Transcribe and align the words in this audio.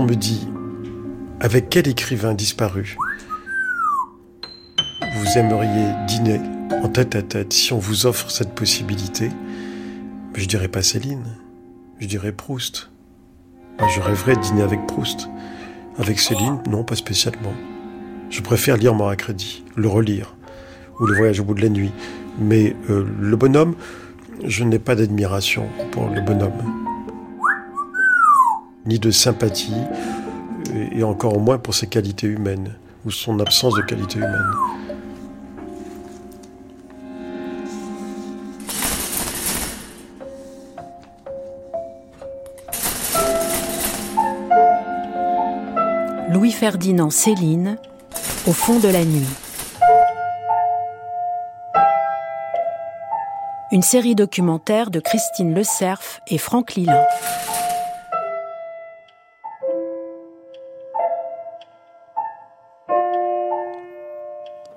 Me 0.00 0.14
dit 0.14 0.48
avec 1.40 1.68
quel 1.68 1.86
écrivain 1.86 2.32
disparu 2.32 2.96
vous 5.14 5.38
aimeriez 5.38 5.92
dîner 6.08 6.40
en 6.82 6.88
tête 6.88 7.14
à 7.14 7.20
tête 7.20 7.52
si 7.52 7.74
on 7.74 7.78
vous 7.78 8.06
offre 8.06 8.30
cette 8.30 8.54
possibilité, 8.54 9.28
je 10.34 10.46
dirais 10.46 10.68
pas 10.68 10.82
Céline, 10.82 11.26
je 11.98 12.06
dirais 12.06 12.32
Proust. 12.32 12.90
je 13.78 14.00
rêverais 14.00 14.34
de 14.36 14.40
dîner 14.40 14.62
avec 14.62 14.86
Proust. 14.86 15.28
Avec 15.98 16.18
Céline, 16.18 16.58
non, 16.70 16.84
pas 16.84 16.96
spécialement. 16.96 17.52
Je 18.30 18.40
préfère 18.40 18.78
lire 18.78 18.94
Mort 18.94 19.10
à 19.10 19.16
le 19.76 19.88
relire, 19.88 20.34
ou 21.00 21.06
Le 21.06 21.14
voyage 21.14 21.40
au 21.40 21.44
bout 21.44 21.54
de 21.54 21.60
la 21.60 21.68
nuit. 21.68 21.92
Mais 22.38 22.74
euh, 22.88 23.06
le 23.20 23.36
bonhomme, 23.36 23.74
je 24.42 24.64
n'ai 24.64 24.78
pas 24.78 24.94
d'admiration 24.94 25.68
pour 25.90 26.08
le 26.08 26.22
bonhomme, 26.22 26.81
ni 28.86 28.98
de 28.98 29.10
sympathie, 29.10 29.72
et 30.92 31.02
encore 31.02 31.38
moins 31.38 31.58
pour 31.58 31.74
ses 31.74 31.86
qualités 31.86 32.26
humaines, 32.26 32.74
ou 33.04 33.10
son 33.10 33.38
absence 33.40 33.74
de 33.74 33.82
qualité 33.82 34.18
humaine. 34.18 34.52
Louis-Ferdinand 46.30 47.10
Céline, 47.10 47.78
Au 48.46 48.52
fond 48.52 48.80
de 48.80 48.88
la 48.88 49.04
nuit. 49.04 49.28
Une 53.70 53.82
série 53.82 54.14
documentaire 54.14 54.90
de 54.90 54.98
Christine 54.98 55.54
Le 55.54 55.62
Cerf 55.62 56.20
et 56.26 56.38
Franck 56.38 56.74
Lilin. 56.74 57.04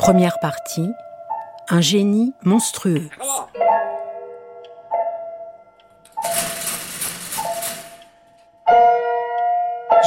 Première 0.06 0.38
partie, 0.38 0.92
un 1.68 1.82
génie 1.82 2.32
monstrueux. 2.44 3.10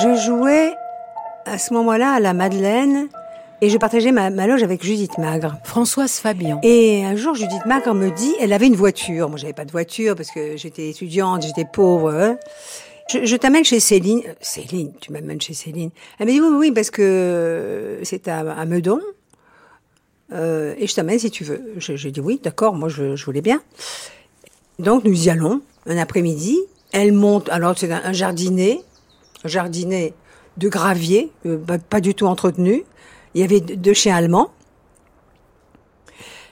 Je 0.00 0.14
jouais 0.24 0.72
à 1.46 1.58
ce 1.58 1.74
moment-là 1.74 2.12
à 2.12 2.20
la 2.20 2.32
Madeleine 2.32 3.08
et 3.60 3.70
je 3.70 3.76
partageais 3.76 4.12
ma, 4.12 4.30
loge 4.30 4.62
avec 4.62 4.84
Judith 4.84 5.18
Magre. 5.18 5.56
Françoise 5.64 6.12
Fabian. 6.12 6.60
Et 6.62 7.04
un 7.04 7.16
jour, 7.16 7.34
Judith 7.34 7.66
Magre 7.66 7.92
me 7.92 8.12
dit, 8.12 8.36
elle 8.38 8.52
avait 8.52 8.68
une 8.68 8.76
voiture. 8.76 9.28
Moi, 9.28 9.36
j'avais 9.36 9.52
pas 9.52 9.64
de 9.64 9.72
voiture 9.72 10.14
parce 10.14 10.30
que 10.30 10.56
j'étais 10.56 10.90
étudiante, 10.90 11.42
j'étais 11.42 11.64
pauvre. 11.64 12.12
Hein. 12.14 12.38
Je, 13.10 13.34
t'amène 13.34 13.64
chez 13.64 13.80
Céline. 13.80 14.22
Euh, 14.28 14.34
Céline, 14.40 14.92
tu 15.00 15.10
m'amènes 15.10 15.40
chez 15.40 15.54
Céline. 15.54 15.90
Elle 16.20 16.26
me 16.28 16.30
dit 16.30 16.40
oui, 16.40 16.56
oui, 16.56 16.70
parce 16.70 16.90
que 16.92 17.98
c'est 18.04 18.28
à, 18.28 18.64
Meudon. 18.64 19.00
Euh, 20.32 20.74
et 20.78 20.86
je 20.86 20.94
t'amène 20.94 21.18
si 21.18 21.30
tu 21.30 21.44
veux. 21.44 21.62
J'ai 21.78 22.10
dit 22.10 22.20
oui, 22.20 22.40
d'accord, 22.42 22.74
moi 22.74 22.88
je, 22.88 23.22
voulais 23.24 23.40
bien. 23.40 23.62
Donc 24.78 25.04
nous 25.04 25.26
y 25.26 25.30
allons 25.30 25.62
un 25.86 25.96
après-midi. 25.96 26.58
Elle 26.92 27.12
monte, 27.12 27.48
alors 27.50 27.76
c'est 27.76 27.90
un, 27.92 28.02
un 28.04 28.12
jardinet, 28.12 28.80
un 29.44 29.48
jardinet 29.48 30.14
de 30.58 30.68
gravier, 30.68 31.30
euh, 31.46 31.58
pas, 31.88 32.00
du 32.00 32.14
tout 32.14 32.26
entretenu. 32.26 32.84
Il 33.34 33.40
y 33.40 33.44
avait 33.44 33.60
deux 33.60 33.94
chiens 33.94 34.16
allemands. 34.16 34.50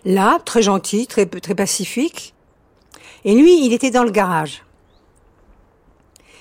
Là, 0.05 0.39
très 0.45 0.63
gentil, 0.63 1.07
très, 1.07 1.27
très 1.27 1.55
pacifique. 1.55 2.33
Et 3.25 3.35
lui, 3.35 3.67
il 3.67 3.73
était 3.73 3.91
dans 3.91 4.05
le 4.05 4.11
garage. 4.11 4.63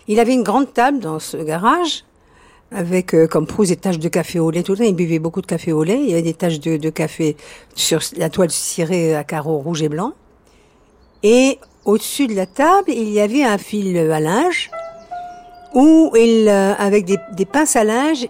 Il 0.07 0.19
avait 0.19 0.33
une 0.33 0.43
grande 0.43 0.71
table 0.71 0.99
dans 0.99 1.17
ce 1.17 1.37
garage, 1.37 2.05
avec 2.71 3.13
euh, 3.13 3.27
comme 3.27 3.47
Proust 3.47 3.69
des 3.69 3.77
taches 3.77 3.99
de 3.99 4.09
café 4.09 4.39
au 4.39 4.51
lait 4.51 4.63
tout 4.63 4.73
le 4.73 4.79
temps. 4.79 4.83
Il 4.83 4.95
buvait 4.95 5.19
beaucoup 5.19 5.41
de 5.41 5.47
café 5.47 5.71
au 5.71 5.83
lait. 5.83 5.99
Il 5.99 6.09
y 6.09 6.13
avait 6.13 6.21
des 6.21 6.33
taches 6.33 6.59
de, 6.59 6.77
de 6.77 6.89
café 6.89 7.37
sur 7.75 8.01
la 8.17 8.29
toile 8.29 8.51
cirée 8.51 9.15
à 9.15 9.23
carreaux 9.23 9.57
rouge 9.59 9.81
et 9.81 9.89
blanc. 9.89 10.13
Et 11.23 11.59
au-dessus 11.85 12.27
de 12.27 12.35
la 12.35 12.45
table, 12.45 12.91
il 12.91 13.09
y 13.09 13.19
avait 13.19 13.43
un 13.43 13.57
fil 13.57 13.97
à 13.97 14.19
linge 14.19 14.71
où 15.73 16.11
il, 16.15 16.47
euh, 16.47 16.73
avec 16.75 17.05
des, 17.05 17.17
des, 17.33 17.45
pinces 17.45 17.75
à 17.75 17.83
linge, 17.83 18.27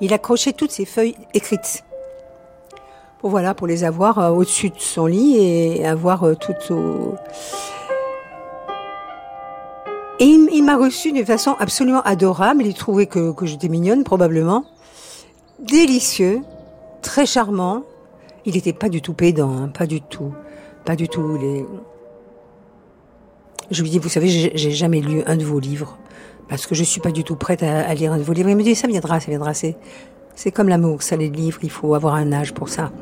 il 0.00 0.12
accrochait 0.12 0.52
toutes 0.52 0.72
ses 0.72 0.86
feuilles 0.86 1.16
écrites. 1.34 1.84
Voilà, 3.22 3.54
pour 3.54 3.66
les 3.66 3.84
avoir 3.84 4.18
euh, 4.18 4.30
au-dessus 4.30 4.70
de 4.70 4.78
son 4.78 5.06
lit 5.06 5.36
et 5.38 5.86
avoir 5.86 6.24
euh, 6.24 6.34
toutes 6.34 6.70
au... 6.70 7.14
Et 10.20 10.26
il, 10.26 10.62
m'a 10.62 10.76
reçu 10.76 11.12
d'une 11.12 11.26
façon 11.26 11.56
absolument 11.58 12.02
adorable. 12.02 12.64
Il 12.64 12.74
trouvait 12.74 13.06
que, 13.06 13.32
que 13.32 13.46
j'étais 13.46 13.68
mignonne, 13.68 14.04
probablement. 14.04 14.64
Délicieux, 15.58 16.42
très 17.02 17.26
charmant. 17.26 17.82
Il 18.44 18.54
n'était 18.54 18.72
pas 18.72 18.88
du 18.88 19.00
tout 19.00 19.14
pédant, 19.14 19.50
hein, 19.50 19.68
pas 19.68 19.86
du 19.86 20.00
tout. 20.00 20.32
Pas 20.84 20.94
du 20.94 21.08
tout. 21.08 21.36
Les... 21.38 21.66
Je 23.70 23.82
lui 23.82 23.90
dis, 23.90 23.98
vous 23.98 24.08
savez, 24.08 24.28
j'ai 24.28 24.70
jamais 24.70 25.00
lu 25.00 25.22
un 25.26 25.36
de 25.36 25.44
vos 25.44 25.58
livres 25.58 25.98
parce 26.48 26.66
que 26.66 26.74
je 26.74 26.84
suis 26.84 27.00
pas 27.00 27.10
du 27.10 27.24
tout 27.24 27.36
prête 27.36 27.62
à, 27.62 27.92
lire 27.94 28.12
un 28.12 28.18
de 28.18 28.22
vos 28.22 28.32
livres. 28.32 28.50
Il 28.50 28.56
me 28.56 28.62
dit, 28.62 28.74
ça 28.74 28.86
viendra, 28.86 29.18
ça 29.18 29.30
viendra. 29.30 29.52
C'est 29.54 30.52
comme 30.52 30.68
l'amour, 30.68 31.02
ça 31.02 31.16
les 31.16 31.28
livres, 31.28 31.58
il 31.62 31.70
faut 31.70 31.94
avoir 31.94 32.14
un 32.14 32.32
âge 32.32 32.52
pour 32.52 32.68
ça. 32.68 32.92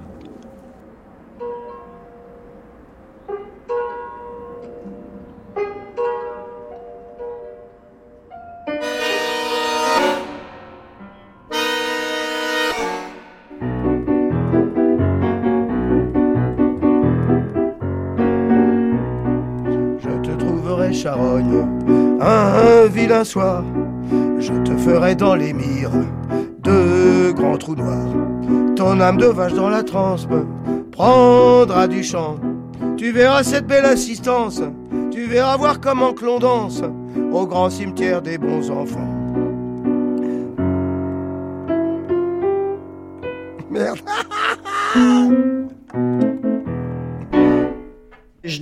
Un 23.10 23.24
soir, 23.24 23.64
je 24.38 24.52
te 24.64 24.76
ferai 24.76 25.14
dans 25.14 25.34
les 25.34 25.52
mires 25.52 25.90
deux 26.58 27.32
grands 27.32 27.56
trous 27.56 27.74
noirs. 27.74 28.14
Ton 28.76 29.00
âme 29.00 29.16
de 29.16 29.26
vache 29.26 29.54
dans 29.54 29.68
la 29.68 29.82
transe 29.82 30.26
prendra 30.92 31.88
du 31.88 32.02
chant. 32.02 32.36
Tu 32.96 33.10
verras 33.10 33.42
cette 33.42 33.66
belle 33.66 33.84
assistance, 33.84 34.62
tu 35.10 35.24
verras 35.24 35.56
voir 35.56 35.80
comment 35.80 36.12
que 36.12 36.24
l'on 36.24 36.38
danse 36.38 36.82
au 37.32 37.46
grand 37.46 37.70
cimetière 37.70 38.22
des 38.22 38.38
bons 38.38 38.70
enfants. 38.70 39.08
Merde. 43.70 43.98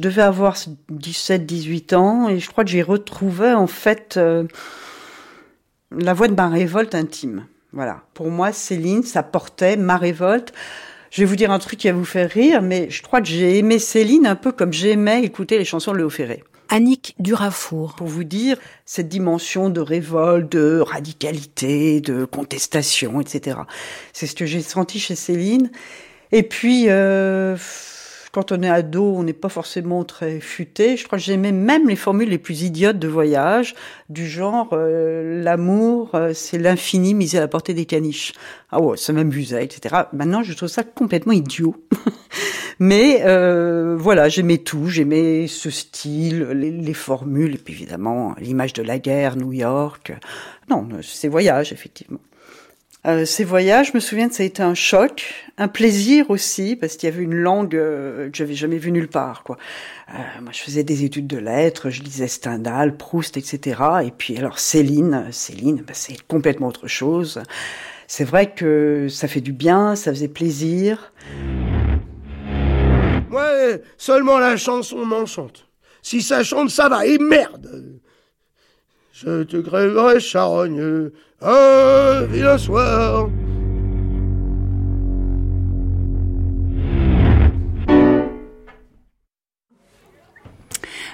Je 0.00 0.08
devais 0.08 0.22
avoir 0.22 0.56
17-18 0.56 1.94
ans 1.94 2.28
et 2.30 2.38
je 2.38 2.48
crois 2.48 2.64
que 2.64 2.70
j'y 2.70 2.80
retrouvais 2.80 3.52
en 3.52 3.66
fait 3.66 4.16
euh, 4.16 4.44
la 5.94 6.14
voix 6.14 6.26
de 6.26 6.32
ma 6.32 6.48
révolte 6.48 6.94
intime. 6.94 7.44
Voilà. 7.74 8.00
Pour 8.14 8.30
moi, 8.30 8.50
Céline, 8.50 9.02
ça 9.02 9.22
portait 9.22 9.76
ma 9.76 9.98
révolte. 9.98 10.54
Je 11.10 11.20
vais 11.20 11.26
vous 11.26 11.36
dire 11.36 11.50
un 11.50 11.58
truc 11.58 11.80
qui 11.80 11.88
va 11.88 11.92
vous 11.92 12.06
faire 12.06 12.30
rire, 12.30 12.62
mais 12.62 12.88
je 12.88 13.02
crois 13.02 13.20
que 13.20 13.26
j'ai 13.28 13.58
aimé 13.58 13.78
Céline 13.78 14.26
un 14.26 14.36
peu 14.36 14.52
comme 14.52 14.72
j'aimais 14.72 15.22
écouter 15.22 15.58
les 15.58 15.66
chansons 15.66 15.92
de 15.92 15.98
Léo 15.98 16.08
Ferré. 16.08 16.44
Annick 16.70 17.14
Durafour. 17.18 17.94
Pour 17.94 18.06
vous 18.06 18.24
dire 18.24 18.56
cette 18.86 19.10
dimension 19.10 19.68
de 19.68 19.82
révolte, 19.82 20.50
de 20.50 20.80
radicalité, 20.80 22.00
de 22.00 22.24
contestation, 22.24 23.20
etc. 23.20 23.58
C'est 24.14 24.26
ce 24.26 24.34
que 24.34 24.46
j'ai 24.46 24.62
senti 24.62 24.98
chez 24.98 25.14
Céline. 25.14 25.70
Et 26.32 26.42
puis, 26.42 26.86
euh, 26.88 27.58
quand 28.32 28.52
on 28.52 28.62
est 28.62 28.68
ado, 28.68 29.14
on 29.16 29.24
n'est 29.24 29.32
pas 29.32 29.48
forcément 29.48 30.04
très 30.04 30.38
futé. 30.38 30.96
Je 30.96 31.04
crois 31.04 31.18
que 31.18 31.24
j'aimais 31.24 31.50
même 31.50 31.88
les 31.88 31.96
formules 31.96 32.28
les 32.28 32.38
plus 32.38 32.62
idiotes 32.62 32.98
de 32.98 33.08
voyage, 33.08 33.74
du 34.08 34.28
genre 34.28 34.68
euh, 34.72 35.42
l'amour, 35.42 36.14
euh, 36.14 36.32
c'est 36.32 36.58
l'infini 36.58 37.14
misé 37.14 37.38
à 37.38 37.40
la 37.40 37.48
portée 37.48 37.74
des 37.74 37.86
caniches. 37.86 38.32
Ah 38.70 38.80
ouais, 38.80 38.96
ça 38.96 39.12
m'amusait, 39.12 39.64
etc. 39.64 40.04
Maintenant, 40.12 40.44
je 40.44 40.52
trouve 40.54 40.68
ça 40.68 40.84
complètement 40.84 41.32
idiot. 41.32 41.74
Mais 42.78 43.22
euh, 43.24 43.96
voilà, 43.98 44.28
j'aimais 44.28 44.58
tout, 44.58 44.86
j'aimais 44.86 45.46
ce 45.48 45.68
style, 45.68 46.44
les, 46.54 46.70
les, 46.70 46.94
formules, 46.94 47.56
et 47.56 47.58
puis 47.58 47.74
évidemment 47.74 48.34
l'image 48.38 48.72
de 48.72 48.82
la 48.82 48.98
guerre, 48.98 49.36
New 49.36 49.52
York. 49.52 50.12
Non, 50.70 50.88
ces 51.02 51.28
voyages, 51.28 51.72
effectivement. 51.72 52.20
Euh, 53.06 53.24
ces 53.24 53.44
voyages, 53.44 53.88
je 53.88 53.92
me 53.94 54.00
souviens 54.00 54.28
que 54.28 54.34
ça 54.34 54.42
a 54.42 54.46
été 54.46 54.62
un 54.62 54.74
choc, 54.74 55.32
un 55.56 55.68
plaisir 55.68 56.28
aussi, 56.28 56.76
parce 56.76 56.96
qu'il 56.96 57.08
y 57.08 57.12
avait 57.12 57.22
une 57.22 57.34
langue 57.34 57.74
euh, 57.74 58.28
que 58.28 58.36
j'avais 58.36 58.54
jamais 58.54 58.76
vue 58.76 58.92
nulle 58.92 59.08
part. 59.08 59.42
Quoi. 59.42 59.56
Euh, 60.10 60.18
moi, 60.42 60.52
je 60.52 60.60
faisais 60.60 60.84
des 60.84 61.04
études 61.04 61.26
de 61.26 61.38
lettres, 61.38 61.88
je 61.88 62.02
lisais 62.02 62.28
Stendhal, 62.28 62.96
Proust, 62.96 63.38
etc. 63.38 63.80
Et 64.04 64.10
puis 64.10 64.36
alors 64.36 64.58
Céline, 64.58 65.28
Céline, 65.30 65.82
bah, 65.86 65.94
c'est 65.94 66.20
complètement 66.26 66.68
autre 66.68 66.88
chose. 66.88 67.42
C'est 68.06 68.24
vrai 68.24 68.52
que 68.52 69.06
ça 69.08 69.28
fait 69.28 69.40
du 69.40 69.52
bien, 69.52 69.96
ça 69.96 70.10
faisait 70.10 70.28
plaisir. 70.28 71.14
Ouais, 73.30 73.82
seulement 73.96 74.38
la 74.38 74.58
chanson 74.58 75.06
m'enchante. 75.06 75.68
Si 76.02 76.20
ça 76.20 76.42
chante, 76.42 76.68
ça 76.68 76.88
va, 76.90 77.06
et 77.06 77.18
merde 77.18 77.99
je 79.22 79.42
te 79.42 79.58
grèverai 79.58 80.18
charogne 80.18 81.10
un 81.42 82.22
vilain 82.24 82.56
soir. 82.56 83.28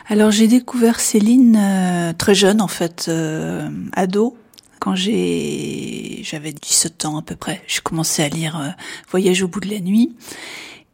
Alors 0.09 0.31
j'ai 0.31 0.47
découvert 0.47 1.01
Céline 1.01 1.57
euh, 1.57 2.13
très 2.13 2.37
jeune 2.37 2.61
en 2.61 2.69
fait, 2.69 3.07
euh, 3.09 3.69
ado. 3.93 4.37
Quand 4.79 4.95
j'ai 4.95 6.21
j'avais 6.23 6.53
17 6.53 7.07
ans 7.07 7.19
à 7.19 7.23
peu 7.23 7.35
près, 7.35 7.61
j'ai 7.67 7.81
commencé 7.81 8.23
à 8.23 8.29
lire 8.29 8.57
euh, 8.61 8.69
Voyage 9.11 9.43
au 9.43 9.49
bout 9.49 9.59
de 9.59 9.69
la 9.69 9.81
nuit. 9.81 10.15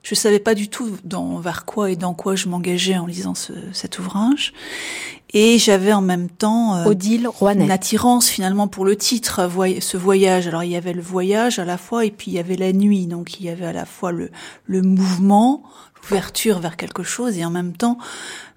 Je 0.03 0.15
savais 0.15 0.41
pas 0.41 0.55
du 0.55 0.69
tout 0.69 0.97
dans, 1.05 1.39
vers 1.39 1.65
quoi 1.65 1.91
et 1.91 1.97
dans 1.97 2.15
quoi 2.15 2.35
je 2.35 2.49
m'engageais 2.49 2.99
en 2.99 3.07
lisant 3.07 3.35
ce, 3.35 3.53
cet 3.73 3.99
ouvrage. 3.99 4.53
Et 5.35 5.59
j'avais 5.59 5.93
en 5.93 6.03
même 6.03 6.29
temps 6.29 6.85
Odile 6.85 7.29
Rouanet. 7.29 7.65
une 7.65 7.71
attirance 7.71 8.29
finalement 8.29 8.69
pour 8.69 8.85
le 8.85 8.97
titre, 8.97 9.49
ce 9.81 9.97
voyage. 9.97 10.47
Alors 10.47 10.65
il 10.65 10.71
y 10.71 10.77
avait 10.77 10.93
le 10.93 11.01
voyage 11.01 11.59
à 11.59 11.65
la 11.65 11.79
fois 11.79 12.05
et 12.05 12.11
puis 12.11 12.33
il 12.33 12.35
y 12.35 12.39
avait 12.39 12.57
la 12.57 12.73
nuit. 12.73 13.07
Donc 13.07 13.41
il 13.41 13.47
y 13.47 13.49
avait 13.49 13.65
à 13.65 13.73
la 13.73 13.87
fois 13.87 14.13
le, 14.13 14.31
le 14.67 14.83
mouvement, 14.83 15.63
l'ouverture 16.03 16.59
vers 16.59 16.77
quelque 16.77 17.03
chose 17.03 17.39
et 17.39 17.45
en 17.45 17.51
même 17.51 17.75
temps 17.75 17.97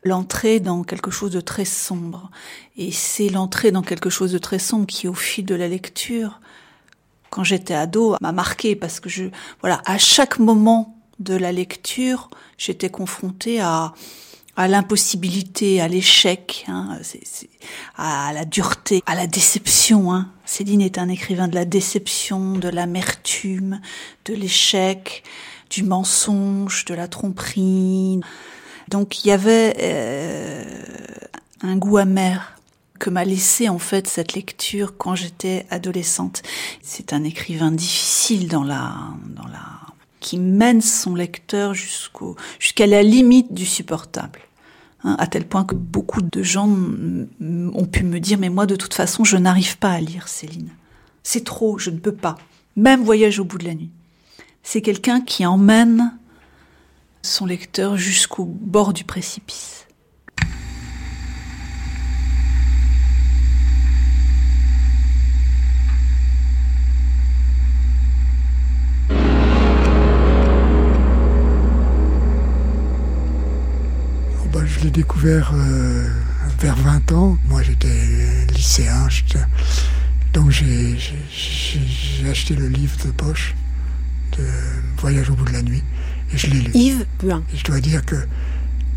l'entrée 0.03 0.59
dans 0.59 0.83
quelque 0.83 1.11
chose 1.11 1.31
de 1.31 1.41
très 1.41 1.65
sombre. 1.65 2.29
Et 2.77 2.91
c'est 2.91 3.29
l'entrée 3.29 3.71
dans 3.71 3.81
quelque 3.81 4.09
chose 4.09 4.31
de 4.31 4.37
très 4.37 4.59
sombre 4.59 4.85
qui, 4.85 5.07
au 5.07 5.13
fil 5.13 5.45
de 5.45 5.55
la 5.55 5.67
lecture, 5.67 6.39
quand 7.29 7.43
j'étais 7.43 7.73
ado, 7.73 8.15
m'a 8.21 8.31
marqué 8.31 8.75
parce 8.75 8.99
que 8.99 9.09
je, 9.09 9.25
voilà, 9.61 9.81
à 9.85 9.97
chaque 9.97 10.39
moment 10.39 10.94
de 11.19 11.35
la 11.35 11.51
lecture, 11.51 12.29
j'étais 12.57 12.89
confrontée 12.89 13.59
à, 13.59 13.93
à 14.55 14.67
l'impossibilité, 14.67 15.81
à 15.81 15.87
l'échec, 15.87 16.65
hein, 16.67 16.99
à 17.97 18.31
la 18.33 18.45
dureté, 18.45 19.01
à 19.05 19.15
la 19.15 19.27
déception. 19.27 20.13
Hein. 20.13 20.29
Céline 20.45 20.81
est 20.81 20.97
un 20.97 21.09
écrivain 21.09 21.47
de 21.47 21.55
la 21.55 21.65
déception, 21.65 22.57
de 22.57 22.69
l'amertume, 22.69 23.81
de 24.25 24.33
l'échec, 24.33 25.23
du 25.69 25.83
mensonge, 25.83 26.85
de 26.85 26.93
la 26.93 27.07
tromperie. 27.07 28.21
Donc 28.89 29.23
il 29.23 29.29
y 29.29 29.31
avait 29.31 29.75
euh, 29.81 30.63
un 31.61 31.75
goût 31.75 31.97
amer 31.97 32.59
que 32.99 33.09
m'a 33.09 33.25
laissé 33.25 33.67
en 33.67 33.79
fait 33.79 34.07
cette 34.07 34.33
lecture 34.33 34.95
quand 34.97 35.15
j'étais 35.15 35.65
adolescente. 35.69 36.43
C'est 36.81 37.11
un 37.11 37.23
écrivain 37.25 37.71
difficile 37.71 38.47
dans 38.47 38.63
la 38.63 38.95
dans 39.35 39.47
la 39.47 39.74
qui 40.25 40.39
mène 40.39 40.81
son 40.81 41.13
lecteur 41.13 41.75
jusqu'à 41.75 42.87
la 42.87 43.03
limite 43.03 43.53
du 43.53 43.63
supportable. 43.63 44.39
Hein, 45.03 45.15
à 45.19 45.27
tel 45.27 45.45
point 45.45 45.63
que 45.63 45.75
beaucoup 45.75 46.23
de 46.23 46.41
gens 46.41 46.67
ont 46.67 47.85
pu 47.85 48.03
me 48.03 48.19
dire 48.19 48.39
mais 48.39 48.49
moi 48.49 48.65
de 48.65 48.75
toute 48.75 48.95
façon 48.95 49.23
je 49.23 49.37
n'arrive 49.37 49.77
pas 49.77 49.91
à 49.91 50.01
lire 50.01 50.27
Céline. 50.27 50.71
C'est 51.21 51.43
trop, 51.43 51.77
je 51.77 51.91
ne 51.91 51.99
peux 51.99 52.11
pas. 52.11 52.37
Même 52.75 53.03
Voyage 53.03 53.39
au 53.39 53.45
bout 53.45 53.59
de 53.59 53.65
la 53.65 53.75
nuit. 53.75 53.91
C'est 54.63 54.81
quelqu'un 54.81 55.21
qui 55.21 55.45
emmène 55.45 56.17
son 57.21 57.45
lecteur 57.45 57.95
jusqu'au 57.95 58.45
bord 58.45 58.93
du 58.93 59.03
précipice. 59.03 59.85
Oh, 74.45 74.47
bah, 74.51 74.61
je 74.65 74.74
l'ai 74.85 74.91
découvert 74.91 75.51
euh, 75.55 76.07
vers 76.59 76.75
20 76.75 77.11
ans. 77.13 77.37
Moi 77.49 77.63
j'étais 77.63 78.45
lycéen, 78.53 79.07
donc 80.33 80.51
j'ai 80.51 80.97
acheté 82.29 82.55
le 82.55 82.67
livre 82.67 82.95
de 83.03 83.11
poche 83.11 83.55
de 84.37 84.43
Voyage 84.99 85.29
au 85.31 85.35
bout 85.35 85.45
de 85.45 85.53
la 85.53 85.63
nuit. 85.63 85.83
Et 86.33 86.37
je 86.37 86.47
l'ai 86.47 86.59
lu. 86.59 86.71
Yves 86.73 87.05
Et 87.23 87.57
je 87.57 87.63
dois 87.63 87.79
dire 87.79 88.05
que 88.05 88.15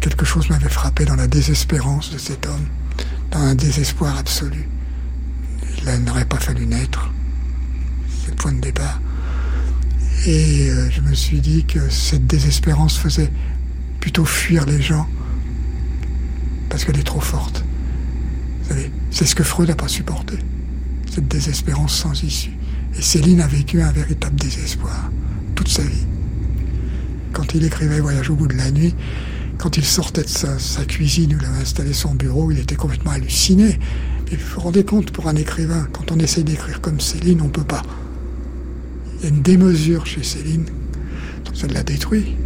quelque 0.00 0.26
chose 0.26 0.50
m'avait 0.50 0.68
frappé 0.68 1.06
dans 1.06 1.16
la 1.16 1.26
désespérance 1.26 2.12
de 2.12 2.18
cet 2.18 2.46
homme, 2.46 2.66
dans 3.30 3.40
un 3.40 3.54
désespoir 3.54 4.18
absolu. 4.18 4.68
Il 5.86 6.04
n'aurait 6.04 6.26
pas 6.26 6.38
fallu 6.38 6.66
naître. 6.66 7.10
C'est 8.22 8.30
le 8.30 8.36
point 8.36 8.52
de 8.52 8.60
départ. 8.60 9.00
Et 10.26 10.68
euh, 10.68 10.90
je 10.90 11.00
me 11.00 11.14
suis 11.14 11.40
dit 11.40 11.64
que 11.64 11.88
cette 11.88 12.26
désespérance 12.26 12.98
faisait 12.98 13.30
plutôt 14.00 14.26
fuir 14.26 14.66
les 14.66 14.82
gens 14.82 15.08
parce 16.68 16.84
qu'elle 16.84 16.98
est 16.98 17.06
trop 17.06 17.20
forte. 17.20 17.64
Vous 18.62 18.68
savez, 18.70 18.90
c'est 19.10 19.26
ce 19.26 19.34
que 19.34 19.42
Freud 19.42 19.68
n'a 19.68 19.76
pas 19.76 19.88
supporté, 19.88 20.38
cette 21.10 21.28
désespérance 21.28 21.94
sans 21.94 22.22
issue. 22.22 22.56
Et 22.96 23.02
Céline 23.02 23.40
a 23.40 23.46
vécu 23.46 23.82
un 23.82 23.92
véritable 23.92 24.36
désespoir 24.36 25.10
toute 25.54 25.68
sa 25.68 25.82
vie 25.82 26.06
quand 27.32 27.54
il 27.54 27.64
écrivait 27.64 28.00
Voyage 28.00 28.30
au 28.30 28.34
bout 28.34 28.48
de 28.48 28.56
la 28.56 28.70
nuit, 28.70 28.94
quand 29.58 29.76
il 29.76 29.84
sortait 29.84 30.22
de 30.22 30.28
sa, 30.28 30.84
cuisine 30.84 31.34
où 31.34 31.38
il 31.40 31.46
avait 31.46 31.62
installé 31.62 31.92
son 31.92 32.14
bureau, 32.14 32.50
il 32.50 32.58
était 32.58 32.76
complètement 32.76 33.12
halluciné. 33.12 33.78
Vous 34.30 34.36
vous 34.54 34.60
rendez 34.60 34.84
compte, 34.84 35.10
pour 35.10 35.28
un 35.28 35.36
écrivain, 35.36 35.86
quand 35.92 36.12
on 36.12 36.18
essaie 36.18 36.42
d'écrire 36.42 36.80
comme 36.80 37.00
Céline, 37.00 37.40
on 37.40 37.46
ne 37.46 37.50
peut 37.50 37.64
pas. 37.64 37.82
Il 39.18 39.24
y 39.24 39.26
a 39.26 39.28
une 39.30 39.42
démesure 39.42 40.06
chez 40.06 40.22
Céline, 40.22 40.66
ça 41.54 41.66
l'a 41.66 41.82
détruit. 41.82 42.36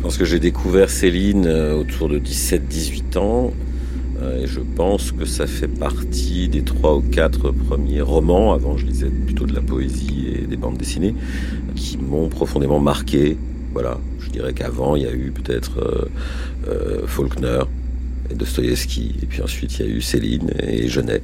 Je 0.00 0.04
pense 0.04 0.16
que 0.16 0.24
j'ai 0.24 0.40
découvert 0.40 0.88
Céline 0.88 1.44
euh, 1.46 1.74
autour 1.74 2.08
de 2.08 2.18
17-18 2.18 3.18
ans. 3.18 3.52
Euh, 4.22 4.42
et 4.42 4.46
je 4.46 4.60
pense 4.60 5.12
que 5.12 5.26
ça 5.26 5.46
fait 5.46 5.68
partie 5.68 6.48
des 6.48 6.62
trois 6.62 6.96
ou 6.96 7.02
quatre 7.02 7.50
premiers 7.50 8.00
romans, 8.00 8.54
avant 8.54 8.78
je 8.78 8.86
lisais 8.86 9.10
plutôt 9.10 9.44
de 9.44 9.54
la 9.54 9.60
poésie 9.60 10.28
et 10.34 10.46
des 10.46 10.56
bandes 10.56 10.78
dessinées, 10.78 11.14
qui 11.76 11.98
m'ont 11.98 12.30
profondément 12.30 12.80
marqué. 12.80 13.36
Voilà, 13.74 13.98
je 14.20 14.30
dirais 14.30 14.54
qu'avant 14.54 14.96
il 14.96 15.02
y 15.02 15.06
a 15.06 15.12
eu 15.12 15.32
peut-être 15.32 16.08
euh, 16.66 17.02
Faulkner 17.06 17.64
et 18.30 18.34
Dostoïevski, 18.34 19.16
et 19.22 19.26
puis 19.26 19.42
ensuite 19.42 19.78
il 19.78 19.86
y 19.86 19.88
a 19.90 19.92
eu 19.92 20.00
Céline 20.00 20.50
et 20.62 20.88
Genet. 20.88 21.20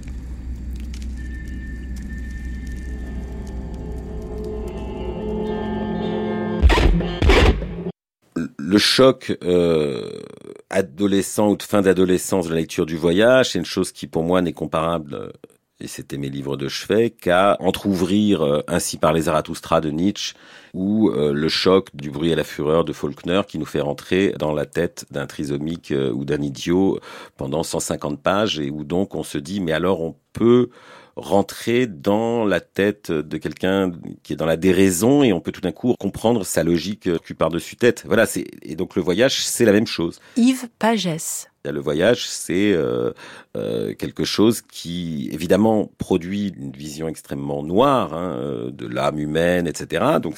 Le 8.76 8.80
choc 8.80 9.35
euh, 9.42 10.21
adolescent 10.68 11.49
ou 11.49 11.56
de 11.56 11.62
fin 11.62 11.80
d'adolescence 11.80 12.45
de 12.45 12.50
la 12.50 12.61
lecture 12.61 12.85
du 12.85 12.99
voyage, 12.99 13.52
c'est 13.52 13.59
une 13.59 13.64
chose 13.64 13.90
qui 13.90 14.06
pour 14.06 14.23
moi 14.23 14.42
n'est 14.42 14.52
comparable, 14.52 15.14
euh, 15.14 15.33
et 15.80 15.87
c'était 15.87 16.18
mes 16.18 16.28
livres 16.28 16.59
de 16.59 16.68
chevet, 16.68 17.09
qu'à 17.09 17.56
entr'ouvrir 17.61 18.42
euh, 18.42 18.61
ainsi 18.68 18.99
par 18.99 19.14
les 19.14 19.23
Zarathustra 19.23 19.80
de 19.80 19.88
Nietzsche 19.88 20.35
ou 20.75 21.09
le 21.11 21.49
choc 21.49 21.88
du 21.95 22.11
bruit 22.11 22.35
à 22.35 22.37
la 22.37 22.45
fureur 22.45 22.85
de 22.85 22.92
Faulkner 22.92 23.40
qui 23.49 23.59
nous 23.59 23.64
fait 23.64 23.80
rentrer 23.80 24.35
dans 24.38 24.52
la 24.52 24.66
tête 24.66 25.06
d'un 25.11 25.26
trisomique 25.26 25.95
ou 26.12 26.26
d'un 26.26 26.42
idiot 26.42 27.00
pendant 27.38 27.62
150 27.62 28.23
pages 28.23 28.61
et 28.61 28.68
où 28.68 28.85
donc 28.85 29.14
on 29.14 29.23
se 29.23 29.38
dit 29.38 29.61
mais 29.61 29.73
alors 29.73 30.02
on 30.02 30.16
peut 30.35 30.68
rentrer 31.16 31.87
dans 31.87 32.44
la 32.44 32.61
tête 32.61 33.11
de 33.11 33.38
quelqu'un 33.38 33.92
qui 34.23 34.35
est 34.35 34.37
dans 34.37 34.46
la 34.46 34.56
déraison 34.56 35.23
et 35.23 35.32
on 35.32 35.40
peut 35.40 35.52
tout 35.52 35.62
d'un 35.62 35.73
coup 35.73 35.94
comprendre 35.99 36.44
sa 36.44 36.62
logique 36.62 37.08
qui 37.25 37.35
par-dessus 37.35 37.76
tête. 37.76 38.04
Voilà, 38.06 38.26
c'est 38.26 38.44
et 38.62 38.76
donc 38.76 38.96
le 38.96 39.02
voyage, 39.02 39.40
c'est 39.40 39.64
la 39.64 39.73
même 39.73 39.87
chose. 39.87 40.20
Yves 40.37 40.68
Pagès. 40.78 41.49
Le 41.64 41.80
voyage, 41.80 42.28
c'est 42.28 42.73
euh, 42.73 43.12
euh, 43.56 43.92
quelque 43.94 44.25
chose 44.25 44.62
qui, 44.62 45.28
évidemment, 45.32 45.90
produit 45.99 46.54
une 46.56 46.70
vision 46.70 47.08
extrêmement 47.08 47.64
noire 47.64 48.14
hein, 48.14 48.37
euh, 48.38 48.70
de 48.70 48.87
l'âme 48.87 49.18
humaine, 49.18 49.66
etc. 49.66 50.04
Donc, 50.23 50.37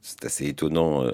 c'est 0.00 0.24
assez 0.24 0.46
étonnant 0.46 1.04
euh, 1.04 1.12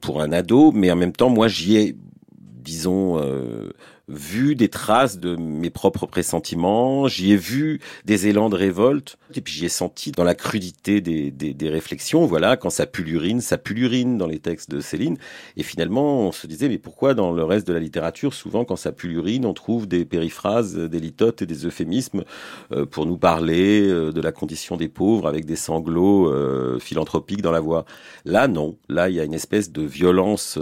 pour 0.00 0.22
un 0.22 0.32
ado, 0.32 0.72
mais 0.72 0.90
en 0.90 0.96
même 0.96 1.12
temps, 1.12 1.28
moi, 1.28 1.48
j'y 1.48 1.76
ai, 1.76 1.96
disons, 2.38 3.18
euh, 3.18 3.70
vu 4.10 4.56
des 4.56 4.68
traces 4.68 5.18
de 5.18 5.36
mes 5.36 5.70
propres 5.70 6.06
pressentiments, 6.06 7.06
j'y 7.06 7.32
ai 7.32 7.36
vu 7.36 7.80
des 8.04 8.26
élans 8.26 8.50
de 8.50 8.56
révolte, 8.56 9.16
et 9.34 9.40
puis 9.40 9.54
j'y 9.54 9.66
ai 9.66 9.68
senti 9.68 10.10
dans 10.10 10.24
la 10.24 10.34
crudité 10.34 11.00
des, 11.00 11.30
des, 11.30 11.54
des, 11.54 11.68
réflexions, 11.68 12.26
voilà, 12.26 12.56
quand 12.56 12.70
ça 12.70 12.86
pulurine, 12.86 13.40
ça 13.40 13.56
pulurine 13.56 14.18
dans 14.18 14.26
les 14.26 14.40
textes 14.40 14.70
de 14.70 14.80
Céline, 14.80 15.16
et 15.56 15.62
finalement 15.62 16.20
on 16.20 16.32
se 16.32 16.46
disait, 16.46 16.68
mais 16.68 16.78
pourquoi 16.78 17.14
dans 17.14 17.32
le 17.32 17.44
reste 17.44 17.66
de 17.68 17.72
la 17.72 17.78
littérature, 17.78 18.34
souvent 18.34 18.64
quand 18.64 18.76
ça 18.76 18.92
pulurine, 18.92 19.46
on 19.46 19.54
trouve 19.54 19.86
des 19.86 20.04
périphrases, 20.04 20.76
des 20.76 21.00
litotes 21.00 21.42
et 21.42 21.46
des 21.46 21.66
euphémismes 21.66 22.24
euh, 22.72 22.86
pour 22.86 23.06
nous 23.06 23.18
parler 23.18 23.82
euh, 23.82 24.12
de 24.12 24.20
la 24.20 24.32
condition 24.32 24.76
des 24.76 24.88
pauvres 24.88 25.28
avec 25.28 25.44
des 25.44 25.56
sanglots 25.56 26.28
euh, 26.28 26.78
philanthropiques 26.80 27.42
dans 27.42 27.52
la 27.52 27.60
voix? 27.60 27.84
Là, 28.24 28.48
non, 28.48 28.76
là 28.88 29.08
il 29.08 29.14
y 29.14 29.20
a 29.20 29.24
une 29.24 29.34
espèce 29.34 29.70
de 29.70 29.82
violence... 29.82 30.58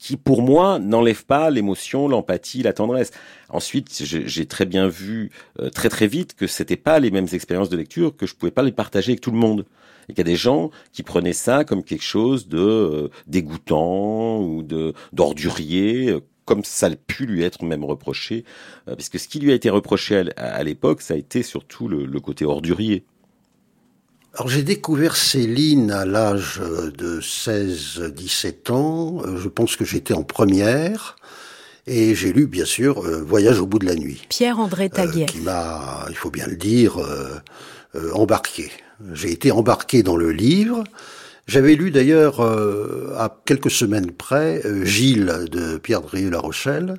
qui 0.00 0.16
pour 0.16 0.42
moi 0.42 0.78
n'enlève 0.78 1.24
pas 1.26 1.50
l'émotion, 1.50 2.08
l'empathie, 2.08 2.62
la 2.62 2.72
tendresse. 2.72 3.12
Ensuite, 3.50 4.02
j'ai 4.02 4.46
très 4.46 4.64
bien 4.64 4.88
vu 4.88 5.30
euh, 5.60 5.68
très 5.68 5.90
très 5.90 6.06
vite 6.06 6.34
que 6.34 6.46
c'était 6.46 6.78
pas 6.78 6.98
les 6.98 7.10
mêmes 7.10 7.28
expériences 7.32 7.68
de 7.68 7.76
lecture, 7.76 8.16
que 8.16 8.26
je 8.26 8.34
pouvais 8.34 8.50
pas 8.50 8.62
les 8.62 8.72
partager 8.72 9.12
avec 9.12 9.20
tout 9.20 9.30
le 9.30 9.36
monde. 9.36 9.66
Et 10.08 10.12
qu'il 10.12 10.18
y 10.18 10.20
a 10.22 10.24
des 10.24 10.36
gens 10.36 10.70
qui 10.92 11.04
prenaient 11.04 11.34
ça 11.34 11.64
comme 11.64 11.84
quelque 11.84 12.02
chose 12.02 12.48
de 12.48 12.58
euh, 12.58 13.08
dégoûtant 13.28 14.40
ou 14.40 14.62
de 14.62 14.94
d'ordurier, 15.12 16.16
comme 16.50 16.64
ça 16.64 16.86
a 16.86 16.96
pu 16.96 17.26
lui 17.26 17.44
être 17.44 17.62
même 17.62 17.84
reproché, 17.84 18.44
euh, 18.88 18.96
puisque 18.96 19.20
ce 19.20 19.28
qui 19.28 19.38
lui 19.38 19.52
a 19.52 19.54
été 19.54 19.70
reproché 19.70 20.24
à, 20.36 20.64
l'époque, 20.64 21.02
ça 21.02 21.14
a 21.14 21.16
été 21.16 21.44
surtout 21.44 21.86
le, 21.86 22.20
côté 22.20 22.44
ordurier. 22.44 23.04
Alors 24.34 24.48
j'ai 24.48 24.62
découvert 24.62 25.16
Céline 25.16 25.90
à 25.90 26.04
l'âge 26.04 26.60
de 26.60 27.20
16-17 27.20 28.72
ans, 28.72 29.22
je 29.36 29.48
pense 29.48 29.76
que 29.76 29.84
j'étais 29.84 30.14
en 30.14 30.22
première, 30.22 31.16
et 31.86 32.14
j'ai 32.14 32.32
lu 32.32 32.46
bien 32.46 32.64
sûr 32.64 33.02
Voyage 33.02 33.60
au 33.60 33.66
bout 33.66 33.78
de 33.80 33.86
la 33.86 33.96
nuit. 33.96 34.22
Pierre-André 34.28 34.88
Taguet. 34.88 35.26
qui 35.26 35.40
m'a, 35.40 36.06
il 36.08 36.16
faut 36.16 36.30
bien 36.30 36.46
le 36.46 36.56
dire, 36.56 36.98
embarqué. 38.14 38.70
J'ai 39.12 39.32
été 39.32 39.50
embarqué 39.50 40.02
dans 40.02 40.16
le 40.16 40.30
livre, 40.30 40.84
j'avais 41.50 41.74
lu 41.74 41.90
d'ailleurs 41.90 42.38
euh, 42.38 43.12
à 43.18 43.40
quelques 43.44 43.72
semaines 43.72 44.12
près 44.12 44.64
euh, 44.64 44.84
Gilles 44.84 45.46
de 45.50 45.78
Pierre 45.78 46.00
Drieux 46.00 46.30
La 46.30 46.38
Rochelle 46.38 46.94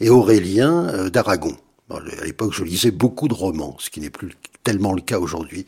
et 0.00 0.10
Aurélien 0.10 0.88
euh, 0.88 1.08
d'Aragon. 1.08 1.56
à 1.88 2.00
l'époque, 2.22 2.52
je 2.52 2.62
lisais 2.62 2.90
beaucoup 2.90 3.26
de 3.26 3.32
romans, 3.32 3.74
ce 3.78 3.88
qui 3.88 4.00
n'est 4.00 4.10
plus 4.10 4.32
tellement 4.66 4.92
le 4.92 5.00
cas 5.00 5.20
aujourd'hui. 5.20 5.64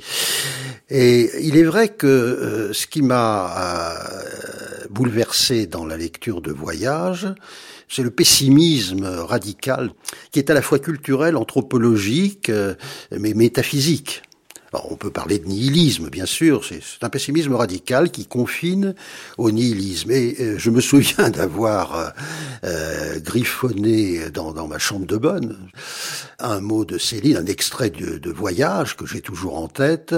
Et 0.91 1.31
il 1.41 1.57
est 1.57 1.63
vrai 1.63 1.89
que 1.89 2.71
ce 2.73 2.89
qui 2.89 3.03
m'a 3.03 3.95
bouleversé 4.91 5.67
dans 5.69 5.87
la 5.87 5.97
lecture 5.97 6.41
de 6.41 6.51
Voyage, 6.51 7.29
c'est 7.89 8.03
le 8.03 8.11
pessimisme 8.11 9.05
radical 9.05 9.91
qui 10.33 10.41
est 10.41 10.51
à 10.51 10.55
la 10.55 10.63
fois 10.63 10.81
culturel, 10.81 11.37
anthropologique, 11.37 12.51
mais 13.17 13.35
métaphysique 13.35 14.23
on 14.73 14.97
peut 14.97 15.11
parler 15.11 15.39
de 15.39 15.47
nihilisme, 15.47 16.11
bien 16.11 16.27
sûr, 16.27 16.65
c'est 16.65 16.83
un 17.03 17.09
pessimisme 17.09 17.55
radical 17.55 18.11
qui 18.11 18.27
confine 18.27 18.95
au 19.39 19.51
nihilisme. 19.51 20.11
Et 20.11 20.37
euh, 20.41 20.59
je 20.59 20.71
me 20.71 20.81
souviens 20.81 21.31
d'avoir 21.39 21.97
euh, 21.97 22.09
euh, 22.65 23.21
griffonné 23.21 24.31
dans, 24.31 24.69
ma 24.69 24.79
chambre 24.79 25.07
de 25.07 25.17
bonne 25.17 25.57
un 26.39 26.61
mot 26.61 26.85
de 26.85 26.99
Céline, 26.99 27.37
un 27.37 27.47
extrait 27.47 27.91
de, 27.91 28.19
de 28.19 28.31
Voyage 28.31 28.97
que 28.97 29.07
j'ai 29.07 29.21
toujours 29.21 29.59
en 29.59 29.69
tête. 29.69 30.15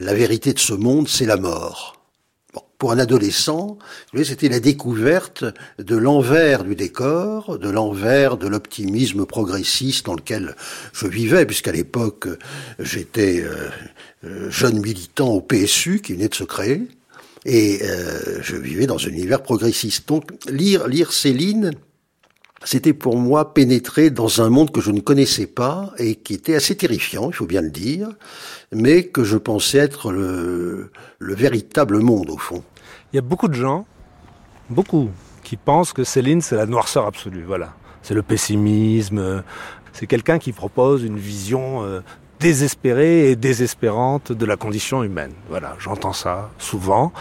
La 0.00 0.14
vérité 0.14 0.52
de 0.52 0.58
ce 0.58 0.72
monde, 0.72 1.08
c'est 1.08 1.26
la 1.26 1.36
mort 1.36 1.97
pour 2.78 2.92
un 2.92 2.98
adolescent, 2.98 3.76
c'était 4.22 4.48
la 4.48 4.60
découverte 4.60 5.44
de 5.78 5.96
l'envers 5.96 6.62
du 6.62 6.76
décor, 6.76 7.58
de 7.58 7.68
l'envers 7.68 8.36
de 8.36 8.46
l'optimisme 8.46 9.26
progressiste 9.26 10.06
dans 10.06 10.14
lequel 10.14 10.54
je 10.92 11.08
vivais, 11.08 11.44
puisqu'à 11.44 11.72
l'époque, 11.72 12.28
j'étais 12.78 13.42
euh, 13.42 13.68
euh, 14.24 14.50
jeune 14.50 14.80
militant 14.80 15.30
au 15.30 15.40
PSU 15.40 16.00
qui 16.00 16.12
venait 16.14 16.28
de 16.28 16.34
se 16.36 16.44
créer, 16.44 16.82
et 17.44 17.80
euh, 17.82 18.40
je 18.42 18.54
vivais 18.54 18.86
dans 18.86 18.98
un 18.98 19.10
univers 19.10 19.42
progressiste. 19.42 20.06
Donc, 20.08 20.30
lire, 20.48 20.86
lire 20.86 21.12
Céline, 21.12 21.72
c'était 22.64 22.92
pour 22.92 23.16
moi 23.16 23.54
pénétrer 23.54 24.10
dans 24.10 24.42
un 24.42 24.50
monde 24.50 24.70
que 24.72 24.80
je 24.80 24.90
ne 24.90 25.00
connaissais 25.00 25.46
pas 25.46 25.92
et 25.98 26.16
qui 26.16 26.34
était 26.34 26.54
assez 26.54 26.76
terrifiant, 26.76 27.30
il 27.30 27.34
faut 27.34 27.46
bien 27.46 27.62
le 27.62 27.70
dire, 27.70 28.08
mais 28.72 29.04
que 29.04 29.22
je 29.22 29.36
pensais 29.36 29.78
être 29.78 30.10
le, 30.10 30.90
véritable 31.20 32.00
monde 32.00 32.30
au 32.30 32.36
fond. 32.36 32.64
Il 33.12 33.16
y 33.16 33.18
a 33.18 33.22
beaucoup 33.22 33.48
de 33.48 33.54
gens, 33.54 33.86
beaucoup, 34.68 35.10
qui 35.42 35.56
pensent 35.56 35.92
que 35.92 36.04
Céline, 36.04 36.42
c'est 36.42 36.56
la 36.56 36.66
noirceur 36.66 37.06
absolue, 37.06 37.44
voilà. 37.44 37.72
C'est 38.02 38.14
le 38.14 38.22
pessimisme, 38.22 39.42
c'est 39.92 40.06
quelqu'un 40.06 40.38
qui 40.38 40.52
propose 40.52 41.04
une 41.04 41.18
vision 41.18 41.82
euh, 41.82 42.00
désespérée 42.38 43.30
et 43.30 43.36
désespérante 43.36 44.30
de 44.32 44.46
la 44.46 44.56
condition 44.56 45.02
humaine. 45.02 45.32
Voilà, 45.48 45.74
j'entends 45.78 46.12
ça 46.12 46.50
souvent 46.58 47.12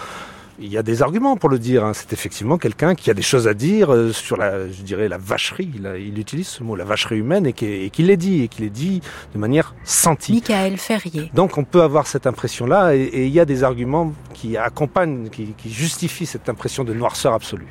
il 0.59 0.71
y 0.71 0.77
a 0.77 0.83
des 0.83 1.01
arguments 1.01 1.37
pour 1.37 1.49
le 1.49 1.59
dire. 1.59 1.85
Hein. 1.85 1.93
C'est 1.93 2.13
effectivement 2.13 2.57
quelqu'un 2.57 2.95
qui 2.95 3.09
a 3.09 3.13
des 3.13 3.21
choses 3.21 3.47
à 3.47 3.53
dire 3.53 3.93
euh, 3.93 4.11
sur 4.11 4.37
la, 4.37 4.69
je 4.69 4.81
dirais, 4.81 5.07
la 5.07 5.17
vacherie. 5.17 5.71
Il, 5.75 6.17
utilise 6.17 6.47
ce 6.47 6.63
mot, 6.63 6.75
la 6.75 6.83
vacherie 6.83 7.17
humaine, 7.17 7.45
et 7.45 7.53
qui, 7.53 8.03
l'est 8.03 8.17
dit, 8.17 8.43
et 8.43 8.47
qui 8.47 8.61
l'est 8.61 8.69
dit 8.69 9.01
de 9.33 9.39
manière 9.39 9.75
sentie. 9.83 10.33
Michael 10.33 10.77
Ferrier. 10.77 11.31
Donc 11.33 11.57
on 11.57 11.63
peut 11.63 11.81
avoir 11.81 12.07
cette 12.07 12.27
impression-là, 12.27 12.95
et, 12.95 13.25
il 13.25 13.31
y 13.31 13.39
a 13.39 13.45
des 13.45 13.63
arguments 13.63 14.13
qui 14.33 14.57
accompagnent, 14.57 15.29
qui, 15.29 15.53
qui 15.57 15.71
justifient 15.71 16.25
cette 16.25 16.49
impression 16.49 16.83
de 16.83 16.93
noirceur 16.93 17.33
absolue. 17.33 17.67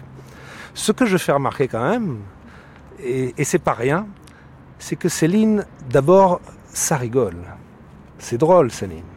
Ce 0.74 0.92
que 0.92 1.06
je 1.06 1.16
fais 1.16 1.32
remarquer 1.32 1.68
quand 1.68 1.88
même, 1.88 2.18
et, 3.02 3.34
et 3.36 3.44
c'est 3.44 3.58
pas 3.58 3.74
rien, 3.74 4.06
c'est 4.78 4.96
que 4.96 5.08
Céline, 5.08 5.64
d'abord, 5.88 6.40
ça 6.68 6.96
rigole. 6.96 7.36
C'est 8.18 8.38
drôle, 8.38 8.70
Céline. 8.70 9.15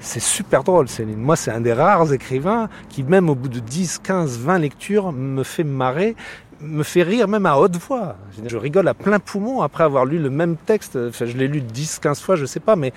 C'est 0.00 0.20
super 0.20 0.62
drôle, 0.62 0.88
Céline. 0.88 1.18
Moi, 1.18 1.34
c'est 1.34 1.50
un 1.50 1.60
des 1.60 1.72
rares 1.72 2.12
écrivains 2.12 2.68
qui, 2.88 3.02
même 3.02 3.28
au 3.28 3.34
bout 3.34 3.48
de 3.48 3.58
10, 3.58 3.98
15, 3.98 4.38
20 4.38 4.58
lectures, 4.58 5.12
me 5.12 5.42
fait 5.42 5.64
marrer, 5.64 6.14
me 6.60 6.84
fait 6.84 7.02
rire 7.02 7.26
même 7.26 7.46
à 7.46 7.58
haute 7.58 7.76
voix. 7.76 8.16
Je 8.46 8.56
rigole 8.56 8.86
à 8.86 8.94
plein 8.94 9.18
poumon 9.18 9.60
après 9.60 9.84
avoir 9.84 10.04
lu 10.04 10.18
le 10.18 10.30
même 10.30 10.56
texte. 10.56 10.96
Enfin, 10.96 11.26
je 11.26 11.36
l'ai 11.36 11.48
lu 11.48 11.60
10, 11.60 11.98
15 11.98 12.20
fois, 12.20 12.36
je 12.36 12.46
sais 12.46 12.60
pas, 12.60 12.76
mais 12.76 12.92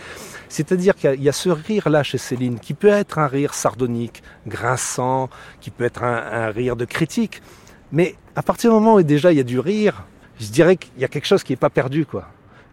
c'est-à-dire 0.48 0.96
qu'il 0.96 1.22
y, 1.22 1.29
a 1.29 1.31
ce 1.31 1.50
rire-là 1.50 2.03
chez 2.03 2.20
Céline 2.20 2.60
qui 2.60 2.75
peut 2.75 2.88
être 2.88 3.17
un 3.17 3.27
rire 3.27 3.55
sardonique, 3.55 4.22
grinçant, 4.48 5.29
qui 5.60 5.72
peut 5.72 5.86
être 5.86 6.03
un, 6.03 6.50
rire 6.51 6.75
de 6.75 6.86
critique. 6.86 7.41
Mais 7.91 8.15
à 8.36 8.43
partir 8.43 8.72
du 8.72 8.75
moment 8.75 8.96
où 8.96 9.03
déjà 9.03 9.31
il 9.31 9.38
y 9.38 9.41
a 9.41 9.43
du 9.43 9.60
rire, 9.60 10.05
je 10.39 10.48
dirais 10.48 10.77
qu'il 10.77 11.00
y 11.00 11.05
a 11.05 11.08
quelque 11.08 11.27
chose 11.27 11.43
qui 11.43 11.53
n'est 11.53 11.58
pas 11.58 11.70
perdu, 11.70 12.05
quoi. 12.05 12.27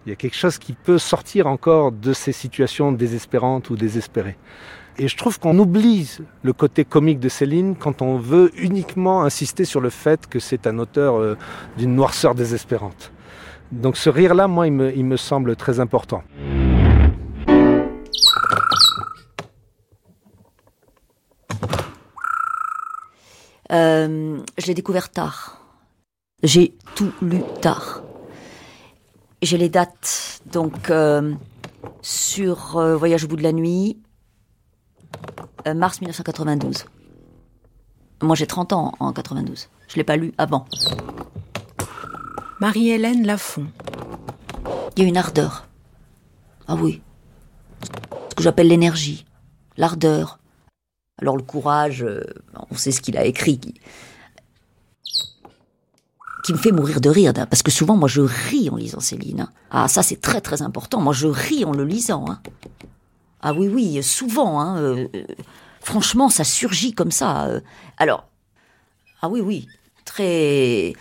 Il 0.08 0.12
y 0.12 0.14
a 0.14 0.16
quelque 0.16 0.36
chose 0.38 0.56
qui 0.56 0.72
peut 0.72 0.96
sortir 0.96 1.46
encore 1.46 1.92
de 1.92 2.14
ces 2.14 2.32
situations 2.32 2.92
désespérantes 2.92 3.68
ou 3.68 3.76
désespérées. 3.76 4.38
Et 4.96 5.06
je 5.06 5.14
trouve 5.18 5.38
qu'on 5.38 5.58
oublie 5.58 6.16
le 6.42 6.54
côté 6.54 6.86
comique 6.86 7.20
de 7.20 7.28
Céline 7.28 7.76
quand 7.76 8.00
on 8.00 8.16
veut 8.16 8.50
uniquement 8.56 9.22
insister 9.22 9.66
sur 9.66 9.82
le 9.82 9.90
fait 9.90 10.26
que 10.26 10.38
c'est 10.38 10.66
un 10.66 10.78
auteur 10.78 11.16
euh, 11.16 11.36
d'une 11.76 11.94
noirceur 11.94 12.34
désespérante. 12.34 13.12
Donc 13.70 13.98
ce 13.98 14.08
rire-là, 14.08 14.48
moi, 14.48 14.66
il 14.66 14.72
me, 14.72 15.16
semble 15.18 15.56
très 15.56 15.78
important. 15.78 16.22
Euh, 23.70 24.38
je 24.56 24.66
l'ai 24.66 24.74
découvert 24.74 25.10
tard. 25.10 25.60
J'ai 26.42 26.72
tout 26.94 27.12
lu 27.20 27.42
tard. 27.60 28.07
J'ai 29.40 29.56
les 29.56 29.68
dates. 29.68 30.40
Donc, 30.52 30.90
euh, 30.90 31.34
sur 32.02 32.76
euh, 32.76 32.96
Voyage 32.96 33.24
au 33.24 33.28
bout 33.28 33.36
de 33.36 33.42
la 33.42 33.52
nuit, 33.52 33.98
euh, 35.66 35.74
mars 35.74 36.00
1992. 36.00 36.86
Moi, 38.22 38.34
j'ai 38.34 38.46
30 38.46 38.72
ans 38.72 38.92
en 38.98 39.12
92. 39.12 39.68
Je 39.86 39.96
l'ai 39.96 40.04
pas 40.04 40.16
lu 40.16 40.32
avant. 40.38 40.64
Marie-Hélène 42.60 43.24
Lafont. 43.24 43.68
Il 44.96 45.04
y 45.04 45.06
a 45.06 45.08
une 45.08 45.16
ardeur. 45.16 45.68
Ah 46.66 46.74
oui. 46.74 47.00
Ce 48.30 48.34
que 48.34 48.42
j'appelle 48.42 48.66
l'énergie, 48.66 49.24
l'ardeur. 49.76 50.40
Alors 51.18 51.36
le 51.36 51.42
courage, 51.42 52.04
on 52.70 52.74
sait 52.76 52.90
ce 52.90 53.00
qu'il 53.00 53.16
a 53.16 53.24
écrit 53.24 53.60
qui 56.44 56.52
me 56.52 56.58
fait 56.58 56.72
mourir 56.72 57.00
de 57.00 57.08
rire, 57.08 57.32
parce 57.34 57.62
que 57.62 57.70
souvent, 57.70 57.96
moi, 57.96 58.08
je 58.08 58.20
ris 58.20 58.70
en 58.70 58.76
lisant 58.76 59.00
Céline. 59.00 59.40
Hein. 59.42 59.48
Ah, 59.70 59.88
ça, 59.88 60.02
c'est 60.02 60.20
très, 60.20 60.40
très 60.40 60.62
important. 60.62 61.00
Moi, 61.00 61.12
je 61.12 61.26
ris 61.26 61.64
en 61.64 61.72
le 61.72 61.84
lisant. 61.84 62.24
Hein. 62.28 62.40
Ah 63.42 63.52
oui, 63.52 63.68
oui, 63.68 64.02
souvent. 64.02 64.60
Hein, 64.60 64.78
euh, 64.78 65.08
franchement, 65.80 66.28
ça 66.28 66.44
surgit 66.44 66.92
comme 66.92 67.10
ça. 67.10 67.46
Euh. 67.46 67.60
Alors, 67.96 68.28
ah 69.20 69.28
oui, 69.28 69.40
oui, 69.40 69.66
très... 70.04 70.92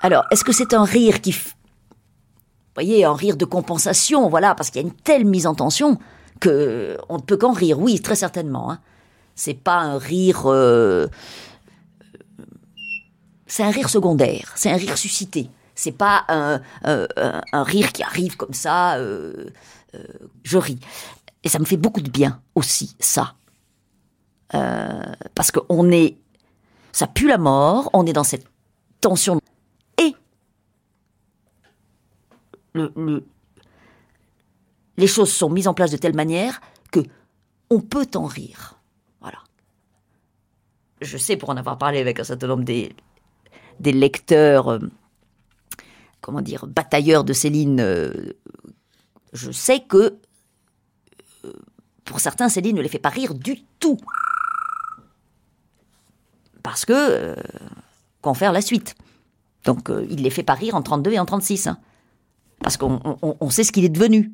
Alors, 0.00 0.24
est-ce 0.30 0.44
que 0.44 0.52
c'est 0.52 0.74
un 0.74 0.84
rire 0.84 1.20
qui... 1.20 1.32
Vous 1.32 1.40
voyez, 2.74 3.04
un 3.04 3.14
rire 3.14 3.36
de 3.36 3.44
compensation, 3.44 4.28
voilà, 4.28 4.54
parce 4.54 4.70
qu'il 4.70 4.82
y 4.82 4.84
a 4.84 4.88
une 4.88 4.94
telle 4.94 5.24
mise 5.24 5.46
en 5.46 5.54
tension 5.54 5.98
que 6.40 6.98
on 7.08 7.18
ne 7.18 7.22
peut 7.22 7.36
qu'en 7.36 7.52
rire, 7.52 7.78
oui, 7.78 8.00
très 8.00 8.16
certainement. 8.16 8.76
C'est 9.36 9.54
pas 9.54 9.78
un 9.78 9.98
rire... 9.98 10.46
C'est 13.54 13.62
un 13.62 13.70
rire 13.70 13.88
secondaire, 13.88 14.50
c'est 14.56 14.72
un 14.72 14.76
rire 14.76 14.98
suscité. 14.98 15.48
C'est 15.76 15.92
pas 15.92 16.24
un, 16.26 16.60
rire 17.52 17.92
qui 17.92 18.02
arrive 18.02 18.36
comme 18.36 18.52
ça. 18.52 18.96
Euh, 18.96 19.46
euh, 19.94 20.04
je 20.42 20.58
ris. 20.58 20.80
Et 21.44 21.48
ça 21.48 21.60
me 21.60 21.64
fait 21.64 21.76
beaucoup 21.76 22.00
de 22.00 22.10
bien 22.10 22.42
aussi, 22.56 22.96
ça. 22.98 23.36
Euh, 24.54 25.04
parce 25.36 25.52
qu'on 25.52 25.92
est. 25.92 26.16
Ça 26.90 27.06
pue 27.06 27.28
la 27.28 27.38
mort, 27.38 27.90
on 27.92 28.04
est 28.06 28.12
dans 28.12 28.24
cette 28.24 28.44
tension. 29.00 29.40
Et. 29.98 30.16
les 34.96 35.06
choses 35.06 35.32
sont 35.32 35.48
mises 35.48 35.68
en 35.68 35.74
place 35.74 35.92
de 35.92 35.96
telle 35.96 36.16
manière 36.16 36.60
que 36.90 37.04
on 37.70 37.80
peut 37.80 38.08
en 38.16 38.26
rire. 38.26 38.80
Voilà. 39.20 39.38
Je 41.00 41.16
sais, 41.18 41.36
pour 41.36 41.50
en 41.50 41.56
avoir 41.56 41.78
parlé 41.78 42.00
avec 42.00 42.18
un 42.18 42.24
certain 42.24 42.48
nombre 42.48 42.64
des 42.64 42.96
des 43.80 43.92
lecteurs, 43.92 44.68
euh, 44.68 44.78
comment 46.20 46.40
dire, 46.40 46.66
batailleurs 46.66 47.24
de 47.24 47.32
Céline, 47.32 47.80
euh, 47.80 48.32
je 49.32 49.50
sais 49.50 49.80
que 49.80 50.18
euh, 51.44 51.52
pour 52.04 52.20
certains, 52.20 52.48
Céline 52.48 52.76
ne 52.76 52.82
les 52.82 52.88
fait 52.88 52.98
pas 52.98 53.08
rire 53.08 53.34
du 53.34 53.62
tout. 53.80 53.98
Parce 56.62 56.84
que, 56.84 57.36
qu'en 58.22 58.34
faire 58.34 58.52
la 58.52 58.62
suite? 58.62 58.94
Donc 59.64 59.90
il 60.08 60.22
les 60.22 60.30
fait 60.30 60.42
pas 60.42 60.54
rire 60.54 60.74
en 60.74 60.82
32 60.82 61.12
et 61.12 61.18
en 61.18 61.26
36. 61.26 61.66
Hein. 61.66 61.78
Parce 62.60 62.76
qu'on 62.76 63.00
on, 63.04 63.36
on 63.38 63.50
sait 63.50 63.64
ce 63.64 63.72
qu'il 63.72 63.84
est 63.84 63.90
devenu. 63.90 64.32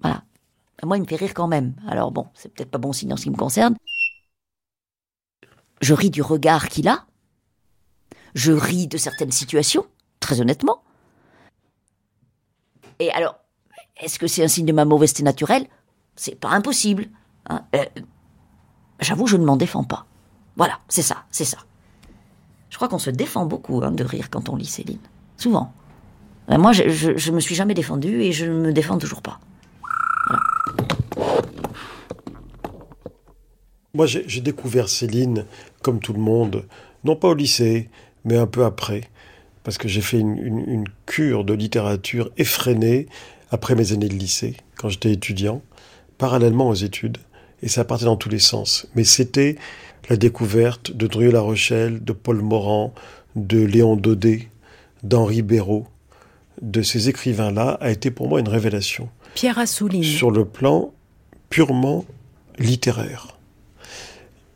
Voilà. 0.00 0.22
Moi, 0.84 0.96
il 0.96 1.00
me 1.00 1.06
fait 1.06 1.16
rire 1.16 1.34
quand 1.34 1.48
même. 1.48 1.74
Alors 1.88 2.12
bon, 2.12 2.28
c'est 2.34 2.52
peut-être 2.52 2.70
pas 2.70 2.78
bon 2.78 2.92
signe 2.92 3.12
en 3.12 3.16
ce 3.16 3.24
qui 3.24 3.30
me 3.30 3.36
concerne. 3.36 3.76
Je 5.80 5.94
ris 5.94 6.10
du 6.10 6.22
regard 6.22 6.68
qu'il 6.68 6.88
a. 6.88 7.07
Je 8.38 8.52
ris 8.52 8.86
de 8.86 8.96
certaines 8.98 9.32
situations, 9.32 9.84
très 10.20 10.40
honnêtement. 10.40 10.84
Et 13.00 13.10
alors, 13.10 13.34
est-ce 14.00 14.20
que 14.20 14.28
c'est 14.28 14.44
un 14.44 14.48
signe 14.48 14.64
de 14.64 14.72
ma 14.72 14.84
mauvaiseté 14.84 15.24
naturelle? 15.24 15.66
C'est 16.14 16.36
pas 16.38 16.50
impossible. 16.50 17.08
hein. 17.48 17.64
Euh, 17.74 17.84
J'avoue, 19.00 19.26
je 19.26 19.36
ne 19.36 19.44
m'en 19.44 19.56
défends 19.56 19.82
pas. 19.82 20.06
Voilà, 20.56 20.78
c'est 20.88 21.02
ça, 21.02 21.24
c'est 21.32 21.44
ça. 21.44 21.58
Je 22.70 22.76
crois 22.76 22.86
qu'on 22.86 23.00
se 23.00 23.10
défend 23.10 23.44
beaucoup 23.44 23.82
hein, 23.82 23.90
de 23.90 24.04
rire 24.04 24.30
quand 24.30 24.48
on 24.48 24.54
lit 24.54 24.66
Céline. 24.66 25.00
Souvent. 25.36 25.72
Moi, 26.48 26.70
je, 26.70 26.88
je, 26.90 27.16
je 27.16 27.32
me 27.32 27.40
suis 27.40 27.56
jamais 27.56 27.74
défendue 27.74 28.22
et 28.22 28.30
je 28.30 28.46
ne 28.46 28.60
me 28.60 28.72
défends 28.72 28.98
toujours 28.98 29.20
pas. 29.20 29.40
Moi, 33.94 34.06
j'ai 34.06 34.28
j'ai 34.28 34.40
découvert 34.40 34.88
Céline, 34.88 35.44
comme 35.82 35.98
tout 35.98 36.12
le 36.12 36.20
monde, 36.20 36.68
non 37.02 37.16
pas 37.16 37.28
au 37.28 37.34
lycée, 37.34 37.90
mais 38.24 38.36
un 38.36 38.46
peu 38.46 38.64
après, 38.64 39.02
parce 39.64 39.78
que 39.78 39.88
j'ai 39.88 40.00
fait 40.00 40.18
une, 40.18 40.36
une- 40.38 40.68
une 40.70 40.84
cure 41.06 41.44
de 41.44 41.52
littérature 41.54 42.30
effrénée 42.36 43.06
après 43.50 43.74
mes 43.74 43.92
années 43.92 44.08
de 44.08 44.14
lycée, 44.14 44.56
quand 44.76 44.88
j'étais 44.88 45.12
étudiant, 45.12 45.62
parallèlement 46.18 46.68
aux 46.68 46.74
études, 46.74 47.18
et 47.62 47.68
ça 47.68 47.84
partait 47.84 48.04
dans 48.04 48.16
tous 48.16 48.28
les 48.28 48.38
sens. 48.38 48.86
Mais 48.94 49.04
c'était 49.04 49.56
la 50.08 50.16
découverte 50.16 50.92
de 50.92 51.06
Drieux-La 51.06 51.40
Rochelle, 51.40 52.02
de 52.04 52.12
Paul 52.12 52.40
Morand, 52.40 52.94
de 53.36 53.58
Léon 53.62 53.96
Daudet, 53.96 54.48
d'Henri 55.02 55.42
Béraud, 55.42 55.86
de 56.62 56.82
ces 56.82 57.08
écrivains-là, 57.08 57.78
a 57.80 57.90
été 57.90 58.10
pour 58.10 58.28
moi 58.28 58.40
une 58.40 58.48
révélation 58.48 59.08
Pierre 59.34 59.58
Assouline. 59.58 60.02
sur 60.02 60.30
le 60.30 60.44
plan 60.44 60.92
purement 61.50 62.04
littéraire. 62.58 63.36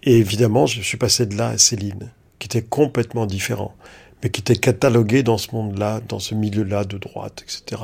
Et 0.02 0.16
évidemment, 0.18 0.66
je 0.66 0.80
suis 0.80 0.96
passé 0.96 1.26
de 1.26 1.36
là 1.36 1.48
à 1.48 1.58
Céline, 1.58 2.10
qui 2.42 2.46
était 2.46 2.62
complètement 2.66 3.24
différent, 3.24 3.72
mais 4.20 4.28
qui 4.30 4.40
était 4.40 4.56
catalogué 4.56 5.22
dans 5.22 5.38
ce 5.38 5.54
monde-là, 5.54 6.00
dans 6.08 6.18
ce 6.18 6.34
milieu-là 6.34 6.82
de 6.82 6.98
droite, 6.98 7.44
etc. 7.44 7.82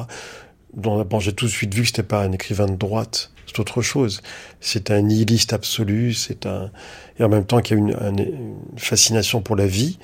Dont 0.75 1.01
bon, 1.05 1.21
j'ai 1.21 1.33
tout 1.33 1.45
de 1.47 1.51
suite 1.51 1.73
vu 1.73 1.83
que 1.83 1.87
c'était 1.87 2.03
pas 2.03 2.25
un 2.25 2.33
écrivain 2.33 2.67
de 2.67 2.75
droite, 2.75 3.31
c'est 3.47 3.61
autre 3.61 3.83
chose. 3.83 4.21
C'est 4.61 4.91
un 4.91 5.01
nihiliste 5.03 5.53
absolu, 5.53 6.13
c'est 6.13 6.45
un 6.45 6.73
et 7.21 7.23
en 7.23 7.29
même 7.29 7.45
temps 7.45 7.61
qui 7.61 7.75
a 7.75 7.77
une, 7.77 7.95
un- 7.95 8.17
une 8.17 8.57
fascination 8.77 9.41
pour 9.43 9.55
la 9.55 9.69
vie, 9.69 10.01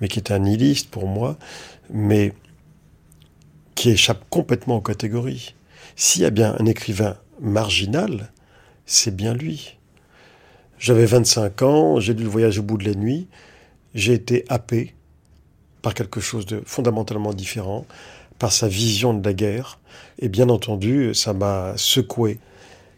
mais 0.00 0.06
qui 0.06 0.20
est 0.20 0.30
un 0.30 0.38
nihiliste 0.38 0.88
pour 0.88 1.08
moi, 1.08 1.36
mais 1.90 2.32
qui 3.74 3.90
échappe 3.90 4.24
complètement 4.30 4.76
aux 4.76 4.80
catégories. 4.82 5.56
S'il 5.96 6.22
y 6.22 6.26
a 6.26 6.30
bien 6.30 6.54
un 6.60 6.66
écrivain 6.66 7.16
marginal, 7.40 8.30
c'est 8.86 9.14
bien 9.16 9.34
lui. 9.34 9.78
J'avais 10.78 11.06
25 11.06 11.62
ans, 11.62 11.98
j'ai 11.98 12.14
lu 12.14 12.22
Le 12.22 12.28
voyage 12.30 12.58
au 12.58 12.62
bout 12.62 12.76
de 12.76 12.84
la 12.84 12.94
nuit, 12.94 13.26
j'ai 13.96 14.12
été 14.12 14.44
happé 14.48 14.94
par 15.82 15.94
quelque 15.94 16.20
chose 16.20 16.46
de 16.46 16.62
fondamentalement 16.64 17.32
différent, 17.32 17.86
par 18.38 18.52
sa 18.52 18.68
vision 18.68 19.14
de 19.14 19.24
la 19.24 19.32
guerre, 19.32 19.80
et 20.18 20.28
bien 20.28 20.50
entendu, 20.50 21.14
ça 21.14 21.32
m'a 21.32 21.72
secoué. 21.76 22.38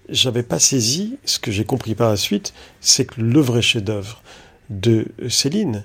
J'avais 0.08 0.42
pas 0.42 0.58
saisi, 0.58 1.18
ce 1.24 1.38
que 1.38 1.52
j'ai 1.52 1.64
compris 1.64 1.94
par 1.94 2.10
la 2.10 2.16
suite, 2.16 2.52
c'est 2.80 3.06
que 3.06 3.20
le 3.20 3.40
vrai 3.40 3.62
chef-d'œuvre 3.62 4.22
de 4.70 5.06
Céline, 5.28 5.84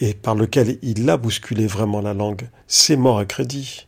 et 0.00 0.14
par 0.14 0.34
lequel 0.34 0.78
il 0.82 1.08
a 1.10 1.18
bousculé 1.18 1.66
vraiment 1.66 2.00
la 2.00 2.14
langue, 2.14 2.48
c'est 2.66 2.96
mort 2.96 3.18
à 3.18 3.26
crédit. 3.26 3.86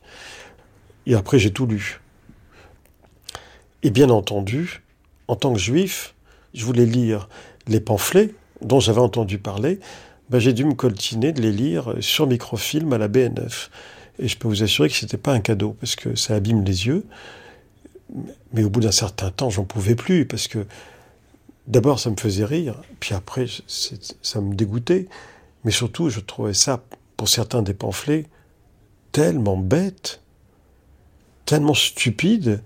Et 1.06 1.14
après, 1.14 1.38
j'ai 1.38 1.52
tout 1.52 1.66
lu. 1.66 2.00
Et 3.82 3.90
bien 3.90 4.10
entendu, 4.10 4.82
en 5.28 5.36
tant 5.36 5.52
que 5.52 5.58
juif, 5.58 6.14
je 6.52 6.64
voulais 6.64 6.86
lire 6.86 7.28
les 7.66 7.80
pamphlets 7.80 8.34
dont 8.60 8.80
j'avais 8.80 9.00
entendu 9.00 9.38
parler. 9.38 9.80
Ben, 10.28 10.38
j'ai 10.40 10.52
dû 10.52 10.64
me 10.64 10.74
coltiner 10.74 11.32
de 11.32 11.40
les 11.40 11.52
lire 11.52 11.94
sur 12.00 12.26
microfilm 12.26 12.92
à 12.92 12.98
la 12.98 13.08
BNF. 13.08 13.70
Et 14.18 14.28
je 14.28 14.36
peux 14.36 14.48
vous 14.48 14.62
assurer 14.62 14.88
que 14.88 14.94
c'était 14.96 15.18
pas 15.18 15.32
un 15.32 15.40
cadeau, 15.40 15.76
parce 15.78 15.94
que 15.94 16.16
ça 16.16 16.34
abîme 16.34 16.64
les 16.64 16.86
yeux. 16.86 17.04
Mais 18.52 18.64
au 18.64 18.70
bout 18.70 18.80
d'un 18.80 18.92
certain 18.92 19.30
temps, 19.30 19.50
j'en 19.50 19.64
pouvais 19.64 19.94
plus, 19.94 20.26
parce 20.26 20.48
que 20.48 20.66
d'abord, 21.66 22.00
ça 22.00 22.10
me 22.10 22.16
faisait 22.16 22.44
rire, 22.44 22.80
puis 22.98 23.14
après, 23.14 23.46
ça 23.66 24.40
me 24.40 24.54
dégoûtait. 24.54 25.06
Mais 25.64 25.70
surtout, 25.70 26.08
je 26.08 26.20
trouvais 26.20 26.54
ça, 26.54 26.82
pour 27.16 27.28
certains 27.28 27.62
des 27.62 27.74
pamphlets, 27.74 28.26
tellement 29.12 29.56
bête, 29.56 30.20
tellement 31.44 31.74
stupide. 31.74 32.62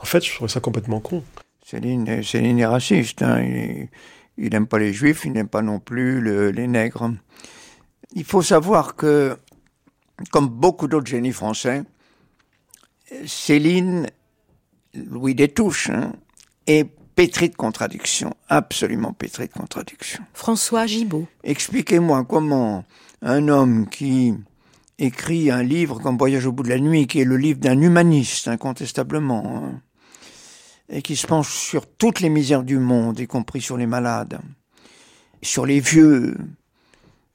En 0.00 0.04
fait, 0.04 0.24
je 0.24 0.34
trouvais 0.34 0.50
ça 0.50 0.60
complètement 0.60 1.00
con. 1.00 1.22
Céline, 1.64 2.22
Céline 2.22 2.58
est 2.58 2.66
raciste. 2.66 3.22
hein. 3.22 3.86
Il 4.38 4.50
n'aime 4.50 4.66
pas 4.66 4.78
les 4.78 4.92
juifs, 4.92 5.24
il 5.24 5.32
n'aime 5.32 5.48
pas 5.48 5.62
non 5.62 5.78
plus 5.80 6.20
le- 6.20 6.50
les 6.50 6.66
nègres. 6.66 7.10
Il 8.14 8.24
faut 8.24 8.42
savoir 8.42 8.96
que, 8.96 9.36
comme 10.30 10.48
beaucoup 10.48 10.88
d'autres 10.88 11.06
génies 11.06 11.32
français, 11.32 11.82
Céline, 13.26 14.08
Louis 14.94 15.34
Détouche, 15.34 15.90
hein, 15.90 16.12
est 16.66 16.84
pétri 17.14 17.48
de 17.48 17.54
contradictions, 17.54 18.34
absolument 18.48 19.12
pétri 19.12 19.46
de 19.46 19.52
contradictions. 19.52 20.24
François 20.32 20.86
Gibaud. 20.86 21.26
Expliquez-moi 21.44 22.24
comment 22.24 22.84
un 23.22 23.48
homme 23.48 23.88
qui 23.88 24.34
écrit 24.98 25.50
un 25.50 25.62
livre 25.62 26.00
comme 26.00 26.16
Voyage 26.18 26.46
au 26.46 26.52
bout 26.52 26.62
de 26.62 26.68
la 26.68 26.78
nuit, 26.78 27.06
qui 27.06 27.20
est 27.20 27.24
le 27.24 27.36
livre 27.36 27.60
d'un 27.60 27.80
humaniste, 27.80 28.48
incontestablement, 28.48 29.62
hein, 29.64 29.80
et 30.88 31.02
qui 31.02 31.16
se 31.16 31.26
penche 31.26 31.52
sur 31.52 31.86
toutes 31.86 32.20
les 32.20 32.28
misères 32.28 32.62
du 32.62 32.78
monde, 32.78 33.18
y 33.18 33.26
compris 33.26 33.60
sur 33.60 33.76
les 33.76 33.86
malades, 33.86 34.38
sur 35.42 35.66
les 35.66 35.80
vieux, 35.80 36.36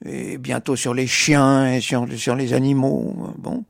et 0.06 0.38
bientôt 0.38 0.76
sur 0.76 0.94
les 0.94 1.08
chiens 1.08 1.74
et 1.74 1.82
sur, 1.82 2.06
les 2.06 2.54
animaux. 2.54 3.34
Bon, 3.38 3.66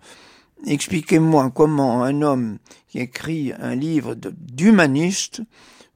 expliquez-moi 0.67 1.51
comment 1.51 2.03
un 2.03 2.21
homme 2.21 2.57
qui 2.87 2.99
écrit 2.99 3.53
un 3.59 3.75
livre 3.75 4.15
d'humaniste 4.15 5.41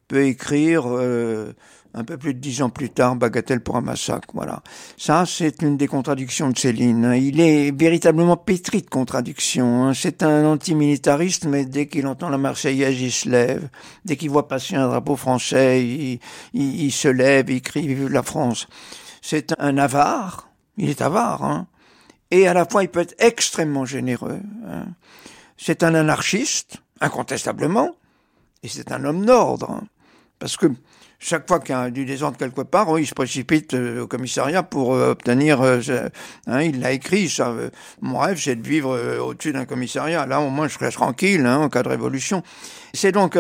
peut 0.08 0.26
écrire 0.26 0.86
euh, 0.88 1.54
un 1.96 2.04
peu 2.04 2.18
plus 2.18 2.34
de 2.34 2.40
dix 2.40 2.62
ans 2.64 2.70
plus 2.70 2.90
tard 2.90 3.16
Bagatelle 3.16 3.62
pour 3.62 3.76
un 3.76 3.82
massacre. 3.82 4.28
Voilà. 4.34 4.64
Ça, 4.98 5.26
c'est 5.28 5.62
une 5.62 5.78
des 5.78 5.88
contradictions 5.88 6.50
de 6.50 6.58
Céline. 6.58 7.14
Il 7.16 7.40
est 7.40 7.72
véritablement 7.78 8.36
pétri 8.38 8.82
de 8.82 8.90
contradictions. 8.90 9.86
hein. 9.86 9.94
C'est 9.94 10.24
un 10.24 10.46
antimilitariste, 10.46 11.46
mais 11.46 11.66
dès 11.66 11.88
qu'il 11.88 12.08
entend 12.08 12.30
la 12.30 12.38
Marseillaise, 12.40 13.00
il 13.00 13.12
se 13.12 13.30
lève. 13.30 13.70
Dès 14.06 14.16
qu'il 14.18 14.30
voit 14.32 14.48
passer 14.48 14.76
un 14.76 14.88
drapeau 14.88 15.16
français, 15.16 15.86
il, 15.86 16.20
il- 16.54 16.86
il 16.86 16.92
se 16.92 17.08
lève, 17.08 17.50
il 17.52 17.62
crie 17.62 17.88
Vive 17.88 18.10
la 18.10 18.24
France. 18.24 18.68
C'est 19.22 19.54
un 19.60 19.78
avare. 19.78 20.50
Il 20.78 20.90
est 20.90 21.02
avare. 21.02 21.44
Hein. 21.44 21.68
Et 22.32 22.48
à 22.48 22.54
la 22.56 22.66
fois, 22.66 22.82
il 22.84 22.90
peut 22.90 23.02
être 23.02 23.16
extrêmement 23.20 23.86
généreux. 23.86 24.40
hein. 24.68 24.86
C'est 25.58 25.84
un 25.84 25.94
anarchiste, 25.94 26.78
incontestablement, 27.00 27.92
et 28.64 28.68
c'est 28.68 28.92
un 28.92 29.06
homme 29.06 29.26
d'ordre. 29.26 29.70
hein. 29.70 29.84
Parce 30.40 30.58
que 30.58 30.66
chaque 31.24 31.48
fois 31.48 31.60
qu'il 31.60 31.74
y 31.74 31.78
a 31.78 31.90
du 31.90 32.04
désordre 32.06 32.38
quelque 32.38 32.62
part, 32.62 33.00
il 33.00 33.08
se 33.08 33.14
précipite 33.14 33.74
euh, 33.74 34.04
au 34.04 34.08
commissariat 34.08 34.62
pour 34.62 34.94
euh, 34.94 35.12
obtenir. 35.12 35.62
euh, 35.62 35.80
hein, 36.48 36.62
il 36.62 36.82
l'a 36.82 36.92
écrit, 36.92 37.30
ça. 37.30 37.56
mon 38.02 38.20
rêve, 38.20 38.38
c'est 38.40 38.58
de 38.58 38.68
vivre 38.68 39.20
au-dessus 39.22 39.54
d'un 39.54 39.66
commissariat. 39.66 40.26
Là, 40.26 40.42
au 40.42 40.50
moins, 40.50 40.68
je 40.68 40.74
serais 40.74 40.92
tranquille 40.92 41.46
hein, 41.46 41.60
en 41.60 41.70
cas 41.70 41.82
de 41.82 41.88
révolution. 41.88 42.44
C'est 42.94 43.14
donc 43.14 43.38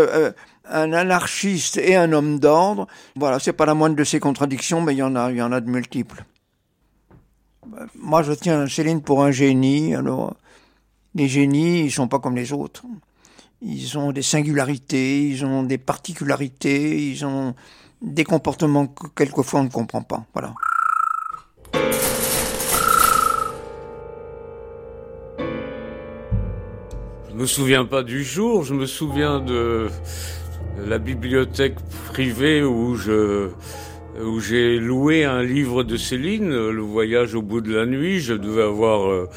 un 0.69 0.93
anarchiste 0.93 1.77
et 1.77 1.95
un 1.95 2.13
homme 2.13 2.39
d'ordre. 2.39 2.87
Voilà, 3.17 3.39
c'est 3.39 3.53
pas 3.53 3.65
la 3.65 3.73
moindre 3.73 3.97
de 3.97 4.03
ces 4.05 4.19
contradictions, 4.19 4.81
mais 4.81 4.93
il 4.93 4.97
y 4.99 5.03
en 5.03 5.15
a, 5.15 5.29
il 5.31 5.37
y 5.37 5.41
en 5.41 5.51
a 5.51 5.59
de 5.59 5.69
multiples. 5.69 6.23
Moi, 7.95 8.23
je 8.23 8.31
tiens 8.31 8.67
Céline 8.67 9.01
pour 9.01 9.23
un 9.23 9.31
génie. 9.31 9.93
Alors, 9.93 10.35
les 11.15 11.27
génies, 11.27 11.81
ils 11.81 11.91
sont 11.91 12.07
pas 12.07 12.19
comme 12.19 12.35
les 12.35 12.53
autres. 12.53 12.83
Ils 13.65 13.97
ont 13.97 14.11
des 14.11 14.21
singularités, 14.21 15.21
ils 15.21 15.45
ont 15.45 15.63
des 15.63 15.77
particularités, 15.77 17.09
ils 17.09 17.25
ont 17.25 17.55
des 18.01 18.25
comportements 18.25 18.87
que 18.87 19.07
quelquefois 19.15 19.61
on 19.61 19.63
ne 19.63 19.69
comprend 19.69 20.01
pas. 20.01 20.25
Voilà. 20.33 20.53
Je 27.29 27.33
me 27.35 27.45
souviens 27.45 27.85
pas 27.85 28.03
du 28.03 28.23
jour, 28.25 28.63
je 28.63 28.73
me 28.73 28.85
souviens 28.85 29.39
de 29.39 29.87
la 30.85 30.99
bibliothèque 30.99 31.77
privée 32.11 32.63
où 32.63 32.97
où 34.21 34.39
j'ai 34.39 34.77
loué 34.77 35.23
un 35.23 35.41
livre 35.41 35.83
de 35.83 35.97
Céline, 35.97 36.49
Le 36.49 36.81
voyage 36.81 37.33
au 37.33 37.41
bout 37.41 37.61
de 37.61 37.73
la 37.73 37.85
nuit. 37.85 38.19
Je 38.19 38.33
devais 38.33 38.61
avoir 38.61 39.09
euh, 39.09 39.27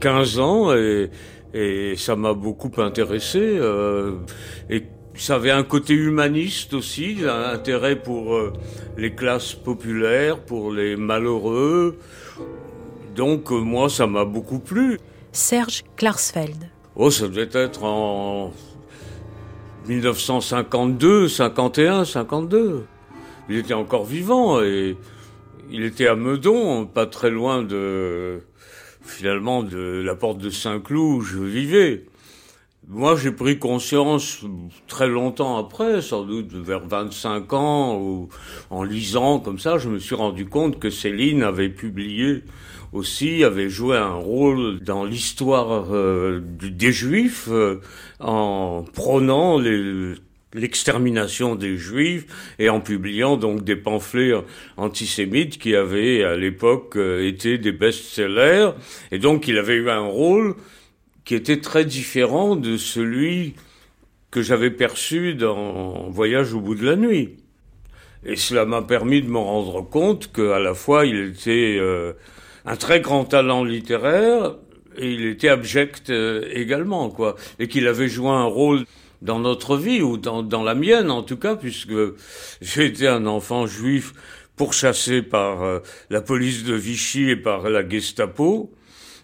15 0.00 0.38
ans 0.38 0.74
et, 0.74 1.10
et 1.54 1.94
ça 1.96 2.16
m'a 2.16 2.34
beaucoup 2.34 2.72
intéressé. 2.78 3.38
euh, 3.40 4.12
et 4.68 4.82
ça 5.14 5.36
avait 5.36 5.52
un 5.52 5.62
côté 5.62 5.94
humaniste 5.94 6.74
aussi, 6.74 7.18
un 7.24 7.52
intérêt 7.52 7.96
pour 7.96 8.34
euh, 8.34 8.52
les 8.98 9.14
classes 9.14 9.54
populaires, 9.54 10.40
pour 10.40 10.72
les 10.72 10.96
malheureux, 10.96 11.96
Donc 13.14 13.52
euh, 13.52 13.60
moi, 13.60 13.88
ça 13.88 14.08
m'a 14.08 14.24
beaucoup 14.24 14.58
plu. 14.58 14.98
Serge 15.30 15.84
Klarsfeld. 15.96 16.68
Oh, 16.96 17.10
ça 17.10 17.28
devait 17.28 17.48
être 17.52 17.84
en 17.84 18.52
1952, 19.86 21.28
51, 21.28 22.04
52. 22.04 22.84
Il 23.48 23.56
était 23.56 23.74
encore 23.74 24.04
vivant 24.04 24.60
et 24.62 24.96
il 25.70 25.84
était 25.84 26.08
à 26.08 26.16
Meudon, 26.16 26.86
pas 26.86 27.06
très 27.06 27.30
loin 27.30 27.62
de 27.62 28.40
finalement 29.04 29.62
de 29.62 30.02
la 30.04 30.14
porte 30.14 30.38
de 30.38 30.50
Saint-Cloud 30.50 31.18
où 31.18 31.20
je 31.20 31.38
vivais. 31.38 32.06
Moi, 32.88 33.16
j'ai 33.16 33.32
pris 33.32 33.58
conscience 33.58 34.40
très 34.88 35.08
longtemps 35.08 35.56
après, 35.56 36.02
sans 36.02 36.24
doute 36.24 36.52
vers 36.52 36.86
25 36.86 37.52
ans, 37.54 37.98
ou 37.98 38.28
en 38.68 38.82
lisant 38.82 39.40
comme 39.40 39.58
ça, 39.58 39.78
je 39.78 39.88
me 39.88 39.98
suis 39.98 40.14
rendu 40.14 40.44
compte 40.44 40.78
que 40.78 40.90
Céline 40.90 41.42
avait 41.42 41.70
publié 41.70 42.42
aussi, 42.92 43.42
avait 43.42 43.70
joué 43.70 43.96
un 43.96 44.14
rôle 44.14 44.80
dans 44.80 45.04
l'histoire 45.04 45.86
euh, 45.94 46.40
des 46.42 46.92
Juifs 46.92 47.48
euh, 47.50 47.80
en 48.20 48.84
prônant 48.92 49.58
l'extermination 50.54 51.56
des 51.56 51.76
Juifs 51.76 52.26
et 52.58 52.68
en 52.68 52.80
publiant 52.80 53.36
donc 53.36 53.64
des 53.64 53.76
pamphlets 53.76 54.32
antisémites 54.76 55.58
qui 55.58 55.74
avaient 55.74 56.22
à 56.22 56.36
l'époque 56.36 56.96
euh, 56.96 57.26
été 57.26 57.58
des 57.58 57.72
best-sellers. 57.72 58.70
Et 59.10 59.18
donc 59.18 59.48
il 59.48 59.58
avait 59.58 59.74
eu 59.74 59.90
un 59.90 60.06
rôle 60.06 60.54
qui 61.24 61.34
était 61.34 61.60
très 61.60 61.84
différent 61.84 62.54
de 62.56 62.76
celui 62.76 63.54
que 64.30 64.42
j'avais 64.42 64.70
perçu 64.70 65.34
dans 65.34 66.08
Voyage 66.10 66.54
au 66.54 66.60
bout 66.60 66.74
de 66.74 66.84
la 66.84 66.96
nuit. 66.96 67.36
Et 68.24 68.36
cela 68.36 68.64
m'a 68.64 68.82
permis 68.82 69.20
de 69.20 69.28
me 69.28 69.38
rendre 69.38 69.82
compte 69.82 70.32
qu'à 70.32 70.58
la 70.58 70.74
fois 70.74 71.04
il 71.04 71.32
était 71.32 71.76
euh, 71.78 72.12
un 72.64 72.76
très 72.76 73.00
grand 73.00 73.24
talent 73.24 73.64
littéraire 73.64 74.56
et 74.96 75.12
il 75.12 75.26
était 75.26 75.48
abject 75.48 76.10
euh, 76.10 76.48
également, 76.52 77.10
quoi. 77.10 77.36
Et 77.58 77.68
qu'il 77.68 77.86
avait 77.88 78.08
joué 78.08 78.28
un 78.28 78.44
rôle 78.44 78.84
dans 79.24 79.40
notre 79.40 79.76
vie, 79.76 80.02
ou 80.02 80.16
dans, 80.16 80.42
dans 80.42 80.62
la 80.62 80.74
mienne 80.74 81.10
en 81.10 81.22
tout 81.22 81.38
cas, 81.38 81.56
puisque 81.56 81.94
j'ai 82.60 82.84
été 82.86 83.08
un 83.08 83.26
enfant 83.26 83.66
juif 83.66 84.12
pourchassé 84.56 85.22
par 85.22 85.62
euh, 85.62 85.80
la 86.10 86.20
police 86.20 86.62
de 86.62 86.74
Vichy 86.74 87.30
et 87.30 87.36
par 87.36 87.68
la 87.68 87.88
Gestapo 87.88 88.72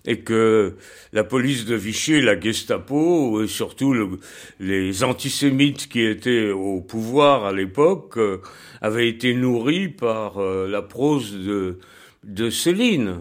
et 0.07 0.21
que 0.21 0.77
la 1.13 1.25
police 1.25 1.67
de 1.67 1.75
Vichy 1.75 2.15
et 2.15 2.23
la 2.23 2.39
Gestapo, 2.39 3.43
et 3.43 3.47
surtout 3.47 4.19
les 4.59 5.05
antisémites 5.05 5.89
qui 5.89 6.03
étaient 6.03 6.51
au 6.51 6.81
pouvoir 6.81 7.45
à 7.45 7.53
l'époque, 7.53 8.17
euh, 8.17 8.41
avaient 8.81 9.09
été 9.09 9.35
nourris 9.35 9.89
par 9.89 10.39
euh, 10.39 10.67
la 10.67 10.83
prose 10.83 11.33
de, 11.35 11.79
de 12.25 12.51
Céline. 12.51 13.21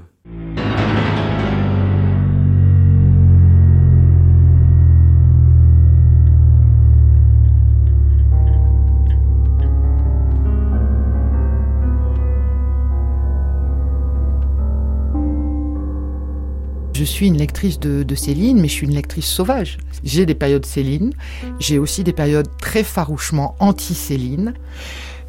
Suis 17.09 17.27
une 17.27 17.37
lectrice 17.37 17.79
de, 17.79 18.15
Céline, 18.15 18.59
mais 18.59 18.67
je 18.67 18.73
suis 18.73 18.87
une 18.87 18.95
lectrice 18.95 19.25
sauvage. 19.25 19.77
J'ai 20.03 20.25
des 20.25 20.35
périodes 20.35 20.65
Céline, 20.65 21.13
j'ai 21.59 21.79
aussi 21.79 22.03
des 22.03 22.13
périodes 22.13 22.49
très 22.59 22.83
farouchement 22.83 23.55
anti-Céline. 23.59 24.53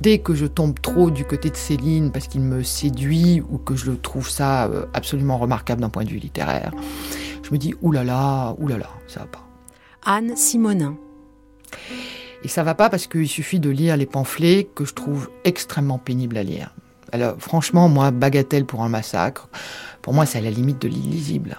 Dès 0.00 0.18
que 0.18 0.34
je 0.34 0.46
tombe 0.46 0.80
trop 0.80 1.10
du 1.10 1.24
côté 1.24 1.50
de 1.50 1.56
Céline 1.56 2.10
parce 2.10 2.26
qu'il 2.26 2.40
me 2.40 2.62
séduit 2.62 3.42
ou 3.50 3.58
que 3.58 3.76
je 3.76 3.92
trouve 3.92 4.30
ça 4.30 4.64
euh, 4.64 4.86
absolument 4.94 5.36
remarquable 5.36 5.82
d'un 5.82 5.90
point 5.90 6.04
de 6.04 6.08
vue 6.08 6.18
littéraire, 6.18 6.72
je 7.42 7.50
me 7.52 7.58
dis 7.58 7.74
oulala, 7.82 8.54
oulala, 8.58 8.88
ça 9.06 9.20
va 9.20 9.26
pas. 9.26 9.46
Anne 10.06 10.36
Simonin. 10.36 10.96
Et 12.42 12.48
ça 12.48 12.62
va 12.62 12.74
pas 12.74 12.88
parce 12.88 13.06
qu'il 13.06 13.28
suffit 13.28 13.60
de 13.60 13.68
lire 13.68 13.96
les 13.98 14.06
pamphlets 14.06 14.68
que 14.74 14.86
je 14.86 14.94
trouve 14.94 15.28
extrêmement 15.44 15.98
pénibles 15.98 16.38
à 16.38 16.42
lire. 16.42 16.74
Alors 17.12 17.36
franchement, 17.38 17.88
moi, 17.88 18.10
bagatelle 18.10 18.64
pour 18.64 18.82
un 18.82 18.88
massacre, 18.88 19.48
pour 20.02 20.14
moi, 20.14 20.26
c'est 20.26 20.38
à 20.38 20.42
la 20.42 20.50
limite 20.50 20.80
de 20.80 20.88
l'illisible. 20.88 21.56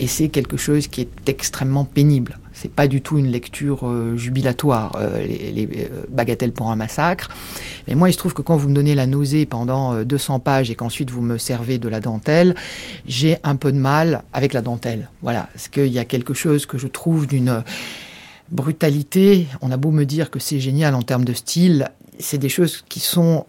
Et 0.00 0.06
c'est 0.06 0.28
quelque 0.28 0.56
chose 0.56 0.88
qui 0.88 1.02
est 1.02 1.28
extrêmement 1.28 1.84
pénible. 1.84 2.38
C'est 2.52 2.70
pas 2.70 2.88
du 2.88 3.00
tout 3.00 3.18
une 3.18 3.28
lecture 3.30 3.88
euh, 3.88 4.16
jubilatoire, 4.16 4.96
euh, 4.96 5.24
les, 5.24 5.66
euh, 5.66 6.04
bagatelles 6.08 6.52
pour 6.52 6.70
un 6.70 6.76
massacre. 6.76 7.28
Mais 7.88 7.94
moi, 7.94 8.10
il 8.10 8.12
se 8.12 8.18
trouve 8.18 8.34
que 8.34 8.42
quand 8.42 8.56
vous 8.56 8.68
me 8.68 8.74
donnez 8.74 8.94
la 8.94 9.06
nausée 9.06 9.46
pendant 9.46 10.02
200 10.02 10.40
pages 10.40 10.70
et 10.70 10.74
qu'ensuite 10.74 11.10
vous 11.10 11.22
me 11.22 11.38
servez 11.38 11.78
de 11.78 11.88
la 11.88 12.00
dentelle, 12.00 12.54
j'ai 13.06 13.38
un 13.44 13.56
peu 13.56 13.72
de 13.72 13.78
mal 13.78 14.24
avec 14.32 14.52
la 14.52 14.62
dentelle. 14.62 15.08
Voilà, 15.22 15.48
parce 15.52 15.68
qu'il 15.68 15.92
y 15.92 15.98
a 15.98 16.04
quelque 16.04 16.34
chose 16.34 16.66
que 16.66 16.78
je 16.78 16.86
trouve 16.86 17.26
d'une 17.26 17.62
brutalité. 18.54 19.46
On 19.60 19.70
a 19.70 19.76
beau 19.76 19.90
me 19.90 20.04
dire 20.04 20.30
que 20.30 20.38
c'est 20.38 20.60
génial 20.60 20.94
en 20.94 21.02
termes 21.02 21.24
de 21.24 21.34
style, 21.34 21.90
c'est 22.18 22.38
des 22.38 22.48
choses 22.48 22.84
qui 22.88 23.00
sont 23.00 23.44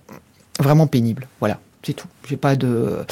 vraiment 0.59 0.87
pénibles. 0.87 1.27
Voilà, 1.39 1.59
c'est 1.83 1.93
tout. 1.93 2.07
J'ai 2.27 2.37
pas 2.37 2.55
de. 2.55 3.05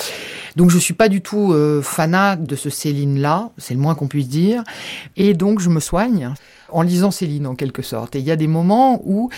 Donc 0.55 0.71
je 0.71 0.77
suis 0.77 0.93
pas 0.93 1.07
du 1.07 1.21
tout 1.21 1.53
euh, 1.53 1.81
fanat 1.81 2.35
de 2.35 2.55
ce 2.55 2.69
Céline 2.69 3.19
là, 3.19 3.51
c'est 3.57 3.73
le 3.73 3.79
moins 3.79 3.95
qu'on 3.95 4.07
puisse 4.07 4.27
dire. 4.27 4.63
Et 5.15 5.33
donc 5.33 5.59
je 5.59 5.69
me 5.69 5.79
soigne 5.79 6.33
en 6.69 6.81
lisant 6.81 7.11
Céline 7.11 7.47
en 7.47 7.55
quelque 7.55 7.83
sorte. 7.83 8.15
Et 8.15 8.19
il 8.19 8.25
y 8.25 8.31
a 8.31 8.35
des 8.35 8.47
moments 8.47 9.01
où 9.05 9.29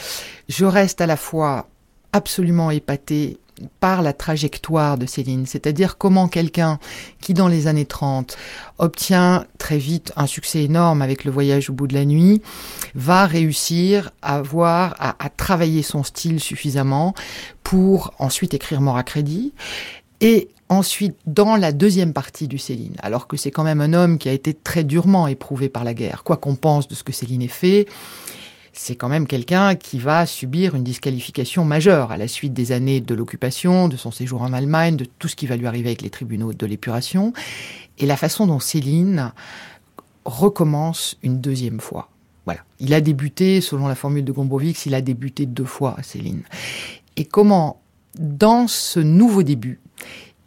je 0.48 0.66
reste 0.66 1.02
à 1.02 1.06
la 1.06 1.18
fois 1.18 1.68
absolument 2.14 2.72
épaté 2.72 3.38
par 3.80 4.02
la 4.02 4.14
trajectoire 4.14 4.98
de 4.98 5.06
Céline, 5.06 5.46
c'est-à-dire 5.46 5.98
comment 5.98 6.28
quelqu'un 6.28 6.80
qui 7.22 7.34
dans 7.34 7.48
les 7.48 7.68
années 7.68 7.86
30 7.86 8.38
obtient 8.78 9.46
très 9.58 9.78
vite 9.78 10.12
un 10.16 10.28
succès 10.28 10.64
énorme 10.64 11.02
avec 11.02 11.24
le 11.24 11.32
voyage 11.32 11.70
au 11.70 11.74
bout 11.74 11.88
de 11.88 11.94
la 11.94 12.06
nuit, 12.06 12.42
va 12.94 13.26
réussir 13.26 14.12
à 14.22 14.42
voir, 14.42 14.96
à, 15.00 15.30
travailler 15.30 15.84
son 15.84 16.04
style 16.04 16.40
suffisamment 16.40 17.14
pour 17.64 18.14
ensuite 18.20 18.54
écrire 18.54 18.82
Mort 18.82 18.98
à 18.98 19.04
crédit. 19.04 19.54
Et 20.22 20.50
ensuite, 20.70 21.16
dans 21.26 21.56
la 21.56 21.72
deuxième 21.72 22.14
partie 22.14 22.48
du 22.48 22.58
Céline, 22.58 22.96
alors 23.02 23.28
que 23.28 23.38
c'est 23.38 23.52
quand 23.52 23.64
même 23.64 23.82
un 23.82 23.94
homme 23.94 24.18
qui 24.18 24.30
a 24.30 24.34
été 24.34 24.54
très 24.54 24.84
durement 24.84 25.28
éprouvé 25.28 25.70
par 25.70 25.84
la 25.84 25.94
guerre, 25.94 26.24
quoi 26.24 26.38
qu'on 26.38 26.56
pense 26.56 26.88
de 26.88 26.96
ce 26.96 27.04
que 27.04 27.12
Céline 27.12 27.42
ait 27.42 27.48
fait, 27.48 27.88
c'est 28.78 28.96
quand 28.96 29.10
même 29.10 29.26
quelqu'un 29.26 29.76
qui 29.76 30.00
va 30.00 30.26
subir 30.26 30.76
une 30.76 30.84
disqualification 30.84 31.64
majeure 31.64 32.12
à 32.12 32.18
la 32.18 32.28
suite 32.28 32.54
des 32.54 32.72
années 32.72 33.00
de 33.00 33.16
l'occupation, 33.16 33.88
de 33.88 33.96
son 33.96 34.12
séjour 34.12 34.42
en 34.42 34.54
Allemagne, 34.54 34.98
de 34.98 35.06
tout 35.06 35.28
ce 35.28 35.36
qui 35.36 35.48
va 35.48 35.56
lui 35.56 35.66
arriver 35.66 35.90
avec 35.90 36.02
les 36.02 36.10
tribunaux 36.10 36.54
de 36.54 36.66
l'épuration, 36.66 37.34
et 37.98 38.06
la 38.06 38.18
façon 38.18 38.48
dont 38.48 38.60
Céline 38.60 39.32
recommence 40.26 41.18
une 41.24 41.40
deuxième 41.40 41.80
fois. 41.80 42.10
Voilà. 42.46 42.62
Il 42.80 42.94
a 42.94 43.02
débuté, 43.02 43.62
selon 43.62 43.88
la 43.88 43.96
formule 43.96 44.26
de 44.26 44.32
Gombrowicz, 44.32 44.86
il 44.86 44.94
a 44.94 45.02
débuté 45.02 45.46
deux 45.46 45.66
fois, 45.66 45.96
Céline. 46.04 46.44
Et 47.16 47.26
comment, 47.26 47.82
dans 48.20 48.68
ce 48.68 49.00
nouveau 49.00 49.44
début, 49.44 49.80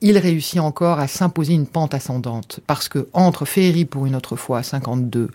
il 0.00 0.16
réussit 0.18 0.60
encore 0.60 1.00
à 1.00 1.08
s'imposer 1.08 1.54
une 1.54 1.66
pente 1.66 1.94
ascendante? 1.94 2.60
Parce 2.66 2.88
que 2.88 3.08
entre 3.14 3.46
Féerie 3.46 3.84
pour 3.84 4.06
une 4.06 4.14
autre 4.14 4.36
fois, 4.36 4.62
52, 4.62 5.30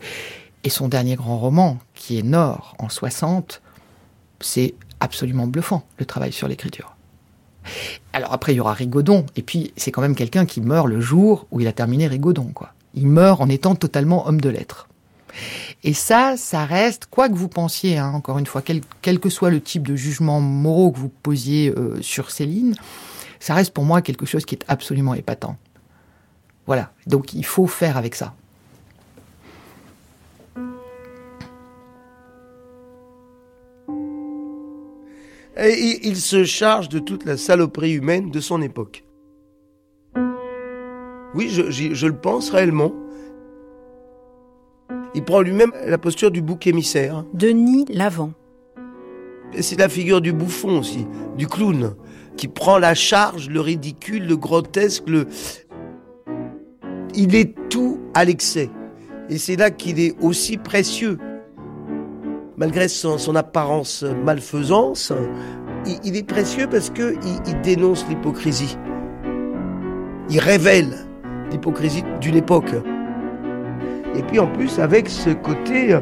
et 0.64 0.70
son 0.70 0.88
dernier 0.88 1.16
grand 1.16 1.38
roman, 1.38 1.78
qui 1.94 2.18
est 2.18 2.24
Nord, 2.24 2.76
en 2.80 2.90
60, 2.90 3.62
c'est 4.40 4.76
absolument 5.00 5.48
bluffant, 5.48 5.84
le 5.98 6.06
travail 6.06 6.32
sur 6.32 6.48
l'écriture. 6.48 6.96
Alors 8.12 8.34
après, 8.34 8.54
il 8.54 8.58
y 8.58 8.60
aura 8.60 8.74
Rigaudon, 8.74 9.26
et 9.36 9.42
puis 9.42 9.74
c'est 9.78 9.92
quand 9.92 10.02
même 10.02 10.16
quelqu'un 10.16 10.46
qui 10.46 10.62
meurt 10.62 10.88
le 10.88 11.02
jour 11.02 11.48
où 11.52 11.60
il 11.60 11.68
a 11.68 11.74
terminé 11.74 12.08
Rigaudon, 12.08 12.52
quoi. 12.54 12.74
Il 12.94 13.08
meurt 13.08 13.42
en 13.42 13.50
étant 13.50 13.76
totalement 13.76 14.28
homme 14.28 14.40
de 14.40 14.50
lettres. 14.50 14.88
Et 15.84 15.94
ça, 15.94 16.36
ça 16.38 16.66
reste, 16.66 17.08
quoi 17.08 17.28
que 17.28 17.34
vous 17.34 17.48
pensiez, 17.48 17.98
hein, 17.98 18.12
encore 18.14 18.38
une 18.38 18.46
fois, 18.46 18.62
quel, 18.62 19.20
que 19.20 19.30
soit 19.30 19.50
le 19.50 19.62
type 19.62 19.88
de 19.88 19.96
jugement 19.96 20.40
moraux 20.40 20.92
que 20.92 21.00
vous 21.00 21.10
posiez 21.10 21.74
euh, 21.76 22.00
sur 22.02 22.30
Céline, 22.30 22.76
ça 23.40 23.56
reste 23.56 23.74
pour 23.74 23.84
moi 23.84 24.02
quelque 24.02 24.26
chose 24.26 24.46
qui 24.46 24.56
est 24.56 24.64
absolument 24.68 25.16
épatant. 25.16 25.58
Voilà, 26.68 26.92
donc 27.08 27.34
il 27.34 27.46
faut 27.46 27.68
faire 27.68 27.98
avec 27.98 28.16
ça. 28.16 28.36
Et 35.66 36.08
il 36.08 36.18
se 36.18 36.44
charge 36.44 36.90
de 36.90 37.00
toute 37.00 37.26
la 37.26 37.38
saloperie 37.38 37.94
humaine 37.94 38.32
de 38.32 38.40
son 38.42 38.62
époque. 38.62 39.06
Oui, 41.36 41.50
je, 41.50 42.06
le 42.06 42.16
pense 42.16 42.50
réellement. 42.50 42.92
Il 45.16 45.24
prend 45.24 45.42
lui-même 45.42 45.72
la 45.86 45.98
posture 45.98 46.32
du 46.32 46.42
bouc 46.42 46.68
émissaire. 46.68 47.24
Denis 47.34 47.86
Lavant. 47.90 48.34
C'est 49.60 49.80
la 49.80 49.88
figure 49.88 50.20
du 50.20 50.34
bouffon 50.34 50.80
aussi, 50.80 51.06
du 51.38 51.48
clown, 51.48 51.96
qui 52.36 52.48
prend 52.48 52.78
la 52.78 52.94
charge, 52.94 53.50
le 53.50 53.62
ridicule, 53.62 54.28
le 54.28 54.36
grotesque, 54.36 55.08
le... 55.08 55.28
Il 57.16 57.36
est 57.36 57.56
tout 57.70 58.00
à 58.14 58.26
l'excès. 58.26 58.70
Et 59.30 59.38
c'est 59.38 59.56
là 59.56 59.72
qu'il 59.72 60.00
est 60.00 60.16
aussi 60.20 60.58
précieux 60.58 61.18
malgré 62.64 62.88
son, 62.88 63.36
apparence 63.36 64.04
malfaisance, 64.04 65.12
il, 66.06 66.16
est 66.16 66.24
précieux 66.24 66.66
parce 66.66 66.90
que 66.90 67.16
il, 67.22 67.40
il 67.46 67.60
dénonce 67.60 68.08
l'hypocrisie. 68.08 68.78
Il 70.30 70.40
révèle 70.40 70.96
l'hypocrisie 71.52 72.06
d'une 72.22 72.38
époque. 72.38 72.74
Et 74.16 74.24
puis 74.24 74.40
en 74.40 74.48
plus 74.48 74.80
avec 74.80 75.10
ce 75.10 75.32
côté 75.32 75.94
euh, 75.94 76.00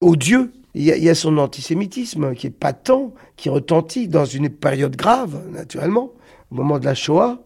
odieux. 0.00 0.50
Il 0.72 0.84
y, 0.84 0.92
a, 0.92 0.96
il 0.96 1.04
y 1.04 1.10
a 1.10 1.14
son 1.14 1.36
antisémitisme 1.36 2.34
qui 2.34 2.46
est 2.46 2.50
patent, 2.50 3.12
qui 3.36 3.50
retentit 3.50 4.08
dans 4.08 4.24
une 4.24 4.48
période 4.48 4.96
grave, 4.96 5.38
naturellement, 5.50 6.12
au 6.50 6.54
moment 6.54 6.78
de 6.78 6.86
la 6.86 6.94
Shoah, 6.94 7.42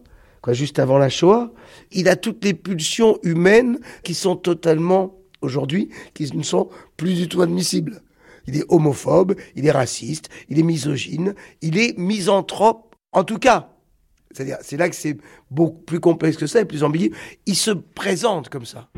juste 0.53 0.79
avant 0.79 0.97
la 0.97 1.09
Shoah. 1.09 1.51
Il 1.91 2.07
a 2.07 2.15
toutes 2.15 2.45
les 2.45 2.53
pulsions 2.53 3.17
humaines 3.23 3.79
qui 4.03 4.13
sont 4.13 4.35
totalement, 4.35 5.15
aujourd'hui, 5.45 5.89
qui 6.13 6.29
ne 6.35 6.43
sont 6.43 6.69
plus 6.97 7.13
du 7.13 7.27
tout 7.27 7.41
admissibles. 7.41 8.01
Il 8.47 8.57
est 8.57 8.65
homophobe, 8.69 9.35
il 9.55 9.65
est 9.65 9.71
raciste, 9.71 10.29
il 10.49 10.59
est 10.59 10.63
misogyne, 10.63 11.33
il 11.61 11.77
est 11.77 11.97
misanthrope, 11.97 12.95
en 13.11 13.23
tout 13.23 13.39
cas. 13.39 13.69
C'est-à-dire, 14.31 14.57
c'est 14.61 14.77
là 14.77 14.89
que 14.89 14.95
c'est 14.95 15.17
beaucoup 15.49 15.81
plus 15.81 15.99
complexe 15.99 16.35
que 16.37 16.45
ça 16.45 16.59
et 16.59 16.65
plus 16.65 16.83
ambigu. 16.83 17.15
Il 17.45 17.55
se 17.55 17.71
présente 17.71 18.49
comme 18.49 18.65
ça. 18.65 18.89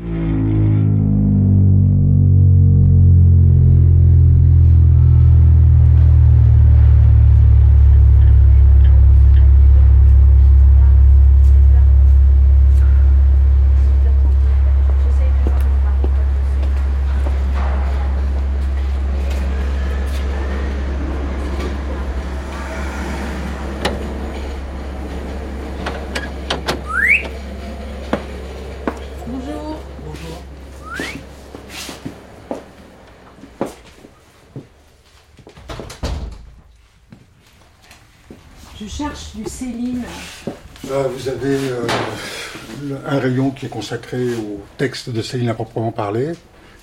Un 43.18 43.20
rayon 43.20 43.50
qui 43.50 43.66
est 43.66 43.68
consacré 43.68 44.22
au 44.34 44.60
texte 44.78 45.10
de 45.10 45.22
Céline 45.22 45.48
à 45.48 45.54
proprement 45.54 45.90
parler, 45.92 46.32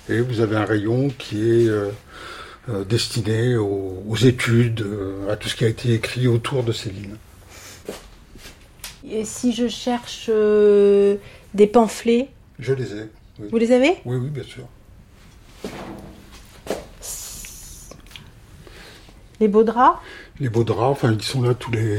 et 0.08 0.20
vous 0.20 0.40
avez 0.40 0.56
un 0.56 0.64
rayon 0.66 1.08
qui 1.18 1.38
est 1.40 1.66
euh, 1.66 1.88
euh, 2.68 2.84
destiné 2.84 3.56
aux, 3.56 4.02
aux 4.06 4.16
études, 4.16 4.82
euh, 4.82 5.32
à 5.32 5.36
tout 5.36 5.48
ce 5.48 5.56
qui 5.56 5.64
a 5.64 5.68
été 5.68 5.94
écrit 5.94 6.28
autour 6.28 6.62
de 6.62 6.72
Céline. 6.72 7.16
Et 9.08 9.24
si 9.24 9.52
je 9.52 9.66
cherche 9.68 10.26
euh, 10.28 11.16
des 11.54 11.66
pamphlets, 11.66 12.28
Je 12.58 12.74
les 12.74 12.92
ai. 12.92 13.08
oui. 13.38 13.48
vous 13.50 13.58
les 13.58 13.72
avez? 13.72 13.94
Oui, 14.04 14.16
oui, 14.16 14.28
bien 14.28 14.42
sûr. 14.42 14.64
Les 19.40 19.48
beaux 19.48 19.64
draps 19.64 19.98
Les 20.40 20.48
beaux 20.48 20.64
draps, 20.64 20.92
enfin, 20.92 21.12
ils 21.12 21.22
sont 21.22 21.42
là 21.42 21.54
tous 21.54 21.70
les. 21.70 21.98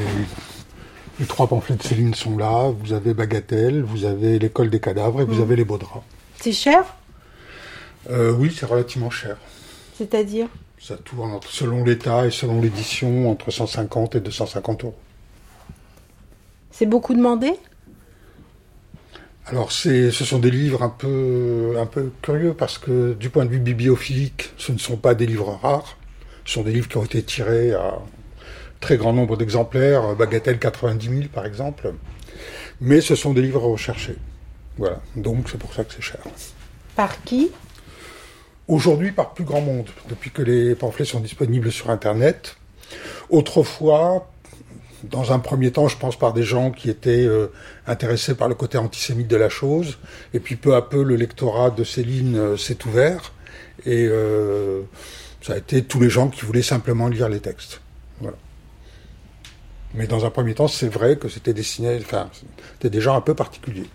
Les 1.19 1.25
trois 1.25 1.47
pamphlets 1.47 1.75
de 1.75 1.83
Céline 1.83 2.13
sont 2.13 2.37
là. 2.37 2.71
Vous 2.79 2.93
avez 2.93 3.13
Bagatelle, 3.13 3.81
vous 3.83 4.05
avez 4.05 4.37
l'école 4.39 4.69
des 4.69 4.79
cadavres 4.79 5.21
et 5.21 5.25
vous 5.25 5.39
Mm. 5.39 5.41
avez 5.41 5.55
les 5.55 5.65
beaux 5.65 5.77
draps. 5.77 6.05
C'est 6.39 6.51
cher? 6.51 6.83
Euh, 8.09 8.31
oui, 8.31 8.55
c'est 8.55 8.65
relativement 8.67 9.09
cher. 9.09 9.37
C'est-à-dire? 9.97 10.47
Ça 10.79 10.95
tourne 10.97 11.31
entre, 11.31 11.49
selon 11.49 11.83
l'état 11.83 12.27
et 12.27 12.31
selon 12.31 12.61
l'édition 12.61 13.31
entre 13.31 13.49
150 13.49 14.15
et 14.15 14.19
250 14.19 14.83
euros. 14.83 14.95
C'est 16.71 16.85
beaucoup 16.85 17.15
demandé? 17.15 17.53
Alors, 19.47 19.71
c'est, 19.71 20.11
ce 20.11 20.23
sont 20.25 20.37
des 20.39 20.51
livres 20.51 20.83
un 20.83 20.89
peu, 20.89 21.75
un 21.79 21.85
peu 21.87 22.11
curieux 22.21 22.53
parce 22.53 22.77
que 22.77 23.13
du 23.13 23.29
point 23.29 23.45
de 23.45 23.49
vue 23.49 23.59
bibliophilique, 23.59 24.51
ce 24.57 24.71
ne 24.71 24.77
sont 24.77 24.97
pas 24.97 25.15
des 25.15 25.25
livres 25.25 25.57
rares. 25.63 25.97
Ce 26.45 26.53
sont 26.53 26.63
des 26.63 26.71
livres 26.71 26.87
qui 26.87 26.97
ont 26.97 27.03
été 27.05 27.23
tirés 27.23 27.73
à 27.73 27.97
très 28.79 28.97
grand 28.97 29.13
nombre 29.13 29.37
d'exemplaires, 29.37 30.15
Bagatelle 30.15 30.59
90 30.59 31.09
000 31.09 31.21
par 31.33 31.45
exemple. 31.45 31.93
Mais 32.81 33.01
ce 33.01 33.15
sont 33.15 33.33
des 33.33 33.41
livres 33.41 33.61
recherchés. 33.61 34.17
Voilà. 34.77 35.01
Donc, 35.15 35.49
c'est 35.49 35.57
pour 35.57 35.73
ça 35.73 35.83
que 35.83 35.93
c'est 35.93 36.01
cher. 36.01 36.19
Par 36.95 37.23
qui? 37.23 37.51
Aujourd'hui, 38.67 39.11
par 39.11 39.33
plus 39.33 39.45
grand 39.45 39.61
monde, 39.61 39.89
depuis 40.09 40.29
que 40.29 40.41
les 40.41 40.75
pamphlets 40.75 41.05
sont 41.05 41.19
disponibles 41.19 41.71
sur 41.71 41.89
Internet. 41.89 42.57
Autrefois, 43.29 44.29
dans 45.03 45.31
un 45.31 45.39
premier 45.39 45.71
temps, 45.71 45.87
je 45.87 45.97
pense 45.97 46.17
par 46.17 46.33
des 46.33 46.43
gens 46.43 46.71
qui 46.71 46.89
étaient 46.89 47.25
euh, 47.25 47.47
intéressés 47.87 48.35
par 48.35 48.49
le 48.49 48.55
côté 48.55 48.77
antisémite 48.77 49.27
de 49.27 49.37
la 49.37 49.49
chose. 49.49 49.97
Et 50.33 50.39
puis 50.39 50.55
peu 50.55 50.75
à 50.75 50.81
peu, 50.81 51.03
le 51.03 51.15
lectorat 51.15 51.69
de 51.69 51.83
Céline 51.83 52.35
euh, 52.35 52.57
s'est 52.57 52.85
ouvert. 52.85 53.33
Et 53.85 54.05
euh, 54.09 54.81
ça 55.41 55.53
a 55.53 55.57
été 55.57 55.83
tous 55.83 55.99
les 55.99 56.09
gens 56.09 56.27
qui 56.27 56.45
voulaient 56.45 56.61
simplement 56.61 57.07
lire 57.07 57.29
les 57.29 57.39
textes. 57.39 57.81
Mais 59.93 60.05
dans 60.07 60.25
un 60.25 60.29
premier 60.29 60.53
temps, 60.53 60.67
c'est 60.67 60.89
vrai 60.89 61.17
que 61.17 61.27
c'était 61.29 61.53
destiné, 61.53 61.97
enfin, 62.01 62.29
c'était 62.73 62.89
des 62.89 63.01
gens 63.01 63.15
un 63.15 63.21
peu 63.21 63.33
particuliers. 63.33 63.87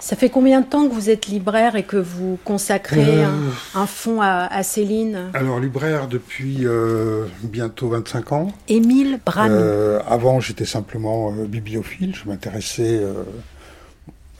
Ça 0.00 0.16
fait 0.16 0.28
combien 0.28 0.60
de 0.60 0.66
temps 0.66 0.86
que 0.86 0.92
vous 0.92 1.08
êtes 1.08 1.28
libraire 1.28 1.76
et 1.76 1.82
que 1.82 1.96
vous 1.96 2.38
consacrez 2.44 3.24
Euh. 3.24 3.26
un, 3.74 3.80
un 3.80 3.86
fonds 3.86 4.20
à, 4.20 4.46
à 4.52 4.62
Céline? 4.62 5.30
Alors, 5.32 5.58
libraire 5.60 6.08
depuis 6.08 6.66
euh, 6.66 7.24
bientôt 7.42 7.88
25 7.88 8.32
ans. 8.32 8.48
Émile 8.68 9.18
Brami. 9.24 9.48
Euh, 9.54 10.00
avant, 10.06 10.40
j'étais 10.40 10.66
simplement 10.66 11.32
euh, 11.32 11.46
bibliophile. 11.46 12.14
Je 12.14 12.28
m'intéressais 12.28 12.98
euh, 13.00 13.22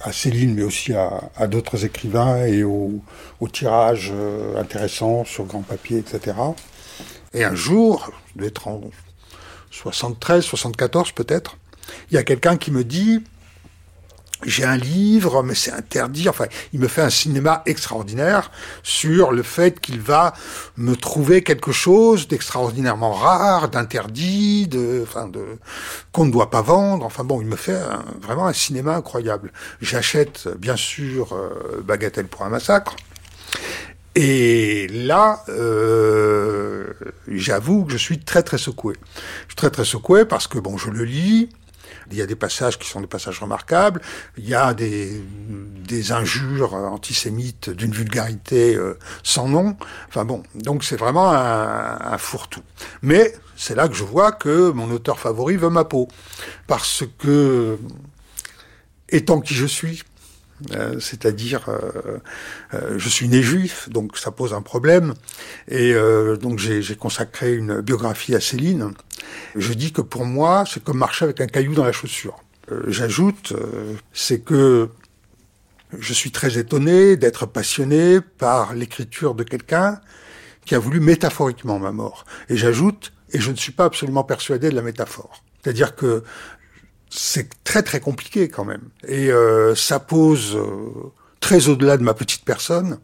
à 0.05 0.13
Céline, 0.13 0.55
mais 0.55 0.63
aussi 0.63 0.93
à, 0.93 1.47
d'autres 1.47 1.85
écrivains 1.85 2.45
et 2.45 2.63
au, 2.63 3.03
au 3.41 3.49
tirage 3.49 4.13
euh, 4.15 4.61
intéressant 4.61 5.25
sur 5.25 5.45
grand 5.45 5.63
papier, 5.63 5.99
etc. 5.99 6.37
Et 7.33 7.43
un 7.43 7.55
jour, 7.55 8.13
je 8.29 8.39
devais 8.39 8.49
être 8.49 8.69
en 8.69 8.83
73, 9.71 10.45
74 10.45 11.13
peut-être, 11.13 11.57
il 12.11 12.15
y 12.15 12.19
a 12.19 12.23
quelqu'un 12.23 12.57
qui 12.57 12.71
me 12.71 12.85
dit 12.85 13.25
j'ai 14.45 14.65
un 14.65 14.77
livre, 14.77 15.43
mais 15.43 15.55
c'est 15.55 15.73
interdit. 15.73 16.29
Enfin, 16.29 16.47
il 16.73 16.81
me 16.81 16.89
fait 16.89 17.03
un 17.03 17.11
cinéma 17.11 17.63
extraordinaire 17.67 18.51
sur 18.83 19.33
le 19.33 19.43
fait 19.43 19.81
qu'il 19.81 20.01
va 20.01 20.35
me 20.77 20.95
trouver 20.95 21.43
quelque 21.43 21.73
chose 21.73 22.29
d'extraordinairement 22.29 23.13
rare, 23.13 23.69
d'interdit, 23.69 24.69
de, 24.69 25.01
enfin, 25.03 25.29
de 25.29 25.45
qu'on 26.13 26.27
ne 26.27 26.33
doit 26.33 26.51
pas 26.51 26.63
vendre. 26.63 27.05
Enfin 27.05 27.25
bon, 27.25 27.41
il 27.41 27.47
me 27.47 27.57
fait 27.57 27.81
vraiment 28.21 28.47
un 28.47 28.53
cinéma 28.53 28.95
incroyable. 28.95 29.53
J'achète 29.81 30.49
bien 30.59 30.77
sûr 30.77 31.33
euh, 31.33 31.83
Bagatelle 31.83 32.27
pour 32.27 32.43
un 32.43 32.49
massacre. 32.51 32.97
Et 34.17 34.87
là, 34.89 35.43
euh, 35.49 36.93
j'avoue 37.27 37.85
que 37.85 37.93
je 37.93 37.97
suis 37.97 38.21
très 38.21 38.43
très 38.43 38.59
secoué. 38.59 38.95
Je 39.05 39.49
suis 39.49 39.57
très 39.57 39.71
très 39.71 39.85
secoué 39.85 40.25
parce 40.25 40.47
que 40.47 40.59
bon, 40.59 40.79
je 40.79 40.91
le 40.91 41.05
lis. 41.05 41.49
Il 42.11 42.17
y 42.17 42.23
a 42.23 42.27
des 42.27 42.37
passages 42.37 42.79
qui 42.79 42.89
sont 42.89 43.01
des 43.01 43.07
passages 43.07 43.41
remarquables. 43.41 44.01
Il 44.37 44.49
y 44.49 44.55
a 44.55 44.75
des, 44.75 45.23
injures 46.11 46.75
antisémites 46.75 47.71
d'une 47.71 47.93
vulgarité 47.93 48.75
euh, 48.75 48.99
sans 49.23 49.49
nom. 49.49 49.77
Enfin 50.09 50.25
bon, 50.25 50.43
donc 50.55 50.85
c'est 50.85 50.97
vraiment 50.97 51.33
un, 51.33 52.19
fourre-tout. 52.19 52.63
Mais 53.03 53.35
c'est 53.57 53.75
là 53.75 53.89
que 53.89 53.95
je 53.95 54.05
vois 54.05 54.33
que 54.33 54.71
mon 54.71 54.91
auteur 54.91 55.19
favori 55.19 55.57
veut 55.57 55.71
ma 55.71 55.85
peau. 55.85 56.09
Parce 56.67 57.05
que, 57.19 57.79
étant 59.09 59.41
qui 59.41 59.55
je 59.55 59.67
suis, 59.67 60.03
euh, 60.73 60.99
c'est-à-dire, 61.01 61.69
euh, 61.69 62.19
euh, 62.75 62.99
je 62.99 63.09
suis 63.09 63.29
né 63.29 63.43
juif, 63.43 63.89
donc 63.91 64.17
ça 64.17 64.31
pose 64.31 64.55
un 64.55 64.63
problème. 64.63 65.15
Et 65.69 65.93
euh, 65.93 66.37
donc 66.37 66.59
j'ai 66.59 66.97
consacré 66.97 67.55
une 67.55 67.81
biographie 67.81 68.35
à 68.35 68.41
Céline. 68.41 68.93
Je 69.55 69.73
dis 69.73 69.93
que 69.93 70.01
pour 70.01 70.25
moi, 70.25 70.65
c'est 70.67 70.83
comme 70.83 70.99
marcher 70.99 71.25
avec 71.25 71.41
un 71.41 71.47
caillou 71.47 71.75
dans 71.75 71.85
la 71.85 71.93
chaussure. 71.93 72.37
Euh, 72.71 72.83
J'ajoute, 72.89 73.53
euh, 73.53 73.95
c'est 74.13 74.41
que 74.41 74.89
je 75.99 76.13
suis 76.13 76.31
très 76.31 76.59
étonné 76.59 77.17
d'être 77.17 77.47
passionné 77.47 78.21
par 78.21 78.75
l'écriture 78.75 79.35
de 79.35 79.45
quelqu'un 79.45 80.01
qui 80.65 80.75
a 80.75 80.79
voulu 80.79 80.99
métaphoriquement 80.99 81.79
ma 81.79 81.93
mort. 81.93 82.25
Et 82.49 82.57
j'ajoute, 82.57 83.13
et 83.33 83.41
je 83.41 83.51
ne 83.51 83.57
suis 83.57 83.73
pas 83.73 83.85
absolument 83.85 84.25
persuadé 84.25 84.71
de 84.71 84.75
la 84.75 84.83
métaphore. 84.83 85.45
C'est-à-dire 85.63 85.95
que 85.95 86.25
c'est 87.11 87.49
très 87.63 87.83
très 87.83 88.01
compliqué 88.01 88.49
quand 88.49 88.65
même. 88.65 88.89
Et 89.07 89.31
euh, 89.31 89.75
ça 89.75 90.01
pose, 90.01 90.59
très 91.41 91.69
au-delà 91.69 91.97
de 91.97 92.03
ma 92.03 92.15
petite 92.15 92.45
personne, 92.45 92.99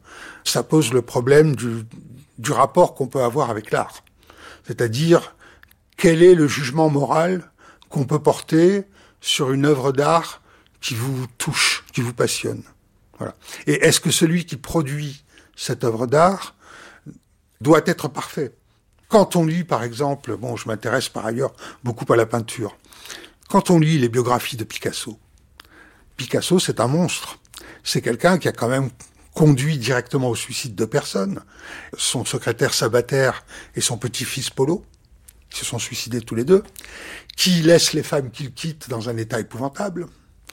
ça 0.44 0.62
pose 0.62 0.92
le 0.92 1.02
problème 1.02 1.54
du 1.54 2.52
rapport 2.52 2.94
qu'on 2.94 3.06
peut 3.06 3.22
avoir 3.22 3.50
avec 3.50 3.70
l'art. 3.70 4.02
C'est-à-dire, 4.66 5.34
quel 6.00 6.22
est 6.22 6.34
le 6.34 6.48
jugement 6.48 6.88
moral 6.88 7.52
qu'on 7.90 8.04
peut 8.04 8.22
porter 8.22 8.84
sur 9.20 9.52
une 9.52 9.66
œuvre 9.66 9.92
d'art 9.92 10.40
qui 10.80 10.94
vous 10.94 11.26
touche, 11.36 11.84
qui 11.92 12.00
vous 12.00 12.14
passionne 12.14 12.62
Voilà. 13.18 13.36
Et 13.66 13.84
est-ce 13.84 14.00
que 14.00 14.10
celui 14.10 14.46
qui 14.46 14.56
produit 14.56 15.24
cette 15.54 15.84
œuvre 15.84 16.06
d'art 16.06 16.54
doit 17.60 17.82
être 17.84 18.08
parfait? 18.08 18.54
Quand 19.08 19.36
on 19.36 19.44
lit, 19.44 19.62
par 19.62 19.82
exemple, 19.82 20.38
bon, 20.38 20.56
je 20.56 20.68
m'intéresse 20.68 21.10
par 21.10 21.26
ailleurs 21.26 21.52
beaucoup 21.84 22.10
à 22.10 22.16
la 22.16 22.24
peinture. 22.24 22.78
Quand 23.50 23.68
on 23.68 23.78
lit 23.78 23.98
les 23.98 24.08
biographies 24.08 24.56
de 24.56 24.64
Picasso, 24.64 25.18
Picasso, 26.16 26.58
c'est 26.58 26.80
un 26.80 26.88
monstre. 26.88 27.38
C'est 27.84 28.00
quelqu'un 28.00 28.38
qui 28.38 28.48
a 28.48 28.52
quand 28.52 28.68
même 28.68 28.88
conduit 29.34 29.76
directement 29.76 30.30
au 30.30 30.34
suicide 30.34 30.74
de 30.74 30.84
personnes. 30.86 31.42
Son 31.98 32.24
secrétaire 32.24 32.72
Sabater 32.72 33.32
et 33.74 33.82
son 33.82 33.98
petit-fils 33.98 34.48
Polo, 34.48 34.86
qui 35.50 35.58
se 35.60 35.64
sont 35.64 35.78
suicidés 35.78 36.20
tous 36.20 36.34
les 36.34 36.44
deux, 36.44 36.62
qui 37.36 37.62
laisse 37.62 37.92
les 37.92 38.02
femmes 38.02 38.30
qu'il 38.30 38.52
quitte 38.52 38.88
dans 38.88 39.08
un 39.08 39.16
état 39.16 39.40
épouvantable. 39.40 40.06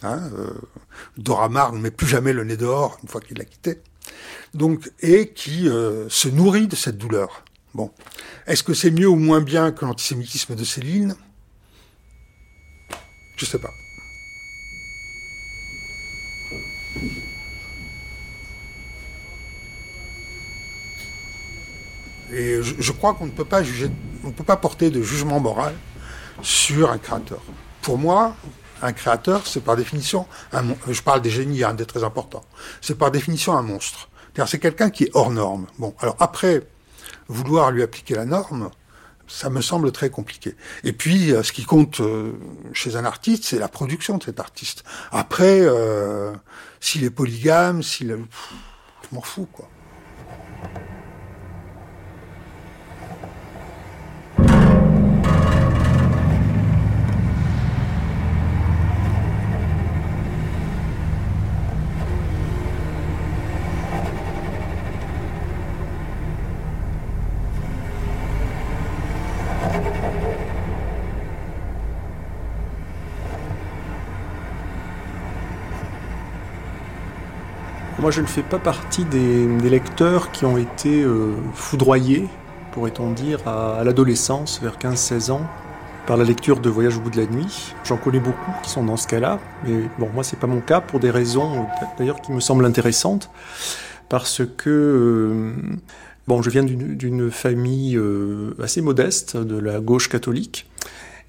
Hein, 0.04 0.30
euh, 0.38 0.54
Dora 1.18 1.50
ne 1.72 1.80
met 1.80 1.92
plus 1.92 2.08
jamais 2.08 2.34
le 2.34 2.44
nez 2.44 2.58
dehors 2.58 2.98
une 3.02 3.10
fois 3.10 3.22
qu'il 3.22 3.38
l'a 3.38 3.46
quitté. 3.46 3.82
Donc, 4.54 4.92
et 5.02 5.30
qui 5.30 5.68
euh, 5.70 6.08
se 6.10 6.28
nourrit 6.28 6.68
de 6.68 6.76
cette 6.76 6.98
douleur. 6.98 7.44
Bon, 7.74 7.92
est-ce 8.48 8.64
que 8.64 8.74
c'est 8.74 8.92
mieux 8.92 9.08
ou 9.08 9.16
moins 9.16 9.42
bien 9.42 9.72
que 9.72 9.86
l'antisémitisme 9.86 10.56
de 10.56 10.64
Céline? 10.64 11.16
Je 13.36 13.46
sais 13.46 13.60
pas. 13.60 13.72
Et 22.34 22.60
je 22.62 22.92
crois 22.92 23.14
qu'on 23.14 23.26
ne 23.26 23.32
peut 23.32 23.46
pas 23.46 23.64
juger, 23.64 23.90
on 24.28 24.32
ne 24.32 24.34
peut 24.34 24.44
pas 24.44 24.58
porter 24.58 24.90
de 24.90 25.02
jugement 25.02 25.40
moral 25.40 25.74
sur 26.42 26.92
un 26.92 26.98
créateur. 26.98 27.40
Pour 27.82 27.98
moi, 27.98 28.36
un 28.82 28.92
créateur, 28.92 29.48
c'est 29.48 29.62
par 29.62 29.78
définition, 29.78 30.28
un, 30.52 30.64
je 30.90 31.02
parle 31.02 31.22
des 31.22 31.30
génies, 31.30 31.64
un 31.64 31.74
des 31.74 31.86
très 31.86 32.04
importants, 32.04 32.44
c'est 32.82 32.98
par 32.98 33.10
définition 33.10 33.58
un 33.58 33.62
monstre. 33.62 34.10
C'est 34.46 34.60
quelqu'un 34.60 34.92
qui 34.92 35.06
est 35.06 35.12
hors 35.16 35.32
norme. 35.32 35.66
Bon, 35.80 35.96
alors 36.00 36.18
après, 36.20 36.68
vouloir 37.28 37.72
lui 37.72 37.82
appliquer 37.82 38.14
la 38.16 38.26
norme, 38.26 38.70
ça 39.28 39.50
me 39.50 39.62
semble 39.62 39.92
très 39.92 40.10
compliqué. 40.10 40.56
Et 40.84 40.94
puis, 40.94 41.32
euh, 41.32 41.42
ce 41.42 41.52
qui 41.52 41.64
compte 41.64 42.02
euh, 42.02 42.34
chez 42.72 42.98
un 42.98 43.06
artiste, 43.06 43.46
c'est 43.46 43.58
la 43.58 43.68
production 43.68 44.18
de 44.18 44.24
cet 44.24 44.40
artiste. 44.40 44.84
Après, 45.12 45.62
euh, 45.62 46.34
s'il 46.80 47.04
est 47.04 47.10
polygame, 47.10 47.82
s'il... 47.82 48.10
Je 48.10 49.16
m'en 49.16 49.22
fous, 49.22 49.48
quoi. 49.52 49.70
Moi, 78.08 78.14
je 78.14 78.22
ne 78.22 78.26
fais 78.26 78.42
pas 78.42 78.58
partie 78.58 79.04
des, 79.04 79.70
lecteurs 79.70 80.32
qui 80.32 80.46
ont 80.46 80.58
été 80.58 81.04
euh, 81.04 81.34
foudroyés, 81.54 82.26
pourrait-on 82.72 83.12
dire, 83.12 83.46
à, 83.46 83.84
l'adolescence, 83.84 84.62
vers 84.62 84.78
15-16 84.78 85.32
ans, 85.32 85.42
par 86.06 86.16
la 86.16 86.24
lecture 86.24 86.62
de 86.62 86.70
Voyage 86.70 86.96
au 86.96 87.02
bout 87.02 87.10
de 87.10 87.18
la 87.18 87.26
nuit. 87.26 87.74
J'en 87.84 87.98
connais 87.98 88.22
beaucoup 88.22 88.54
qui 88.64 88.70
sont 88.70 88.86
dans 88.86 88.96
ce 88.96 89.10
cas-là, 89.10 89.42
mais 89.66 89.90
bon, 90.00 90.08
moi, 90.14 90.24
c'est 90.24 90.40
pas 90.40 90.48
mon 90.48 90.62
cas 90.62 90.80
pour 90.80 91.02
des 91.02 91.12
raisons, 91.12 91.64
euh, 91.64 91.86
d'ailleurs, 92.00 92.22
qui 92.22 92.32
me 92.32 92.40
semblent 92.40 92.64
intéressantes, 92.64 93.30
parce 94.08 94.42
que 94.56 94.70
euh, 94.70 95.52
bon, 96.30 96.42
je 96.42 96.50
viens 96.50 96.64
d'une 96.64 97.30
famille 97.30 98.00
assez 98.64 98.82
modeste 98.82 99.36
de 99.36 99.60
la 99.60 99.82
gauche 99.82 100.08
catholique. 100.08 100.66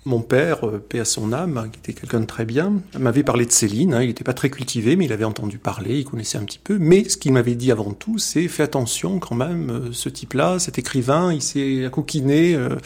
Mon 0.04 0.20
père, 0.22 0.66
euh, 0.66 0.78
paix 0.78 1.00
à 1.00 1.04
son 1.04 1.32
âme, 1.32 1.68
qui 1.72 1.78
était 1.80 1.92
quelqu'un 1.92 2.20
de 2.20 2.26
très 2.26 2.44
bien, 2.44 2.80
m'avait 2.98 3.22
parlé 3.22 3.44
de 3.44 3.52
Céline. 3.52 3.94
Hein, 3.94 4.02
il 4.02 4.08
n'était 4.08 4.24
pas 4.24 4.32
très 4.32 4.48
cultivé, 4.48 4.96
mais 4.96 5.04
il 5.04 5.12
avait 5.12 5.24
entendu 5.24 5.58
parler, 5.58 5.98
il 5.98 6.04
connaissait 6.04 6.38
un 6.38 6.44
petit 6.44 6.58
peu. 6.58 6.78
Mais 6.78 7.08
ce 7.08 7.16
qu'il 7.16 7.32
m'avait 7.32 7.54
dit 7.54 7.72
avant 7.72 7.92
tout, 7.92 8.18
c'est 8.18 8.48
fais 8.48 8.62
attention 8.62 9.18
quand 9.18 9.34
même, 9.34 9.70
euh, 9.70 9.92
ce 9.92 10.08
type-là, 10.08 10.58
cet 10.58 10.78
écrivain, 10.78 11.32
il 11.32 11.42
s'est 11.42 11.88
coquiné 11.92 12.54
euh, 12.54 12.76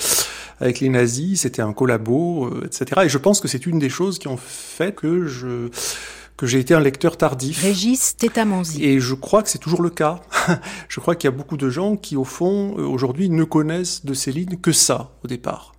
avec 0.60 0.80
les 0.80 0.88
nazis, 0.88 1.40
c'était 1.40 1.62
un 1.62 1.72
collabo, 1.72 2.46
euh, 2.46 2.66
etc. 2.66 3.02
Et 3.04 3.08
je 3.08 3.18
pense 3.18 3.40
que 3.40 3.48
c'est 3.48 3.66
une 3.66 3.78
des 3.78 3.88
choses 3.88 4.18
qui 4.18 4.28
ont 4.28 4.36
fait 4.36 4.94
que 4.94 5.26
je 5.26 5.68
que 6.36 6.46
j'ai 6.46 6.58
été 6.58 6.74
un 6.74 6.80
lecteur 6.80 7.18
tardif. 7.18 7.62
Régis 7.62 8.16
Tétamanzi. 8.16 8.82
Et 8.82 8.98
je 8.98 9.14
crois 9.14 9.42
que 9.42 9.50
c'est 9.50 9.58
toujours 9.58 9.82
le 9.82 9.90
cas. 9.90 10.22
je 10.88 10.98
crois 10.98 11.14
qu'il 11.14 11.28
y 11.28 11.32
a 11.32 11.36
beaucoup 11.36 11.58
de 11.58 11.68
gens 11.68 11.94
qui, 11.96 12.16
au 12.16 12.24
fond, 12.24 12.72
aujourd'hui, 12.72 13.28
ne 13.28 13.44
connaissent 13.44 14.04
de 14.04 14.14
Céline 14.14 14.58
que 14.58 14.72
ça, 14.72 15.12
au 15.22 15.28
départ. 15.28 15.72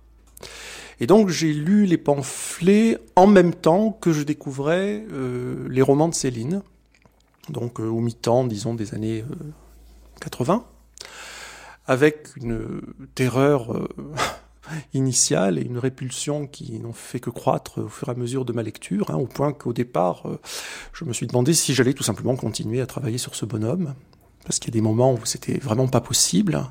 Et 1.04 1.06
donc 1.06 1.28
j'ai 1.28 1.52
lu 1.52 1.84
les 1.84 1.98
pamphlets 1.98 2.96
en 3.14 3.26
même 3.26 3.52
temps 3.52 3.92
que 3.92 4.10
je 4.10 4.22
découvrais 4.22 5.04
euh, 5.12 5.68
les 5.68 5.82
romans 5.82 6.08
de 6.08 6.14
Céline, 6.14 6.62
donc 7.50 7.78
euh, 7.78 7.84
au 7.84 8.00
mi-temps, 8.00 8.44
disons, 8.44 8.72
des 8.72 8.94
années 8.94 9.22
euh, 9.30 9.34
80, 10.22 10.64
avec 11.86 12.28
une 12.36 12.80
terreur 13.14 13.74
euh, 13.74 13.86
initiale 14.94 15.58
et 15.58 15.62
une 15.62 15.76
répulsion 15.76 16.46
qui 16.46 16.78
n'ont 16.78 16.94
fait 16.94 17.20
que 17.20 17.28
croître 17.28 17.82
au 17.82 17.88
fur 17.88 18.08
et 18.08 18.12
à 18.12 18.14
mesure 18.14 18.46
de 18.46 18.54
ma 18.54 18.62
lecture, 18.62 19.10
hein, 19.10 19.16
au 19.16 19.26
point 19.26 19.52
qu'au 19.52 19.74
départ, 19.74 20.26
euh, 20.26 20.40
je 20.94 21.04
me 21.04 21.12
suis 21.12 21.26
demandé 21.26 21.52
si 21.52 21.74
j'allais 21.74 21.92
tout 21.92 22.02
simplement 22.02 22.34
continuer 22.34 22.80
à 22.80 22.86
travailler 22.86 23.18
sur 23.18 23.34
ce 23.34 23.44
bonhomme, 23.44 23.92
parce 24.46 24.58
qu'il 24.58 24.72
y 24.72 24.72
a 24.72 24.80
des 24.80 24.80
moments 24.80 25.12
où 25.12 25.26
c'était 25.26 25.58
vraiment 25.58 25.86
pas 25.86 26.00
possible. 26.00 26.62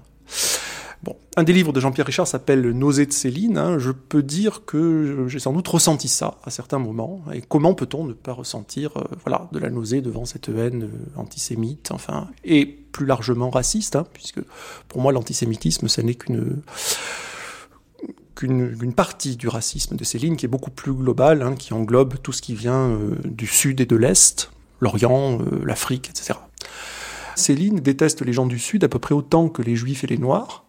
Un 1.36 1.44
des 1.44 1.54
livres 1.54 1.74
de 1.74 1.80
Jean-Pierre 1.80 2.06
Richard 2.06 2.28
s'appelle 2.28 2.62
Nausée 2.62 3.08
de 3.08 3.12
Céline. 3.12 3.58
hein. 3.58 3.80
Je 3.80 3.90
peux 3.90 4.22
dire 4.22 4.66
que 4.66 5.26
j'ai 5.28 5.40
sans 5.40 5.52
doute 5.52 5.68
ressenti 5.68 6.08
ça 6.08 6.38
à 6.44 6.52
certains 6.52 6.78
moments. 6.78 7.24
Et 7.34 7.42
comment 7.42 7.74
peut-on 7.74 8.04
ne 8.04 8.14
pas 8.14 8.34
ressentir, 8.34 8.96
euh, 8.98 9.04
voilà, 9.26 9.50
de 9.52 9.58
la 9.58 9.72
nausée 9.72 10.02
devant 10.02 10.26
cette 10.26 10.50
haine 10.50 10.84
euh, 10.84 11.20
antisémite, 11.20 11.90
enfin, 11.92 12.28
et 12.44 12.66
plus 12.68 13.08
largement 13.08 13.50
raciste, 13.50 13.96
hein, 13.96 14.06
puisque 14.14 14.42
pour 14.88 15.02
moi 15.02 15.12
l'antisémitisme, 15.12 15.88
ce 15.88 16.02
n'est 16.02 16.14
qu'une 16.16 16.62
qu'une 18.36 18.94
partie 18.94 19.36
du 19.36 19.48
racisme 19.48 19.96
de 19.96 20.04
Céline 20.04 20.36
qui 20.38 20.46
est 20.46 20.50
beaucoup 20.50 20.72
plus 20.72 20.94
globale, 20.94 21.42
hein, 21.42 21.56
qui 21.56 21.74
englobe 21.74 22.16
tout 22.22 22.32
ce 22.32 22.42
qui 22.42 22.56
vient 22.56 22.90
euh, 22.90 23.16
du 23.26 23.48
sud 23.48 23.80
et 23.80 23.86
de 23.86 23.96
l'est, 23.96 24.52
l'Orient, 24.82 25.40
euh, 25.40 25.64
l'Afrique, 25.64 26.10
etc. 26.10 26.40
Céline 27.36 27.80
déteste 27.80 28.22
les 28.22 28.34
gens 28.34 28.46
du 28.46 28.60
sud 28.60 28.84
à 28.84 28.88
peu 28.88 29.00
près 29.00 29.16
autant 29.16 29.50
que 29.50 29.62
les 29.62 29.76
juifs 29.76 30.04
et 30.04 30.08
les 30.08 30.18
noirs. 30.18 30.66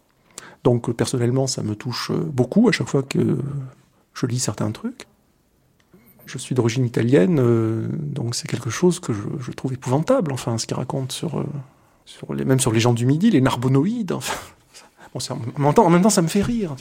Donc 0.64 0.90
personnellement, 0.92 1.46
ça 1.46 1.62
me 1.62 1.76
touche 1.76 2.10
euh, 2.10 2.16
beaucoup 2.16 2.68
à 2.68 2.72
chaque 2.72 2.88
fois 2.88 3.02
que 3.02 3.38
je 4.14 4.26
lis 4.26 4.40
certains 4.40 4.72
trucs. 4.72 5.06
Je 6.26 6.38
suis 6.38 6.54
d'origine 6.54 6.86
italienne, 6.86 7.38
euh, 7.38 7.86
donc 7.92 8.34
c'est 8.34 8.48
quelque 8.48 8.70
chose 8.70 8.98
que 8.98 9.12
je, 9.12 9.52
trouve 9.52 9.74
épouvantable. 9.74 10.32
Enfin, 10.32 10.56
ce 10.56 10.66
qu'il 10.66 10.76
raconte 10.76 11.12
sur, 11.12 11.38
euh, 11.38 11.44
sur 12.06 12.32
les, 12.32 12.46
même 12.46 12.60
sur 12.60 12.72
les 12.72 12.80
gens 12.80 12.94
du 12.94 13.04
Midi, 13.04 13.30
les 13.30 13.42
narbonoïdes. 13.42 14.12
Enfin, 14.12 14.34
bon, 15.58 15.70
en, 15.76 15.90
même 15.90 16.00
temps, 16.00 16.08
ça 16.08 16.22
me 16.22 16.28
fait 16.28 16.40
rire. 16.40 16.74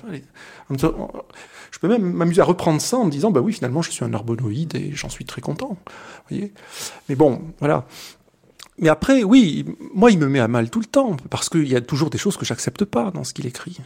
je 0.69 1.79
peux 1.81 1.89
même 1.89 2.13
m'amuser 2.13 2.39
à 2.39 2.45
reprendre 2.45 2.79
ça 2.79 2.95
en 2.95 3.05
me 3.05 3.11
disant, 3.11 3.31
bah 3.31 3.41
oui, 3.41 3.51
finalement, 3.51 3.81
je 3.81 3.91
suis 3.91 4.05
un 4.05 4.09
narbonoïde 4.09 4.75
et 4.75 4.91
j'en 4.93 5.09
suis 5.09 5.25
très 5.25 5.41
content. 5.41 5.77
Mais 6.31 7.15
bon, 7.17 7.41
voilà. 7.59 7.85
Mais 8.79 8.89
après, 8.89 9.23
oui, 9.23 9.65
moi, 9.93 10.11
il 10.11 10.19
me 10.19 10.27
met 10.27 10.39
à 10.39 10.47
mal 10.47 10.69
tout 10.69 10.79
le 10.79 10.85
temps, 10.85 11.15
parce 11.29 11.49
qu'il 11.49 11.67
y 11.67 11.75
a 11.75 11.81
toujours 11.81 12.09
des 12.09 12.17
choses 12.17 12.37
que 12.37 12.45
j'accepte 12.45 12.85
pas 12.85 13.11
dans 13.11 13.23
ce 13.23 13.33
qu'il 13.33 13.45
écrit. 13.45 13.79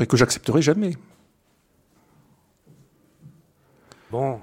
Et 0.00 0.06
que 0.06 0.16
j'accepterai 0.16 0.62
jamais. 0.62 0.96
Bon, 4.10 4.40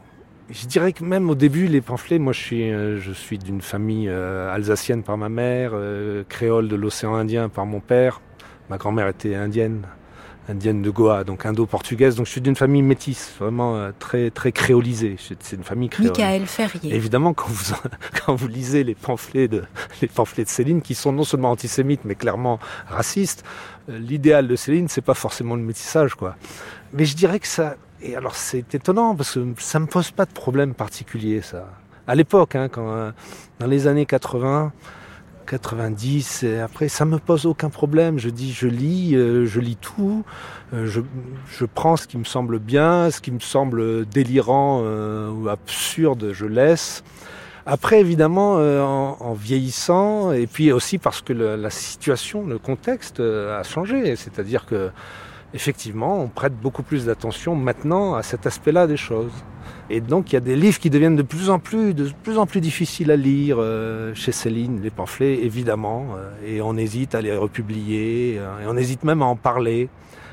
je 0.50 0.66
dirais 0.66 0.94
que 0.94 1.04
même 1.04 1.30
au 1.30 1.36
début, 1.36 1.68
les 1.68 1.82
pamphlets, 1.82 2.18
moi 2.18 2.34
je 2.34 2.40
suis, 2.40 2.72
euh, 2.72 3.00
je 3.00 3.12
suis 3.12 3.38
d'une 3.38 3.62
famille 3.62 4.10
euh, 4.10 4.52
alsacienne 4.52 5.04
par 5.04 5.16
ma 5.16 5.30
mère, 5.30 5.72
euh, 5.74 6.24
créole 6.28 6.68
de 6.68 6.76
l'océan 6.76 7.14
Indien 7.14 7.50
par 7.50 7.68
mon 7.68 7.80
père. 7.80 8.20
Ma 8.70 8.78
grand-mère 8.78 9.08
était 9.08 9.36
indienne, 9.36 9.86
indienne 10.50 10.82
de 10.82 10.90
Goa, 10.90 11.24
donc 11.24 11.46
indo-portugaise. 11.46 12.16
Donc 12.16 12.26
je 12.26 12.32
suis 12.32 12.42
d'une 12.42 12.56
famille 12.56 12.82
métisse, 12.82 13.34
vraiment 13.40 13.76
euh, 13.76 13.92
très, 13.98 14.32
très 14.32 14.52
créolisée. 14.52 15.16
C'est 15.20 15.56
une 15.56 15.64
famille 15.64 15.90
créole. 15.90 16.10
Michael 16.10 16.46
Ferrier. 16.48 16.96
Évidemment, 16.96 17.34
quand 17.34 17.48
vous, 17.48 17.76
quand 18.26 18.36
vous 18.36 18.48
lisez 18.48 18.84
les 18.84 18.96
pamphlets, 18.96 19.48
de, 19.48 19.64
les 20.02 20.08
pamphlets 20.08 20.44
de 20.44 20.50
Céline, 20.50 20.82
qui 20.82 20.96
sont 20.96 21.12
non 21.12 21.24
seulement 21.24 21.52
antisémites, 21.52 22.02
mais 22.04 22.16
clairement 22.16 22.60
racistes, 22.88 23.44
euh, 23.90 23.98
l'idéal 24.00 24.48
de 24.48 24.56
Céline, 24.56 24.88
c'est 24.88 25.02
pas 25.02 25.14
forcément 25.14 25.56
le 25.56 25.62
métissage, 25.64 26.16
quoi. 26.16 26.36
Mais 26.94 27.06
je 27.06 27.16
dirais 27.16 27.40
que 27.40 27.48
ça, 27.48 27.76
et 28.02 28.16
alors 28.16 28.36
c'est 28.36 28.74
étonnant, 28.74 29.16
parce 29.16 29.36
que 29.36 29.46
ça 29.60 29.80
me 29.80 29.86
pose 29.86 30.12
pas 30.12 30.26
de 30.26 30.34
problème 30.34 30.74
particulier, 30.74 31.42
ça. 31.42 31.68
À 32.08 32.16
l'époque, 32.16 32.56
hein, 32.56 32.70
quand, 32.70 32.90
euh, 32.90 33.12
dans 33.60 33.68
les 33.68 33.86
années 33.86 34.08
80, 34.08 34.74
90 35.50 36.44
et 36.44 36.60
après 36.60 36.90
ça 36.90 37.06
me 37.06 37.18
pose 37.18 37.46
aucun 37.46 37.70
problème. 37.70 38.20
Je 38.20 38.30
dis 38.30 38.54
je 38.54 38.68
lis, 38.68 39.16
euh, 39.16 39.46
je 39.46 39.60
lis 39.60 39.76
tout, 39.76 40.24
euh, 40.74 40.86
je, 40.86 41.02
je, 41.52 41.66
prends 41.66 41.98
ce 41.98 42.08
qui 42.08 42.18
me 42.18 42.24
semble 42.24 42.60
bien, 42.60 43.10
ce 43.10 43.20
qui 43.20 43.32
me 43.32 43.40
semble 43.40 44.06
délirant 44.06 44.82
euh, 44.84 45.32
ou 45.32 45.50
absurde, 45.50 46.32
je 46.34 46.46
laisse. 46.46 47.04
Après 47.66 48.00
évidemment 48.00 48.56
en, 48.56 49.34
vieillissant 49.34 50.32
et 50.32 50.48
puis 50.48 50.72
aussi 50.72 50.98
parce 50.98 51.22
que 51.22 51.34
la 51.34 51.70
situation, 51.70 52.48
le 52.48 52.58
contexte 52.58 53.20
a 53.20 53.62
changé, 53.62 54.16
c'est-à-dire 54.16 54.66
que 54.66 54.90
effectivement 55.54 56.20
on 56.20 56.30
prête 56.30 56.56
beaucoup 56.56 56.82
plus 56.82 57.06
d'attention 57.06 57.56
maintenant 57.56 58.16
à 58.16 58.24
cet 58.24 58.48
aspect-là 58.48 58.88
des 58.88 58.98
choses. 58.98 59.34
Et 59.92 60.02
donc 60.02 60.32
il 60.32 60.36
y 60.36 60.38
a 60.38 60.42
des 60.42 60.56
livres 60.56 60.80
qui 60.80 60.92
deviennent 60.92 61.16
de 61.16 61.24
plus 61.24 61.50
en 61.50 61.58
plus, 61.58 61.94
de 61.96 62.12
plus 62.24 62.38
en 62.38 62.46
plus 62.46 62.62
difficiles 62.62 63.10
à 63.10 63.16
lire 63.16 63.58
euh, 63.60 64.14
chez 64.14 64.32
Céline, 64.32 64.82
les 64.82 64.92
pamphlets 64.92 65.44
évidemment, 65.44 66.16
euh, 66.16 66.30
et 66.46 66.62
on 66.62 66.78
hésite 66.78 67.16
à 67.16 67.22
les 67.22 67.36
republier, 67.36 68.36
euh, 68.38 68.64
et 68.64 68.68
on 68.68 68.78
hésite 68.78 69.04
même 69.04 69.24
à 69.24 69.26
en 69.26 69.36
parler. 69.36 69.90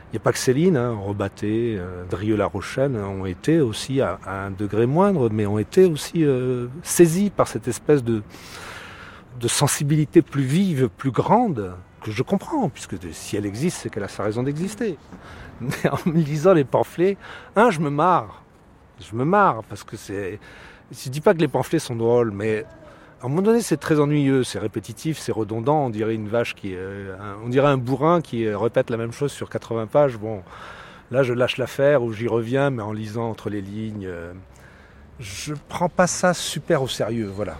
Il 0.08 0.12
n'y 0.12 0.18
a 0.18 0.20
pas 0.20 0.32
que 0.32 0.38
Céline, 0.38 0.76
hein, 0.76 0.96
Rebatté, 1.02 1.78
Drieux-La 2.10 2.46
Rochelle 2.46 2.96
ont 2.96 3.26
été 3.26 3.60
aussi 3.60 4.00
à, 4.00 4.20
à, 4.24 4.46
un 4.46 4.50
degré 4.50 4.86
moindre, 4.86 5.30
mais 5.32 5.46
ont 5.46 5.58
été 5.58 5.84
aussi 5.84 6.24
saisis 6.84 7.28
par 7.28 7.48
cette 7.48 7.66
espèce 7.66 8.04
de, 8.04 8.22
de 9.40 9.48
sensibilité 9.48 10.22
plus 10.22 10.44
vive, 10.44 10.88
plus 10.96 11.10
grande, 11.10 11.72
que 12.02 12.12
je 12.12 12.22
comprends, 12.22 12.68
puisque 12.68 12.94
si 13.10 13.36
elle 13.36 13.46
existe, 13.46 13.78
c'est 13.78 13.90
qu'elle 13.90 14.04
a 14.04 14.08
sa 14.08 14.22
raison 14.22 14.44
d'exister. 14.44 14.96
Mais 15.60 15.90
en 15.90 15.98
lisant 16.08 16.54
les 16.54 16.64
pamphlets, 16.64 17.16
un, 17.56 17.70
je 17.70 17.80
me 17.80 17.90
marre 17.90 18.45
je 19.00 19.14
me 19.14 19.24
marre 19.24 19.62
parce 19.64 19.84
que 19.84 19.96
c'est. 19.96 20.38
Je 20.92 21.08
dis 21.10 21.20
pas 21.20 21.34
que 21.34 21.40
les 21.40 21.48
pamphlets 21.48 21.78
sont 21.78 21.96
drôles, 21.96 22.30
mais 22.30 22.64
à 23.20 23.26
un 23.26 23.28
moment 23.28 23.42
donné, 23.42 23.60
c'est 23.60 23.76
très 23.76 23.98
ennuyeux, 23.98 24.44
c'est 24.44 24.58
répétitif, 24.58 25.18
c'est 25.18 25.32
redondant. 25.32 25.86
On 25.86 25.90
dirait 25.90 26.14
une 26.14 26.28
vache 26.28 26.54
qui, 26.54 26.74
euh, 26.74 27.16
on 27.44 27.48
dirait 27.48 27.68
un 27.68 27.78
bourrin 27.78 28.20
qui 28.20 28.48
répète 28.48 28.90
la 28.90 28.96
même 28.96 29.12
chose 29.12 29.32
sur 29.32 29.50
80 29.50 29.86
pages. 29.86 30.16
Bon, 30.16 30.42
là, 31.10 31.22
je 31.22 31.32
lâche 31.32 31.56
l'affaire 31.56 32.02
ou 32.02 32.12
j'y 32.12 32.28
reviens, 32.28 32.70
mais 32.70 32.82
en 32.82 32.92
lisant 32.92 33.28
entre 33.30 33.50
les 33.50 33.62
lignes, 33.62 34.06
euh, 34.06 34.32
je 35.18 35.54
prends 35.68 35.88
pas 35.88 36.06
ça 36.06 36.34
super 36.34 36.82
au 36.82 36.88
sérieux. 36.88 37.30
Voilà. 37.34 37.56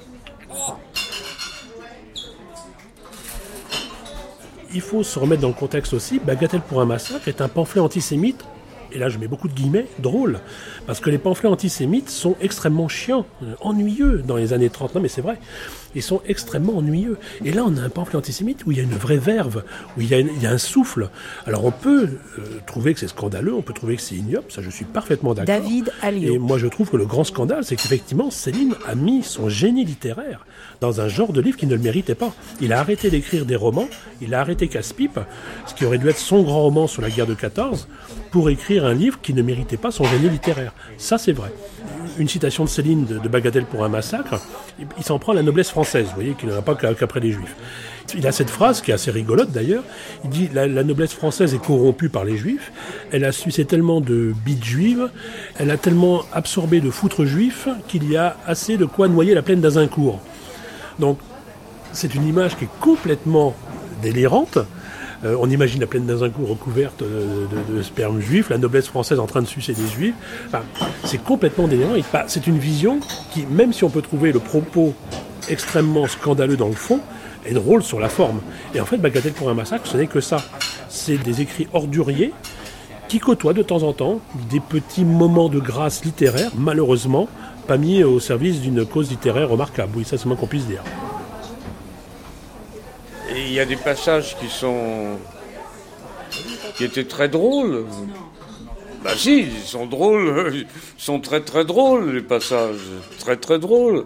Il 4.73 4.81
faut 4.83 5.03
se 5.03 5.19
remettre 5.19 5.43
dans 5.43 5.49
le 5.49 5.55
contexte 5.55 5.95
aussi. 5.95 6.19
Bagatelle 6.19 6.61
pour 6.61 6.81
un 6.81 6.87
massacre 6.87 7.29
est 7.29 7.41
un 7.41 7.49
pamphlet 7.49 7.81
antisémite 7.81 8.45
et 8.93 8.99
là 8.99 9.09
je 9.09 9.19
mets 9.19 9.29
beaucoup 9.29 9.49
de 9.49 9.55
guillemets, 9.55 9.87
drôle. 9.99 10.41
Parce 10.87 11.01
que 11.01 11.11
les 11.11 11.19
pamphlets 11.19 11.49
antisémites 11.49 12.11
sont 12.11 12.37
extrêmement 12.41 12.89
chiants, 12.89 13.27
euh, 13.43 13.55
ennuyeux 13.61 14.23
dans 14.27 14.37
les 14.37 14.53
années 14.53 14.71
30. 14.71 14.95
Non 14.95 15.01
mais 15.01 15.09
c'est 15.09 15.21
vrai. 15.21 15.39
Ils 15.95 16.03
sont 16.03 16.21
extrêmement 16.27 16.77
ennuyeux. 16.77 17.19
Et 17.45 17.53
là 17.53 17.65
on 17.67 17.77
a 17.77 17.81
un 17.81 17.89
pamphlet 17.89 18.17
antisémite 18.17 18.67
où 18.67 18.73
il 18.73 18.79
y 18.79 18.81
a 18.81 18.85
une 18.85 18.91
vraie 18.91 19.17
verve, 19.17 19.65
où 19.97 20.01
il 20.01 20.09
y 20.09 20.15
a, 20.15 20.19
une, 20.19 20.31
il 20.37 20.43
y 20.43 20.47
a 20.47 20.51
un 20.51 20.59
souffle. 20.59 21.11
Alors 21.47 21.65
on 21.65 21.71
peut 21.71 22.09
euh, 22.39 22.43
trouver 22.67 22.95
que 22.95 23.01
c'est 23.01 23.09
scandaleux, 23.09 23.55
on 23.55 23.63
peut 23.63 23.73
trouver 23.73 23.97
que 23.97 24.03
c'est 24.03 24.15
ignoble, 24.15 24.47
ça 24.51 24.63
je 24.63 24.71
suis 24.71 24.85
parfaitement 24.85 25.35
d'accord. 25.35 25.61
David 25.61 25.93
Alliot. 26.03 26.35
Et 26.35 26.39
moi 26.39 26.59
je 26.59 26.67
trouve 26.67 26.91
que 26.91 26.97
le 26.97 27.07
grand 27.07 27.25
scandale, 27.25 27.65
c'est 27.65 27.77
qu'effectivement 27.77 28.31
Céline 28.31 28.75
a 28.87 28.95
mis 28.95 29.23
son 29.23 29.49
génie 29.49 29.85
littéraire 29.85 30.47
dans 30.81 31.01
un 31.01 31.09
genre 31.09 31.33
de 31.33 31.41
livre 31.41 31.57
qui 31.57 31.67
ne 31.67 31.75
le 31.75 31.81
méritait 31.83 32.15
pas. 32.15 32.33
Il 32.61 32.73
a 32.73 32.81
arrêté 32.81 33.11
d'écrire 33.11 33.47
des 33.47 33.57
romans, 33.57 33.89
il 34.21 34.35
a 34.35 34.41
arrêté 34.41 34.69
Casse-Pipe, 34.69 35.21
ce 35.67 35.75
qui 35.75 35.85
aurait 35.85 35.99
dû 35.99 36.09
être 36.09 36.19
son 36.19 36.43
grand 36.43 36.63
roman 36.63 36.87
sur 36.87 37.03
la 37.03 37.11
guerre 37.11 37.27
de 37.27 37.35
14, 37.35 37.89
pour 38.31 38.51
écrire 38.51 38.85
un 38.85 38.95
livre 38.95 39.21
qui 39.21 39.35
ne 39.35 39.43
méritait 39.43 39.77
pas 39.77 39.91
son 39.91 40.05
génie 40.05 40.29
littéraire. 40.29 40.73
Ça, 40.99 41.19
c'est 41.19 41.33
vrai. 41.33 41.53
Une 42.19 42.29
citation 42.29 42.65
de 42.65 42.69
Céline 42.69 43.05
de, 43.05 43.29
Bagatelle 43.29 43.67
pour 43.67 43.85
un 43.85 43.89
massacre, 43.89 44.41
il 44.97 45.05
s'en 45.05 45.19
prend 45.19 45.33
à 45.33 45.35
la 45.35 45.43
noblesse 45.43 45.71
française, 45.71 46.07
vous 46.09 46.15
voyez, 46.15 46.35
qu'il 46.35 46.49
n'en 46.49 46.57
a 46.57 46.63
pas 46.63 46.75
qu'après 46.75 47.21
les 47.21 47.33
Juifs. 47.33 47.55
Il 48.15 48.27
a 48.27 48.33
cette 48.33 48.51
phrase 48.51 48.81
qui 48.81 48.93
est 48.93 48.95
assez 48.95 49.11
rigolote 49.11 49.51
d'ailleurs. 49.51 49.83
Il 50.25 50.31
dit 50.31 50.49
la, 50.55 50.67
la, 50.67 50.85
noblesse 50.85 51.13
française 51.13 51.55
est 51.55 51.63
corrompue 51.63 52.09
par 52.09 52.25
les 52.25 52.37
Juifs. 52.37 52.73
Elle 53.11 53.25
a 53.25 53.33
sucé 53.33 53.65
tellement 53.65 54.01
de 54.01 54.33
bites 54.45 54.65
juives, 54.65 55.11
elle 55.59 55.71
a 55.71 55.77
tellement 55.77 56.23
absorbé 56.33 56.81
de 56.81 56.91
foutres 56.91 57.25
juifs 57.25 57.69
qu'il 57.89 58.09
y 58.11 58.17
a 58.17 58.37
assez 58.47 58.77
de 58.77 58.85
quoi 58.85 59.09
noyer 59.09 59.35
la 59.35 59.43
plaine 59.43 59.61
d'Azincourt. 59.61 60.21
Donc, 60.99 61.19
c'est 61.93 62.15
une 62.15 62.27
image 62.27 62.57
qui 62.57 62.65
est 62.65 62.71
complètement 62.81 63.55
délirante. 64.03 64.59
Euh, 65.25 65.37
on 65.41 65.49
imagine 65.51 65.81
la 65.81 65.87
plaine 65.87 66.07
d'Azincourt 66.07 66.49
recouverte 66.49 67.03
de, 67.03 67.07
de, 67.07 67.77
de, 67.77 67.83
sperme 67.83 68.21
juif, 68.21 68.51
la 68.51 68.59
noblesse 68.59 68.87
française 68.87 69.19
en 69.19 69.27
train 69.27 69.43
de 69.43 69.47
sucer 69.47 69.73
des 69.73 69.87
juifs. 69.87 70.15
C'est 71.05 71.23
complètement 71.23 71.69
délirant. 71.69 71.95
C'est 72.27 72.47
une 72.47 72.59
vision 72.59 73.01
qui, 73.33 73.47
même 73.47 73.73
si 73.73 73.85
on 73.85 73.91
peut 73.91 74.03
trouver 74.03 74.33
le 74.33 74.41
propos 74.41 74.95
extrêmement 75.49 76.07
scandaleux 76.07 76.57
dans 76.57 76.69
le 76.69 76.75
fond, 76.75 77.01
est 77.47 77.55
drôle 77.55 77.83
sur 77.83 78.01
la 78.01 78.09
forme. 78.09 78.41
Et 78.75 78.81
en 78.81 78.85
fait, 78.85 78.99
Bagatelle 78.99 79.33
pour 79.33 79.49
un 79.49 79.55
massacre, 79.55 79.87
ce 79.87 79.97
n'est 79.97 80.07
que 80.07 80.21
ça. 80.21 80.39
C'est 80.89 81.19
des 81.19 81.41
écrits 81.41 81.69
orduriers 81.73 82.33
qui 83.09 83.19
côtoient 83.19 83.53
de 83.53 83.63
temps 83.63 83.83
en 83.83 83.93
temps 83.93 84.21
des 84.51 84.61
petits 84.61 85.05
moments 85.05 85.49
de 85.49 85.61
grâce 85.61 86.05
littéraire, 86.05 86.51
malheureusement, 86.57 87.29
pas 87.67 87.77
mis 87.77 88.03
au 88.03 88.21
service 88.21 88.61
d'une 88.61 88.85
cause 88.85 89.11
littéraire 89.11 89.49
remarquable. 89.49 89.93
Oui, 89.97 90.05
ça 90.05 90.19
c'est 90.19 90.27
moins 90.27 90.37
qu'on 90.37 90.47
puisse 90.47 90.67
dire. 90.67 90.83
Il 93.57 93.61
y 93.61 93.63
a 93.63 93.65
des 93.65 93.77
passages 93.77 94.37
qui 94.39 94.51
sont. 94.51 95.19
qui 96.77 96.85
étaient 96.85 97.07
très 97.07 97.31
drôles. 97.31 97.87
Bah 99.03 99.13
si, 99.17 99.45
ils 99.45 99.63
sont 99.63 99.87
drôles, 99.87 100.55
ils 100.55 100.67
sont 100.99 101.21
très 101.21 101.41
très 101.41 101.65
drôles 101.65 102.11
les 102.11 102.21
passages, 102.21 102.77
très 103.19 103.39
très 103.39 103.59
drôles. 103.59 104.05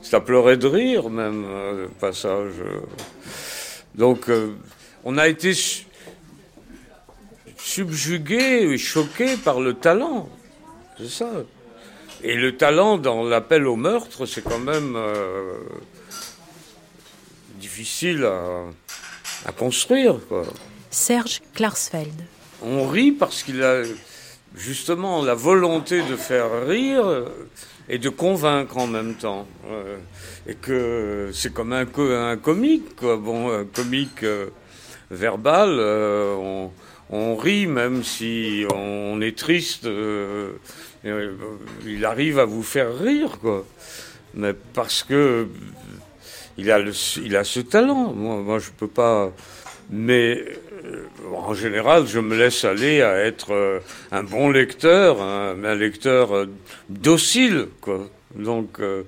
Ça 0.00 0.20
pleurait 0.20 0.56
de 0.56 0.66
rire 0.66 1.10
même, 1.10 1.42
le 1.42 1.90
passage. 2.00 2.54
Donc 3.94 4.30
euh, 4.30 4.54
on 5.04 5.18
a 5.18 5.28
été 5.28 5.52
subjugué 7.58 8.62
et 8.72 8.78
choqué 8.78 9.36
par 9.36 9.60
le 9.60 9.74
talent. 9.74 10.26
C'est 10.96 11.10
ça. 11.10 11.30
Et 12.22 12.34
le 12.34 12.56
talent 12.56 12.96
dans 12.96 13.24
l'appel 13.24 13.66
au 13.66 13.76
meurtre, 13.76 14.24
c'est 14.24 14.42
quand 14.42 14.58
même 14.58 14.96
euh, 14.96 15.58
difficile 17.60 18.24
à, 18.24 18.62
à 19.46 19.52
construire. 19.52 20.18
Quoi. 20.28 20.44
Serge 20.90 21.40
Klarsfeld. 21.54 22.14
On 22.62 22.88
rit 22.88 23.12
parce 23.12 23.42
qu'il 23.42 23.62
a 23.62 23.82
justement 24.54 25.22
la 25.22 25.34
volonté 25.34 26.02
de 26.02 26.16
faire 26.16 26.66
rire 26.66 27.24
et 27.88 27.98
de 27.98 28.08
convaincre 28.08 28.78
en 28.78 28.86
même 28.86 29.14
temps. 29.14 29.46
Euh, 29.70 29.98
et 30.46 30.54
que 30.54 31.30
c'est 31.32 31.52
comme 31.52 31.72
un, 31.72 31.86
un, 31.86 32.36
comique, 32.36 32.96
quoi. 32.96 33.16
Bon, 33.16 33.50
un 33.52 33.64
comique 33.64 34.22
euh, 34.22 34.48
verbal, 35.10 35.76
euh, 35.78 36.34
on, 36.34 36.70
on, 37.10 37.36
rit 37.36 37.66
même 37.66 38.02
si 38.04 38.64
on 38.74 39.20
est 39.20 39.36
triste. 39.36 39.86
Euh, 39.86 40.52
il 41.84 42.04
arrive 42.04 42.38
à 42.38 42.44
vous 42.44 42.62
faire 42.62 42.96
rire, 42.98 43.38
quoi. 43.40 43.64
Mais 44.34 44.52
parce 44.52 45.02
que 45.02 45.48
il 46.58 46.70
a, 46.70 47.44
ce 47.44 47.60
talent. 47.60 48.12
Moi, 48.12 48.58
je 48.58 48.70
peux 48.70 48.88
pas. 48.88 49.32
Mais 49.90 50.44
en 51.32 51.54
général, 51.54 52.06
je 52.06 52.18
me 52.18 52.36
laisse 52.36 52.64
aller 52.64 53.02
à 53.02 53.18
être 53.18 53.80
un 54.10 54.22
bon 54.22 54.50
lecteur, 54.50 55.22
un, 55.22 55.74
lecteur 55.74 56.46
docile, 56.88 57.68
quoi. 57.80 58.08
Donc, 58.34 58.80
euh, 58.80 59.04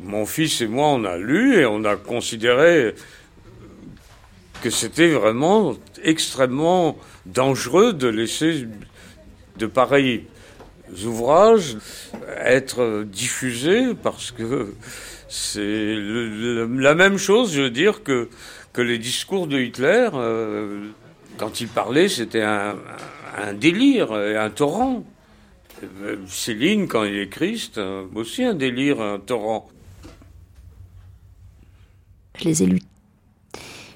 mon 0.00 0.26
fils 0.26 0.60
et 0.60 0.66
moi, 0.66 0.88
on 0.88 1.04
a 1.04 1.16
lu 1.16 1.56
et 1.56 1.66
on 1.66 1.84
a 1.84 1.96
considéré 1.96 2.94
que 4.62 4.70
c'était 4.70 5.08
vraiment 5.08 5.74
extrêmement 6.02 6.98
dangereux 7.26 7.92
de 7.92 8.08
laisser 8.08 8.66
de 9.56 9.66
pareils 9.66 10.24
ouvrages 11.04 11.76
être 12.38 13.04
diffusés 13.04 13.94
parce 14.02 14.30
que 14.30 14.74
c'est 15.32 15.96
la 15.96 16.96
même 16.96 17.16
chose, 17.16 17.52
je 17.52 17.62
veux 17.62 17.70
dire, 17.70 18.02
que, 18.02 18.28
que 18.72 18.82
les 18.82 18.98
discours 18.98 19.46
de 19.46 19.60
Hitler, 19.60 20.08
euh, 20.12 20.88
quand 21.38 21.60
il 21.60 21.68
parlait, 21.68 22.08
c'était 22.08 22.42
un, 22.42 22.74
un, 23.38 23.54
délire 23.54 24.12
un 24.12 24.50
torrent. 24.50 25.04
Céline, 26.26 26.88
quand 26.88 27.04
il 27.04 27.16
écrit, 27.16 27.70
c'est 27.72 27.80
aussi 28.14 28.42
un 28.44 28.54
délire, 28.54 29.00
un 29.00 29.20
torrent. 29.20 29.68
Je 32.36 32.44
les 32.44 32.64
ai 32.64 32.66
lus. 32.66 32.82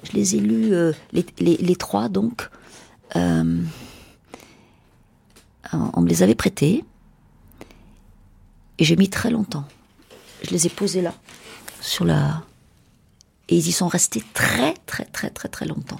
Je 0.03 0.13
les 0.13 0.35
ai 0.35 0.39
lus, 0.39 0.73
euh, 0.73 0.93
les, 1.11 1.75
trois 1.75 2.07
donc. 2.07 2.49
Euh, 3.17 3.61
on 5.73 6.01
me 6.01 6.07
les 6.07 6.23
avait 6.23 6.35
prêtés. 6.35 6.85
Et 8.77 8.85
j'ai 8.85 8.95
mis 8.95 9.09
très 9.09 9.31
longtemps. 9.31 9.65
Je 10.43 10.51
les 10.51 10.67
ai 10.67 10.69
posés 10.69 11.01
là, 11.01 11.13
sur 11.85 12.05
la. 12.05 12.43
Et 13.47 13.57
ils 13.57 13.67
y 13.67 13.71
sont 13.71 13.87
restés 13.87 14.23
très, 14.33 14.73
très, 14.85 15.05
très, 15.05 15.29
très, 15.29 15.49
très 15.49 15.65
longtemps. 15.65 15.99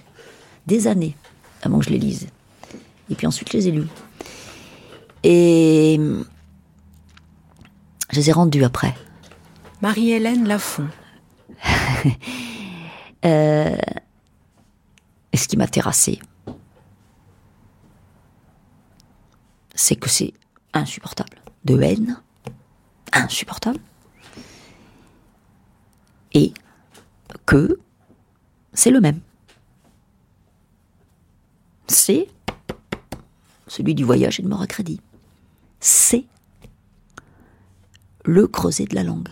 Des 0.65 0.88
années 0.88 1.15
avant 1.61 1.79
que 1.79 1.86
je 1.86 1.91
les 1.91 1.99
lise. 1.99 2.27
Et 3.09 3.15
puis 3.15 3.27
ensuite, 3.27 3.51
je 3.51 3.57
les 3.57 3.67
ai 3.67 3.71
lus. 3.71 3.88
Et. 5.23 5.99
Je 8.11 8.15
les 8.15 8.29
ai 8.29 8.33
rendus 8.33 8.63
après. 8.63 8.93
Marie-Hélène 9.81 10.47
Lafont. 10.47 10.88
Euh, 13.23 13.75
et 15.33 15.38
ce 15.38 15.47
qui 15.47 15.57
m'a 15.57 15.65
terrassé, 15.65 16.19
c'est 19.73 19.95
que 19.95 20.07
c'est 20.07 20.31
insupportable. 20.73 21.41
De 21.63 21.81
haine, 21.81 22.21
insupportable. 23.11 23.79
Et 26.36 26.53
que 27.47 27.79
c'est 28.73 28.91
le 28.91 29.01
même. 29.01 29.21
C'est 31.88 32.27
celui 33.67 33.95
du 33.95 34.03
voyage 34.03 34.39
et 34.39 34.43
de 34.43 34.47
mort 34.47 34.61
à 34.61 34.67
crédit. 34.67 35.01
C'est 35.79 36.25
le 38.25 38.47
creuset 38.47 38.86
de 38.86 38.95
la 38.95 39.03
langue. 39.03 39.29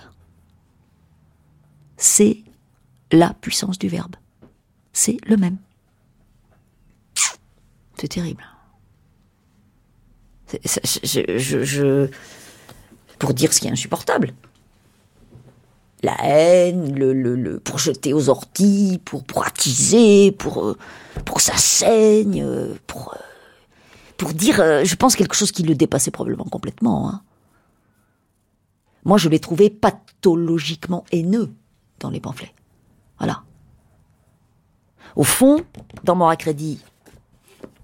C'est 1.98 2.44
la 3.12 3.34
puissance 3.34 3.78
du 3.78 3.88
verbe. 3.88 4.16
C'est 4.94 5.18
le 5.26 5.38
même. 5.38 5.58
C'est 7.98 8.08
terrible. 8.08 8.44
je, 10.54 12.10
pour 13.18 13.34
dire 13.34 13.54
ce 13.54 13.60
qui 13.60 13.68
est 13.68 13.72
insupportable. 13.72 14.34
La 16.04 16.18
haine, 16.22 16.94
le, 16.94 17.14
le, 17.14 17.60
pour 17.60 17.80
jeter 17.80 18.14
aux 18.14 18.28
orties, 18.28 19.00
pour, 19.06 19.24
pour 19.24 19.46
attiser, 19.48 20.34
pour, 20.34 20.66
euh, 20.66 20.78
pour 21.26 21.38
que 21.38 21.42
ça 21.42 21.56
saigne, 21.56 22.44
euh, 22.44 22.76
pour, 22.88 23.14
euh, 23.14 23.20
pour 24.18 24.34
dire, 24.34 24.58
je 24.84 24.96
pense, 24.96 25.16
quelque 25.16 25.34
chose 25.34 25.54
qui 25.54 25.64
le 25.64 25.76
dépassait 25.76 26.12
probablement 26.12 26.44
complètement. 26.44 27.10
Hein. 27.10 27.22
Moi, 29.06 29.18
je 29.18 29.30
l'ai 29.30 29.40
trouvé 29.40 29.70
pathologiquement 29.70 31.06
haineux 31.14 31.54
dans 32.00 32.10
les 32.10 32.20
pamphlets. 32.20 32.54
Voilà. 33.18 33.44
Au 35.16 35.24
fond, 35.24 35.62
dans 36.04 36.16
mon 36.16 36.34
Crédit, 36.36 36.80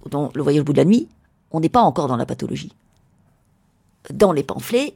dans 0.10 0.32
Le 0.34 0.44
voyage 0.44 0.62
au 0.62 0.66
bout 0.66 0.74
de 0.74 0.78
la 0.78 0.86
nuit, 0.86 1.08
on 1.52 1.60
n'est 1.60 1.70
pas 1.70 1.82
encore 1.82 2.08
dans 2.08 2.18
la 2.18 2.26
pathologie. 2.26 2.74
Dans 4.12 4.32
les 4.32 4.44
pamphlets, 4.44 4.94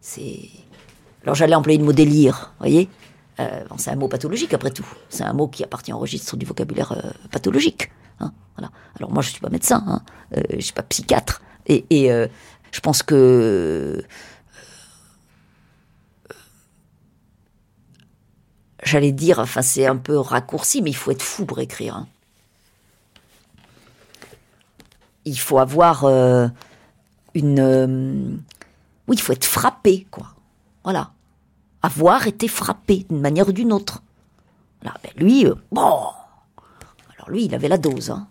c'est. 0.00 0.48
Alors 1.22 1.34
j'allais 1.34 1.54
employer 1.54 1.78
le 1.78 1.84
mot 1.84 1.92
délire, 1.92 2.52
voyez 2.58 2.88
euh, 3.40 3.64
C'est 3.76 3.90
un 3.90 3.96
mot 3.96 4.08
pathologique 4.08 4.54
après 4.54 4.70
tout. 4.70 4.86
C'est 5.08 5.24
un 5.24 5.32
mot 5.32 5.48
qui 5.48 5.62
appartient 5.62 5.92
au 5.92 5.98
registre 5.98 6.36
du 6.36 6.46
vocabulaire 6.46 6.92
euh, 6.92 7.10
pathologique. 7.30 7.90
Hein. 8.20 8.32
Alors 8.96 9.10
moi 9.10 9.22
je 9.22 9.30
suis 9.30 9.40
pas 9.40 9.50
médecin, 9.50 9.84
hein, 9.86 10.02
euh, 10.36 10.42
je 10.54 10.60
suis 10.60 10.72
pas 10.72 10.82
psychiatre, 10.82 11.42
et, 11.66 11.84
et 11.90 12.10
je 12.70 12.80
pense 12.80 13.02
que 13.02 14.04
j'allais 18.82 19.12
dire, 19.12 19.38
enfin 19.38 19.62
c'est 19.62 19.86
un 19.86 19.96
peu 19.96 20.18
raccourci, 20.18 20.82
mais 20.82 20.90
il 20.90 20.96
faut 20.96 21.10
être 21.10 21.22
fou 21.22 21.46
pour 21.46 21.60
écrire. 21.60 21.96
Hein. 21.96 22.08
Il 25.24 25.38
faut 25.38 25.58
avoir 25.58 26.04
euh, 26.04 26.48
une... 27.34 27.60
Euh, 27.60 28.36
oui, 29.06 29.16
il 29.16 29.20
faut 29.20 29.32
être 29.32 29.44
frappé, 29.44 30.06
quoi. 30.10 30.34
Voilà. 30.84 31.12
Avoir 31.82 32.26
été 32.26 32.48
frappé 32.48 33.06
d'une 33.08 33.20
manière 33.20 33.48
ou 33.48 33.52
d'une 33.52 33.72
autre. 33.72 34.02
Là, 34.82 34.94
ben 35.02 35.12
lui, 35.16 35.46
euh, 35.46 35.54
bon... 35.72 36.04
Alors 37.16 37.30
lui, 37.30 37.44
il 37.44 37.54
avait 37.54 37.68
la 37.68 37.78
dose. 37.78 38.10
Hein. 38.10 38.28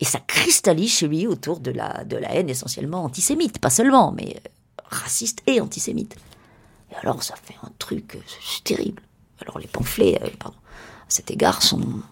Et 0.00 0.04
ça 0.04 0.18
cristallise 0.20 0.92
chez 0.92 1.08
lui 1.08 1.26
autour 1.26 1.60
de 1.60 1.70
la, 1.70 2.04
de 2.04 2.16
la 2.16 2.34
haine 2.34 2.50
essentiellement 2.50 3.04
antisémite, 3.04 3.58
pas 3.58 3.70
seulement, 3.70 4.12
mais 4.12 4.42
raciste 4.84 5.42
et 5.46 5.60
antisémite. 5.60 6.16
Et 6.90 6.96
alors 6.96 7.22
ça 7.22 7.34
fait 7.36 7.56
un 7.62 7.70
truc, 7.78 8.18
c'est 8.26 8.64
terrible. 8.64 9.02
Alors 9.40 9.58
les 9.58 9.68
pamphlets, 9.68 10.20
euh, 10.22 10.28
à 10.46 10.50
cet 11.08 11.30
égard, 11.30 11.62
sont... 11.62 12.02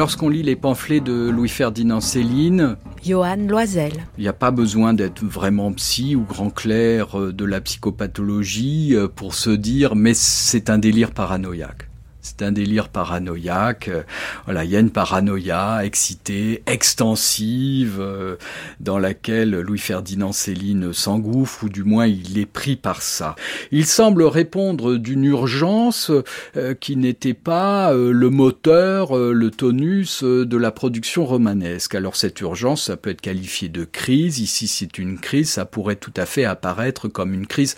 lorsqu'on 0.00 0.30
lit 0.30 0.42
les 0.42 0.56
pamphlets 0.56 1.00
de 1.00 1.28
Louis-Ferdinand 1.28 2.00
Céline, 2.00 2.78
Johan 3.04 3.36
Loisel. 3.46 3.92
Il 4.16 4.22
n'y 4.22 4.28
a 4.28 4.32
pas 4.32 4.50
besoin 4.50 4.94
d'être 4.94 5.22
vraiment 5.22 5.70
psy 5.74 6.16
ou 6.16 6.22
grand 6.22 6.48
clerc 6.48 7.20
euh, 7.20 7.34
de 7.34 7.44
la 7.44 7.60
psychopathologie 7.60 8.94
euh, 8.94 9.08
pour 9.08 9.34
se 9.34 9.50
dire 9.50 9.96
mais 9.96 10.14
c'est 10.14 10.70
un 10.70 10.78
délire 10.78 11.10
paranoïaque. 11.10 11.89
C'est 12.22 12.42
un 12.42 12.52
délire 12.52 12.88
paranoïaque. 12.88 13.88
Euh, 13.88 14.02
voilà, 14.44 14.64
il 14.64 14.70
y 14.70 14.76
a 14.76 14.80
une 14.80 14.90
paranoïa 14.90 15.84
excitée, 15.84 16.62
extensive, 16.66 17.96
euh, 17.98 18.36
dans 18.78 18.98
laquelle 18.98 19.50
Louis-Ferdinand 19.60 20.32
Céline 20.32 20.92
s'engouffre, 20.92 21.64
ou 21.64 21.68
du 21.68 21.82
moins 21.82 22.06
il 22.06 22.38
est 22.38 22.46
pris 22.46 22.76
par 22.76 23.00
ça. 23.00 23.36
Il 23.70 23.86
semble 23.86 24.24
répondre 24.24 24.96
d'une 24.96 25.24
urgence 25.24 26.10
euh, 26.56 26.74
qui 26.74 26.96
n'était 26.96 27.34
pas 27.34 27.92
le 27.92 28.30
moteur, 28.30 29.16
le 29.16 29.50
tonus 29.50 30.22
de 30.22 30.56
la 30.56 30.70
production 30.70 31.24
romanesque. 31.24 31.94
Alors 31.94 32.16
cette 32.16 32.40
urgence, 32.40 32.84
ça 32.84 32.96
peut 32.96 33.10
être 33.10 33.20
qualifié 33.20 33.68
de 33.68 33.84
crise. 33.84 34.38
Ici, 34.40 34.66
c'est 34.66 34.98
une 34.98 35.18
crise. 35.18 35.50
Ça 35.50 35.64
pourrait 35.64 35.96
tout 35.96 36.12
à 36.16 36.26
fait 36.26 36.44
apparaître 36.44 37.08
comme 37.08 37.32
une 37.32 37.46
crise 37.46 37.76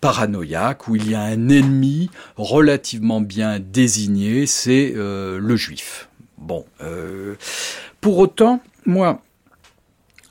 paranoïaque 0.00 0.88
où 0.88 0.96
il 0.96 1.10
y 1.10 1.14
a 1.14 1.22
un 1.22 1.48
ennemi 1.48 2.10
relativement 2.36 3.20
bien 3.20 3.58
désigné, 3.60 4.46
c'est 4.46 4.92
euh, 4.96 5.38
le 5.38 5.56
juif. 5.56 6.08
Bon, 6.38 6.64
euh, 6.82 7.34
pour 8.00 8.18
autant, 8.18 8.60
moi, 8.84 9.22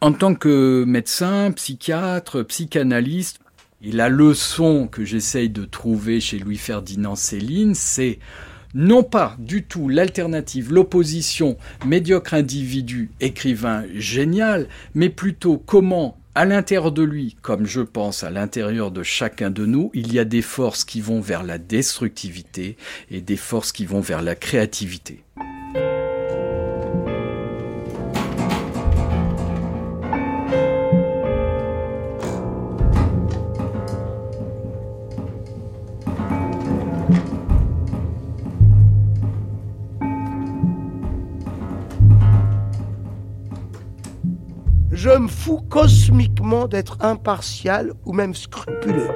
en 0.02 0.14
tant 0.14 0.36
que 0.36 0.84
médecin, 0.86 1.52
psychiatre, 1.52 2.44
psychanalyste, 2.44 3.40
et 3.82 3.92
la 3.92 4.10
leçon 4.10 4.88
que 4.88 5.04
j'essaye 5.04 5.50
de 5.50 5.66
trouver 5.66 6.20
chez 6.20 6.40
Louis-Ferdinand 6.40 7.16
Céline, 7.16 7.76
c'est 7.76 8.20
non 8.74 9.04
pas 9.04 9.36
du 9.40 9.64
tout 9.64 9.90
l'alternative, 9.90 10.74
l'opposition 10.74 11.58
médiocre 11.86 12.34
individu, 12.34 13.12
écrivain 13.20 13.84
génial, 13.94 14.68
mais 14.94 15.10
plutôt 15.10 15.58
comment 15.58 16.18
à 16.36 16.44
l'intérieur 16.44 16.92
de 16.92 17.02
lui, 17.02 17.38
comme 17.42 17.66
je 17.66 17.80
pense 17.80 18.26
à 18.26 18.30
l'intérieur 18.30 18.92
de 18.92 19.04
chacun 19.04 19.50
de 19.50 19.66
nous, 19.66 19.90
il 19.94 20.14
y 20.14 20.20
a 20.20 20.26
des 20.26 20.42
forces 20.42 20.84
qui 20.84 21.00
vont 21.00 21.22
vers 21.22 21.44
la 21.44 21.58
destructivité 21.58 22.76
et 23.10 23.22
des 23.22 23.38
forces 23.38 23.72
qui 23.72 23.86
vont 23.86 24.02
vers 24.02 24.22
la 24.22 24.36
créativité. 24.36 25.24
Je 45.06 45.12
me 45.12 45.28
fous 45.28 45.62
cosmiquement 45.70 46.68
d'être 46.68 46.98
impartial 47.00 47.94
ou 48.06 48.12
même 48.12 48.34
scrupuleux. 48.34 49.12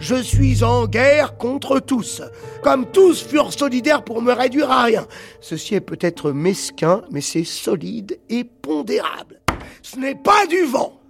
Je 0.00 0.16
suis 0.16 0.64
en 0.64 0.88
guerre 0.88 1.36
contre 1.36 1.78
tous, 1.78 2.22
comme 2.64 2.90
tous 2.90 3.22
furent 3.22 3.52
solidaires 3.52 4.02
pour 4.02 4.20
me 4.20 4.32
réduire 4.32 4.72
à 4.72 4.82
rien. 4.82 5.06
Ceci 5.40 5.76
est 5.76 5.80
peut-être 5.80 6.32
mesquin, 6.32 7.02
mais 7.12 7.20
c'est 7.20 7.44
solide 7.44 8.18
et 8.28 8.42
pondérable. 8.42 9.40
Ce 9.82 9.96
n'est 10.00 10.16
pas 10.16 10.48
du 10.48 10.64
vent. 10.64 11.00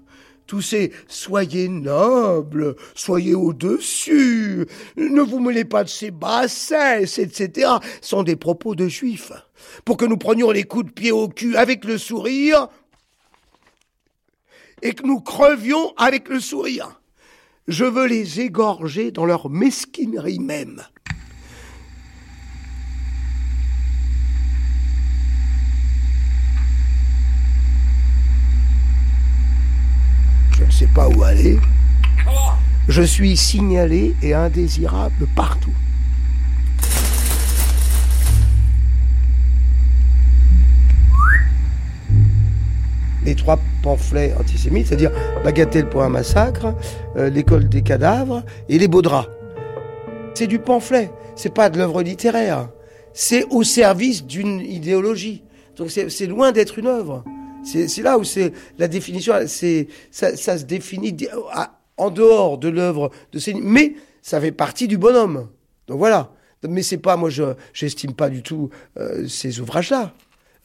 Tous 0.46 0.60
ces 0.60 0.92
soyez 1.06 1.68
nobles, 1.68 2.76
soyez 2.94 3.34
au-dessus, 3.34 4.66
ne 4.98 5.22
vous 5.22 5.40
mêlez 5.40 5.64
pas 5.64 5.82
de 5.82 5.88
ces 5.88 6.10
bassesses, 6.10 7.18
etc., 7.18 7.70
sont 8.02 8.22
des 8.22 8.36
propos 8.36 8.74
de 8.74 8.86
juifs. 8.86 9.32
Pour 9.86 9.96
que 9.96 10.04
nous 10.04 10.18
prenions 10.18 10.50
les 10.50 10.64
coups 10.64 10.86
de 10.86 10.90
pied 10.90 11.10
au 11.10 11.28
cul 11.28 11.56
avec 11.56 11.86
le 11.86 11.96
sourire, 11.96 12.68
et 14.82 14.94
que 14.94 15.06
nous 15.06 15.20
crevions 15.20 15.92
avec 15.96 16.28
le 16.28 16.40
sourire. 16.40 17.00
Je 17.66 17.84
veux 17.84 18.06
les 18.06 18.40
égorger 18.40 19.10
dans 19.10 19.26
leur 19.26 19.50
mesquinerie 19.50 20.38
même. 20.38 20.82
Je 30.52 30.64
ne 30.64 30.70
sais 30.70 30.88
pas 30.94 31.08
où 31.08 31.22
aller. 31.22 31.58
Je 32.88 33.02
suis 33.02 33.36
signalé 33.36 34.16
et 34.22 34.32
indésirable 34.32 35.26
partout. 35.36 35.74
Les 43.28 43.34
trois 43.34 43.58
pamphlets 43.82 44.32
antisémites, 44.40 44.86
c'est-à-dire 44.86 45.12
Bagatelle 45.44 45.88
pour 45.88 46.02
un 46.02 46.08
massacre, 46.08 46.74
euh, 47.16 47.28
L'école 47.28 47.68
des 47.68 47.82
cadavres 47.82 48.42
et 48.70 48.78
Les 48.78 48.88
beaux 48.88 49.02
draps. 49.02 49.28
C'est 50.34 50.46
du 50.46 50.58
pamphlet, 50.58 51.10
c'est 51.36 51.52
pas 51.52 51.68
de 51.68 51.78
l'œuvre 51.78 52.02
littéraire. 52.02 52.70
C'est 53.12 53.44
au 53.50 53.64
service 53.64 54.24
d'une 54.24 54.60
idéologie. 54.60 55.42
Donc 55.76 55.90
c'est 55.90 56.26
loin 56.26 56.52
d'être 56.52 56.78
une 56.78 56.86
œuvre. 56.86 57.24
C'est 57.64 58.02
là 58.02 58.18
où 58.18 58.24
c'est 58.24 58.52
la 58.78 58.88
définition, 58.88 59.34
ça, 60.10 60.58
se 60.58 60.64
définit 60.64 61.14
en 61.96 62.10
dehors 62.10 62.56
de 62.56 62.68
l'œuvre 62.68 63.10
de 63.32 63.38
Céline, 63.38 63.62
mais 63.64 63.94
ça 64.22 64.40
fait 64.40 64.52
partie 64.52 64.88
du 64.88 64.96
bonhomme. 64.96 65.48
Donc 65.86 65.98
voilà. 65.98 66.30
Mais 66.66 66.82
c'est 66.82 66.98
pas, 66.98 67.16
moi, 67.16 67.30
je 67.30 67.42
j'estime 67.72 68.14
pas 68.14 68.30
du 68.30 68.42
tout 68.42 68.70
euh, 68.96 69.28
ces 69.28 69.60
ouvrages-là. 69.60 70.14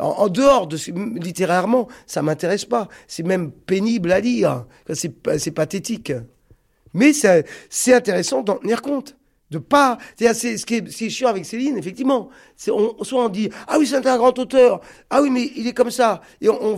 En, 0.03 0.27
dehors 0.27 0.67
de 0.67 0.77
littérairement, 1.19 1.87
ça 2.07 2.21
m'intéresse 2.21 2.65
pas. 2.65 2.89
C'est 3.07 3.23
même 3.23 3.51
pénible 3.51 4.11
à 4.11 4.19
lire. 4.19 4.65
C'est 4.93 5.51
pathétique. 5.51 6.11
Mais 6.93 7.13
c'est 7.13 7.93
intéressant 7.93 8.41
d'en 8.41 8.55
tenir 8.55 8.81
compte. 8.81 9.15
De 9.49 9.59
pas 9.59 9.99
c'est 10.17 10.57
ce 10.57 10.65
qui 10.65 10.75
est, 10.75 11.09
chiant 11.09 11.29
avec 11.29 11.45
Céline 11.45 11.77
effectivement. 11.77 12.29
On, 12.69 13.03
soit 13.03 13.25
on 13.25 13.29
dit 13.29 13.49
ah 13.67 13.77
oui 13.77 13.85
c'est 13.85 14.05
un 14.07 14.17
grand 14.17 14.37
auteur. 14.39 14.81
Ah 15.11 15.21
oui 15.21 15.29
mais 15.29 15.51
il 15.55 15.67
est 15.67 15.73
comme 15.73 15.91
ça 15.91 16.21
et 16.41 16.49
on, 16.49 16.75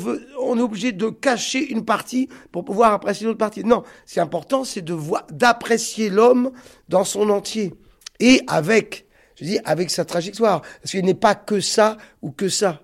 est 0.57 0.61
obligé 0.61 0.91
de 0.91 1.07
cacher 1.07 1.71
une 1.71 1.86
partie 1.86 2.28
pour 2.51 2.65
pouvoir 2.65 2.91
apprécier 2.91 3.28
l'autre 3.28 3.38
partie. 3.38 3.63
Non. 3.63 3.84
C'est 4.05 4.19
important 4.19 4.65
c'est 4.65 4.82
de 4.82 4.93
voir 4.93 5.26
d'apprécier 5.32 6.09
l'homme 6.09 6.51
dans 6.89 7.05
son 7.05 7.30
entier. 7.30 7.73
Et 8.19 8.41
avec 8.47 9.05
je 9.36 9.45
dis 9.45 9.59
avec 9.63 9.89
sa 9.89 10.03
trajectoire. 10.03 10.61
Parce 10.82 10.91
qu'il 10.91 11.05
n'est 11.05 11.13
pas 11.13 11.36
que 11.36 11.61
ça 11.61 11.95
ou 12.21 12.32
que 12.32 12.49
ça 12.49 12.82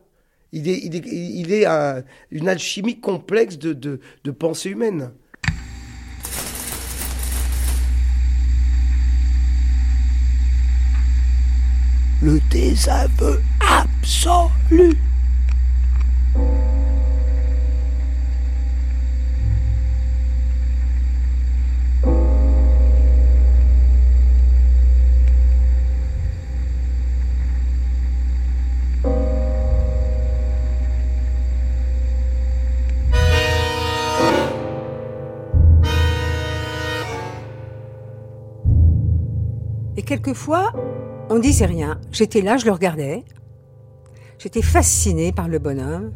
il 0.51 0.67
est, 0.67 0.79
il 0.83 1.51
est, 1.51 1.63
est 1.63 2.03
une 2.31 2.49
alchimie 2.49 2.99
complexe 2.99 3.57
de 3.57 4.31
pensée 4.37 4.69
humaine. 4.69 5.11
Le 12.21 12.39
désaveu 12.51 13.41
absolu. 13.59 14.95
Quelquefois, 40.11 40.73
on 41.29 41.39
disait 41.39 41.65
rien. 41.65 41.97
J'étais 42.11 42.41
là, 42.41 42.57
je 42.57 42.65
le 42.65 42.73
regardais. 42.73 43.23
J'étais 44.39 44.61
fascinée 44.61 45.31
par 45.31 45.47
le 45.47 45.57
bonhomme, 45.57 46.11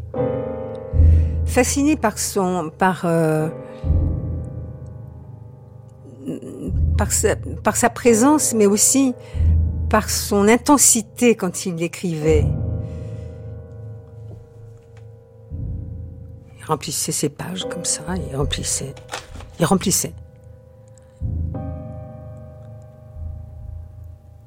fascinée 1.46 1.96
par 1.96 2.18
son, 2.18 2.72
par, 2.78 3.04
euh, 3.06 3.48
sa, 7.10 7.38
par 7.64 7.78
sa 7.78 7.90
présence, 7.90 8.54
mais 8.54 8.66
aussi 8.66 9.14
par 9.90 10.10
son 10.10 10.50
intensité 10.50 11.36
quand 11.36 11.66
il 11.66 11.82
écrivait. 11.82 12.46
Il 16.58 16.66
remplissait 16.68 17.14
ses 17.14 17.30
pages 17.30 17.66
comme 17.70 17.86
ça, 17.86 18.04
il 18.30 18.36
remplissait, 18.36 18.94
il 19.58 19.66
remplissait. 19.66 20.14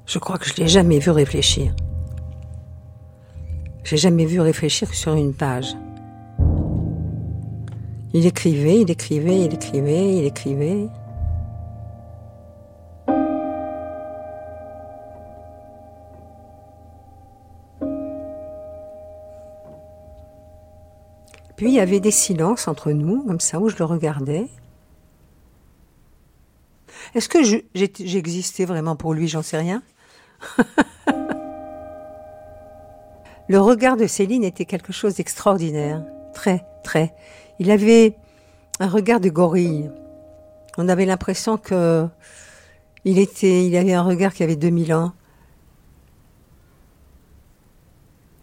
Je 0.08 0.18
crois 0.18 0.38
que 0.38 0.46
je 0.46 0.54
l'ai 0.54 0.68
jamais 0.68 0.98
vu 1.00 1.10
réfléchir. 1.10 1.74
J'ai 3.84 3.98
jamais 3.98 4.24
vu 4.24 4.40
réfléchir 4.40 4.94
sur 4.94 5.12
une 5.12 5.34
page. 5.34 5.76
Il 8.14 8.24
écrivait, 8.24 8.80
il 8.80 8.90
écrivait, 8.90 9.44
il 9.44 9.52
écrivait, 9.52 10.16
il 10.16 10.24
écrivait. 10.24 10.88
Puis 21.56 21.66
il 21.68 21.74
y 21.74 21.80
avait 21.80 22.00
des 22.00 22.10
silences 22.10 22.66
entre 22.66 22.92
nous, 22.92 23.24
comme 23.24 23.40
ça, 23.40 23.60
où 23.60 23.68
je 23.68 23.76
le 23.78 23.84
regardais. 23.84 24.48
Est-ce 27.14 27.28
que 27.28 27.42
j'existais 27.74 28.64
vraiment 28.64 28.96
pour 28.96 29.12
lui? 29.12 29.28
J'en 29.28 29.42
sais 29.42 29.58
rien. 29.58 29.82
Le 33.48 33.60
regard 33.60 33.96
de 33.96 34.06
Céline 34.06 34.44
était 34.44 34.66
quelque 34.66 34.92
chose 34.92 35.14
d'extraordinaire. 35.14 36.04
Très, 36.34 36.66
très. 36.84 37.14
Il 37.58 37.70
avait 37.70 38.14
un 38.78 38.88
regard 38.88 39.20
de 39.20 39.30
gorille. 39.30 39.90
On 40.76 40.88
avait 40.88 41.06
l'impression 41.06 41.56
que 41.56 42.06
il 43.04 43.18
était, 43.18 43.64
il 43.64 43.74
avait 43.76 43.94
un 43.94 44.02
regard 44.02 44.34
qui 44.34 44.42
avait 44.42 44.56
2000 44.56 44.92
ans. 44.92 45.12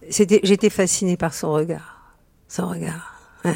C'était, 0.09 0.39
j'étais 0.43 0.71
fascinée 0.71 1.17
par 1.17 1.33
son 1.35 1.51
regard. 1.51 2.15
Son 2.47 2.67
regard. 2.67 3.19
un 3.43 3.53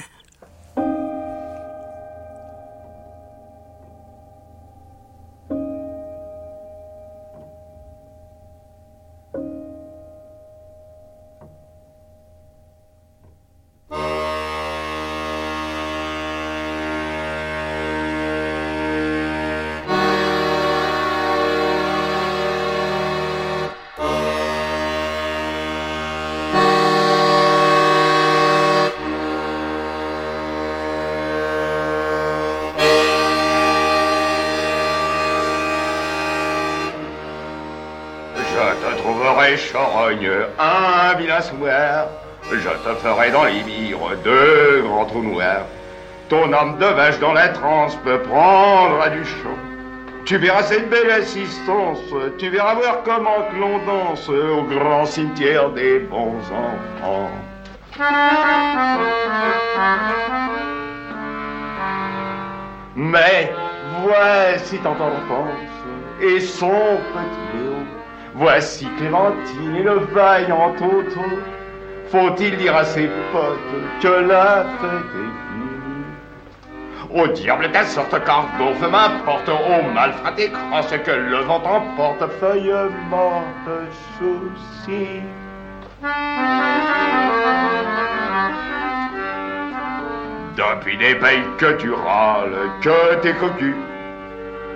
De 46.60 46.86
vache 46.86 47.18
dans 47.20 47.32
la 47.32 47.47
transe 47.47 47.95
peut 48.03 48.20
prendre 48.20 49.10
du 49.12 49.24
chaud. 49.24 49.57
Tu 50.26 50.36
verras 50.36 50.64
cette 50.64 50.89
belle 50.89 51.10
assistance, 51.10 51.99
tu 52.38 52.49
verras 52.49 52.76
voir 52.76 53.03
comment 53.05 53.47
que 53.49 53.55
l'on 53.55 53.78
danse 53.86 54.28
au 54.28 54.64
grand 54.64 55.05
cimetière 55.05 55.70
des 55.70 55.99
bons 55.99 56.36
enfants. 56.51 57.32
Mais 62.97 63.53
voici 64.03 64.80
tant 64.80 64.91
enfance 64.91 65.53
et 66.22 66.41
son 66.41 66.97
petit 67.14 67.57
Léo 67.57 67.76
Voici 68.36 68.86
Clémentine 68.97 69.78
et 69.78 69.84
le 69.84 69.99
vaillant 70.14 70.74
Toto. 70.78 71.22
Faut-il 72.12 72.57
dire 72.57 72.76
à 72.76 72.84
ses 72.84 73.07
potes 73.32 74.01
que 74.01 74.07
la 74.07 74.66
fête 74.82 75.16
est 75.16 75.28
Au 77.12 77.28
diable 77.28 77.72
ta 77.72 77.84
sorte 77.86 78.24
cargo, 78.24 78.72
feu 78.80 78.88
m'importe, 78.88 79.49
au 79.49 79.91
malfraté 79.93 80.51
crosse 80.51 80.93
que 81.03 81.12
le 81.12 81.38
vent 81.38 81.64
emporte, 81.66 82.24
feuille 82.39 82.72
morte, 83.10 83.89
souci. 84.20 85.22
Depuis 90.55 90.97
des 90.97 91.16
pays 91.16 91.43
que 91.57 91.74
tu 91.78 91.91
râles, 91.91 92.70
que 92.84 93.16
t'es 93.22 93.34
cocu, 93.34 93.76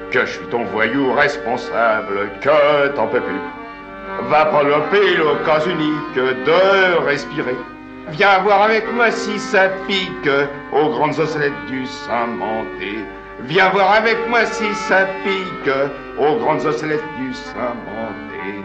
que 0.09 0.21
je 0.21 0.31
suis 0.31 0.47
ton 0.47 0.63
voyou 0.63 1.13
responsable, 1.13 2.31
que 2.41 2.87
t'en 2.95 3.07
peux 3.07 3.21
plus. 3.21 3.41
Va 4.29 4.45
pas 4.45 4.63
le 4.63 4.73
cas 5.45 5.59
unique 5.67 6.15
de 6.15 7.05
respirer. 7.05 7.57
Viens 8.09 8.39
voir 8.39 8.63
avec 8.63 8.91
moi 8.93 9.11
si 9.11 9.39
ça 9.39 9.69
pique 9.87 10.29
aux 10.71 10.89
grandes 10.89 11.17
ossellettes 11.19 11.65
du 11.67 11.85
Saint-Manté. 11.85 12.99
Viens 13.41 13.69
voir 13.69 13.93
avec 13.93 14.17
moi 14.27 14.45
si 14.45 14.73
ça 14.73 15.05
pique 15.23 15.73
aux 16.19 16.35
grandes 16.37 16.65
ossellettes 16.65 17.01
du 17.17 17.33
Saint-Manté. 17.33 18.63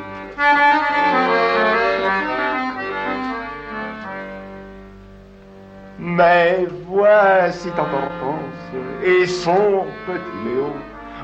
Mais 5.99 6.67
voici 6.87 7.69
Hortense 7.71 9.05
et 9.05 9.27
son 9.27 9.85
petit 10.07 10.49
Léo. 10.49 10.73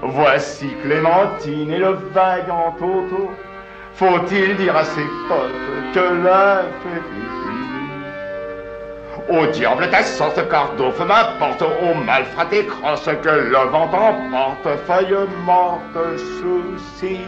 Voici 0.02 0.68
Clémentine 0.82 1.72
et 1.72 1.78
le 1.78 1.98
vaillant 2.12 2.74
Toto. 2.78 3.30
Faut-il 3.94 4.56
dire 4.56 4.76
à 4.76 4.84
ses 4.84 5.06
potes 5.28 5.94
que 5.94 6.24
la 6.24 6.62
finie 6.82 7.43
Au 9.28 9.46
diable 9.46 9.88
ta 9.90 10.02
sorte, 10.02 10.48
cardo, 10.48 10.90
feu 10.92 11.04
m'importe, 11.04 11.62
au 11.62 11.94
malfraté 11.94 12.66
crosse 12.66 13.08
que 13.22 13.28
le 13.28 13.56
vent 13.70 13.84
emporte, 13.84 14.78
feuille 14.86 15.16
morte, 15.44 15.80
souci. 16.40 17.20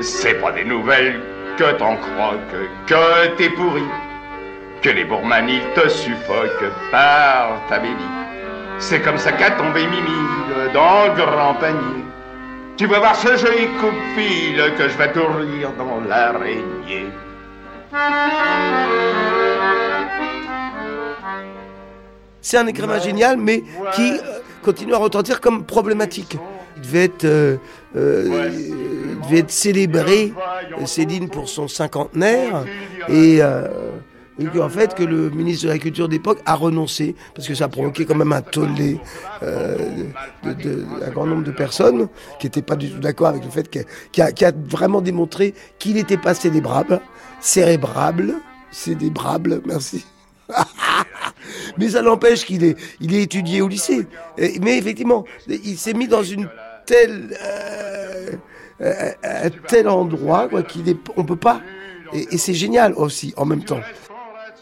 C'est 0.00 0.34
pas 0.34 0.52
des 0.52 0.64
nouvelles 0.64 1.20
que 1.56 1.72
t'en 1.72 1.96
croques, 1.96 2.56
que 2.86 3.26
t'es 3.36 3.50
pourri, 3.50 3.82
que 4.82 4.90
les 4.90 5.04
bourmanis 5.04 5.60
te 5.74 5.88
suffoquent 5.88 6.72
par 6.90 7.60
ta 7.68 7.78
bénie. 7.78 7.94
C'est 8.78 9.00
comme 9.00 9.18
ça 9.18 9.32
qu'a 9.32 9.50
tombé 9.50 9.86
Mimi 9.86 10.72
dans 10.72 11.06
le 11.06 11.14
grand 11.14 11.54
panier. 11.54 12.07
Tu 12.78 12.86
vas 12.86 13.00
voir 13.00 13.16
ce 13.16 13.36
joli 13.36 13.66
coupe-fil 13.80 14.56
que 14.78 14.88
je 14.88 14.96
vais 14.96 15.12
tourner 15.12 15.66
dans 15.76 16.00
l'araignée. 16.08 17.06
C'est 22.40 22.56
un 22.56 22.66
écrivain 22.68 23.00
génial, 23.00 23.36
mais 23.36 23.64
qui 23.94 24.12
euh, 24.12 24.38
continue 24.62 24.94
à 24.94 24.98
retentir 24.98 25.40
comme 25.40 25.64
problématique. 25.64 26.36
Il 26.76 26.82
devait 26.82 27.04
être, 27.06 27.24
euh, 27.24 27.56
euh, 27.96 28.48
il 28.52 29.20
devait 29.22 29.38
être 29.40 29.50
célébré, 29.50 30.32
euh, 30.80 30.86
Céline, 30.86 31.28
pour 31.28 31.48
son 31.48 31.66
cinquantenaire, 31.66 32.64
et, 33.08 33.40
qu'en 34.46 34.68
fait, 34.68 34.94
que 34.94 35.02
le 35.02 35.30
ministre 35.30 35.66
de 35.66 35.72
la 35.72 35.78
Culture 35.78 36.08
d'époque 36.08 36.38
a 36.46 36.54
renoncé, 36.54 37.14
parce 37.34 37.48
que 37.48 37.54
ça 37.54 37.64
a 37.64 37.68
provoqué 37.68 38.04
quand 38.04 38.14
même 38.14 38.32
un 38.32 38.42
tollé 38.42 38.98
euh, 39.42 39.76
de, 40.44 40.52
de- 40.52 40.84
un 41.04 41.10
grand 41.10 41.26
nombre 41.26 41.44
de 41.44 41.50
personnes 41.50 42.08
qui 42.38 42.46
n'étaient 42.46 42.62
pas 42.62 42.76
du 42.76 42.88
tout 42.90 43.00
d'accord 43.00 43.28
avec 43.28 43.44
le 43.44 43.50
fait 43.50 43.68
qu'il 43.68 43.84
a, 44.22 44.52
vraiment 44.68 45.00
démontré 45.00 45.54
qu'il 45.78 45.94
n'était 45.94 46.16
pas 46.16 46.34
célébrable, 46.34 47.00
cérébrable, 47.40 48.34
célébrable, 48.70 49.60
merci. 49.66 50.04
Mais 51.78 51.90
ça 51.90 52.02
n'empêche 52.02 52.44
qu'il 52.44 52.64
est, 52.64 52.76
il 53.00 53.14
est 53.14 53.22
étudié 53.22 53.60
au 53.60 53.68
lycée. 53.68 54.06
Mais 54.60 54.78
effectivement, 54.78 55.24
il 55.48 55.76
s'est 55.78 55.94
mis 55.94 56.08
dans 56.08 56.22
une 56.22 56.48
telle, 56.86 57.36
euh, 57.42 58.30
euh, 58.80 59.10
un 59.22 59.50
tel 59.66 59.88
endroit 59.88 60.48
quoi, 60.48 60.62
qu'il 60.62 60.88
est, 60.88 60.96
on 61.16 61.24
peut 61.24 61.36
pas. 61.36 61.60
Et 62.12 62.38
c'est 62.38 62.54
génial 62.54 62.94
aussi 62.94 63.34
en 63.36 63.44
même 63.44 63.62
temps. 63.64 63.80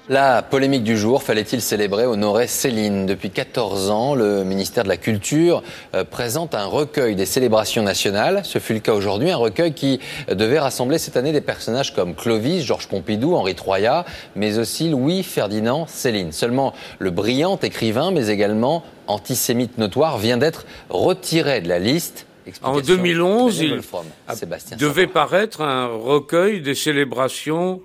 La 0.09 0.41
polémique 0.41 0.85
du 0.85 0.97
jour, 0.97 1.25
fallait-il 1.25 1.61
célébrer, 1.61 2.07
honorer 2.07 2.47
Céline? 2.47 3.07
Depuis 3.07 3.31
14 3.31 3.91
ans, 3.91 4.15
le 4.15 4.45
ministère 4.45 4.85
de 4.85 4.89
la 4.89 4.97
Culture 4.97 5.65
euh, 5.97 6.05
présente 6.05 6.55
un 6.55 6.67
recueil 6.67 7.17
des 7.17 7.27
célébrations 7.27 7.83
nationales. 7.83 8.43
Ce 8.45 8.61
fut 8.61 8.75
le 8.75 8.79
cas 8.79 8.93
aujourd'hui, 8.93 9.33
un 9.33 9.37
recueil 9.37 9.75
qui 9.75 9.99
devait 10.29 10.61
rassembler 10.61 10.99
cette 10.99 11.17
année 11.17 11.33
des 11.33 11.41
personnages 11.41 11.93
comme 11.93 12.15
Clovis, 12.15 12.65
Georges 12.65 12.87
Pompidou, 12.87 13.35
Henri 13.35 13.57
Troyat, 13.57 14.05
mais 14.37 14.59
aussi 14.59 14.91
Louis 14.91 15.25
Ferdinand 15.25 15.89
Céline. 15.89 16.31
Seulement, 16.31 16.73
le 17.01 17.11
brillant 17.11 17.59
écrivain, 17.59 18.13
mais 18.13 18.29
également 18.29 18.85
antisémite 19.09 19.77
notoire, 19.77 20.19
vient 20.19 20.37
d'être 20.37 20.67
retiré 20.89 21.61
de 21.61 21.69
la 21.69 21.81
liste. 21.81 22.27
En 22.63 22.79
Explication 22.79 22.97
2011, 22.97 23.59
de 23.59 23.65
il 23.65 24.77
devait 24.77 25.09
paraître 25.09 25.63
un 25.63 25.87
recueil 25.89 26.61
des 26.61 26.77
célébrations 26.77 27.83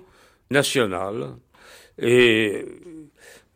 nationales. 0.52 1.30
Et 2.02 2.64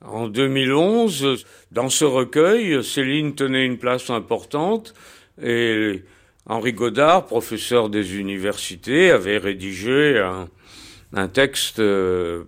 en 0.05 0.29
2011, 0.29 1.45
dans 1.73 1.89
ce 1.89 2.05
recueil, 2.05 2.83
Céline 2.85 3.35
tenait 3.35 3.67
une 3.67 3.79
place 3.79 4.09
importante 4.09 4.95
et 5.43 6.05
Henri 6.47 6.73
Godard, 6.73 7.27
professeur 7.27 7.91
des 7.91 8.17
universités, 8.17 9.11
avait 9.11 9.39
rédigé 9.39 10.25
un, 11.13 11.29
texte, 11.29 11.81
euh, 11.81 12.45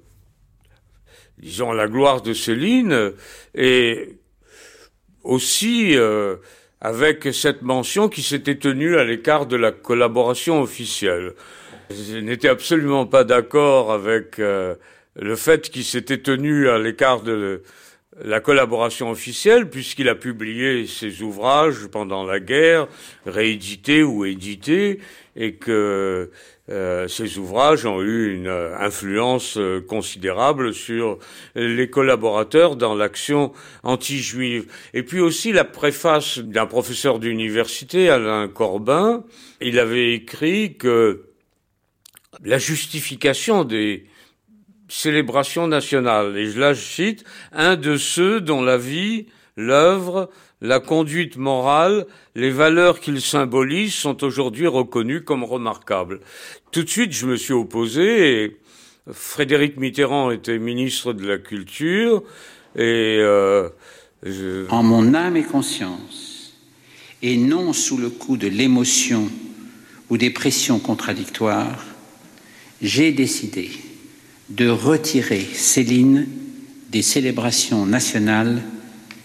disons, 1.39 1.73
la 1.73 1.89
gloire 1.89 2.23
de 2.23 2.33
Céline 2.33 3.13
et 3.57 4.19
aussi 5.25 5.97
euh, 5.97 6.37
avec 6.81 7.35
cette 7.35 7.63
mention 7.63 8.09
qui 8.09 8.23
s'était 8.23 8.59
tenue 8.59 8.97
à 8.97 9.05
l'écart 9.05 9.47
de 9.47 9.57
la 9.57 9.73
collaboration 9.73 10.63
officielle. 10.63 11.35
Je 11.91 12.19
n'étais 12.19 12.49
absolument 12.49 13.07
pas 13.07 13.25
d'accord 13.25 13.91
avec 13.93 14.39
euh, 14.39 14.77
le 15.19 15.37
fait 15.37 15.71
qu'il 15.71 15.85
s'était 15.85 16.19
tenu 16.19 16.69
à 16.69 16.79
l'écart 16.79 17.23
de 17.23 17.63
la 18.25 18.41
collaboration 18.41 19.11
officielle, 19.11 19.71
puisqu'il 19.71 20.09
a 20.09 20.15
publié 20.15 20.87
ses 20.87 21.23
ouvrages 21.23 21.87
pendant 21.87 22.25
la 22.25 22.41
guerre, 22.41 22.89
réédités 23.27 24.03
ou 24.03 24.25
édités, 24.25 25.01
et 25.37 25.55
que 25.55 26.31
euh, 26.71 27.09
ces 27.09 27.39
ouvrages 27.39 27.87
ont 27.87 28.03
eu 28.03 28.35
une 28.35 28.49
euh, 28.49 28.77
influence 28.79 29.57
euh, 29.57 29.81
considérable 29.81 30.75
sur 30.75 31.19
les 31.55 31.89
collaborateurs 31.89 32.77
dans 32.77 32.95
l'action 32.95 33.53
anti-juive. 33.85 34.67
Et 34.93 35.03
puis 35.03 35.21
aussi 35.21 35.53
la 35.53 35.65
préface 35.65 36.39
d'un 36.39 36.67
professeur 36.67 37.21
d'université, 37.21 38.11
Alain 38.11 38.49
Corbin, 38.49 39.25
il 39.63 39.79
avait 39.79 40.13
écrit 40.13 40.77
que 40.77 41.29
la 42.45 42.59
justification 42.59 43.65
des 43.65 44.05
célébrations 44.89 45.67
nationales, 45.67 46.37
et 46.37 46.51
je 46.51 46.59
la 46.59 46.75
cite, 46.75 47.25
un 47.53 47.77
de 47.77 47.97
ceux 47.97 48.41
dont 48.41 48.63
la 48.63 48.79
vie, 48.79 49.27
l'œuvre, 49.57 50.31
la 50.61 50.81
conduite 50.81 51.37
morale, 51.37 52.07
les 52.35 52.51
valeurs 52.51 53.01
qu'ils 53.01 53.21
symbolisent 53.21 53.95
sont 53.95 54.25
aujourd'hui 54.25 54.67
reconnues 54.67 55.23
comme 55.23 55.45
remarquables. 55.45 56.21
Tout 56.73 56.83
de 56.83 56.89
suite, 56.89 57.13
je 57.13 57.27
me 57.27 57.37
suis 57.37 57.53
opposé 57.53 58.45
et 58.45 58.57
Frédéric 59.13 59.77
Mitterrand 59.77 60.31
était 60.31 60.59
ministre 60.59 61.13
de 61.13 61.27
la 61.27 61.39
Culture 61.39 62.23
et 62.77 63.19
euh, 63.21 63.69
je... 64.23 64.69
en 64.71 64.83
mon 64.83 65.15
âme 65.15 65.37
et 65.37 65.45
conscience, 65.45 66.55
et 67.23 67.37
non 67.37 67.73
sous 67.73 67.99
le 67.99 68.11
coup 68.11 68.37
de 68.37 68.49
l'émotion 68.49 69.29
ou 70.11 70.17
des 70.17 70.31
pressions 70.31 70.79
contradictoires, 70.79 71.85
j'ai 72.81 73.13
décidé 73.13 73.71
de 74.51 74.69
retirer 74.69 75.41
Céline 75.41 76.27
des 76.91 77.03
célébrations 77.03 77.87
nationales 77.87 78.63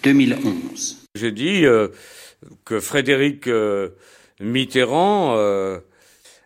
2011. 0.04 1.08
J'ai 1.16 1.32
dit 1.32 1.66
euh, 1.66 1.88
que 2.66 2.80
Frédéric 2.80 3.48
euh, 3.48 3.90
Mitterrand 4.40 5.36
euh, 5.38 5.80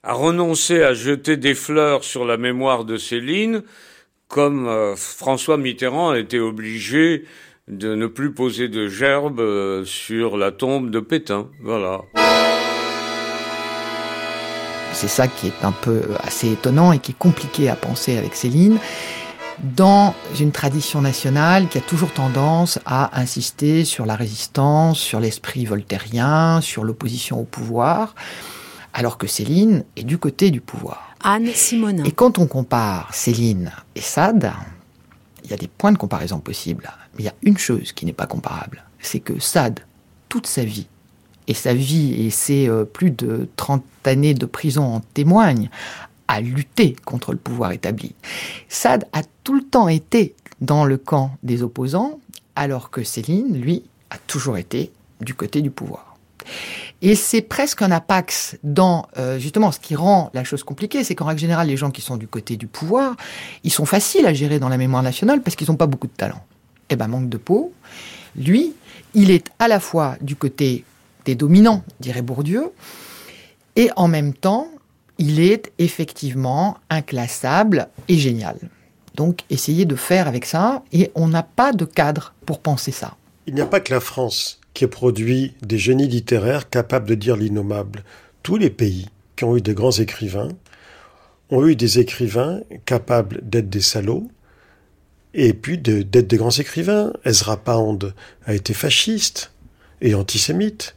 a 0.03 0.13
renoncé 0.13 0.81
à 0.83 0.93
jeter 0.93 1.37
des 1.37 1.55
fleurs 1.55 2.03
sur 2.03 2.25
la 2.25 2.37
mémoire 2.37 2.85
de 2.85 2.97
Céline, 2.97 3.63
comme 4.27 4.95
François 4.97 5.57
Mitterrand 5.57 6.11
a 6.11 6.19
été 6.19 6.39
obligé 6.39 7.23
de 7.67 7.95
ne 7.95 8.07
plus 8.07 8.31
poser 8.33 8.69
de 8.69 8.87
gerbe 8.87 9.39
euh, 9.39 9.83
sur 9.83 10.37
la 10.37 10.51
tombe 10.51 10.89
de 10.89 10.99
Pétain. 10.99 11.49
Voilà. 11.61 12.01
C'est 14.99 15.07
ça 15.07 15.27
qui 15.27 15.45
est 15.45 15.63
un 15.63 15.71
peu 15.71 16.01
assez 16.23 16.51
étonnant 16.51 16.91
et 16.91 16.97
qui 16.97 17.11
est 17.11 17.17
compliqué 17.19 17.69
à 17.69 17.75
penser 17.75 18.17
avec 18.17 18.33
Céline. 18.33 18.79
Dans 19.59 20.15
une 20.39 20.51
tradition 20.51 21.01
nationale 21.01 21.67
qui 21.67 21.77
a 21.77 21.81
toujours 21.81 22.11
tendance 22.11 22.79
à 22.83 23.15
insister 23.21 23.85
sur 23.85 24.07
la 24.07 24.15
résistance, 24.15 24.97
sur 24.97 25.19
l'esprit 25.19 25.65
voltairien, 25.65 26.61
sur 26.61 26.83
l'opposition 26.83 27.39
au 27.39 27.43
pouvoir, 27.43 28.15
alors 28.91 29.19
que 29.19 29.27
Céline 29.27 29.83
est 29.97 30.03
du 30.03 30.17
côté 30.17 30.49
du 30.49 30.61
pouvoir. 30.61 31.15
Anne 31.23 31.45
Simonin. 31.53 32.03
Et 32.03 32.11
quand 32.11 32.39
on 32.39 32.47
compare 32.47 33.13
Céline 33.13 33.71
et 33.93 34.01
Sade, 34.01 34.51
il 35.43 35.51
y 35.51 35.53
a 35.53 35.57
des 35.57 35.67
points 35.67 35.91
de 35.91 35.99
comparaison 35.99 36.39
possibles. 36.39 36.91
Mais 37.13 37.19
il 37.21 37.25
y 37.25 37.29
a 37.29 37.35
une 37.43 37.59
chose 37.59 37.91
qui 37.91 38.07
n'est 38.07 38.13
pas 38.13 38.25
comparable, 38.25 38.83
c'est 38.99 39.19
que 39.19 39.39
Sade, 39.39 39.81
toute 40.27 40.47
sa 40.47 40.63
vie, 40.63 40.87
et 41.47 41.53
sa 41.53 41.73
vie 41.73 42.25
et 42.25 42.29
ses 42.29 42.67
euh, 42.67 42.85
plus 42.85 43.11
de 43.11 43.47
30 43.55 43.83
années 44.05 44.33
de 44.33 44.45
prison 44.45 44.83
en 44.83 44.99
témoignent, 44.99 45.69
a 46.27 46.41
lutté 46.41 46.95
contre 47.05 47.31
le 47.31 47.37
pouvoir 47.37 47.71
établi. 47.71 48.13
Sade 48.67 49.05
a 49.13 49.21
tout 49.43 49.55
le 49.55 49.63
temps 49.63 49.87
été 49.87 50.35
dans 50.59 50.85
le 50.85 50.97
camp 50.97 51.31
des 51.43 51.63
opposants, 51.63 52.19
alors 52.55 52.89
que 52.89 53.03
Céline, 53.03 53.59
lui, 53.59 53.83
a 54.09 54.17
toujours 54.17 54.57
été 54.57 54.91
du 55.21 55.33
côté 55.33 55.61
du 55.61 55.71
pouvoir. 55.71 56.17
Et 57.01 57.15
c'est 57.15 57.41
presque 57.41 57.81
un 57.81 57.91
apax 57.91 58.57
dans 58.63 59.07
euh, 59.17 59.37
justement 59.37 59.71
ce 59.71 59.79
qui 59.79 59.95
rend 59.95 60.31
la 60.33 60.43
chose 60.43 60.63
compliquée, 60.63 61.03
c'est 61.03 61.13
qu'en 61.13 61.25
règle 61.25 61.39
générale, 61.39 61.67
les 61.67 61.77
gens 61.77 61.91
qui 61.91 62.01
sont 62.01 62.17
du 62.17 62.27
côté 62.27 62.57
du 62.57 62.67
pouvoir, 62.67 63.15
ils 63.63 63.71
sont 63.71 63.85
faciles 63.85 64.25
à 64.25 64.33
gérer 64.33 64.59
dans 64.59 64.69
la 64.69 64.77
mémoire 64.77 65.03
nationale 65.03 65.41
parce 65.41 65.55
qu'ils 65.55 65.69
n'ont 65.69 65.77
pas 65.77 65.85
beaucoup 65.85 66.07
de 66.07 66.13
talent. 66.13 66.43
Eh 66.89 66.95
ben 66.95 67.07
manque 67.07 67.29
de 67.29 67.37
peau. 67.37 67.73
Lui, 68.35 68.73
il 69.13 69.29
est 69.29 69.51
à 69.59 69.67
la 69.67 69.79
fois 69.79 70.15
du 70.21 70.35
côté 70.35 70.85
des 71.27 71.35
dominants, 71.35 71.83
dirait 71.99 72.21
Bourdieu, 72.21 72.71
et 73.75 73.89
en 73.97 74.07
même 74.07 74.33
temps, 74.33 74.69
il 75.19 75.39
est 75.39 75.71
effectivement 75.77 76.77
inclassable 76.89 77.89
et 78.07 78.17
génial. 78.17 78.57
Donc 79.15 79.41
essayez 79.49 79.85
de 79.85 79.95
faire 79.95 80.27
avec 80.27 80.45
ça, 80.45 80.83
et 80.93 81.11
on 81.15 81.27
n'a 81.27 81.43
pas 81.43 81.73
de 81.73 81.85
cadre 81.85 82.33
pour 82.45 82.59
penser 82.59 82.91
ça. 82.91 83.17
Il 83.45 83.53
n'y 83.55 83.61
a 83.61 83.65
pas 83.65 83.81
que 83.81 83.93
la 83.93 83.99
France 83.99 84.59
qui 84.73 84.85
a 84.85 84.87
produit 84.87 85.53
des 85.61 85.77
génies 85.77 86.07
littéraires 86.07 86.69
capables 86.69 87.09
de 87.09 87.15
dire 87.15 87.35
l'innommable. 87.35 88.03
Tous 88.41 88.57
les 88.57 88.69
pays 88.69 89.07
qui 89.35 89.43
ont 89.43 89.57
eu 89.57 89.61
des 89.61 89.73
grands 89.73 89.91
écrivains 89.91 90.49
ont 91.49 91.65
eu 91.65 91.75
des 91.75 91.99
écrivains 91.99 92.61
capables 92.85 93.41
d'être 93.43 93.69
des 93.69 93.81
salauds 93.81 94.29
et 95.33 95.53
puis 95.53 95.77
d'être 95.77 96.27
des 96.27 96.37
grands 96.37 96.51
écrivains. 96.51 97.11
Ezra 97.25 97.57
Pound 97.57 98.13
a 98.45 98.53
été 98.53 98.73
fasciste 98.73 99.51
et 100.01 100.15
antisémite. 100.15 100.95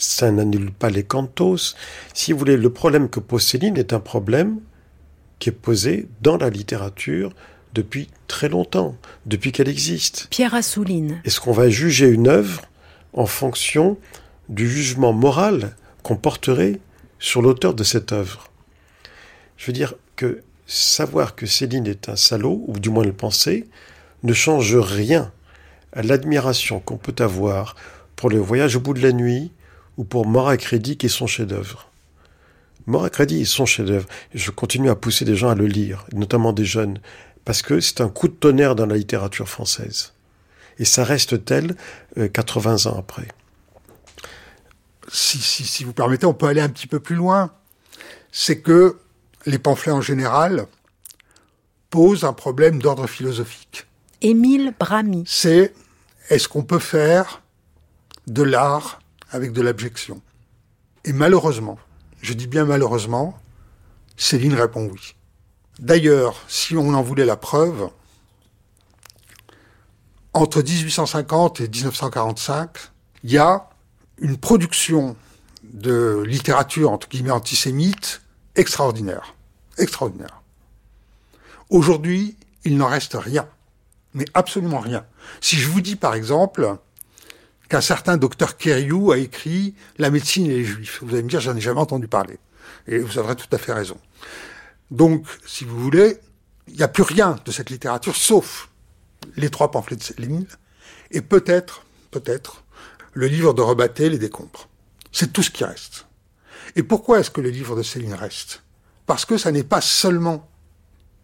Ça 0.00 0.30
n'annule 0.30 0.70
pas 0.72 0.88
les 0.88 1.02
cantos. 1.02 1.76
Si 2.14 2.32
vous 2.32 2.38
voulez, 2.38 2.56
le 2.56 2.72
problème 2.72 3.10
que 3.10 3.20
pose 3.20 3.42
Céline 3.42 3.76
est 3.76 3.92
un 3.92 4.00
problème 4.00 4.60
qui 5.38 5.50
est 5.50 5.52
posé 5.52 6.08
dans 6.22 6.38
la 6.38 6.48
littérature 6.48 7.34
depuis 7.74 8.08
très 8.26 8.48
longtemps, 8.48 8.96
depuis 9.26 9.52
qu'elle 9.52 9.68
existe. 9.68 10.26
Pierre 10.30 10.54
Assouline. 10.54 11.20
Est-ce 11.26 11.38
qu'on 11.38 11.52
va 11.52 11.68
juger 11.68 12.08
une 12.08 12.28
œuvre 12.28 12.62
en 13.12 13.26
fonction 13.26 13.98
du 14.48 14.70
jugement 14.70 15.12
moral 15.12 15.76
qu'on 16.02 16.16
porterait 16.16 16.80
sur 17.18 17.42
l'auteur 17.42 17.74
de 17.74 17.84
cette 17.84 18.12
œuvre? 18.12 18.48
Je 19.58 19.66
veux 19.66 19.74
dire 19.74 19.92
que 20.16 20.42
savoir 20.66 21.34
que 21.34 21.44
Céline 21.44 21.86
est 21.86 22.08
un 22.08 22.16
salaud, 22.16 22.64
ou 22.68 22.78
du 22.78 22.88
moins 22.88 23.04
le 23.04 23.12
penser, 23.12 23.68
ne 24.22 24.32
change 24.32 24.76
rien 24.76 25.30
à 25.92 26.00
l'admiration 26.00 26.80
qu'on 26.80 26.96
peut 26.96 27.22
avoir 27.22 27.76
pour 28.16 28.30
le 28.30 28.38
voyage 28.38 28.76
au 28.76 28.80
bout 28.80 28.94
de 28.94 29.02
la 29.02 29.12
nuit 29.12 29.52
ou 30.00 30.04
pour 30.04 30.26
Mort 30.26 30.48
à 30.48 30.56
crédit 30.56 30.96
qui 30.96 31.06
est 31.06 31.10
son 31.10 31.26
chef-d'œuvre. 31.26 31.90
Mort 32.86 33.04
à 33.04 33.10
crédit 33.10 33.42
est 33.42 33.44
son 33.44 33.66
chef-d'œuvre. 33.66 34.08
Je 34.32 34.50
continue 34.50 34.88
à 34.88 34.96
pousser 34.96 35.26
des 35.26 35.36
gens 35.36 35.50
à 35.50 35.54
le 35.54 35.66
lire, 35.66 36.06
notamment 36.14 36.54
des 36.54 36.64
jeunes, 36.64 36.98
parce 37.44 37.60
que 37.60 37.80
c'est 37.80 38.00
un 38.00 38.08
coup 38.08 38.26
de 38.26 38.32
tonnerre 38.32 38.74
dans 38.74 38.86
la 38.86 38.96
littérature 38.96 39.46
française. 39.46 40.14
Et 40.78 40.86
ça 40.86 41.04
reste 41.04 41.44
tel 41.44 41.76
80 42.32 42.86
euh, 42.86 42.90
ans 42.90 42.98
après. 42.98 43.28
Si, 45.12 45.36
si, 45.36 45.64
si 45.64 45.84
vous 45.84 45.92
permettez, 45.92 46.24
on 46.24 46.32
peut 46.32 46.46
aller 46.46 46.62
un 46.62 46.70
petit 46.70 46.86
peu 46.86 47.00
plus 47.00 47.16
loin. 47.16 47.52
C'est 48.32 48.62
que 48.62 48.96
les 49.44 49.58
pamphlets 49.58 49.92
en 49.92 50.00
général 50.00 50.66
posent 51.90 52.24
un 52.24 52.32
problème 52.32 52.80
d'ordre 52.80 53.06
philosophique. 53.06 53.84
Émile 54.22 54.72
Bramy. 54.80 55.24
C'est 55.26 55.74
est-ce 56.30 56.48
qu'on 56.48 56.62
peut 56.62 56.78
faire 56.78 57.42
de 58.28 58.42
l'art 58.42 58.99
avec 59.30 59.52
de 59.52 59.62
l'abjection 59.62 60.20
Et 61.04 61.12
malheureusement, 61.12 61.78
je 62.22 62.32
dis 62.32 62.46
bien 62.46 62.64
malheureusement, 62.64 63.38
Céline 64.16 64.54
répond 64.54 64.88
oui. 64.92 65.14
D'ailleurs, 65.78 66.36
si 66.48 66.76
on 66.76 66.92
en 66.92 67.02
voulait 67.02 67.24
la 67.24 67.36
preuve, 67.36 67.88
entre 70.34 70.62
1850 70.62 71.60
et 71.60 71.68
1945, 71.68 72.70
il 73.24 73.32
y 73.32 73.38
a 73.38 73.70
une 74.18 74.36
production 74.36 75.16
de 75.64 76.22
littérature, 76.26 76.90
entre 76.90 77.08
guillemets, 77.08 77.30
antisémite 77.30 78.22
extraordinaire. 78.56 79.34
Extraordinaire. 79.78 80.42
Aujourd'hui, 81.70 82.36
il 82.64 82.76
n'en 82.76 82.88
reste 82.88 83.14
rien. 83.14 83.48
Mais 84.12 84.24
absolument 84.34 84.80
rien. 84.80 85.06
Si 85.40 85.56
je 85.56 85.68
vous 85.68 85.80
dis, 85.80 85.96
par 85.96 86.14
exemple, 86.14 86.76
qu'un 87.70 87.80
certain 87.80 88.16
docteur 88.16 88.56
Keriou 88.56 89.12
a 89.12 89.18
écrit 89.18 89.74
La 89.96 90.10
médecine 90.10 90.46
et 90.46 90.50
les 90.50 90.64
juifs, 90.64 90.98
vous 91.02 91.14
allez 91.14 91.22
me 91.22 91.28
dire, 91.28 91.40
j'en 91.40 91.56
ai 91.56 91.60
jamais 91.60 91.80
entendu 91.80 92.08
parler. 92.08 92.38
Et 92.88 92.98
vous 92.98 93.16
aurez 93.16 93.36
tout 93.36 93.46
à 93.52 93.58
fait 93.58 93.72
raison. 93.72 93.96
Donc, 94.90 95.24
si 95.46 95.64
vous 95.64 95.78
voulez, 95.80 96.18
il 96.66 96.74
n'y 96.74 96.82
a 96.82 96.88
plus 96.88 97.04
rien 97.04 97.36
de 97.44 97.52
cette 97.52 97.70
littérature, 97.70 98.16
sauf 98.16 98.68
les 99.36 99.50
trois 99.50 99.70
pamphlets 99.70 99.96
de 99.96 100.02
Céline, 100.02 100.46
et 101.12 101.20
peut-être, 101.20 101.84
peut-être, 102.10 102.64
le 103.12 103.28
livre 103.28 103.54
de 103.54 103.62
Rebatté, 103.62 104.10
Les 104.10 104.18
Décombres. 104.18 104.68
C'est 105.12 105.32
tout 105.32 105.42
ce 105.42 105.50
qui 105.50 105.64
reste. 105.64 106.06
Et 106.74 106.82
pourquoi 106.82 107.20
est-ce 107.20 107.30
que 107.30 107.40
le 107.40 107.50
livre 107.50 107.76
de 107.76 107.82
Céline 107.82 108.14
reste? 108.14 108.64
Parce 109.06 109.24
que 109.24 109.38
ça 109.38 109.52
n'est 109.52 109.64
pas 109.64 109.80
seulement, 109.80 110.48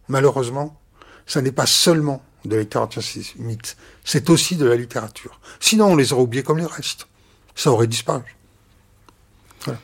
malheureusement, 0.07 0.79
ça 1.25 1.41
n'est 1.41 1.51
pas 1.51 1.65
seulement 1.65 2.23
de 2.47 2.55
la 2.55 2.61
littérature 2.61 3.01
antisémite, 3.01 3.77
c'est 4.03 4.29
aussi 4.29 4.55
de 4.55 4.65
la 4.65 4.75
littérature. 4.75 5.39
Sinon, 5.59 5.87
on 5.91 5.95
les 5.95 6.13
aurait 6.13 6.23
oubliés 6.23 6.43
comme 6.43 6.57
les 6.57 6.65
restes. 6.65 7.07
Ça 7.55 7.71
aurait 7.71 7.87
disparu. 7.87 8.35
Voilà. 9.65 9.79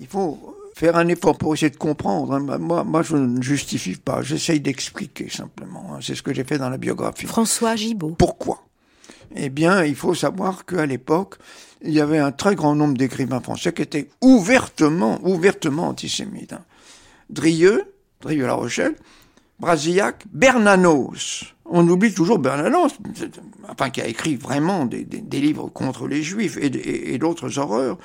Il 0.00 0.06
faut 0.06 0.56
faire 0.74 0.96
un 0.96 1.08
effort 1.08 1.38
pour 1.38 1.54
essayer 1.54 1.70
de 1.70 1.76
comprendre. 1.76 2.34
Hein. 2.34 2.58
Moi, 2.58 2.84
moi, 2.84 3.02
je 3.02 3.16
ne 3.16 3.40
justifie 3.40 3.96
pas. 3.96 4.22
J'essaye 4.22 4.60
d'expliquer 4.60 5.28
simplement. 5.30 5.94
Hein. 5.94 5.98
C'est 6.02 6.14
ce 6.14 6.22
que 6.22 6.34
j'ai 6.34 6.44
fait 6.44 6.58
dans 6.58 6.70
la 6.70 6.78
biographie. 6.78 7.26
François 7.26 7.76
Gibault. 7.76 8.16
Pourquoi? 8.18 8.64
Eh 9.36 9.50
bien, 9.50 9.84
il 9.84 9.94
faut 9.94 10.14
savoir 10.14 10.64
qu'à 10.64 10.86
l'époque, 10.86 11.36
il 11.82 11.92
y 11.92 12.00
avait 12.00 12.18
un 12.18 12.32
très 12.32 12.54
grand 12.54 12.74
nombre 12.74 12.96
d'écrivains 12.96 13.40
français 13.40 13.72
qui 13.72 13.82
étaient 13.82 14.08
ouvertement, 14.20 15.20
ouvertement 15.22 15.88
antisémites. 15.88 16.52
Hein. 16.52 16.64
Drieux, 17.30 17.84
Drieux-La 18.20 18.54
Rochelle, 18.54 18.96
Brasillac, 19.60 20.24
Bernanos. 20.32 21.53
On 21.66 21.88
oublie 21.88 22.12
toujours 22.12 22.38
Bernanos, 22.38 22.92
enfin 23.68 23.90
qui 23.90 24.00
a 24.00 24.06
écrit 24.06 24.36
vraiment 24.36 24.84
des, 24.84 25.06
livres 25.40 25.68
contre 25.68 26.06
les 26.06 26.22
Juifs 26.22 26.58
et, 26.60 27.18
d'autres 27.18 27.58
horreurs. 27.58 27.98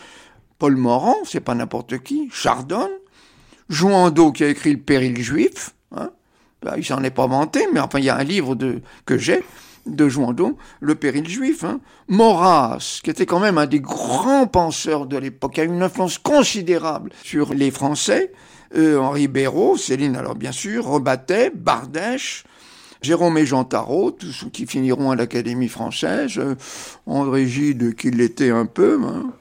Paul 0.58 0.76
Morand, 0.76 1.18
c'est 1.26 1.40
pas 1.40 1.56
n'importe 1.56 2.00
qui, 2.00 2.30
Chardonne, 2.32 2.92
Jouandeau 3.70 4.32
qui 4.32 4.44
a 4.44 4.48
écrit 4.48 4.74
Le 4.74 4.80
Péril 4.80 5.22
juif, 5.22 5.76
hein, 5.96 6.12
ben, 6.62 6.74
il 6.78 6.84
s'en 6.84 7.04
est 7.04 7.12
pas 7.12 7.28
vanté, 7.28 7.68
mais 7.72 7.80
enfin 7.80 8.00
il 8.00 8.06
y 8.06 8.10
a 8.10 8.18
un 8.18 8.24
livre 8.24 8.56
de, 8.56 8.82
que 9.06 9.18
j'ai 9.18 9.44
de 9.86 10.10
Jouandeau, 10.10 10.58
Le 10.82 10.96
Péril 10.96 11.28
juif, 11.28 11.64
hein. 11.64 11.80
Maurras, 12.08 13.00
qui 13.04 13.10
était 13.10 13.26
quand 13.26 13.40
même 13.40 13.58
un 13.58 13.68
des 13.68 13.80
grands 13.80 14.48
penseurs 14.48 15.06
de 15.06 15.18
l'époque, 15.18 15.60
a 15.60 15.64
eu 15.64 15.68
une 15.68 15.84
influence 15.84 16.18
considérable 16.18 17.12
sur 17.24 17.54
les 17.54 17.72
Français, 17.72 18.32
euh, 18.76 19.00
Henri 19.00 19.28
Béraud, 19.28 19.78
Céline 19.78 20.16
alors 20.16 20.36
bien 20.36 20.52
sûr, 20.52 20.86
Rebattet, 20.86 21.52
Bardèche, 21.54 22.44
Jérôme 23.02 23.38
et 23.38 23.46
Jean 23.46 23.64
Tarot, 23.64 24.12
tous 24.12 24.46
qui 24.52 24.66
finiront 24.66 25.12
à 25.12 25.16
l'Académie 25.16 25.70
française, 25.70 26.38
euh, 26.38 26.56
André 27.06 27.48
Gide 27.48 27.96
qui 27.96 28.12
l'était 28.12 28.52
un 28.52 28.66
peu, 28.66 29.00
hein, 29.04 29.32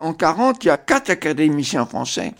en 0.00 0.12
40, 0.12 0.64
il 0.64 0.68
y 0.68 0.70
a 0.70 0.76
quatre 0.76 1.10
académiciens 1.10 1.86
français 1.86 2.32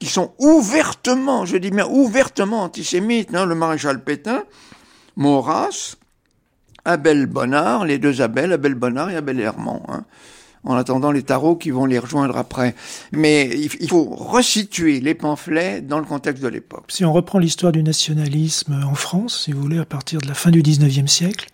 qui 0.00 0.06
sont 0.06 0.32
ouvertement, 0.38 1.46
je 1.46 1.56
dis 1.56 1.70
bien 1.70 1.86
ouvertement 1.86 2.62
antisémites, 2.62 3.34
hein, 3.34 3.46
le 3.46 3.54
maréchal 3.54 4.02
Pétain, 4.02 4.44
Maurras, 5.16 5.96
Abel 6.84 7.26
Bonnard, 7.26 7.84
les 7.84 7.98
deux 7.98 8.20
Abel, 8.20 8.52
Abel 8.52 8.74
Bonnard 8.74 9.10
et 9.10 9.16
Abel 9.16 9.40
Hermand, 9.40 9.82
hein, 9.88 10.04
en 10.64 10.74
attendant 10.74 11.12
les 11.12 11.22
tarots 11.22 11.56
qui 11.56 11.70
vont 11.70 11.86
les 11.86 11.98
rejoindre 11.98 12.36
après. 12.36 12.74
Mais 13.12 13.50
il 13.80 13.88
faut 13.88 14.04
resituer 14.04 15.00
les 15.00 15.14
pamphlets 15.14 15.80
dans 15.80 15.98
le 15.98 16.04
contexte 16.04 16.42
de 16.42 16.48
l'époque. 16.48 16.84
Si 16.88 17.04
on 17.04 17.12
reprend 17.12 17.38
l'histoire 17.38 17.72
du 17.72 17.82
nationalisme 17.82 18.82
en 18.84 18.94
France, 18.94 19.44
si 19.44 19.52
vous 19.52 19.60
voulez, 19.60 19.78
à 19.78 19.84
partir 19.84 20.20
de 20.20 20.28
la 20.28 20.34
fin 20.34 20.50
du 20.50 20.62
19e 20.62 21.06
siècle, 21.06 21.48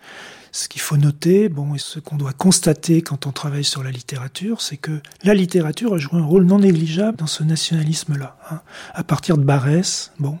ce 0.53 0.67
qu'il 0.67 0.81
faut 0.81 0.97
noter, 0.97 1.47
bon, 1.47 1.75
et 1.75 1.79
ce 1.79 1.99
qu'on 1.99 2.17
doit 2.17 2.33
constater 2.33 3.01
quand 3.01 3.25
on 3.25 3.31
travaille 3.31 3.63
sur 3.63 3.83
la 3.83 3.91
littérature, 3.91 4.61
c'est 4.61 4.77
que 4.77 5.01
la 5.23 5.33
littérature 5.33 5.93
a 5.93 5.97
joué 5.97 6.19
un 6.19 6.25
rôle 6.25 6.43
non 6.43 6.59
négligeable 6.59 7.17
dans 7.17 7.27
ce 7.27 7.43
nationalisme-là. 7.43 8.37
Hein. 8.49 8.61
À 8.93 9.03
partir 9.03 9.37
de 9.37 9.43
Barès, 9.43 10.11
bon, 10.19 10.39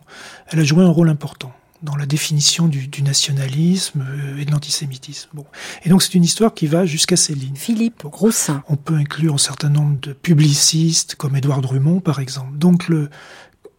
elle 0.49 0.59
a 0.59 0.63
joué 0.63 0.83
un 0.83 0.89
rôle 0.89 1.09
important 1.09 1.53
dans 1.83 1.95
la 1.95 2.05
définition 2.05 2.67
du, 2.67 2.89
nationalisme 3.01 4.05
euh, 4.07 4.37
et 4.37 4.45
de 4.45 4.51
l'antisémitisme. 4.51 5.29
Bon. 5.33 5.45
Et 5.83 5.89
donc 5.89 6.03
c'est 6.03 6.13
une 6.13 6.23
histoire 6.23 6.53
qui 6.53 6.67
va 6.67 6.85
jusqu'à 6.85 7.15
Céline. 7.15 7.55
Philippe 7.55 8.03
Groussin. 8.05 8.63
On 8.69 8.75
peut 8.75 8.95
inclure 8.95 9.33
un 9.33 9.39
certain 9.39 9.69
nombre 9.69 9.99
de 9.99 10.13
publicistes 10.13 11.15
comme 11.15 11.35
Édouard 11.35 11.61
Drummond 11.61 11.99
par 11.99 12.19
exemple. 12.19 12.57
Donc 12.57 12.87
le, 12.87 13.09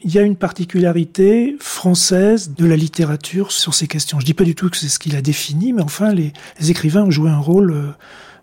il 0.04 0.12
y 0.12 0.18
a 0.18 0.22
une 0.22 0.36
particularité 0.36 1.56
française 1.60 2.54
de 2.54 2.66
la 2.66 2.76
littérature 2.76 3.52
sur 3.52 3.74
ces 3.74 3.86
questions. 3.86 4.18
Je 4.18 4.26
dis 4.26 4.34
pas 4.34 4.44
du 4.44 4.54
tout 4.54 4.68
que 4.68 4.76
c'est 4.76 4.88
ce 4.88 4.98
qu'il 4.98 5.14
a 5.16 5.22
défini, 5.22 5.72
mais 5.72 5.82
enfin, 5.82 6.12
les, 6.12 6.32
écrivains 6.68 7.04
ont 7.04 7.10
joué 7.10 7.30
un 7.30 7.38
rôle 7.38 7.72
euh, 7.72 7.90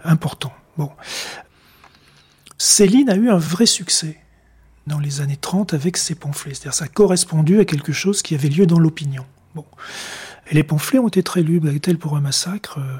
important. 0.04 0.54
Bon. 0.78 0.92
Céline 2.58 3.10
a 3.10 3.16
eu 3.16 3.30
un 3.30 3.38
vrai 3.38 3.66
succès 3.66 4.18
dans 4.88 5.00
les 5.00 5.22
années 5.22 5.38
30 5.38 5.74
avec 5.74 5.98
ses 5.98 6.16
pamphlets. 6.16 6.54
C'est-à-dire 6.54 6.74
ça 6.74 6.86
a 6.86 6.88
correspondu 6.90 7.60
à 7.60 7.66
quelque 7.66 7.92
chose 7.92 8.22
qui 8.22 8.36
avait 8.36 8.50
lieu 8.50 8.66
dans 8.66 8.80
l'opinion. 8.80 9.26
Et 10.50 10.56
les 10.56 10.64
pamphlets 10.64 11.00
ont 11.00 11.08
été 11.08 11.24
très 11.24 11.42
lus, 11.42 11.62
tel 11.80 11.98
pour 11.98 12.18
un 12.18 12.22
massacre, 12.22 12.80
euh, 12.80 12.98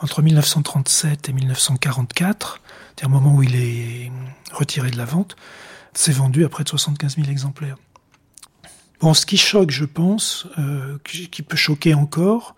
entre 0.00 0.22
1937 0.22 1.28
et 1.28 1.32
1944, 1.32 2.60
c'est-à-dire 2.96 3.16
au 3.16 3.20
moment 3.20 3.36
où 3.36 3.42
il 3.42 3.56
est 3.56 4.12
retiré 4.52 4.90
de 4.90 4.96
la 4.96 5.04
vente, 5.04 5.36
c'est 5.94 6.12
vendu 6.12 6.44
à 6.44 6.48
près 6.48 6.64
de 6.64 6.68
75 6.68 7.16
000 7.16 7.28
exemplaires. 7.28 7.76
Bon, 9.00 9.14
ce 9.14 9.26
qui 9.26 9.36
choque, 9.36 9.70
je 9.70 9.84
pense, 9.84 10.46
euh, 10.58 10.96
qui 11.04 11.42
peut 11.42 11.56
choquer 11.56 11.94
encore, 11.94 12.54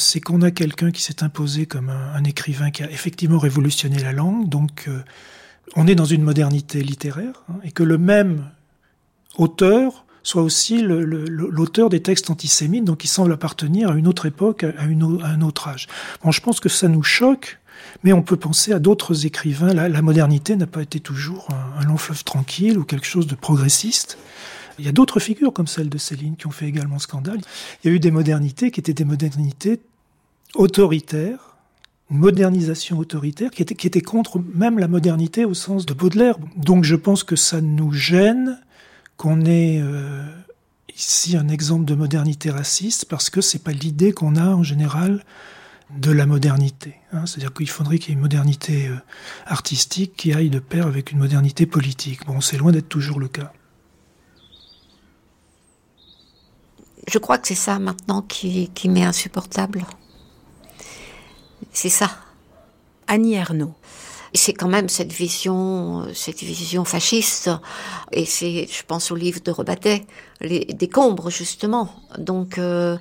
c'est 0.00 0.20
qu'on 0.20 0.42
a 0.42 0.50
quelqu'un 0.50 0.90
qui 0.90 1.02
s'est 1.02 1.22
imposé 1.22 1.66
comme 1.66 1.90
un, 1.90 2.24
écrivain 2.24 2.70
qui 2.70 2.82
a 2.82 2.90
effectivement 2.90 3.38
révolutionné 3.38 3.98
la 3.98 4.12
langue. 4.12 4.48
Donc, 4.48 4.86
euh, 4.88 5.02
on 5.76 5.86
est 5.86 5.94
dans 5.94 6.04
une 6.04 6.22
modernité 6.22 6.82
littéraire, 6.82 7.44
hein, 7.48 7.56
et 7.62 7.70
que 7.70 7.82
le 7.82 7.98
même 7.98 8.50
auteur 9.36 10.04
soit 10.30 10.42
aussi 10.42 10.80
l'auteur 10.80 11.88
des 11.88 12.00
textes 12.00 12.30
antisémites, 12.30 12.84
donc 12.84 13.02
il 13.02 13.08
semble 13.08 13.32
appartenir 13.32 13.90
à 13.90 13.94
une 13.94 14.06
autre 14.06 14.26
époque, 14.26 14.62
à, 14.62 14.82
un 14.82 15.40
autre 15.42 15.66
âge. 15.66 15.88
Bon, 16.22 16.30
je 16.30 16.40
pense 16.40 16.60
que 16.60 16.68
ça 16.68 16.86
nous 16.86 17.02
choque, 17.02 17.58
mais 18.04 18.12
on 18.12 18.22
peut 18.22 18.36
penser 18.36 18.72
à 18.72 18.78
d'autres 18.78 19.26
écrivains. 19.26 19.74
La, 19.74 20.02
modernité 20.02 20.54
n'a 20.54 20.68
pas 20.68 20.82
été 20.82 21.00
toujours 21.00 21.48
un, 21.50 21.80
un, 21.80 21.84
long 21.84 21.96
fleuve 21.96 22.22
tranquille 22.22 22.78
ou 22.78 22.84
quelque 22.84 23.06
chose 23.06 23.26
de 23.26 23.34
progressiste. 23.34 24.18
Il 24.78 24.84
y 24.84 24.88
a 24.88 24.92
d'autres 24.92 25.18
figures 25.18 25.52
comme 25.52 25.66
celle 25.66 25.88
de 25.88 25.98
Céline 25.98 26.36
qui 26.36 26.46
ont 26.46 26.52
fait 26.52 26.66
également 26.66 27.00
scandale. 27.00 27.40
Il 27.82 27.90
y 27.90 27.92
a 27.92 27.96
eu 27.96 28.00
des 28.00 28.12
modernités 28.12 28.70
qui 28.70 28.78
étaient 28.78 28.94
des 28.94 29.04
modernités 29.04 29.80
autoritaires, 30.54 31.56
une 32.08 32.18
modernisation 32.18 32.98
autoritaire 32.98 33.50
qui 33.50 33.62
était, 33.62 33.74
qui 33.74 33.88
était 33.88 34.00
contre 34.00 34.40
même 34.54 34.78
la 34.78 34.86
modernité 34.86 35.44
au 35.44 35.54
sens 35.54 35.86
de 35.86 35.92
Baudelaire. 35.92 36.36
Donc 36.56 36.84
je 36.84 36.94
pense 36.94 37.24
que 37.24 37.34
ça 37.34 37.60
nous 37.60 37.92
gêne 37.92 38.60
qu'on 39.20 39.44
ait 39.44 39.78
euh, 39.82 40.24
ici 40.96 41.36
un 41.36 41.48
exemple 41.48 41.84
de 41.84 41.94
modernité 41.94 42.50
raciste 42.50 43.04
parce 43.04 43.28
que 43.28 43.42
c'est 43.42 43.62
pas 43.62 43.72
l'idée 43.72 44.12
qu'on 44.12 44.34
a 44.34 44.46
en 44.46 44.62
général 44.62 45.26
de 45.94 46.10
la 46.10 46.24
modernité. 46.24 46.94
Hein. 47.12 47.26
C'est-à-dire 47.26 47.52
qu'il 47.52 47.68
faudrait 47.68 47.98
qu'il 47.98 48.08
y 48.08 48.12
ait 48.12 48.14
une 48.14 48.22
modernité 48.22 48.88
euh, 48.88 48.96
artistique 49.44 50.14
qui 50.16 50.32
aille 50.32 50.48
de 50.48 50.58
pair 50.58 50.86
avec 50.86 51.12
une 51.12 51.18
modernité 51.18 51.66
politique. 51.66 52.24
Bon, 52.24 52.40
c'est 52.40 52.56
loin 52.56 52.72
d'être 52.72 52.88
toujours 52.88 53.20
le 53.20 53.28
cas. 53.28 53.52
Je 57.06 57.18
crois 57.18 57.36
que 57.36 57.46
c'est 57.46 57.54
ça 57.54 57.78
maintenant 57.78 58.22
qui, 58.22 58.70
qui 58.70 58.88
m'est 58.88 59.04
insupportable. 59.04 59.84
C'est 61.74 61.90
ça. 61.90 62.10
Annie 63.06 63.34
Ernaux. 63.34 63.74
C'est 64.32 64.52
quand 64.52 64.68
même 64.68 64.88
cette 64.88 65.12
vision, 65.12 66.06
cette 66.14 66.42
vision 66.42 66.84
fasciste. 66.84 67.50
Et 68.12 68.24
c'est, 68.24 68.68
je 68.70 68.82
pense 68.86 69.10
au 69.10 69.16
livre 69.16 69.40
de 69.40 69.50
Rebattet, 69.50 70.06
les 70.40 70.64
décombres 70.66 71.30
justement. 71.30 71.94
Donc, 72.18 72.58
euh, 72.58 72.96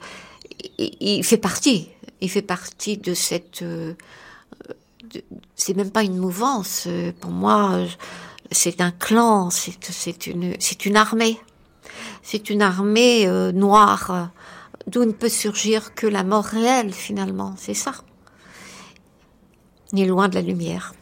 il 0.78 1.24
fait 1.24 1.38
partie. 1.38 1.90
Il 2.22 2.30
fait 2.30 2.42
partie 2.42 2.98
de 2.98 3.14
cette. 3.14 3.62
Euh, 3.62 3.94
c'est 5.56 5.76
même 5.76 5.92
pas 5.92 6.04
une 6.04 6.18
mouvance. 6.18 6.88
Pour 7.20 7.32
moi, 7.32 7.80
c'est 8.52 8.82
un 8.82 8.92
clan. 8.92 9.50
C'est 9.50 10.28
une, 10.28 10.56
c'est 10.60 10.86
une 10.86 10.98
armée. 10.98 11.40
C'est 12.22 12.50
une 12.50 12.62
armée 12.62 13.28
euh, 13.28 13.52
noire 13.52 14.32
d'où 14.88 15.06
ne 15.06 15.12
peut 15.12 15.30
surgir 15.30 15.94
que 15.96 16.08
la 16.08 16.24
mort 16.24 16.46
réelle 16.46 16.94
finalement. 16.94 17.56
C'est 17.58 17.74
ça. 17.74 17.94
Ni 19.94 20.06
loin 20.06 20.28
de 20.30 20.36
la 20.36 20.42
lumière. 20.42 20.94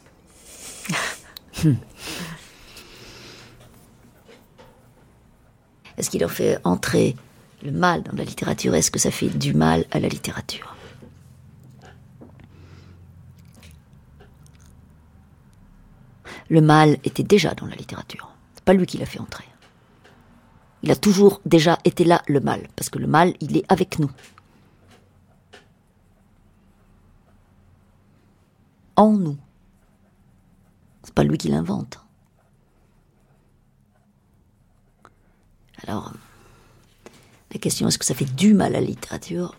Est-ce 5.97 6.09
qu'il 6.09 6.23
en 6.23 6.29
fait 6.29 6.59
entrer 6.63 7.15
le 7.63 7.71
mal 7.71 8.03
dans 8.03 8.13
la 8.13 8.23
littérature? 8.23 8.75
Est-ce 8.75 8.91
que 8.91 8.99
ça 8.99 9.09
fait 9.11 9.29
du 9.29 9.53
mal 9.53 9.85
à 9.91 9.99
la 9.99 10.07
littérature? 10.07 10.75
Le 16.49 16.61
mal 16.61 16.97
était 17.03 17.23
déjà 17.23 17.53
dans 17.55 17.65
la 17.65 17.75
littérature. 17.75 18.31
C'est 18.53 18.63
pas 18.63 18.73
lui 18.73 18.85
qui 18.85 18.97
l'a 18.97 19.05
fait 19.05 19.19
entrer. 19.19 19.43
Il 20.83 20.91
a 20.91 20.95
toujours 20.95 21.41
déjà 21.45 21.79
été 21.83 22.05
là, 22.05 22.21
le 22.27 22.39
mal, 22.39 22.67
parce 22.75 22.89
que 22.89 22.99
le 22.99 23.07
mal, 23.07 23.33
il 23.41 23.57
est 23.57 23.65
avec 23.67 23.99
nous. 23.99 24.11
En 28.95 29.11
nous. 29.11 29.37
Pas 31.17 31.23
lui 31.23 31.39
qui 31.39 31.47
l'invente. 31.47 31.99
Alors, 35.81 36.13
la 37.51 37.57
question 37.57 37.87
est-ce 37.87 37.97
que 37.97 38.05
ça 38.05 38.13
fait 38.13 38.35
du 38.35 38.53
mal 38.53 38.75
à 38.75 38.79
la 38.79 38.85
littérature 38.85 39.55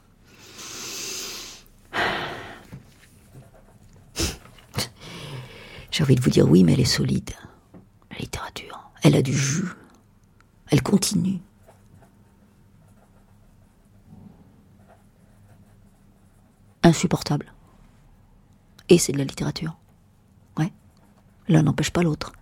J'ai 5.91 6.05
envie 6.05 6.15
de 6.15 6.21
vous 6.21 6.31
dire 6.31 6.49
oui, 6.49 6.63
mais 6.63 6.75
elle 6.75 6.81
est 6.81 6.85
solide, 6.85 7.33
la 8.13 8.19
littérature. 8.19 8.93
Elle 9.03 9.17
a 9.17 9.23
du 9.23 9.37
jus. 9.37 9.67
Elle 10.71 10.85
continue. 10.85 11.41
Insupportable. 16.85 17.53
Et 18.89 18.99
c'est 18.99 19.11
de 19.11 19.19
la 19.19 19.25
littérature. 19.25 19.77
L'un 21.49 21.63
n'empêche 21.63 21.91
pas 21.91 22.03
l'autre. 22.03 22.33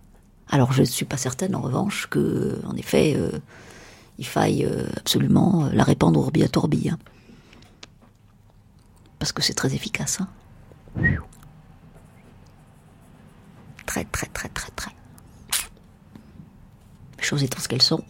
Alors 0.49 0.71
je 0.73 0.81
ne 0.81 0.85
suis 0.85 1.05
pas 1.05 1.17
certaine, 1.17 1.55
en 1.55 1.61
revanche, 1.61 2.07
que, 2.09 2.59
en 2.65 2.75
effet, 2.75 3.15
euh, 3.15 3.31
il 4.17 4.25
faille 4.25 4.65
euh, 4.65 4.87
absolument 4.97 5.65
euh, 5.65 5.69
la 5.73 5.83
répandre 5.83 6.19
au 6.19 6.29
à. 6.29 6.89
Hein. 6.89 6.97
Parce 9.19 9.31
que 9.31 9.41
c'est 9.41 9.53
très 9.53 9.73
efficace. 9.73 10.19
Hein. 10.21 10.27
Très, 13.85 14.05
très, 14.05 14.27
très, 14.27 14.49
très, 14.49 14.71
très. 14.71 14.91
Les 17.17 17.23
choses 17.23 17.43
étant 17.43 17.59
ce 17.59 17.67
qu'elles 17.67 17.81
sont. 17.81 18.03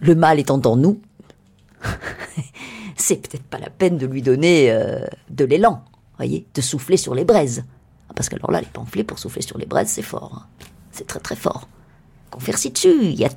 Le 0.00 0.14
mal 0.14 0.38
étant 0.40 0.60
en 0.60 0.76
nous, 0.76 1.00
c'est 2.96 3.16
peut-être 3.16 3.44
pas 3.44 3.58
la 3.58 3.70
peine 3.70 3.98
de 3.98 4.06
lui 4.06 4.22
donner 4.22 4.72
de 5.28 5.44
l'élan 5.44 5.84
voyez, 6.16 6.46
de 6.54 6.60
souffler 6.60 6.96
sur 6.96 7.14
les 7.14 7.24
braises. 7.24 7.64
Parce 8.14 8.28
que 8.28 8.36
alors 8.36 8.50
là, 8.50 8.60
les 8.60 8.66
pamphlets 8.66 9.04
pour 9.04 9.18
souffler 9.18 9.42
sur 9.42 9.58
les 9.58 9.66
braises, 9.66 9.88
c'est 9.88 10.02
fort. 10.02 10.32
Hein. 10.34 10.46
C'est 10.90 11.06
très 11.06 11.20
très 11.20 11.36
fort. 11.36 11.68
Conversi 12.30 12.70
dessus, 12.70 13.04
il 13.04 13.18
y 13.18 13.24
a. 13.24 13.30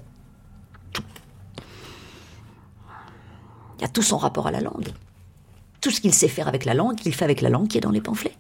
Il 3.78 3.82
y 3.82 3.86
a 3.86 3.90
tout 3.90 4.02
son 4.02 4.18
rapport 4.18 4.48
à 4.48 4.52
la 4.52 4.62
langue. 4.62 4.90
Tout 5.82 5.92
ce 5.92 6.00
qu'il 6.00 6.14
sait 6.14 6.28
faire 6.28 6.48
avec 6.48 6.66
la 6.66 6.74
langue, 6.74 6.96
qu'il 6.96 7.14
fait 7.14 7.26
avec 7.26 7.42
la 7.42 7.50
langue 7.50 7.68
qui 7.68 7.78
est 7.78 7.82
dans 7.82 7.92
les 7.92 8.02
pamphlets. 8.02 8.36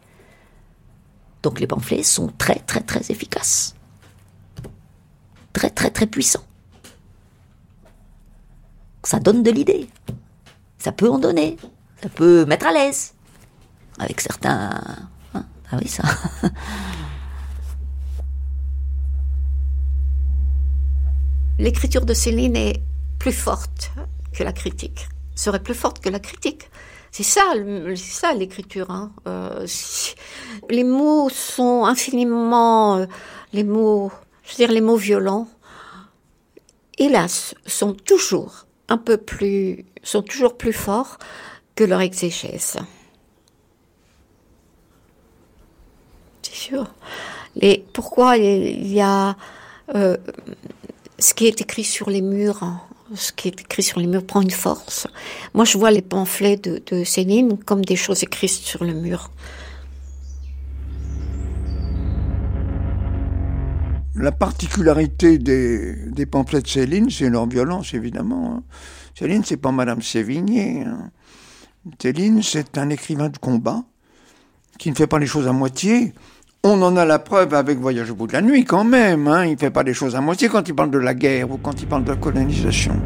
Donc 1.43 1.59
les 1.59 1.67
pamphlets 1.67 2.03
sont 2.03 2.27
très 2.37 2.55
très 2.55 2.81
très 2.81 3.11
efficaces. 3.11 3.75
Très 5.53 5.69
très 5.69 5.91
très 5.91 6.07
puissants. 6.07 6.45
Ça 9.03 9.19
donne 9.19 9.43
de 9.43 9.51
l'idée. 9.51 9.87
Ça 10.79 10.91
peut 10.91 11.09
en 11.09 11.19
donner. 11.19 11.57
Ça 12.01 12.09
peut 12.09 12.45
mettre 12.45 12.65
à 12.67 12.71
l'aise 12.71 13.13
avec 13.99 14.21
certains. 14.21 14.81
Ah 15.71 15.77
oui, 15.81 15.87
ça. 15.87 16.03
L'écriture 21.57 22.05
de 22.05 22.13
Céline 22.13 22.55
est 22.57 22.81
plus 23.17 23.31
forte 23.31 23.91
que 24.33 24.43
la 24.43 24.51
critique, 24.51 25.07
serait 25.35 25.63
plus 25.63 25.73
forte 25.73 25.99
que 25.99 26.09
la 26.09 26.19
critique. 26.19 26.69
C'est 27.11 27.23
ça, 27.23 27.53
ça 27.95 28.33
l'écriture. 28.33 28.91
Hein. 28.91 29.13
Euh, 29.25 29.65
les 30.69 30.83
mots 30.83 31.29
sont 31.29 31.85
infiniment, 31.85 32.97
euh, 32.97 33.05
les 33.53 33.63
mots, 33.63 34.11
je 34.43 34.51
veux 34.51 34.57
dire 34.57 34.71
les 34.71 34.81
mots 34.81 34.97
violents, 34.97 35.47
hélas, 36.97 37.55
sont 37.65 37.93
toujours 37.93 38.65
un 38.89 38.97
peu 38.97 39.15
plus, 39.15 39.85
sont 40.03 40.23
toujours 40.23 40.57
plus 40.57 40.73
forts 40.73 41.17
que 41.75 41.85
leur 41.85 42.01
exégèse. 42.01 42.77
Sûr. 46.55 46.87
Pourquoi 47.93 48.37
il 48.37 48.91
y 48.91 49.01
a 49.01 49.35
euh, 49.93 50.17
ce 51.19 51.33
qui 51.33 51.47
est 51.47 51.61
écrit 51.61 51.83
sur 51.83 52.09
les 52.09 52.21
murs, 52.21 52.63
hein, 52.63 52.81
ce 53.13 53.31
qui 53.31 53.47
est 53.47 53.61
écrit 53.61 53.83
sur 53.83 53.99
les 53.99 54.07
murs 54.07 54.25
prend 54.25 54.41
une 54.41 54.51
force. 54.51 55.07
Moi, 55.53 55.65
je 55.65 55.77
vois 55.77 55.91
les 55.91 56.01
pamphlets 56.01 56.57
de, 56.57 56.81
de 56.85 57.03
Céline 57.03 57.57
comme 57.57 57.85
des 57.85 57.95
choses 57.95 58.23
écrites 58.23 58.49
sur 58.49 58.83
le 58.83 58.93
mur. 58.93 59.29
La 64.15 64.31
particularité 64.31 65.37
des, 65.37 66.09
des 66.09 66.25
pamphlets 66.25 66.61
de 66.61 66.67
Céline, 66.67 67.09
c'est 67.09 67.29
leur 67.29 67.47
violence, 67.47 67.93
évidemment. 67.93 68.55
Hein. 68.55 68.63
Céline, 69.17 69.43
c'est 69.43 69.57
pas 69.57 69.71
Madame 69.71 70.01
Sévigné. 70.01 70.83
Hein. 70.83 71.11
Céline, 72.01 72.41
c'est 72.41 72.77
un 72.77 72.89
écrivain 72.89 73.29
de 73.29 73.37
combat 73.37 73.83
qui 74.77 74.89
ne 74.89 74.95
fait 74.95 75.07
pas 75.07 75.19
les 75.19 75.27
choses 75.27 75.47
à 75.47 75.53
moitié. 75.53 76.13
On 76.67 76.81
en 76.81 76.97
a 76.97 77.05
la 77.05 77.19
preuve 77.19 77.53
avec 77.53 77.77
Voyage 77.77 78.09
au 78.09 78.15
bout 78.15 78.25
de 78.25 78.33
la 78.33 78.41
nuit 78.41 78.65
quand 78.65 78.83
même. 78.83 79.27
Hein. 79.27 79.45
Il 79.45 79.51
ne 79.51 79.57
fait 79.57 79.69
pas 79.69 79.83
des 79.83 79.93
choses 79.93 80.15
à 80.15 80.21
moitié 80.21 80.49
quand 80.49 80.67
il 80.67 80.73
parle 80.73 80.89
de 80.89 80.97
la 80.97 81.13
guerre 81.13 81.51
ou 81.51 81.57
quand 81.57 81.79
il 81.79 81.87
parle 81.87 82.03
de 82.03 82.09
la 82.09 82.15
colonisation. 82.15 82.99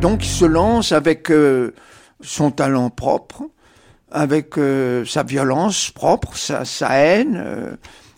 Donc 0.00 0.24
il 0.24 0.30
se 0.30 0.46
lance 0.46 0.92
avec 0.92 1.30
euh, 1.30 1.74
son 2.22 2.50
talent 2.50 2.88
propre, 2.88 3.42
avec 4.10 4.56
euh, 4.56 5.04
sa 5.04 5.22
violence 5.22 5.90
propre, 5.90 6.34
sa, 6.34 6.64
haine 6.98 7.36
euh, 7.36 7.76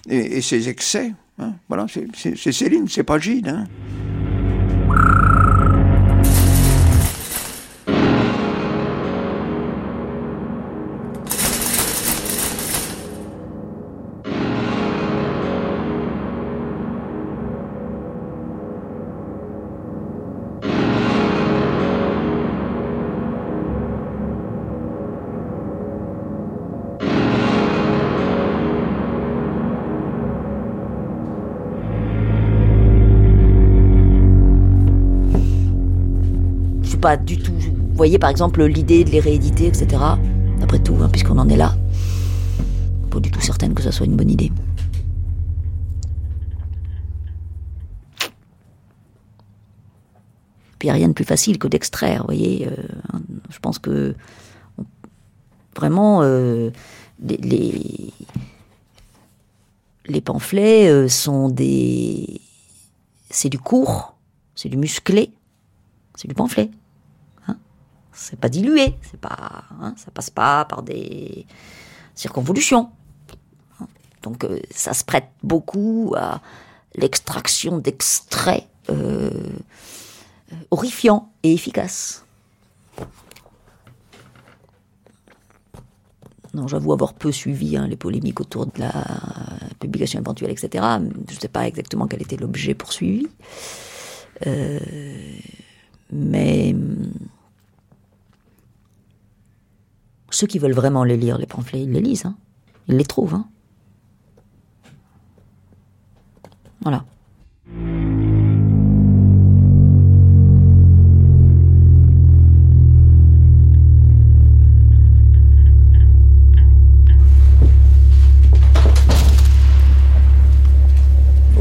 et, 0.09 0.41
ses 0.41 0.69
excès. 0.69 1.15
Hein. 1.41 1.55
Voilà, 1.69 1.87
c'est 2.15 2.37
Céline, 2.37 2.87
c'est 2.87 3.03
pas 3.03 3.19
Gide. 3.19 3.49
Hein. 3.49 3.65
Pas 37.01 37.17
du 37.17 37.39
tout. 37.39 37.53
Vous 37.53 37.95
voyez 37.95 38.19
par 38.19 38.31
exemple 38.31 38.63
l'idée 38.65 39.05
de 39.05 39.11
les 39.11 39.21
rééditer, 39.21 39.67
etc. 39.67 40.03
Après 40.63 40.79
tout, 40.79 40.97
hein, 41.01 41.09
puisqu'on 41.11 41.39
en 41.39 41.49
est 41.49 41.57
là, 41.57 41.77
pas 43.11 43.21
du 43.21 43.31
tout 43.31 43.41
certaine 43.41 43.75
que 43.75 43.83
ça 43.83 43.93
soit 43.93 44.07
une 44.07 44.17
bonne 44.17 44.31
idée. 44.31 44.53
Puis 50.79 50.89
il 50.89 50.91
n'y 50.91 50.91
a 50.91 50.95
rien 50.95 51.09
de 51.09 51.13
plus 51.13 51.25
facile 51.25 51.59
que 51.59 51.69
d'extraire, 51.69 52.21
vous 52.21 52.27
voyez. 52.27 52.67
euh, 52.67 52.75
je 53.51 53.59
pense 53.59 53.79
que 53.79 54.15
vraiment 55.77 56.23
euh, 56.23 56.71
les 57.21 58.13
pamphlets 60.25 60.89
euh, 60.89 61.09
sont 61.09 61.49
des. 61.49 62.41
C'est 63.31 63.49
du 63.49 63.59
court, 63.59 64.17
c'est 64.55 64.69
du 64.69 64.77
musclé, 64.77 65.33
c'est 66.17 66.29
du 66.29 66.35
pamphlet. 66.35 66.71
C'est 68.21 68.39
pas 68.39 68.51
dilué, 68.51 68.95
c'est 69.01 69.19
pas, 69.19 69.65
hein, 69.81 69.95
ça 69.97 70.11
passe 70.11 70.29
pas 70.29 70.67
par 70.67 70.83
des 70.83 71.47
circonvolutions. 72.15 72.91
Donc 74.23 74.45
euh, 74.45 74.61
ça 74.71 74.93
se 74.93 75.05
prête 75.05 75.31
beaucoup 75.43 76.15
à 76.19 76.43
l'extraction 76.95 77.79
d'extraits 77.79 78.67
euh, 78.91 79.31
horrifiants 80.71 81.33
et 81.43 81.55
efficaces. 81.55 82.27
Non, 86.53 86.69
j'avoue 86.69 86.93
avoir 86.93 87.15
peu 87.15 87.33
suivi 87.33 87.79
hein, 87.79 87.87
les 87.87 87.97
polémiques 87.97 88.41
autour 88.41 88.67
de 88.67 88.81
la 88.81 88.93
publication 89.79 90.21
éventuelle, 90.21 90.51
etc. 90.51 90.85
Je 91.27 91.35
ne 91.37 91.41
sais 91.41 91.49
pas 91.49 91.67
exactement 91.67 92.07
quel 92.07 92.21
était 92.21 92.37
l'objet 92.37 92.75
poursuivi. 92.75 93.29
Euh, 94.47 94.79
mais 96.13 96.75
ceux 100.31 100.47
qui 100.47 100.59
veulent 100.59 100.73
vraiment 100.73 101.05
les 101.05 101.17
lire, 101.17 101.39
les 101.39 101.47
pamphlets, 101.47 101.83
ils 101.83 101.93
les 101.93 102.01
lisent. 102.01 102.27
hein. 102.27 102.37
Ils 102.89 102.97
les 102.97 103.05
trouvent. 103.05 103.35
hein. 103.35 103.47
Voilà. 106.83 107.05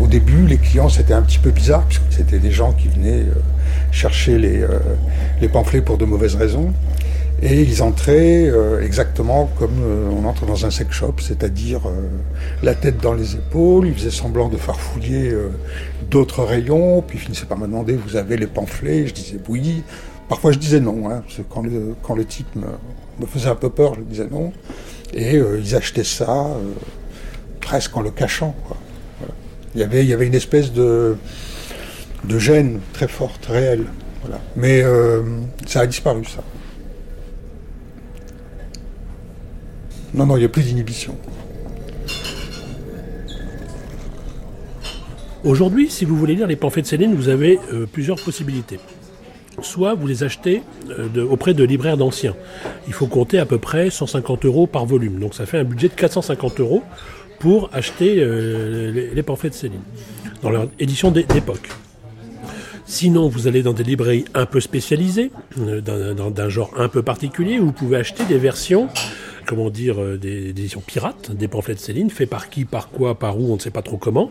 Au 0.02 0.08
début, 0.08 0.48
les 0.48 0.58
clients, 0.58 0.90
c'était 0.90 1.14
un 1.14 1.22
petit 1.22 1.40
peu 1.40 1.52
bizarre, 1.52 1.84
puisque 1.86 2.04
c'était 2.12 2.40
des 2.40 2.52
gens 2.52 2.72
qui 2.74 2.88
venaient 2.88 3.24
euh, 3.24 3.34
chercher 3.92 4.38
euh, 4.38 4.80
les 5.42 5.50
pamphlets 5.50 5.82
pour 5.82 5.98
de 5.98 6.06
mauvaises 6.06 6.36
raisons. 6.36 6.74
Et 7.42 7.62
ils 7.62 7.82
entraient 7.82 8.50
euh, 8.50 8.84
exactement 8.84 9.50
comme 9.58 9.82
euh, 9.82 10.10
on 10.12 10.26
entre 10.26 10.46
dans 10.46 10.66
un 10.66 10.72
sex 10.72 10.92
shop, 10.92 11.16
c'est-à-dire 11.20 11.88
euh, 11.88 12.10
la 12.64 12.76
tête 12.76 12.98
dans 12.98 13.14
les 13.14 13.36
épaules, 13.36 13.88
ils 13.88 13.94
faisaient 13.94 14.12
semblant 14.12 14.50
de 14.50 14.58
farfouiller 14.58 15.34
d'autres 16.10 16.44
rayons, 16.44 17.02
puis 17.02 17.18
ils 17.18 17.22
finissaient 17.22 17.46
par 17.46 17.58
me 17.58 17.68
demander, 17.68 17.96
vous 17.96 18.18
avez 18.18 18.36
les 18.36 18.48
pamphlets? 18.48 19.08
Je 19.08 19.14
disais 19.14 19.40
oui. 19.48 19.84
Parfois 20.28 20.52
je 20.52 20.60
disais 20.60 20.80
non, 20.82 21.10
hein, 21.10 21.22
parce 21.26 21.38
que 21.38 21.42
quand 21.44 21.62
le, 21.62 21.96
quand 22.04 22.16
type 22.28 22.54
me, 22.56 22.68
me 23.20 23.26
faisait 23.26 23.50
un 23.50 23.56
peu 23.56 23.70
peur, 23.70 23.96
je 23.96 24.02
disais 24.02 24.28
non. 24.30 24.52
Et 25.14 25.38
ils 25.38 25.76
achetaient 25.76 26.04
ça 26.04 26.48
presque 27.62 27.96
en 27.98 28.02
le 28.02 28.12
cachant. 28.12 28.56
Il, 29.74 29.82
y 29.82 29.84
avait, 29.84 30.28
une 30.28 30.36
espèce 30.36 30.72
de, 30.72 31.16
gêne 32.38 32.80
très 32.94 33.08
forte, 33.08 33.48
réelle. 33.48 33.86
Mais 34.56 34.84
ça 35.66 35.80
a 35.80 35.88
disparu, 35.88 36.26
ça. 36.26 36.44
Non, 40.14 40.26
non, 40.26 40.36
il 40.38 40.40
n'y 40.40 40.46
a 40.46 40.50
plus 40.50 40.64
d'inhibition. 40.64 41.16
Aujourd'hui, 45.44 45.90
si 45.90 46.04
vous 46.06 46.16
voulez 46.18 46.36
lire 46.36 46.48
les 46.48 46.56
pamphlets 46.56 46.82
de 46.82 46.88
Céline, 46.88 47.14
vous 47.16 47.30
avez 47.30 47.60
euh, 47.72 47.86
plusieurs 47.86 48.18
possibilités. 48.22 48.80
Soit 49.62 49.94
vous 49.94 50.08
les 50.08 50.24
achetez 50.24 50.62
euh, 50.90 51.26
auprès 51.30 51.54
de 51.54 51.64
libraires 51.64 51.98
d'anciens. 51.98 52.36
Il 52.88 52.94
faut 52.94 53.08
compter 53.08 53.40
à 53.40 53.46
peu 53.46 53.58
près 53.58 53.90
150 53.90 54.46
euros 54.46 54.68
par 54.68 54.86
volume. 54.86 55.20
Donc 55.20 55.34
ça 55.34 55.46
fait 55.46 55.58
un 55.60 55.64
budget 55.64 55.88
de 55.90 55.94
450 55.94 56.60
euros 56.60 56.84
pour 57.40 57.70
acheter 57.72 58.16
euh, 58.20 58.92
les, 58.92 59.12
les 59.14 59.24
pamphlets 59.24 59.50
de 59.50 59.56
Céline, 59.56 59.80
dans 60.42 60.50
leur 60.50 60.68
édition 60.80 61.10
d'é- 61.12 61.24
d'époque. 61.24 61.70
Sinon, 62.86 63.30
vous 63.30 63.48
allez 63.48 63.62
dans 63.62 63.72
des 63.74 63.84
librairies 63.84 64.26
un 64.34 64.46
peu 64.48 64.60
spécialisées, 64.60 65.32
d'un 65.56 66.50
genre 66.50 66.72
un 66.76 66.90
peu 66.90 67.04
particulier, 67.04 67.60
où 67.60 67.68
vous 67.68 67.72
pouvez 67.72 67.98
acheter 67.98 68.26
des 68.26 68.40
versions, 68.40 68.90
comment 69.50 69.72
dire, 69.72 70.00
euh, 70.00 70.18
des, 70.18 70.50
éditions 70.50 70.80
pirates, 70.86 71.32
des 71.32 71.48
pamphlets 71.48 71.74
de 71.74 71.80
Céline, 71.80 72.12
faits 72.12 72.30
par 72.30 72.52
qui, 72.52 72.66
par 72.66 72.90
quoi, 72.90 73.18
par 73.18 73.40
où, 73.40 73.52
on 73.52 73.56
ne 73.56 73.60
sait 73.60 73.72
pas 73.72 73.82
trop 73.82 73.98
comment. 73.98 74.30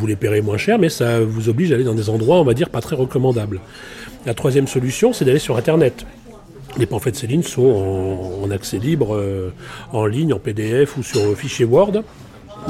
Vous 0.00 0.06
les 0.06 0.16
paierez 0.16 0.40
moins 0.40 0.56
cher, 0.56 0.78
mais 0.78 0.88
ça 0.88 1.20
vous 1.20 1.50
oblige 1.50 1.70
à 1.70 1.74
aller 1.74 1.84
dans 1.84 1.94
des 1.94 2.08
endroits, 2.08 2.40
on 2.40 2.44
va 2.44 2.54
dire, 2.54 2.70
pas 2.70 2.80
très 2.80 2.96
recommandables. 2.96 3.60
La 4.24 4.32
troisième 4.32 4.66
solution, 4.66 5.12
c'est 5.12 5.26
d'aller 5.26 5.38
sur 5.38 5.58
Internet. 5.58 6.06
Les 6.78 6.86
pamphlets 6.86 7.10
de 7.10 7.16
Céline 7.16 7.42
sont 7.42 8.40
en, 8.42 8.50
accès 8.50 8.78
libre, 8.78 9.14
euh, 9.14 9.52
en 9.92 10.06
ligne, 10.06 10.32
en 10.32 10.38
PDF 10.38 10.96
ou 10.96 11.02
sur 11.02 11.20
euh, 11.20 11.34
fichier 11.34 11.66
Word, 11.66 12.02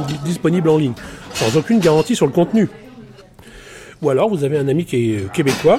di- 0.09 0.19
disponibles 0.25 0.69
en 0.71 0.79
ligne, 0.79 0.95
sans 1.33 1.57
aucune 1.57 1.79
garantie 1.79 2.17
sur 2.17 2.27
le 2.27 2.33
contenu. 2.33 2.69
Ou 4.03 4.11
alors 4.11 4.29
vous 4.29 4.43
avez 4.43 4.59
un 4.59 4.67
ami 4.67 4.85
qui 4.85 5.13
est 5.15 5.33
québécois 5.33 5.79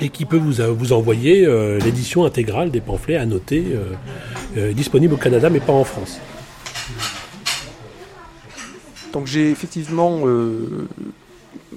et 0.00 0.08
qui 0.08 0.24
peut 0.24 0.36
vous, 0.36 0.60
euh, 0.60 0.72
vous 0.72 0.92
envoyer 0.92 1.44
euh, 1.46 1.78
l'édition 1.78 2.24
intégrale 2.24 2.70
des 2.70 2.80
pamphlets 2.80 3.16
annotés, 3.16 3.64
euh, 3.68 3.92
euh, 4.56 4.72
disponibles 4.72 5.14
au 5.14 5.18
Canada 5.18 5.50
mais 5.50 5.60
pas 5.60 5.72
en 5.72 5.84
France. 5.84 6.18
Donc 9.12 9.26
j'ai 9.26 9.50
effectivement 9.50 10.22
euh, 10.24 10.88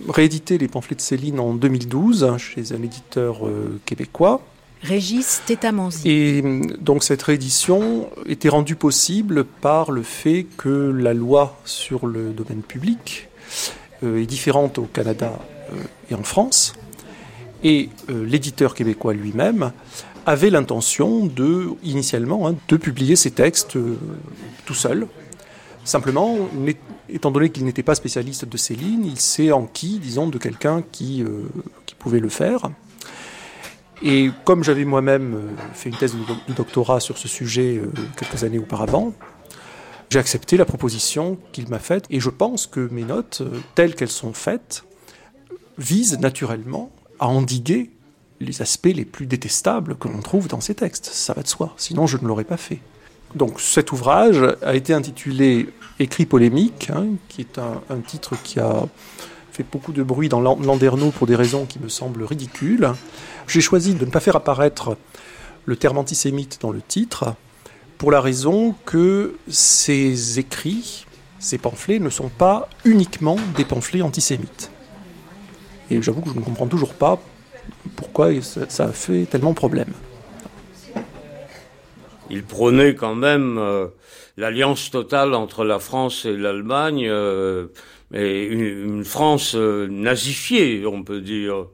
réédité 0.07 0.57
les 0.57 0.67
pamphlets 0.67 0.95
de 0.95 1.01
Céline 1.01 1.39
en 1.39 1.53
2012 1.53 2.23
hein, 2.23 2.37
chez 2.37 2.71
un 2.73 2.81
éditeur 2.81 3.45
euh, 3.45 3.79
québécois. 3.85 4.41
Régis 4.81 5.41
Tétamanzi. 5.45 6.07
Et 6.09 6.41
donc 6.79 7.03
cette 7.03 7.23
réédition 7.23 8.09
était 8.27 8.49
rendue 8.49 8.75
possible 8.75 9.43
par 9.43 9.91
le 9.91 10.03
fait 10.03 10.45
que 10.57 10.91
la 10.91 11.13
loi 11.13 11.59
sur 11.65 12.05
le 12.05 12.31
domaine 12.31 12.61
public 12.61 13.29
euh, 14.03 14.21
est 14.21 14.25
différente 14.25 14.77
au 14.77 14.83
Canada 14.83 15.39
euh, 15.71 15.75
et 16.11 16.15
en 16.15 16.23
France. 16.23 16.73
Et 17.67 17.89
euh, 18.11 18.23
l'éditeur 18.23 18.75
québécois 18.75 19.13
lui-même 19.15 19.71
avait 20.27 20.51
l'intention 20.51 21.25
de, 21.25 21.69
initialement, 21.83 22.47
hein, 22.47 22.55
de 22.67 22.77
publier 22.77 23.15
ses 23.15 23.31
textes 23.31 23.75
euh, 23.75 23.97
tout 24.65 24.75
seul. 24.75 25.07
Simplement, 25.83 26.37
étant 27.09 27.31
donné 27.31 27.49
qu'il 27.49 27.65
n'était 27.65 27.81
pas 27.81 27.95
spécialiste 27.95 28.45
de 28.45 28.55
Céline, 28.57 29.03
il 29.03 29.19
s'est 29.19 29.51
enquis, 29.51 29.97
disons, 29.97 30.27
de 30.27 30.37
quelqu'un 30.37 30.83
qui, 30.91 31.23
euh, 31.23 31.49
qui 31.87 31.95
pouvait 31.95 32.19
le 32.19 32.29
faire. 32.29 32.69
Et 34.03 34.29
comme 34.43 34.63
j'avais 34.63 34.85
moi-même 34.85 35.41
fait 35.73 35.89
une 35.89 35.97
thèse 35.97 36.13
de, 36.13 36.19
doc- 36.19 36.47
de 36.47 36.53
doctorat 36.53 36.99
sur 36.99 37.17
ce 37.17 37.27
sujet 37.27 37.81
quelques 38.15 38.43
années 38.43 38.59
auparavant, 38.59 39.13
j'ai 40.11 40.19
accepté 40.19 40.55
la 40.55 40.65
proposition 40.65 41.39
qu'il 41.51 41.67
m'a 41.69 41.79
faite 41.79 42.05
et 42.11 42.19
je 42.19 42.29
pense 42.29 42.67
que 42.67 42.89
mes 42.91 43.05
notes, 43.05 43.41
telles 43.73 43.95
qu'elles 43.95 44.09
sont 44.09 44.33
faites, 44.33 44.83
visent 45.79 46.19
naturellement 46.19 46.91
à 47.19 47.27
endiguer 47.27 47.91
les 48.39 48.61
aspects 48.61 48.93
les 48.93 49.05
plus 49.05 49.27
détestables 49.27 49.95
que 49.95 50.07
l'on 50.07 50.21
trouve 50.21 50.47
dans 50.47 50.61
ces 50.61 50.75
textes. 50.75 51.05
Ça 51.05 51.33
va 51.33 51.41
de 51.41 51.47
soi, 51.47 51.73
sinon 51.77 52.07
je 52.07 52.17
ne 52.17 52.27
l'aurais 52.27 52.43
pas 52.43 52.57
fait. 52.57 52.79
Donc 53.33 53.59
cet 53.59 53.91
ouvrage 53.91 54.41
a 54.61 54.75
été 54.75 54.93
intitulé 54.93 55.69
Écrit 55.97 56.25
polémique, 56.25 56.89
hein, 56.93 57.07
qui 57.29 57.41
est 57.41 57.57
un, 57.57 57.81
un 57.89 57.99
titre 57.99 58.35
qui 58.43 58.59
a 58.59 58.85
fait 59.53 59.65
beaucoup 59.71 59.93
de 59.93 60.03
bruit 60.03 60.27
dans 60.27 60.41
Lan- 60.41 60.59
Landerneau 60.61 61.11
pour 61.11 61.25
des 61.25 61.37
raisons 61.37 61.65
qui 61.65 61.79
me 61.79 61.87
semblent 61.87 62.23
ridicules. 62.23 62.91
J'ai 63.47 63.61
choisi 63.61 63.93
de 63.93 64.03
ne 64.03 64.11
pas 64.11 64.19
faire 64.19 64.35
apparaître 64.35 64.97
le 65.63 65.75
terme 65.77 65.97
antisémite 65.97 66.59
dans 66.61 66.71
le 66.71 66.81
titre, 66.81 67.33
pour 67.97 68.11
la 68.11 68.19
raison 68.19 68.75
que 68.85 69.37
ces 69.47 70.37
écrits, 70.37 71.05
ces 71.39 71.57
pamphlets, 71.57 71.99
ne 71.99 72.09
sont 72.09 72.27
pas 72.29 72.67
uniquement 72.83 73.37
des 73.55 73.63
pamphlets 73.63 74.01
antisémites. 74.01 74.69
Et 75.89 76.01
j'avoue 76.01 76.21
que 76.21 76.29
je 76.29 76.35
ne 76.35 76.41
comprends 76.41 76.67
toujours 76.67 76.93
pas 76.93 77.21
pourquoi 77.95 78.29
ça, 78.41 78.85
a 78.85 78.91
fait 78.91 79.25
tellement 79.25 79.53
problème. 79.53 79.93
Il 82.29 82.43
prônait 82.43 82.95
quand 82.95 83.15
même 83.15 83.57
euh, 83.57 83.87
l'alliance 84.37 84.89
totale 84.89 85.33
entre 85.33 85.63
la 85.63 85.79
France 85.79 86.25
et 86.25 86.35
l'Allemagne, 86.35 87.07
euh, 87.07 87.67
une 88.11 89.03
France 89.03 89.55
euh, 89.55 89.87
nazifiée, 89.87 90.85
on 90.85 91.03
peut 91.03 91.21
dire. 91.21 91.67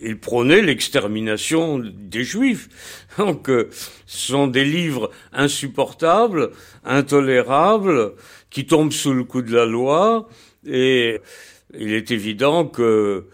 Il 0.00 0.18
prônait 0.20 0.62
l'extermination 0.62 1.78
des 1.78 2.22
Juifs. 2.22 2.68
Donc, 3.18 3.50
euh, 3.50 3.68
ce 4.06 4.28
sont 4.32 4.46
des 4.46 4.64
livres 4.64 5.10
insupportables, 5.32 6.50
intolérables, 6.84 8.14
qui 8.50 8.66
tombent 8.66 8.92
sous 8.92 9.12
le 9.12 9.24
coup 9.24 9.42
de 9.42 9.54
la 9.54 9.66
loi, 9.66 10.28
et 10.66 11.20
il 11.74 11.92
est 11.92 12.10
évident 12.10 12.66
que 12.66 13.26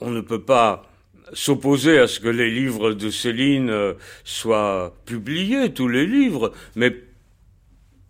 on 0.00 0.10
ne 0.10 0.20
peut 0.20 0.42
pas 0.42 0.90
s'opposer 1.32 1.98
à 1.98 2.06
ce 2.06 2.20
que 2.20 2.28
les 2.28 2.50
livres 2.50 2.92
de 2.92 3.10
Céline 3.10 3.70
euh, 3.70 3.94
soient 4.24 4.94
publiés, 5.06 5.72
tous 5.72 5.88
les 5.88 6.06
livres, 6.06 6.52
mais 6.76 6.94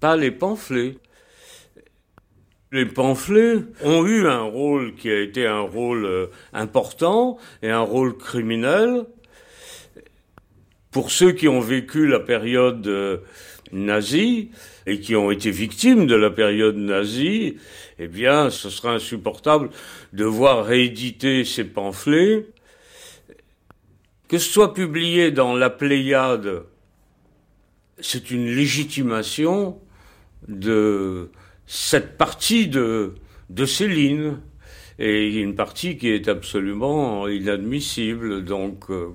pas 0.00 0.16
les 0.16 0.30
pamphlets. 0.30 0.96
Les 2.72 2.86
pamphlets 2.86 3.58
ont 3.82 4.04
eu 4.04 4.26
un 4.26 4.42
rôle 4.42 4.94
qui 4.96 5.08
a 5.08 5.20
été 5.20 5.46
un 5.46 5.60
rôle 5.60 6.04
euh, 6.04 6.26
important 6.52 7.38
et 7.62 7.70
un 7.70 7.80
rôle 7.80 8.16
criminel. 8.16 9.04
Pour 10.90 11.10
ceux 11.10 11.32
qui 11.32 11.48
ont 11.48 11.60
vécu 11.60 12.06
la 12.06 12.20
période 12.20 12.86
euh, 12.86 13.18
nazie 13.72 14.50
et 14.86 15.00
qui 15.00 15.16
ont 15.16 15.30
été 15.30 15.50
victimes 15.50 16.06
de 16.06 16.14
la 16.14 16.30
période 16.30 16.76
nazie, 16.76 17.56
eh 17.98 18.08
bien, 18.08 18.50
ce 18.50 18.70
sera 18.70 18.94
insupportable 18.94 19.70
de 20.12 20.24
voir 20.24 20.64
rééditer 20.64 21.44
ces 21.44 21.64
pamphlets 21.64 22.46
que 24.28 24.38
ce 24.38 24.50
soit 24.50 24.74
publié 24.74 25.30
dans 25.30 25.54
la 25.54 25.70
Pléiade, 25.70 26.64
c'est 28.00 28.30
une 28.30 28.46
légitimation 28.46 29.78
de 30.48 31.30
cette 31.66 32.16
partie 32.16 32.66
de, 32.66 33.14
de 33.50 33.66
Céline, 33.66 34.40
et 34.98 35.40
une 35.40 35.54
partie 35.54 35.96
qui 35.98 36.08
est 36.08 36.28
absolument 36.28 37.28
inadmissible. 37.28 38.44
Donc, 38.44 38.90
euh, 38.90 39.08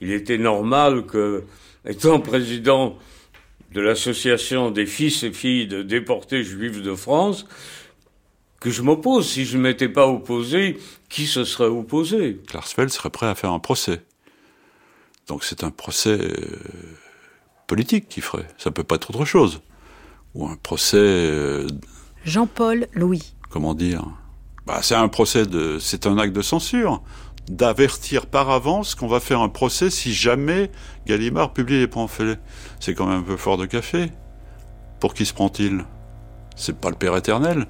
il 0.00 0.12
était 0.12 0.38
normal 0.38 1.06
que, 1.06 1.44
étant 1.84 2.20
président 2.20 2.98
de 3.72 3.80
l'association 3.80 4.70
des 4.70 4.86
fils 4.86 5.22
et 5.22 5.32
filles 5.32 5.66
de 5.66 5.82
déportés 5.82 6.42
juifs 6.42 6.82
de 6.82 6.94
France, 6.94 7.46
que 8.66 8.72
je 8.72 8.82
m'oppose. 8.82 9.28
Si 9.28 9.44
je 9.44 9.56
ne 9.56 9.62
m'étais 9.62 9.88
pas 9.88 10.08
opposé, 10.08 10.78
qui 11.08 11.26
se 11.26 11.44
serait 11.44 11.68
opposé? 11.68 12.40
Klarsfeld 12.48 12.90
serait 12.90 13.10
prêt 13.10 13.28
à 13.28 13.36
faire 13.36 13.52
un 13.52 13.60
procès. 13.60 14.02
Donc 15.28 15.44
c'est 15.44 15.62
un 15.62 15.70
procès 15.70 16.18
euh, 16.20 16.36
politique 17.68 18.08
qu'il 18.08 18.24
ferait. 18.24 18.48
Ça 18.58 18.72
peut 18.72 18.82
pas 18.82 18.96
être 18.96 19.10
autre 19.10 19.24
chose. 19.24 19.60
Ou 20.34 20.48
un 20.48 20.56
procès. 20.56 20.96
Euh, 20.98 21.68
Jean-Paul 22.24 22.88
Louis. 22.92 23.34
Comment 23.50 23.72
dire? 23.72 24.04
Bah, 24.66 24.80
C'est 24.82 24.96
un 24.96 25.06
procès 25.06 25.46
de. 25.46 25.78
C'est 25.78 26.08
un 26.08 26.18
acte 26.18 26.34
de 26.34 26.42
censure. 26.42 27.02
D'avertir 27.48 28.26
par 28.26 28.50
avance 28.50 28.96
qu'on 28.96 29.06
va 29.06 29.20
faire 29.20 29.42
un 29.42 29.48
procès 29.48 29.90
si 29.90 30.12
jamais 30.12 30.72
Gallimard 31.06 31.52
publie 31.52 31.78
les 31.78 31.86
pamphlets. 31.86 32.38
C'est 32.80 32.94
quand 32.94 33.06
même 33.06 33.20
un 33.20 33.22
peu 33.22 33.36
fort 33.36 33.58
de 33.58 33.66
café. 33.66 34.10
Pour 34.98 35.14
qui 35.14 35.24
se 35.24 35.32
prend-il? 35.32 35.84
C'est 36.56 36.76
pas 36.80 36.90
le 36.90 36.96
Père 36.96 37.16
éternel. 37.16 37.68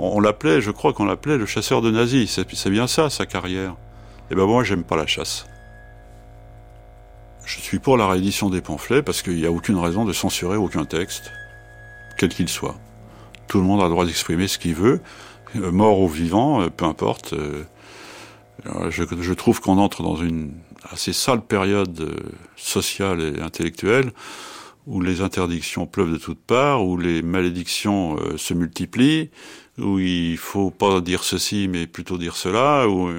On, 0.00 0.20
l'appelait, 0.20 0.60
je 0.60 0.70
crois 0.70 0.92
qu'on 0.92 1.04
l'appelait 1.04 1.36
le 1.36 1.46
chasseur 1.46 1.82
de 1.82 1.90
nazis. 1.90 2.40
C'est 2.52 2.70
bien 2.70 2.86
ça, 2.86 3.10
sa 3.10 3.26
carrière. 3.26 3.72
Et 3.72 4.32
eh 4.32 4.34
ben 4.34 4.46
moi, 4.46 4.62
j'aime 4.62 4.84
pas 4.84 4.96
la 4.96 5.06
chasse. 5.06 5.46
Je 7.46 7.60
suis 7.60 7.78
pour 7.78 7.96
la 7.96 8.06
réédition 8.06 8.50
des 8.50 8.60
pamphlets 8.60 9.02
parce 9.02 9.22
qu'il 9.22 9.36
n'y 9.36 9.46
a 9.46 9.50
aucune 9.50 9.78
raison 9.78 10.04
de 10.04 10.12
censurer 10.12 10.56
aucun 10.56 10.84
texte, 10.84 11.32
quel 12.18 12.28
qu'il 12.28 12.48
soit. 12.48 12.76
Tout 13.46 13.58
le 13.58 13.64
monde 13.64 13.80
a 13.80 13.84
le 13.84 13.90
droit 13.90 14.04
d'exprimer 14.04 14.48
ce 14.48 14.58
qu'il 14.58 14.74
veut, 14.74 15.00
euh, 15.56 15.72
mort 15.72 15.98
ou 16.00 16.08
vivant, 16.08 16.60
euh, 16.60 16.68
peu 16.68 16.84
importe. 16.84 17.32
Euh, 17.32 17.64
je, 18.90 19.32
trouve 19.32 19.62
qu'on 19.62 19.78
entre 19.78 20.02
dans 20.02 20.16
une 20.16 20.52
assez 20.90 21.14
sale 21.14 21.40
période 21.40 22.14
sociale 22.56 23.20
et 23.22 23.40
intellectuelle 23.40 24.12
où 24.86 25.00
les 25.00 25.22
interdictions 25.22 25.86
pleuvent 25.86 26.12
de 26.12 26.18
toutes 26.18 26.40
parts, 26.40 26.84
où 26.84 26.98
les 26.98 27.22
malédictions 27.22 28.18
se 28.36 28.52
multiplient, 28.52 29.30
où 29.78 29.98
il 29.98 30.36
faut 30.36 30.70
pas 30.70 31.00
dire 31.00 31.24
ceci 31.24 31.68
mais 31.68 31.86
plutôt 31.86 32.18
dire 32.18 32.36
cela. 32.36 32.88
Où... 32.88 33.10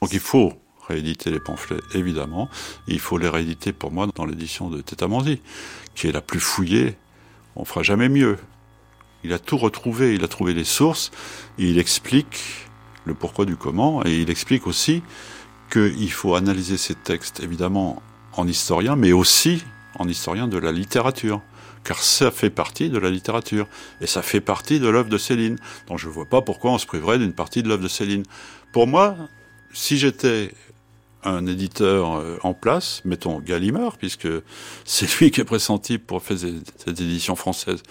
Donc 0.00 0.12
il 0.12 0.20
faut 0.20 0.52
rééditer 0.88 1.30
les 1.30 1.40
pamphlets, 1.40 1.80
évidemment. 1.94 2.48
il 2.86 2.98
faut 2.98 3.18
les 3.18 3.28
rééditer 3.28 3.72
pour 3.72 3.92
moi 3.92 4.06
dans 4.14 4.24
l'édition 4.24 4.70
de 4.70 4.80
Tétamanzi, 4.80 5.40
qui 5.94 6.08
est 6.08 6.12
la 6.12 6.22
plus 6.22 6.40
fouillée. 6.40 6.96
On 7.56 7.64
fera 7.64 7.82
jamais 7.82 8.08
mieux. 8.08 8.38
Il 9.24 9.32
a 9.32 9.38
tout 9.38 9.58
retrouvé, 9.58 10.14
il 10.14 10.24
a 10.24 10.28
trouvé 10.28 10.54
les 10.54 10.64
sources, 10.64 11.10
il 11.58 11.78
explique 11.78 12.68
le 13.04 13.14
pourquoi 13.14 13.44
du 13.44 13.56
comment, 13.56 14.04
et 14.06 14.14
il 14.20 14.30
explique 14.30 14.66
aussi 14.66 15.02
qu'il 15.70 16.12
faut 16.12 16.34
analyser 16.34 16.76
ces 16.76 16.94
textes, 16.94 17.40
évidemment, 17.40 18.02
en 18.32 18.46
historien, 18.46 18.96
mais 18.96 19.12
aussi 19.12 19.64
en 19.98 20.08
historien 20.08 20.46
de 20.46 20.56
la 20.56 20.72
littérature. 20.72 21.42
Car 21.88 22.02
ça 22.02 22.30
fait 22.30 22.50
partie 22.50 22.90
de 22.90 22.98
la 22.98 23.08
littérature. 23.08 23.66
Et 24.02 24.06
ça 24.06 24.20
fait 24.20 24.42
partie 24.42 24.78
de 24.78 24.88
l'œuvre 24.88 25.08
de 25.08 25.16
Céline. 25.16 25.56
Donc 25.86 25.98
je 25.98 26.06
ne 26.06 26.12
vois 26.12 26.26
pas 26.26 26.42
pourquoi 26.42 26.72
on 26.72 26.76
se 26.76 26.84
priverait 26.84 27.18
d'une 27.18 27.32
partie 27.32 27.62
de 27.62 27.68
l'œuvre 27.70 27.82
de 27.82 27.88
Céline. 27.88 28.24
Pour 28.74 28.86
moi, 28.86 29.16
si 29.72 29.96
j'étais 29.96 30.52
un 31.24 31.46
éditeur 31.46 32.16
euh, 32.16 32.36
en 32.42 32.52
place, 32.52 33.00
mettons 33.06 33.40
Gallimard, 33.40 33.96
puisque 33.96 34.28
c'est 34.84 35.18
lui 35.18 35.30
qui 35.30 35.40
est 35.40 35.46
pressenti 35.46 35.96
pour 35.96 36.22
faire 36.22 36.36
cette 36.36 37.00
édition 37.00 37.36
française 37.36 37.82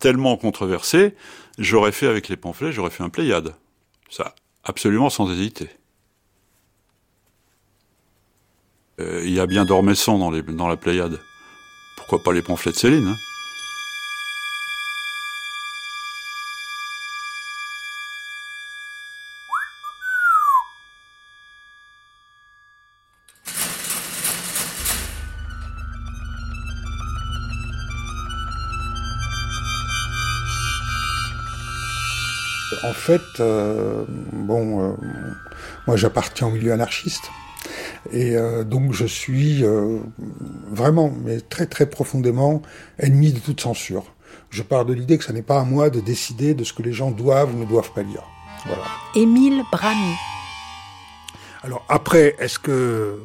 tellement 0.00 0.36
controversée, 0.36 1.14
j'aurais 1.56 1.92
fait 1.92 2.08
avec 2.08 2.28
les 2.28 2.36
pamphlets, 2.36 2.72
j'aurais 2.72 2.90
fait 2.90 3.04
un 3.04 3.08
Pléiade. 3.08 3.54
Ça, 4.10 4.34
absolument 4.64 5.10
sans 5.10 5.30
hésiter. 5.30 5.68
Euh, 8.98 9.22
il 9.24 9.32
y 9.32 9.38
a 9.38 9.46
bien 9.46 9.64
d'Ormesson 9.64 10.18
dans, 10.18 10.32
dans 10.32 10.66
la 10.66 10.76
Pléiade. 10.76 11.20
Pourquoi 11.96 12.20
pas 12.20 12.32
les 12.32 12.42
pamphlets 12.42 12.72
de 12.72 12.76
Céline 12.76 13.06
hein? 13.06 13.16
Fait, 33.04 33.40
euh, 33.40 34.04
bon, 34.32 34.80
euh, 34.80 34.94
moi 35.86 35.96
j'appartiens 35.96 36.46
au 36.46 36.50
milieu 36.50 36.72
anarchiste. 36.72 37.30
Et 38.12 38.36
euh, 38.36 38.64
donc 38.64 38.92
je 38.92 39.04
suis 39.04 39.62
vraiment, 40.70 41.12
mais 41.24 41.40
très 41.40 41.66
très 41.66 41.86
profondément, 41.86 42.62
ennemi 42.98 43.32
de 43.32 43.40
toute 43.40 43.60
censure. 43.60 44.04
Je 44.50 44.62
pars 44.62 44.84
de 44.84 44.94
l'idée 44.94 45.18
que 45.18 45.24
ce 45.24 45.32
n'est 45.32 45.42
pas 45.42 45.60
à 45.60 45.64
moi 45.64 45.90
de 45.90 46.00
décider 46.00 46.54
de 46.54 46.64
ce 46.64 46.72
que 46.72 46.82
les 46.82 46.92
gens 46.92 47.10
doivent 47.10 47.54
ou 47.54 47.58
ne 47.58 47.66
doivent 47.66 47.92
pas 47.92 48.02
lire. 48.02 48.24
Voilà. 48.66 48.84
Émile 49.14 49.62
Brami. 49.70 50.14
Alors 51.62 51.84
après, 51.88 52.36
est-ce 52.38 52.58
que 52.58 53.18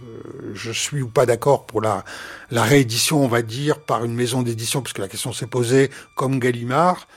je 0.53 0.71
suis 0.71 1.01
ou 1.01 1.09
pas 1.09 1.25
d'accord 1.25 1.65
pour 1.65 1.81
la, 1.81 2.03
la 2.51 2.63
réédition, 2.63 3.23
on 3.23 3.27
va 3.27 3.41
dire, 3.41 3.79
par 3.79 4.03
une 4.03 4.13
maison 4.13 4.41
d'édition, 4.41 4.81
puisque 4.81 4.99
la 4.99 5.07
question 5.07 5.31
s'est 5.33 5.47
posée, 5.47 5.89
comme 6.15 6.39
Gallimard? 6.39 7.07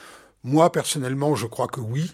Moi, 0.45 0.71
personnellement, 0.73 1.35
je 1.37 1.47
crois 1.47 1.69
que 1.69 1.81
oui. 1.81 2.13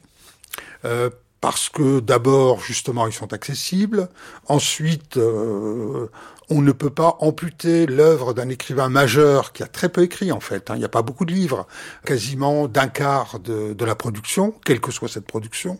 Euh, 0.84 1.10
parce 1.40 1.68
que 1.68 2.00
d'abord, 2.00 2.60
justement, 2.60 3.06
ils 3.06 3.12
sont 3.12 3.32
accessibles. 3.32 4.08
Ensuite, 4.46 5.16
euh, 5.16 6.08
on 6.50 6.62
ne 6.62 6.72
peut 6.72 6.90
pas 6.90 7.16
amputer 7.20 7.86
l'œuvre 7.86 8.34
d'un 8.34 8.48
écrivain 8.48 8.88
majeur 8.88 9.52
qui 9.52 9.62
a 9.62 9.66
très 9.66 9.88
peu 9.88 10.02
écrit, 10.02 10.32
en 10.32 10.40
fait. 10.40 10.70
Hein. 10.70 10.74
Il 10.74 10.80
n'y 10.80 10.84
a 10.84 10.88
pas 10.88 11.02
beaucoup 11.02 11.24
de 11.24 11.32
livres, 11.32 11.66
quasiment 12.04 12.66
d'un 12.66 12.88
quart 12.88 13.38
de, 13.38 13.84
la 13.84 13.94
production, 13.94 14.52
quelle 14.64 14.80
que 14.80 14.90
soit 14.90 15.08
cette 15.08 15.26
production. 15.26 15.78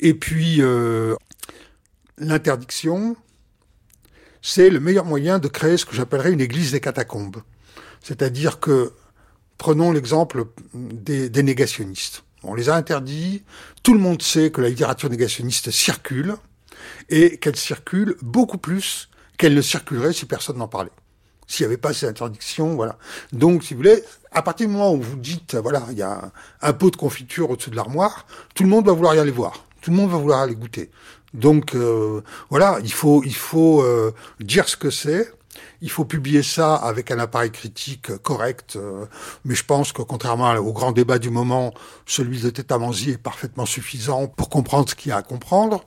Et 0.00 0.14
puis, 0.14 0.60
euh, 0.60 1.16
l'interdiction, 2.18 3.16
c'est 4.42 4.68
le 4.68 4.80
meilleur 4.80 5.06
moyen 5.06 5.38
de 5.38 5.48
créer 5.48 5.78
ce 5.78 5.86
que 5.86 5.94
j'appellerais 5.94 6.32
une 6.32 6.40
église 6.42 6.72
des 6.72 6.80
catacombes. 6.80 7.42
C'est-à-dire 8.02 8.60
que, 8.60 8.92
prenons 9.56 9.92
l'exemple 9.92 10.44
des 10.74 11.42
négationnistes. 11.42 12.22
On 12.44 12.54
les 12.54 12.68
a 12.68 12.74
interdits. 12.74 13.42
Tout 13.82 13.94
le 13.94 14.00
monde 14.00 14.22
sait 14.22 14.50
que 14.50 14.60
la 14.60 14.68
littérature 14.68 15.10
négationniste 15.10 15.70
circule 15.70 16.36
et 17.08 17.38
qu'elle 17.38 17.56
circule 17.56 18.16
beaucoup 18.22 18.58
plus 18.58 19.08
qu'elle 19.36 19.54
ne 19.54 19.62
circulerait 19.62 20.12
si 20.12 20.26
personne 20.26 20.58
n'en 20.58 20.68
parlait. 20.68 20.90
S'il 21.46 21.64
n'y 21.64 21.68
avait 21.68 21.78
pas 21.78 21.94
ces 21.94 22.06
interdictions, 22.06 22.74
voilà. 22.74 22.98
Donc, 23.32 23.64
si 23.64 23.72
vous 23.72 23.78
voulez, 23.78 24.02
à 24.32 24.42
partir 24.42 24.66
du 24.66 24.72
moment 24.74 24.92
où 24.92 25.00
vous 25.00 25.16
dites, 25.16 25.54
voilà, 25.54 25.84
il 25.90 25.96
y 25.96 26.02
a 26.02 26.30
un 26.60 26.72
pot 26.74 26.90
de 26.90 26.96
confiture 26.96 27.50
au-dessus 27.50 27.70
de 27.70 27.76
l'armoire, 27.76 28.26
tout 28.54 28.64
le 28.64 28.68
monde 28.68 28.84
va 28.84 28.92
vouloir 28.92 29.14
y 29.14 29.18
aller 29.18 29.30
voir. 29.30 29.64
Tout 29.80 29.90
le 29.90 29.96
monde 29.96 30.10
va 30.10 30.18
vouloir 30.18 30.40
aller 30.40 30.56
goûter. 30.56 30.90
Donc, 31.32 31.74
euh, 31.74 32.22
voilà, 32.50 32.78
il 32.82 32.92
faut, 32.92 33.22
il 33.24 33.34
faut 33.34 33.82
euh, 33.82 34.12
dire 34.40 34.68
ce 34.68 34.76
que 34.76 34.90
c'est, 34.90 35.32
il 35.80 35.90
faut 35.90 36.04
publier 36.04 36.42
ça 36.42 36.74
avec 36.74 37.10
un 37.10 37.18
appareil 37.18 37.50
critique 37.50 38.16
correct, 38.18 38.76
euh, 38.76 39.06
mais 39.44 39.54
je 39.54 39.64
pense 39.64 39.92
que 39.92 40.02
contrairement 40.02 40.52
au 40.56 40.72
grand 40.72 40.92
débat 40.92 41.18
du 41.18 41.30
moment, 41.30 41.72
celui 42.06 42.40
de 42.40 42.50
Tétamanzi 42.50 43.10
est 43.10 43.18
parfaitement 43.18 43.66
suffisant 43.66 44.26
pour 44.26 44.48
comprendre 44.48 44.88
ce 44.88 44.94
qu'il 44.94 45.10
y 45.10 45.12
a 45.12 45.16
à 45.16 45.22
comprendre. 45.22 45.84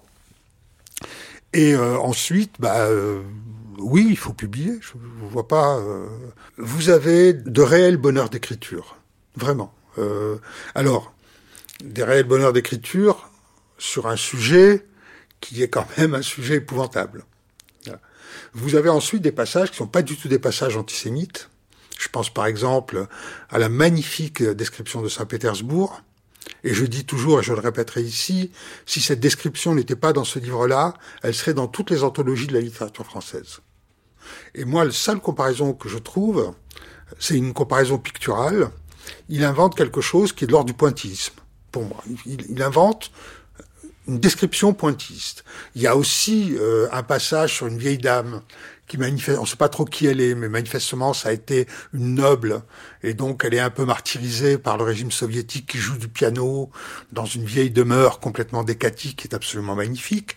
Et 1.53 1.73
euh, 1.73 1.97
ensuite, 1.97 2.55
bah, 2.59 2.85
euh, 2.87 3.21
oui, 3.79 4.07
il 4.09 4.17
faut 4.17 4.33
publier. 4.33 4.79
Je 4.79 4.93
ne 4.95 5.29
vois 5.29 5.47
pas. 5.47 5.81
vous 6.57 6.89
avez 6.89 7.33
de 7.33 7.61
réels 7.61 7.97
bonheurs 7.97 8.29
d'écriture, 8.29 8.97
vraiment. 9.35 9.73
alors, 10.75 11.13
des 11.83 12.03
réels 12.03 12.25
bonheurs 12.25 12.53
d'écriture 12.53 13.29
sur 13.77 14.07
un 14.07 14.15
sujet 14.15 14.85
qui 15.41 15.63
est 15.63 15.67
quand 15.67 15.87
même 15.97 16.13
un 16.13 16.21
sujet 16.21 16.55
épouvantable. 16.55 17.25
Vous 18.53 18.75
avez 18.75 18.89
ensuite 18.89 19.21
des 19.21 19.31
passages 19.31 19.71
qui 19.71 19.77
sont 19.77 19.87
pas 19.87 20.01
du 20.01 20.17
tout 20.17 20.27
des 20.27 20.39
passages 20.39 20.77
antisémites. 20.77 21.49
Je 21.99 22.09
pense 22.09 22.29
par 22.33 22.45
exemple 22.45 23.07
à 23.49 23.59
la 23.59 23.69
magnifique 23.69 24.43
description 24.43 25.01
de 25.01 25.09
Saint-Pétersbourg. 25.09 26.01
Et 26.63 26.73
je 26.73 26.85
dis 26.85 27.05
toujours, 27.05 27.39
et 27.39 27.43
je 27.43 27.53
le 27.53 27.59
répéterai 27.59 28.01
ici, 28.01 28.51
si 28.85 28.99
cette 29.01 29.19
description 29.19 29.75
n'était 29.75 29.95
pas 29.95 30.13
dans 30.13 30.23
ce 30.23 30.39
livre-là, 30.39 30.95
elle 31.23 31.35
serait 31.35 31.53
dans 31.53 31.67
toutes 31.67 31.91
les 31.91 32.03
anthologies 32.03 32.47
de 32.47 32.53
la 32.53 32.61
littérature 32.61 33.05
française. 33.05 33.59
Et 34.55 34.65
moi, 34.65 34.85
la 34.85 34.91
seule 34.91 35.19
comparaison 35.19 35.73
que 35.73 35.89
je 35.89 35.97
trouve, 35.97 36.53
c'est 37.19 37.37
une 37.37 37.53
comparaison 37.53 37.97
picturale. 37.97 38.69
Il 39.29 39.43
invente 39.43 39.75
quelque 39.75 40.01
chose 40.01 40.33
qui 40.33 40.43
est 40.43 40.47
de 40.47 40.51
l'ordre 40.51 40.67
du 40.67 40.73
pointillisme, 40.73 41.35
pour 41.71 41.83
moi. 41.83 42.03
Il 42.25 42.61
invente 42.61 43.11
une 44.07 44.19
description 44.19 44.73
pointiste. 44.73 45.43
Il 45.75 45.81
y 45.81 45.87
a 45.87 45.95
aussi 45.95 46.55
euh, 46.59 46.87
un 46.91 47.03
passage 47.03 47.55
sur 47.55 47.67
une 47.67 47.77
vieille 47.77 47.97
dame 47.97 48.41
qui 48.87 48.97
manifeste, 48.97 49.37
on 49.37 49.43
ne 49.43 49.47
sait 49.47 49.55
pas 49.55 49.69
trop 49.69 49.85
qui 49.85 50.07
elle 50.07 50.19
est, 50.19 50.35
mais 50.35 50.49
manifestement 50.49 51.13
ça 51.13 51.29
a 51.29 51.31
été 51.31 51.65
une 51.93 52.15
noble, 52.15 52.61
et 53.03 53.13
donc 53.13 53.43
elle 53.45 53.53
est 53.53 53.59
un 53.59 53.69
peu 53.69 53.85
martyrisée 53.85 54.57
par 54.57 54.77
le 54.77 54.83
régime 54.83 55.11
soviétique 55.11 55.67
qui 55.67 55.77
joue 55.77 55.97
du 55.97 56.09
piano 56.09 56.69
dans 57.13 57.25
une 57.25 57.45
vieille 57.45 57.71
demeure 57.71 58.19
complètement 58.19 58.63
décatique 58.63 59.19
qui 59.19 59.27
est 59.29 59.33
absolument 59.33 59.75
magnifique. 59.75 60.35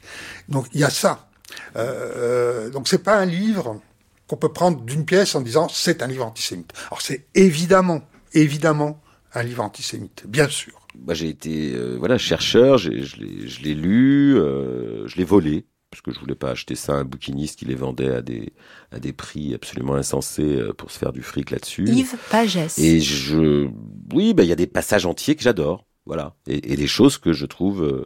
Donc 0.49 0.67
il 0.73 0.81
y 0.81 0.85
a 0.85 0.91
ça. 0.91 1.29
Euh, 1.77 2.13
euh 2.17 2.71
donc 2.71 2.87
c'est 2.87 3.03
pas 3.03 3.19
un 3.19 3.27
livre 3.27 3.81
qu'on 4.29 4.37
peut 4.37 4.53
prendre 4.53 4.81
d'une 4.83 5.05
pièce 5.05 5.35
en 5.35 5.41
disant 5.41 5.69
c'est 5.69 6.03
un 6.03 6.07
livre 6.07 6.25
antisémite. 6.25 6.73
Alors 6.87 7.03
c'est 7.03 7.27
évidemment, 7.35 8.03
évidemment 8.35 9.03
un 9.35 9.43
livre 9.43 9.65
antisémite, 9.65 10.23
bien 10.27 10.49
sûr. 10.49 10.84
Bah, 10.99 11.15
j'ai 11.15 11.29
été 11.29 11.73
euh, 11.75 11.97
voilà 11.99 12.19
chercheur, 12.19 12.79
je 12.79 12.91
l'ai 12.91 13.75
lu, 13.75 14.37
euh, 14.37 15.07
je 15.07 15.17
l'ai 15.17 15.25
volé 15.25 15.67
parce 15.91 16.03
que 16.03 16.13
je 16.13 16.19
voulais 16.19 16.35
pas 16.35 16.51
acheter 16.51 16.75
ça 16.75 16.95
à 16.95 16.97
un 16.97 17.05
bouquiniste 17.05 17.59
qui 17.59 17.65
les 17.67 17.75
vendait 17.75 18.13
à 18.13 18.23
des 18.23 18.53
à 18.91 18.99
des 18.99 19.13
prix 19.13 19.55
absolument 19.55 19.95
insensés 19.95 20.57
euh, 20.57 20.73
pour 20.73 20.91
se 20.91 20.99
faire 20.99 21.13
du 21.13 21.23
fric 21.23 21.51
là-dessus. 21.51 21.85
Yves 21.87 22.17
Pagès. 22.31 22.79
Et 22.79 23.01
je 23.01 23.69
oui, 24.13 24.35
bah 24.35 24.45
il 24.45 24.49
y 24.49 24.53
a 24.53 24.57
des 24.57 24.67
passages 24.67 25.07
entiers 25.07 25.35
que 25.37 25.43
j'adore, 25.43 25.85
voilà, 26.07 26.37
et, 26.47 26.73
et, 26.73 26.77
des 26.77 26.87
choses 26.87 27.19
que 27.19 27.33
je 27.33 27.47
trouve 27.47 28.05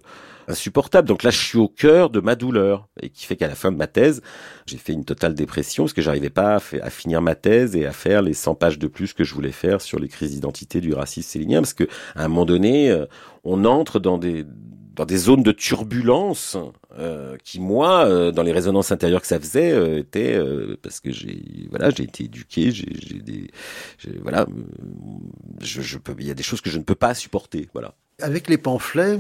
insupportable. 0.49 1.07
Donc 1.07 1.23
là, 1.23 1.31
je 1.31 1.39
suis 1.39 1.59
au 1.59 1.69
cœur 1.69 2.11
de 2.11 2.21
ma 2.21 2.35
douleur 2.35 2.89
et 3.01 3.11
qui 3.11 3.27
fait 3.27 3.37
qu'à 3.37 3.49
la 3.49 3.55
fin 3.55 3.71
de 3.71 3.77
ma 3.77 3.87
thèse, 3.87 4.23
j'ai 4.67 4.79
fait 4.79 4.93
une 4.93 5.05
totale 5.05 5.35
dépression 5.35 5.85
parce 5.85 5.93
que 5.93 6.03
j'arrivais 6.03 6.31
pas 6.31 6.57
à, 6.57 6.91
finir 6.91 7.23
ma 7.23 7.35
thèse 7.35 7.77
et 7.77 7.87
à 7.87 7.93
faire 7.93 8.23
les 8.23 8.35
100 8.35 8.55
pages 8.55 8.79
de 8.79 8.87
plus 8.87 9.13
que 9.13 9.25
je 9.25 9.35
voulais 9.35 9.53
faire 9.53 9.81
sur 9.81 9.99
les 9.99 10.09
crises 10.09 10.33
d'identité 10.33 10.81
du 10.81 10.93
racisme 10.95 11.29
célinien 11.29 11.61
parce 11.61 11.75
que 11.75 11.85
à 12.17 12.25
un 12.25 12.29
moment 12.29 12.45
donné, 12.45 12.91
euh, 12.91 13.07
on 13.45 13.65
entre 13.65 14.01
dans 14.01 14.19
des 14.19 14.45
dans 14.99 15.07
des 15.07 15.17
zones 15.17 15.45
de 15.45 15.53
turbulence 15.53 16.57
euh, 16.99 17.37
qui 17.45 17.61
moi 17.61 18.05
euh, 18.07 18.33
dans 18.33 18.43
les 18.43 18.51
résonances 18.51 18.91
intérieures 18.91 19.21
que 19.21 19.29
ça 19.29 19.39
faisait 19.39 19.71
euh, 19.71 20.01
étaient 20.01 20.35
euh, 20.35 20.77
parce 20.83 20.99
que 20.99 21.13
j'ai 21.13 21.69
voilà 21.71 21.91
j'ai 21.91 22.03
été 22.03 22.25
éduqué 22.25 22.73
j'ai 22.73 23.21
des 23.21 23.49
voilà 24.21 24.47
je, 25.63 25.83
je 25.83 25.99
peux 25.99 26.17
il 26.19 26.27
y 26.27 26.33
a 26.33 26.35
des 26.35 26.43
choses 26.43 26.61
que 26.61 26.69
je 26.69 26.79
ne 26.79 26.83
peux 26.83 26.97
pas 26.97 27.15
supporter 27.15 27.69
voilà 27.73 27.95
avec 28.21 28.49
les 28.49 28.59
pamphlets 28.59 29.19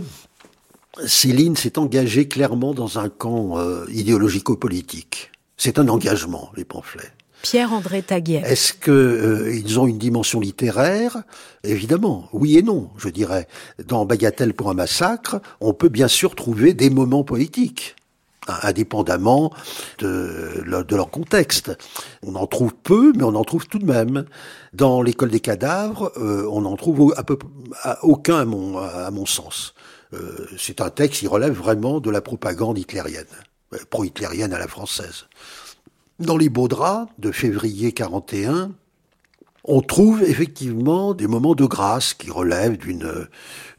Céline 1.06 1.56
s'est 1.56 1.78
engagée 1.78 2.28
clairement 2.28 2.74
dans 2.74 2.98
un 2.98 3.08
camp 3.08 3.58
euh, 3.58 3.84
idéologico-politique. 3.90 5.30
C'est 5.56 5.78
un 5.78 5.88
engagement, 5.88 6.50
les 6.56 6.64
pamphlets. 6.64 7.12
Pierre-André 7.42 8.02
Taguier. 8.02 8.42
Est-ce 8.44 8.72
que 8.72 8.90
euh, 8.90 9.54
ils 9.54 9.78
ont 9.78 9.86
une 9.86 9.98
dimension 9.98 10.40
littéraire? 10.40 11.22
Évidemment, 11.62 12.28
oui 12.32 12.58
et 12.58 12.62
non, 12.62 12.90
je 12.96 13.08
dirais. 13.08 13.46
Dans 13.86 14.04
Bagatelle 14.06 14.54
pour 14.54 14.70
un 14.70 14.74
massacre, 14.74 15.40
on 15.60 15.72
peut 15.72 15.88
bien 15.88 16.08
sûr 16.08 16.34
trouver 16.34 16.74
des 16.74 16.90
moments 16.90 17.24
politiques 17.24 17.94
indépendamment 18.62 19.52
de, 19.98 20.64
de, 20.66 20.96
leur 20.96 21.10
contexte. 21.10 21.76
On 22.22 22.34
en 22.34 22.46
trouve 22.46 22.74
peu, 22.74 23.12
mais 23.14 23.22
on 23.22 23.34
en 23.34 23.44
trouve 23.44 23.66
tout 23.66 23.78
de 23.78 23.84
même. 23.84 24.24
Dans 24.72 25.02
l'école 25.02 25.30
des 25.30 25.40
cadavres, 25.40 26.12
euh, 26.16 26.48
on 26.50 26.64
en 26.64 26.76
trouve 26.76 27.12
à 27.16 27.24
peu, 27.24 27.38
à 27.82 28.02
aucun 28.04 28.38
à 28.38 28.44
mon, 28.44 28.78
à 28.78 29.10
mon 29.10 29.26
sens. 29.26 29.74
Euh, 30.14 30.46
c'est 30.58 30.80
un 30.80 30.90
texte 30.90 31.20
qui 31.20 31.26
relève 31.26 31.52
vraiment 31.52 32.00
de 32.00 32.10
la 32.10 32.20
propagande 32.20 32.78
hitlérienne, 32.78 33.26
euh, 33.74 33.78
pro-hitlérienne 33.90 34.52
à 34.52 34.58
la 34.58 34.68
française. 34.68 35.26
Dans 36.18 36.36
les 36.36 36.48
beaux 36.48 36.68
de 37.18 37.30
février 37.30 37.92
41, 37.92 38.72
on 39.64 39.80
trouve 39.80 40.22
effectivement 40.22 41.14
des 41.14 41.26
moments 41.26 41.54
de 41.54 41.64
grâce 41.64 42.14
qui 42.14 42.30
relèvent 42.30 42.78
d'une 42.78 43.28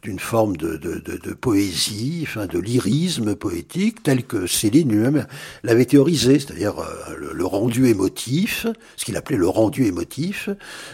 d'une 0.02 0.20
forme 0.20 0.56
de, 0.56 0.78
de, 0.78 1.00
de, 1.00 1.18
de, 1.18 1.34
poésie, 1.34 2.24
enfin 2.26 2.46
de 2.46 2.58
lyrisme 2.58 3.36
poétique, 3.36 4.02
tel 4.02 4.24
que 4.24 4.48
Céline 4.48 4.90
lui-même 4.90 5.28
l'avait 5.64 5.86
théorisé, 5.86 6.40
c'est-à-dire 6.40 6.80
euh, 6.80 7.34
le, 7.34 7.46
rendu 7.46 7.88
émotif, 7.88 8.66
ce 8.96 9.04
qu'il 9.04 9.18
appelait 9.18 9.38
le 9.38 9.50
rendu 9.50 9.88
émotif, 9.88 10.50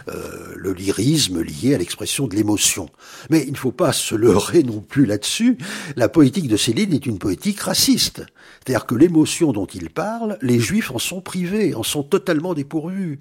euh, 0.07 0.53
le 0.55 0.73
lyrisme 0.73 1.41
lié 1.41 1.75
à 1.75 1.77
l'expression 1.77 2.25
de 2.25 2.35
l'émotion. 2.35 2.89
Mais 3.29 3.43
il 3.45 3.51
ne 3.51 3.57
faut 3.57 3.71
pas 3.71 3.93
se 3.93 4.15
leurrer 4.15 4.63
non 4.63 4.79
plus 4.81 5.05
là-dessus. 5.05 5.57
La 5.95 6.09
poétique 6.09 6.47
de 6.47 6.57
Céline 6.57 6.93
est 6.93 7.05
une 7.05 7.19
poétique 7.19 7.59
raciste. 7.59 8.23
C'est-à-dire 8.59 8.87
que 8.87 8.95
l'émotion 8.95 9.53
dont 9.53 9.67
il 9.67 9.91
parle, 9.91 10.39
les 10.41 10.59
juifs 10.59 10.89
en 10.89 10.99
sont 10.99 11.21
privés, 11.21 11.75
en 11.75 11.83
sont 11.83 12.03
totalement 12.03 12.55
dépourvus. 12.55 13.19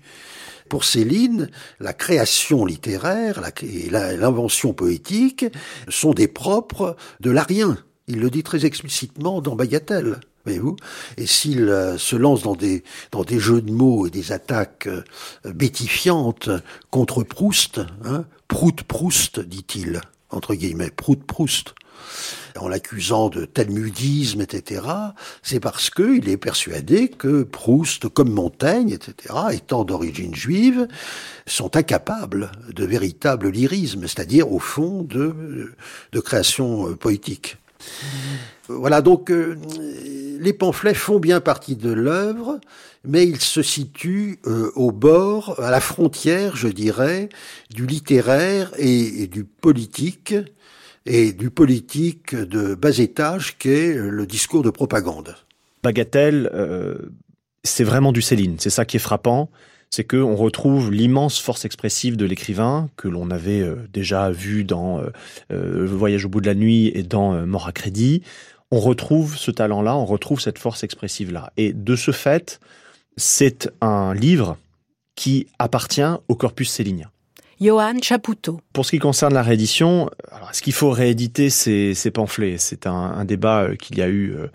Pour 0.69 0.85
Céline, 0.85 1.51
la 1.79 1.93
création 1.93 2.65
littéraire 2.65 3.41
et 3.63 3.91
l'invention 3.91 4.73
poétique 4.73 5.45
sont 5.89 6.15
des 6.15 6.29
propres 6.29 6.97
de 7.21 7.31
l'arien. 7.31 7.77
Il 8.07 8.21
le 8.21 8.31
dit 8.31 8.43
très 8.43 8.67
explicitement 8.67 9.41
dans 9.41 9.57
Bagatelle. 9.57 10.21
Voyez-vous 10.45 10.77
Et 11.17 11.27
s'il 11.27 11.69
euh, 11.69 11.97
se 11.97 12.17
lance 12.17 12.43
dans 12.43 12.55
des, 12.55 12.83
jeux 13.39 13.63
de 13.63 13.73
mots 13.73 14.07
et 14.07 14.11
des 14.11 14.33
attaques 14.33 14.87
euh, 14.87 15.03
bétifiantes 15.47 16.51
contre 16.91 17.23
Proust, 17.23 17.81
hein, 18.05 18.27
Prout-Proust, 18.49 19.41
dit-il, 19.41 20.03
entre 20.31 20.55
guillemets, 20.55 20.91
Prout-Proust, 20.91 21.75
en 22.59 22.69
l'accusant 22.69 23.29
de 23.29 23.45
talmudisme, 23.45 24.41
etc., 24.41 24.83
c'est 25.43 25.61
parce 25.61 25.91
qu'il 25.91 26.29
est 26.29 26.37
persuadé 26.37 27.09
que 27.09 27.43
Proust, 27.43 28.09
comme 28.09 28.31
Montaigne, 28.31 28.91
etc., 28.91 29.35
étant 29.53 29.85
d'origine 29.85 30.35
juive, 30.35 30.87
sont 31.47 31.77
incapables 31.77 32.53
de 32.73 32.85
véritable 32.85 33.49
lyrisme, 33.49 34.03
c'est-à-dire 34.03 34.51
au 34.53 34.59
fond 34.59 35.03
de, 35.03 35.75
de 36.13 36.21
création 36.21 36.89
euh, 36.89 36.95
poétique. 36.95 37.57
Voilà, 38.69 39.03
donc 39.03 39.31
euh, 39.31 39.59
les 40.41 40.53
pamphlets 40.55 40.95
font 40.95 41.19
bien 41.19 41.41
partie 41.41 41.77
de 41.77 41.91
l'œuvre, 41.91 42.61
mais 43.05 43.27
ils 43.27 43.41
se 43.41 43.63
situent 43.63 44.39
euh, 44.47 44.71
au 44.75 44.91
bord, 44.91 45.61
à 45.61 45.71
la 45.71 45.81
frontière, 45.81 46.57
je 46.57 46.69
dirais, 46.69 47.29
du 47.71 47.87
littéraire 47.87 48.73
et 48.79 49.27
du 49.27 49.45
politique, 49.45 50.35
et 51.07 51.33
du 51.33 51.51
politique 51.51 52.35
de 52.35 52.75
bas 52.75 52.99
étage 52.99 53.57
qu'est 53.59 53.95
le 53.95 54.27
discours 54.27 54.63
de 54.63 54.71
propagande. 54.71 55.37
Bagatelle, 55.83 56.51
euh, 56.55 56.97
c'est 57.65 57.85
vraiment 57.85 58.13
du 58.13 58.23
Céline. 58.23 58.57
C'est 58.59 58.71
ça 58.71 58.85
qui 58.85 58.99
est 58.99 59.01
frappant. 59.01 59.51
C'est 59.91 60.05
qu'on 60.05 60.37
retrouve 60.37 60.93
l'immense 60.93 61.41
force 61.41 61.65
expressive 61.65 62.17
de 62.17 62.27
l'écrivain 62.27 62.91
que 62.97 63.09
l'on 63.09 63.31
avait 63.31 63.61
euh, 63.61 63.77
déjà 63.93 64.31
vu 64.31 64.65
dans 64.65 65.01
euh, 65.01 65.11
euh, 65.53 65.87
Voyage 65.87 66.27
au 66.27 66.29
bout 66.29 66.41
de 66.41 66.47
la 66.47 66.55
nuit 66.55 66.91
et 66.95 67.03
dans 67.03 67.47
Mort 67.47 67.69
à 67.69 67.73
crédit. 67.73 68.23
On 68.71 68.81
retrouve 68.81 69.37
ce 69.37 69.51
talent-là, 69.51 69.97
on 69.97 70.05
retrouve 70.05 70.41
cette 70.41 70.59
force 70.59 70.83
expressive-là. 70.83 71.53
Et 71.57 71.73
de 71.73 71.97
ce 71.97 72.11
fait, 72.11 72.61
c'est 73.17 73.71
un 73.81 74.15
livre 74.15 74.59
qui 75.15 75.47
appartient 75.61 76.03
au 76.29 76.35
corpus 76.35 76.71
célinien. 76.71 77.11
Johan 77.61 77.95
Chapoutot. 78.03 78.61
Pour 78.73 78.85
ce 78.85 78.91
qui 78.91 78.99
concerne 78.99 79.35
la 79.35 79.43
réédition, 79.43 80.11
est-ce 80.51 80.63
qu'il 80.63 80.73
faut 80.73 80.91
rééditer 80.91 81.51
ces, 81.51 81.95
ces 81.95 82.11
pamphlets? 82.11 82.59
C'est 82.59 82.87
un, 82.87 82.93
un, 82.93 83.25
débat 83.25 83.63
euh, 83.63 83.77
qu'il 83.77 83.99
y 83.99 84.03
a 84.03 84.09
eu 84.09 84.33
euh, 84.33 84.47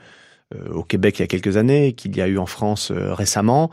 euh, 0.55 0.73
au 0.73 0.83
Québec 0.83 1.19
il 1.19 1.21
y 1.21 1.23
a 1.23 1.27
quelques 1.27 1.57
années, 1.57 1.93
qu'il 1.93 2.15
y 2.15 2.21
a 2.21 2.27
eu 2.27 2.37
en 2.37 2.45
France 2.45 2.91
récemment. 2.91 3.71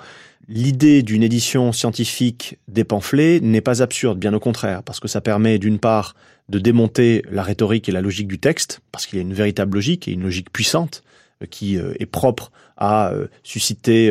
L'idée 0.48 1.02
d'une 1.02 1.22
édition 1.22 1.72
scientifique 1.72 2.58
des 2.68 2.84
pamphlets 2.84 3.40
n'est 3.40 3.60
pas 3.60 3.82
absurde, 3.82 4.18
bien 4.18 4.32
au 4.32 4.40
contraire, 4.40 4.82
parce 4.82 5.00
que 5.00 5.08
ça 5.08 5.20
permet 5.20 5.58
d'une 5.58 5.80
part 5.80 6.14
de 6.48 6.60
démonter 6.60 7.24
la 7.28 7.42
rhétorique 7.42 7.88
et 7.88 7.92
la 7.92 8.00
logique 8.00 8.28
du 8.28 8.38
texte, 8.38 8.80
parce 8.92 9.06
qu'il 9.06 9.18
y 9.18 9.20
a 9.20 9.22
une 9.22 9.34
véritable 9.34 9.74
logique 9.74 10.06
et 10.06 10.12
une 10.12 10.22
logique 10.22 10.52
puissante 10.52 11.02
qui 11.50 11.76
est 11.76 12.06
propre 12.06 12.52
à 12.76 13.12
susciter 13.42 14.08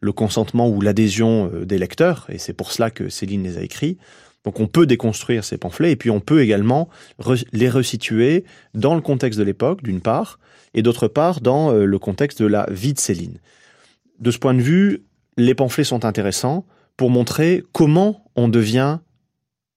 le 0.00 0.12
consentement 0.12 0.68
ou 0.68 0.82
l'adhésion 0.82 1.50
des 1.64 1.78
lecteurs, 1.78 2.26
et 2.28 2.36
c'est 2.36 2.52
pour 2.52 2.70
cela 2.70 2.90
que 2.90 3.08
Céline 3.08 3.42
les 3.42 3.56
a 3.56 3.62
écrits. 3.62 3.96
Donc 4.48 4.60
on 4.60 4.66
peut 4.66 4.86
déconstruire 4.86 5.44
ces 5.44 5.58
pamphlets 5.58 5.92
et 5.92 5.96
puis 5.96 6.08
on 6.08 6.20
peut 6.20 6.40
également 6.40 6.88
les 7.52 7.68
resituer 7.68 8.46
dans 8.72 8.94
le 8.94 9.02
contexte 9.02 9.38
de 9.38 9.44
l'époque, 9.44 9.82
d'une 9.82 10.00
part, 10.00 10.38
et 10.72 10.80
d'autre 10.80 11.06
part 11.06 11.42
dans 11.42 11.70
euh, 11.70 11.84
le 11.84 11.98
contexte 11.98 12.40
de 12.40 12.46
la 12.46 12.66
vie 12.70 12.94
de 12.94 12.98
Céline. 12.98 13.40
De 14.20 14.30
ce 14.30 14.38
point 14.38 14.54
de 14.54 14.62
vue, 14.62 15.04
les 15.36 15.54
pamphlets 15.54 15.84
sont 15.84 16.06
intéressants 16.06 16.64
pour 16.96 17.10
montrer 17.10 17.62
comment 17.72 18.24
on 18.36 18.48
devient 18.48 19.00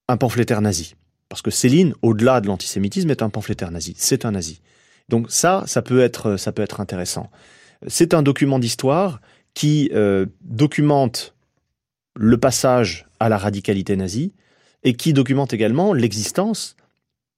un 0.07 0.15
pamphlétaire 0.15 0.61
nazi. 0.61 0.95
Parce 1.27 1.41
que 1.41 1.52
Céline, 1.52 1.93
au-delà 2.02 2.39
de 2.39 2.48
l'antisémitisme, 2.48 3.10
est 3.10 3.22
un 3.22 3.30
pamphlétaire 3.30 3.72
nazi. 3.72 3.93
C'est 3.98 4.23
un 4.23 4.31
nazi. 4.31 4.61
Donc 5.10 5.30
ça, 5.30 5.65
ça 5.68 5.81
peut 5.81 5.99
être, 5.99 6.39
intéressant. 6.80 7.30
C'est 7.88 8.14
un 8.14 8.23
document 8.23 8.57
d'histoire 8.57 9.19
qui 9.53 9.91
euh, 9.93 10.27
documente 10.39 11.35
le 12.15 12.38
passage 12.38 13.10
à 13.19 13.27
la 13.27 13.38
radicalité 13.38 13.98
nazie 13.98 14.31
et 14.84 14.94
qui 14.94 15.14
documente 15.14 15.53
également 15.53 15.94
l'existence 15.94 16.76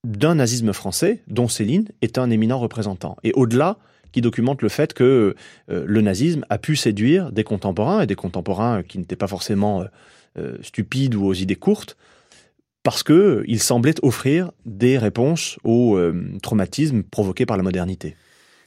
d'un 0.04 0.36
nazisme 0.36 0.74
français 0.74 1.22
dont 1.28 1.48
Céline 1.48 1.88
est 2.02 2.18
un 2.18 2.30
éminent 2.30 2.60
représentant. 2.60 3.18
Et 3.24 3.32
au-delà, 3.34 3.78
qui 4.14 4.22
documente 4.22 4.62
le 4.62 4.70
fait 4.70 4.94
que 4.94 5.36
euh, 5.70 5.84
le 5.86 6.02
nazisme 6.02 6.46
a 6.50 6.58
pu 6.58 6.76
séduire 6.76 7.32
des 7.32 7.44
contemporains, 7.44 8.02
et 8.02 8.08
des 8.08 8.16
contemporains 8.16 8.84
qui 8.84 9.00
n'étaient 9.00 9.18
pas 9.18 9.28
forcément 9.28 9.82
euh, 9.82 9.86
euh, 10.38 10.58
stupides 10.62 11.16
ou 11.16 11.26
aux 11.26 11.34
idées 11.34 11.56
courtes, 11.56 11.98
parce 12.84 13.04
qu'il 13.04 13.60
semblait 13.60 13.96
offrir 14.04 14.52
des 14.66 14.98
réponses 14.98 15.58
au 15.64 15.98
traumatisme 16.42 17.04
provoqué 17.04 17.46
par 17.46 17.56
la 17.56 17.64
modernité. 17.64 18.18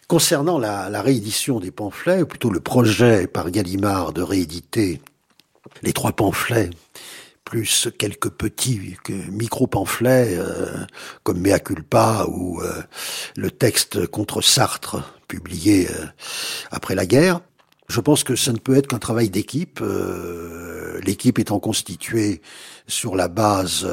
Concernant 0.09 0.59
la, 0.59 0.89
la, 0.89 1.03
réédition 1.03 1.61
des 1.61 1.71
pamphlets, 1.71 2.23
ou 2.23 2.27
plutôt 2.27 2.49
le 2.49 2.61
projet 2.61 3.27
par 3.27 3.51
Gallimard 3.51 4.15
de 4.15 4.23
rééditer 4.23 5.03
les 5.83 5.93
trois 5.93 6.13
pamphlets 6.13 6.71
plus 7.47 7.89
quelques 7.97 8.29
petits 8.29 8.97
micro-pamphlets 9.31 10.37
euh, 10.37 10.85
comme 11.23 11.39
Mea 11.39 11.61
culpa 11.61 12.27
ou 12.29 12.61
euh, 12.61 12.83
le 13.37 13.51
texte 13.53 14.07
contre 14.09 14.43
Sartre 14.43 15.15
publié 15.29 15.89
euh, 15.89 16.07
après 16.73 16.97
la 16.97 17.07
guerre. 17.07 17.41
Je 17.89 18.01
pense 18.01 18.25
que 18.25 18.35
ça 18.35 18.53
ne 18.53 18.59
peut 18.59 18.77
être 18.77 18.89
qu'un 18.89 18.99
travail 18.99 19.31
d'équipe, 19.31 19.81
l'équipe 21.05 21.39
étant 21.39 21.61
constituée 21.61 22.43
sur 22.89 23.15
la 23.15 23.29
base, 23.29 23.87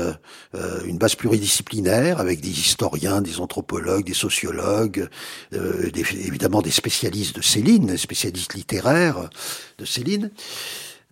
une 0.88 0.97
base 0.97 1.13
pluridisciplinaire 1.13 2.19
avec 2.19 2.41
des 2.41 2.49
historiens, 2.49 3.21
des 3.21 3.39
anthropologues, 3.39 4.03
des 4.03 4.15
sociologues, 4.15 5.07
évidemment 5.51 6.63
des 6.63 6.71
spécialistes 6.71 7.35
de 7.35 7.43
Céline, 7.43 7.85
des 7.85 7.97
spécialistes 7.97 8.55
littéraires 8.55 9.30
de 9.77 9.85
Céline 9.85 10.31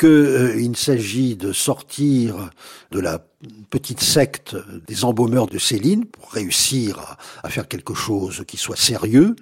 qu'il 0.01 0.09
euh, 0.09 0.73
s'agit 0.73 1.35
de 1.35 1.53
sortir 1.53 2.49
de 2.89 2.99
la 2.99 3.23
petite 3.69 4.01
secte 4.01 4.55
des 4.87 5.05
embaumeurs 5.05 5.45
de 5.45 5.59
Céline 5.59 6.05
pour 6.05 6.31
réussir 6.31 7.17
à, 7.43 7.49
faire 7.49 7.67
quelque 7.67 7.93
chose 7.93 8.43
qui 8.47 8.57
soit 8.57 8.75
sérieux. 8.75 9.35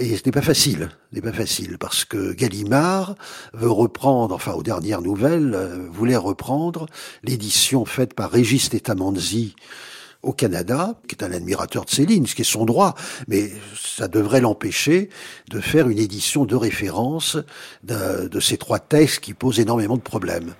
Et 0.00 0.16
ce 0.16 0.22
n'est 0.26 0.32
pas 0.32 0.42
facile, 0.42 0.88
ce 1.10 1.14
n'est 1.14 1.22
pas 1.22 1.32
facile, 1.32 1.78
parce 1.78 2.04
que 2.04 2.32
Gallimard 2.32 3.14
veut 3.52 3.70
reprendre, 3.70 4.34
enfin 4.34 4.54
aux 4.54 4.64
dernières 4.64 5.00
nouvelles, 5.00 5.54
euh, 5.54 5.86
voulait 5.92 6.16
reprendre 6.16 6.86
l'édition 7.22 7.84
faite 7.84 8.14
par 8.14 8.32
Régis 8.32 8.70
Tetamanzi 8.70 9.54
au 10.24 10.32
Canada, 10.32 10.94
qui 11.08 11.14
est 11.14 11.24
un 11.24 11.32
admirateur 11.32 11.84
de 11.84 11.90
Céline, 11.90 12.26
ce 12.26 12.34
qui 12.34 12.42
est 12.42 12.44
son 12.44 12.64
droit, 12.64 12.94
mais 13.28 13.50
ça 13.76 14.08
devrait 14.08 14.40
l'empêcher 14.40 15.10
de 15.50 15.60
faire 15.60 15.88
une 15.88 15.98
édition 15.98 16.44
de 16.44 16.56
référence 16.56 17.36
de, 17.84 18.28
de 18.28 18.40
ces 18.40 18.56
trois 18.56 18.78
textes 18.78 19.20
qui 19.20 19.34
posent 19.34 19.60
énormément 19.60 19.96
de 19.96 20.02
problèmes. 20.02 20.54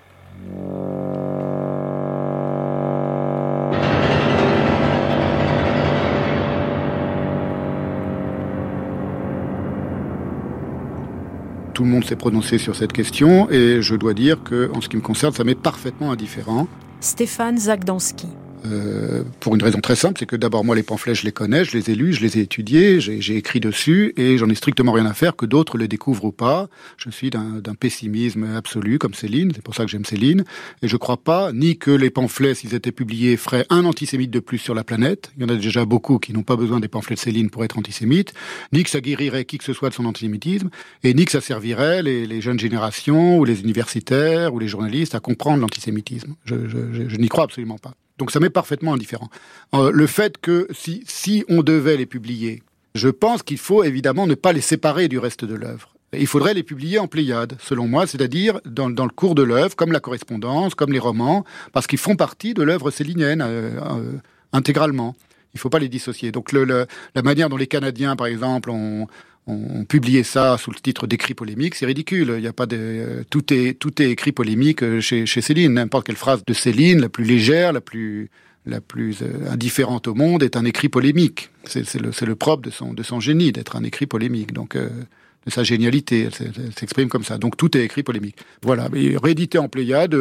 Tout 11.73 11.83
le 11.83 11.89
monde 11.89 12.05
s'est 12.05 12.15
prononcé 12.15 12.57
sur 12.57 12.73
cette 12.73 12.93
question 12.93 13.49
et 13.51 13.81
je 13.81 13.95
dois 13.95 14.13
dire 14.13 14.41
que, 14.43 14.71
en 14.73 14.79
ce 14.79 14.87
qui 14.87 14.95
me 14.95 15.01
concerne, 15.01 15.33
ça 15.33 15.43
m'est 15.43 15.55
parfaitement 15.55 16.11
indifférent. 16.11 16.67
Stéphane 17.01 17.57
Zagdanski. 17.57 18.27
Euh, 18.65 19.23
pour 19.39 19.55
une 19.55 19.63
raison 19.63 19.79
très 19.79 19.95
simple, 19.95 20.19
c'est 20.19 20.25
que 20.25 20.35
d'abord 20.35 20.63
moi 20.63 20.75
les 20.75 20.83
pamphlets 20.83 21.15
je 21.15 21.23
les 21.25 21.31
connais, 21.31 21.65
je 21.65 21.77
les 21.77 21.91
ai 21.91 21.95
lus, 21.95 22.13
je 22.13 22.21
les 22.21 22.37
ai 22.37 22.41
étudiés, 22.41 22.99
j'ai 22.99 23.35
écrit 23.35 23.59
dessus 23.59 24.13
et 24.17 24.37
j'en 24.37 24.49
ai 24.49 24.55
strictement 24.55 24.91
rien 24.91 25.05
à 25.05 25.13
faire 25.13 25.35
que 25.35 25.45
d'autres 25.45 25.77
le 25.77 25.87
découvrent 25.87 26.25
ou 26.25 26.31
pas. 26.31 26.67
Je 26.97 27.09
suis 27.09 27.29
d'un 27.29 27.75
pessimisme 27.79 28.55
absolu 28.55 28.97
comme 28.97 29.13
Céline, 29.13 29.51
c'est 29.53 29.61
pour 29.61 29.75
ça 29.75 29.85
que 29.85 29.91
j'aime 29.91 30.05
Céline 30.05 30.43
et 30.81 30.87
je 30.87 30.97
crois 30.97 31.17
pas 31.17 31.51
ni 31.51 31.77
que 31.77 31.91
les 31.91 32.09
pamphlets 32.09 32.55
s'ils 32.55 32.73
étaient 32.73 32.91
publiés 32.91 33.37
feraient 33.37 33.65
un 33.69 33.85
antisémite 33.85 34.31
de 34.31 34.39
plus 34.39 34.57
sur 34.57 34.73
la 34.73 34.83
planète. 34.83 35.31
Il 35.37 35.43
y 35.43 35.45
en 35.45 35.49
a 35.49 35.55
déjà 35.55 35.85
beaucoup 35.85 36.19
qui 36.19 36.33
n'ont 36.33 36.43
pas 36.43 36.55
besoin 36.55 36.79
des 36.79 36.87
pamphlets 36.87 37.15
de 37.15 37.19
Céline 37.19 37.49
pour 37.49 37.63
être 37.63 37.77
antisémites, 37.77 38.33
ni 38.73 38.83
que 38.83 38.89
ça 38.89 39.01
guérirait 39.01 39.45
qui 39.45 39.57
que 39.57 39.63
ce 39.63 39.73
soit 39.73 39.89
de 39.89 39.93
son 39.93 40.05
antisémitisme 40.05 40.69
et 41.03 41.13
ni 41.13 41.25
que 41.25 41.31
ça 41.31 41.41
servirait 41.41 42.01
les, 42.01 42.25
les 42.25 42.41
jeunes 42.41 42.59
générations 42.59 43.37
ou 43.37 43.45
les 43.45 43.61
universitaires 43.61 44.53
ou 44.53 44.59
les 44.59 44.67
journalistes 44.67 45.15
à 45.15 45.19
comprendre 45.19 45.61
l'antisémitisme. 45.61 46.35
Je, 46.45 46.67
je, 46.67 47.09
je 47.09 47.17
n'y 47.17 47.27
crois 47.27 47.43
absolument 47.43 47.77
pas. 47.77 47.95
Donc 48.17 48.31
ça 48.31 48.39
m'est 48.39 48.49
parfaitement 48.49 48.93
indifférent. 48.93 49.29
Euh, 49.73 49.91
le 49.91 50.07
fait 50.07 50.37
que 50.37 50.67
si, 50.73 51.03
si 51.07 51.43
on 51.49 51.63
devait 51.63 51.97
les 51.97 52.05
publier, 52.05 52.63
je 52.93 53.09
pense 53.09 53.43
qu'il 53.43 53.57
faut 53.57 53.83
évidemment 53.83 54.25
ne 54.25 54.35
pas 54.35 54.53
les 54.53 54.61
séparer 54.61 55.07
du 55.07 55.19
reste 55.19 55.43
de 55.43 55.55
l'œuvre. 55.55 55.93
Il 56.13 56.27
faudrait 56.27 56.53
les 56.53 56.63
publier 56.63 56.97
en 56.97 57.07
pléiade, 57.07 57.57
selon 57.59 57.87
moi, 57.87 58.07
c'est-à-dire 58.07 58.61
dans, 58.65 58.87
le 58.87 59.09
cours 59.09 59.35
de 59.35 59.43
l'œuvre, 59.43 59.75
comme 59.75 59.91
la 59.91 59.99
correspondance, 59.99 60.73
comme 60.73 60.93
les 60.93 60.99
romans, 60.99 61.43
parce 61.73 61.87
qu'ils 61.87 61.99
font 61.99 62.15
partie 62.15 62.53
de 62.53 62.63
l'œuvre 62.63 62.89
célinienne 62.89 63.41
euh, 63.41 63.81
euh, 63.81 64.13
intégralement. 64.53 65.15
Il 65.53 65.57
ne 65.57 65.59
faut 65.59 65.69
pas 65.69 65.79
les 65.79 65.89
dissocier. 65.89 66.31
Donc 66.31 66.51
la 66.51 67.21
manière 67.21 67.49
dont 67.49 67.57
les 67.57 67.67
Canadiens, 67.67 68.15
par 68.15 68.27
exemple, 68.27 68.69
ont, 68.69 69.07
on 69.47 69.85
publiait 69.85 70.23
ça 70.23 70.57
sous 70.57 70.71
le 70.71 70.79
titre 70.79 71.05
d'écrit 71.05 71.35
polémique, 71.35 71.75
c'est 71.75 71.85
ridicule. 71.85 72.33
Il 72.37 72.43
y 72.43 72.47
a 72.47 72.53
pas 72.53 72.65
de 72.65 73.23
tout 73.29 73.53
est 73.53 73.77
tout 73.77 74.01
est 74.01 74.09
écrit 74.09 74.31
polémique 74.31 74.81
euh, 74.81 75.01
chez, 75.01 75.25
Céline. 75.25 75.73
N'importe 75.73 76.07
quelle 76.07 76.15
phrase 76.15 76.43
de 76.45 76.53
Céline, 76.53 76.99
la 76.99 77.09
plus 77.09 77.23
légère, 77.23 77.71
la 77.71 77.81
plus 77.81 78.29
la 78.65 78.81
plus 78.81 79.21
euh, 79.21 79.51
indifférente 79.51 80.07
au 80.07 80.15
monde, 80.15 80.41
est 80.41 80.57
un 80.57 80.65
écrit 80.65 80.89
polémique. 80.89 81.51
C'est 81.65 81.93
le, 81.95 82.09
le 82.25 82.35
propre 82.35 82.63
de 82.63 82.71
son 82.71 82.93
de 82.93 83.03
son 83.03 83.19
génie 83.19 83.51
d'être 83.51 83.75
un 83.75 83.83
écrit 83.83 84.07
polémique. 84.07 84.51
Donc 84.51 84.75
euh, 84.75 84.89
de 85.45 85.51
sa 85.51 85.63
génialité, 85.63 86.27
elle, 86.39 86.73
s'exprime 86.75 87.07
comme 87.07 87.23
ça. 87.23 87.37
Donc 87.37 87.55
tout 87.55 87.77
est 87.77 87.83
écrit 87.83 88.01
polémique. 88.01 88.37
Voilà, 88.63 88.89
mais 88.91 89.15
réédité 89.15 89.59
en 89.59 89.69
Pléiade 89.69 90.15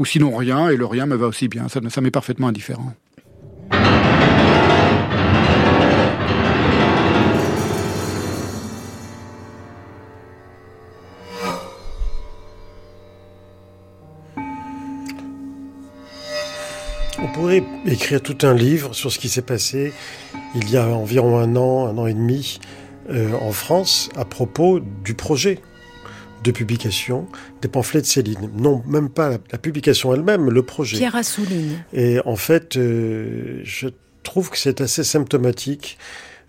ou 0.00 0.04
sinon 0.04 0.36
rien 0.36 0.70
et 0.70 0.76
le 0.76 0.86
rien 0.86 1.06
me 1.06 1.14
va 1.14 1.28
aussi 1.28 1.46
bien. 1.46 1.68
Ça 1.68 2.00
m'est 2.00 2.10
parfaitement 2.10 2.48
indifférent. 2.48 2.94
Pourrait 17.36 17.64
écrire 17.86 18.22
tout 18.22 18.38
un 18.46 18.54
livre 18.54 18.94
sur 18.94 19.12
ce 19.12 19.18
qui 19.18 19.28
s'est 19.28 19.42
passé 19.42 19.92
il 20.54 20.70
y 20.70 20.78
a 20.78 20.88
environ 20.88 21.38
un 21.38 21.54
an, 21.54 21.86
un 21.86 21.98
an 21.98 22.06
et 22.06 22.14
demi 22.14 22.60
euh, 23.10 23.30
en 23.34 23.52
France 23.52 24.08
à 24.16 24.24
propos 24.24 24.80
du 24.80 25.12
projet 25.12 25.58
de 26.44 26.50
publication 26.50 27.26
des 27.60 27.68
pamphlets 27.68 28.00
de 28.00 28.06
Céline. 28.06 28.50
Non, 28.56 28.82
même 28.86 29.10
pas 29.10 29.38
la, 29.52 29.58
publication 29.58 30.14
elle-même, 30.14 30.48
le 30.48 30.62
projet. 30.62 30.96
Pierre 30.96 31.16
Assouline. 31.16 31.84
Et 31.92 32.20
en 32.24 32.36
fait, 32.36 32.78
euh, 32.78 33.60
je 33.64 33.88
trouve 34.22 34.48
que 34.48 34.56
c'est 34.56 34.80
assez 34.80 35.04
symptomatique 35.04 35.98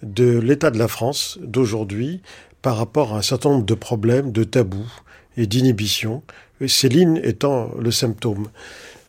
de 0.04 0.40
l'état 0.40 0.72
de 0.72 0.80
la 0.80 0.88
France 0.88 1.38
d'aujourd'hui 1.42 2.22
par 2.62 2.78
rapport 2.78 3.14
à 3.14 3.18
un 3.18 3.22
certain 3.22 3.50
nombre 3.50 3.66
de 3.66 3.74
problèmes, 3.74 4.32
de 4.32 4.46
tabous 4.46 4.90
et 5.36 5.48
d'inhibitions, 5.48 6.24
Céline 6.66 7.20
étant 7.24 7.72
le 7.78 7.92
symptôme. 7.92 8.48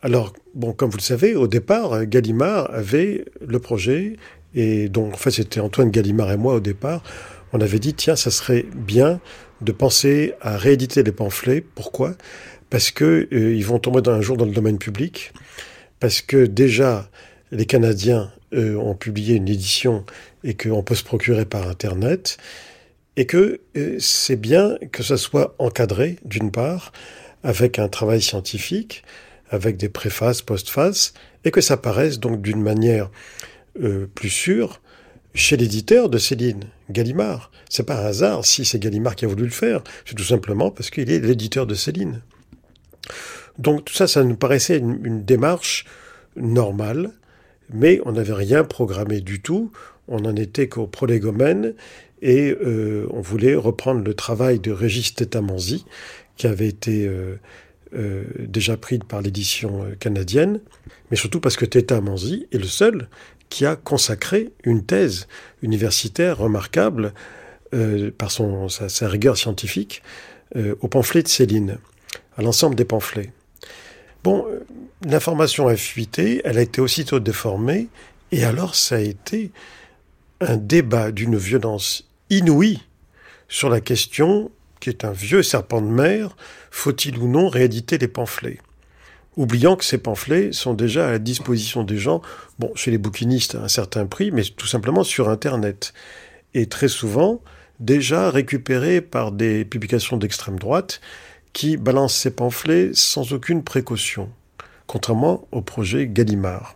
Alors, 0.01 0.33
comme 0.77 0.89
vous 0.89 0.97
le 0.97 1.03
savez, 1.03 1.35
au 1.35 1.47
départ, 1.47 2.05
Gallimard 2.05 2.69
avait 2.73 3.25
le 3.45 3.59
projet, 3.59 4.17
et 4.55 4.89
donc, 4.89 5.13
en 5.13 5.17
fait, 5.17 5.31
c'était 5.31 5.59
Antoine 5.59 5.91
Gallimard 5.91 6.31
et 6.31 6.37
moi 6.37 6.55
au 6.55 6.59
départ, 6.59 7.03
on 7.53 7.61
avait 7.61 7.79
dit, 7.79 7.93
tiens, 7.93 8.15
ça 8.15 8.31
serait 8.31 8.65
bien 8.75 9.19
de 9.61 9.71
penser 9.71 10.33
à 10.41 10.57
rééditer 10.57 11.03
les 11.03 11.11
pamphlets. 11.11 11.61
Pourquoi? 11.61 12.15
Parce 12.69 12.91
que 12.91 13.27
euh, 13.31 13.55
ils 13.55 13.65
vont 13.65 13.79
tomber 13.79 14.01
dans 14.01 14.11
un 14.11 14.21
jour 14.21 14.37
dans 14.37 14.45
le 14.45 14.51
domaine 14.51 14.77
public, 14.77 15.33
parce 15.99 16.21
que 16.21 16.45
déjà, 16.45 17.09
les 17.51 17.65
Canadiens 17.65 18.31
euh, 18.53 18.75
ont 18.75 18.95
publié 18.95 19.35
une 19.35 19.47
édition 19.47 20.05
et 20.43 20.55
qu'on 20.55 20.83
peut 20.83 20.95
se 20.95 21.03
procurer 21.03 21.45
par 21.45 21.67
Internet, 21.67 22.37
et 23.17 23.25
que 23.25 23.59
euh, 23.75 23.97
c'est 23.99 24.35
bien 24.35 24.77
que 24.91 25.03
ça 25.03 25.17
soit 25.17 25.55
encadré, 25.59 26.17
d'une 26.23 26.51
part, 26.51 26.91
avec 27.43 27.79
un 27.79 27.87
travail 27.87 28.21
scientifique, 28.21 29.03
avec 29.49 29.77
des 29.77 29.89
préfaces, 29.89 30.41
postfaces, 30.41 31.13
et 31.45 31.51
que 31.51 31.61
ça 31.61 31.77
paraisse 31.77 32.19
donc 32.19 32.41
d'une 32.41 32.61
manière 32.61 33.09
euh, 33.81 34.07
plus 34.13 34.29
sûre 34.29 34.81
chez 35.33 35.57
l'éditeur 35.57 36.09
de 36.09 36.17
Céline, 36.17 36.65
Gallimard. 36.89 37.51
C'est 37.69 37.85
pas 37.85 38.01
un 38.01 38.05
hasard 38.05 38.45
si 38.45 38.65
c'est 38.65 38.79
Gallimard 38.79 39.15
qui 39.15 39.25
a 39.25 39.27
voulu 39.27 39.43
le 39.43 39.49
faire, 39.49 39.83
c'est 40.05 40.15
tout 40.15 40.23
simplement 40.23 40.71
parce 40.71 40.89
qu'il 40.89 41.09
est 41.11 41.19
l'éditeur 41.19 41.65
de 41.65 41.75
Céline. 41.75 42.21
Donc 43.57 43.85
tout 43.85 43.93
ça, 43.93 44.07
ça 44.07 44.23
nous 44.23 44.35
paraissait 44.35 44.77
une, 44.77 45.23
démarche 45.23 45.85
normale, 46.35 47.11
mais 47.71 48.01
on 48.05 48.13
n'avait 48.13 48.33
rien 48.33 48.63
programmé 48.63 49.21
du 49.21 49.41
tout, 49.41 49.71
on 50.07 50.21
n'en 50.21 50.35
était 50.35 50.67
qu'au 50.67 50.87
prolégomène, 50.87 51.73
et 52.21 52.51
euh, 52.51 53.07
on 53.11 53.21
voulait 53.21 53.55
reprendre 53.55 54.03
le 54.03 54.13
travail 54.13 54.59
de 54.59 54.71
Régis 54.71 55.13
Tetamanzi, 55.13 55.85
qui 56.37 56.47
avait 56.47 56.67
été 56.67 57.05
euh, 57.05 57.35
euh, 57.95 58.23
déjà 58.37 58.77
pris 58.77 58.99
par 58.99 59.21
l'édition 59.21 59.83
euh, 59.83 59.95
canadienne, 59.99 60.59
mais 61.09 61.17
surtout 61.17 61.39
parce 61.39 61.57
que 61.57 61.65
Teta 61.65 62.01
Manzi 62.01 62.47
est 62.51 62.57
le 62.57 62.65
seul 62.65 63.09
qui 63.49 63.65
a 63.65 63.75
consacré 63.75 64.51
une 64.63 64.85
thèse 64.85 65.27
universitaire 65.63 66.37
remarquable 66.37 67.13
euh, 67.73 68.11
par 68.15 68.29
son, 68.29 68.69
sa, 68.69 69.07
rigueur 69.07 69.37
scientifique 69.37 70.03
au 70.81 70.87
pamphlet 70.87 71.21
de 71.21 71.27
Céline, 71.27 71.77
à 72.35 72.41
l'ensemble 72.41 72.75
des 72.75 72.83
pamphlets. 72.83 73.31
Bon, 74.23 74.47
l'information 75.05 75.67
a 75.67 75.75
fuité, 75.75 76.41
elle 76.43 76.57
a 76.57 76.63
été 76.63 76.81
aussitôt 76.81 77.19
déformée, 77.19 77.87
et 78.31 78.43
alors 78.43 78.73
ça 78.73 78.95
a 78.95 78.99
été 78.99 79.51
un 80.41 80.57
débat 80.57 81.11
d'une 81.11 81.37
violence 81.37 82.09
inouïe 82.31 82.81
sur 83.47 83.69
la 83.69 83.79
question, 83.79 84.49
qui 84.79 84.89
est 84.89 85.03
un 85.03 85.11
vieux 85.11 85.43
serpent 85.43 85.81
de 85.81 85.87
mer, 85.87 86.35
faut-il 86.71 87.17
ou 87.17 87.27
non 87.27 87.49
rééditer 87.49 87.97
les 87.97 88.07
pamphlets? 88.07 88.59
Oubliant 89.37 89.75
que 89.75 89.85
ces 89.85 89.97
pamphlets 89.97 90.51
sont 90.51 90.73
déjà 90.73 91.07
à 91.07 91.11
la 91.11 91.19
disposition 91.19 91.83
des 91.83 91.97
gens, 91.97 92.21
chez 92.75 92.91
les 92.91 92.97
bouquinistes 92.97 93.55
à 93.55 93.63
un 93.63 93.67
certain 93.67 94.05
prix, 94.05 94.31
mais 94.31 94.43
tout 94.43 94.67
simplement 94.67 95.03
sur 95.03 95.29
Internet. 95.29 95.93
Et 96.53 96.65
très 96.65 96.87
souvent, 96.87 97.41
déjà 97.79 98.29
récupérés 98.29 99.01
par 99.01 99.31
des 99.31 99.65
publications 99.65 100.17
d'extrême 100.17 100.59
droite 100.59 100.99
qui 101.53 101.77
balancent 101.77 102.15
ces 102.15 102.31
pamphlets 102.31 102.91
sans 102.93 103.33
aucune 103.33 103.63
précaution, 103.63 104.29
contrairement 104.87 105.47
au 105.51 105.61
projet 105.61 106.07
Gallimard. 106.07 106.75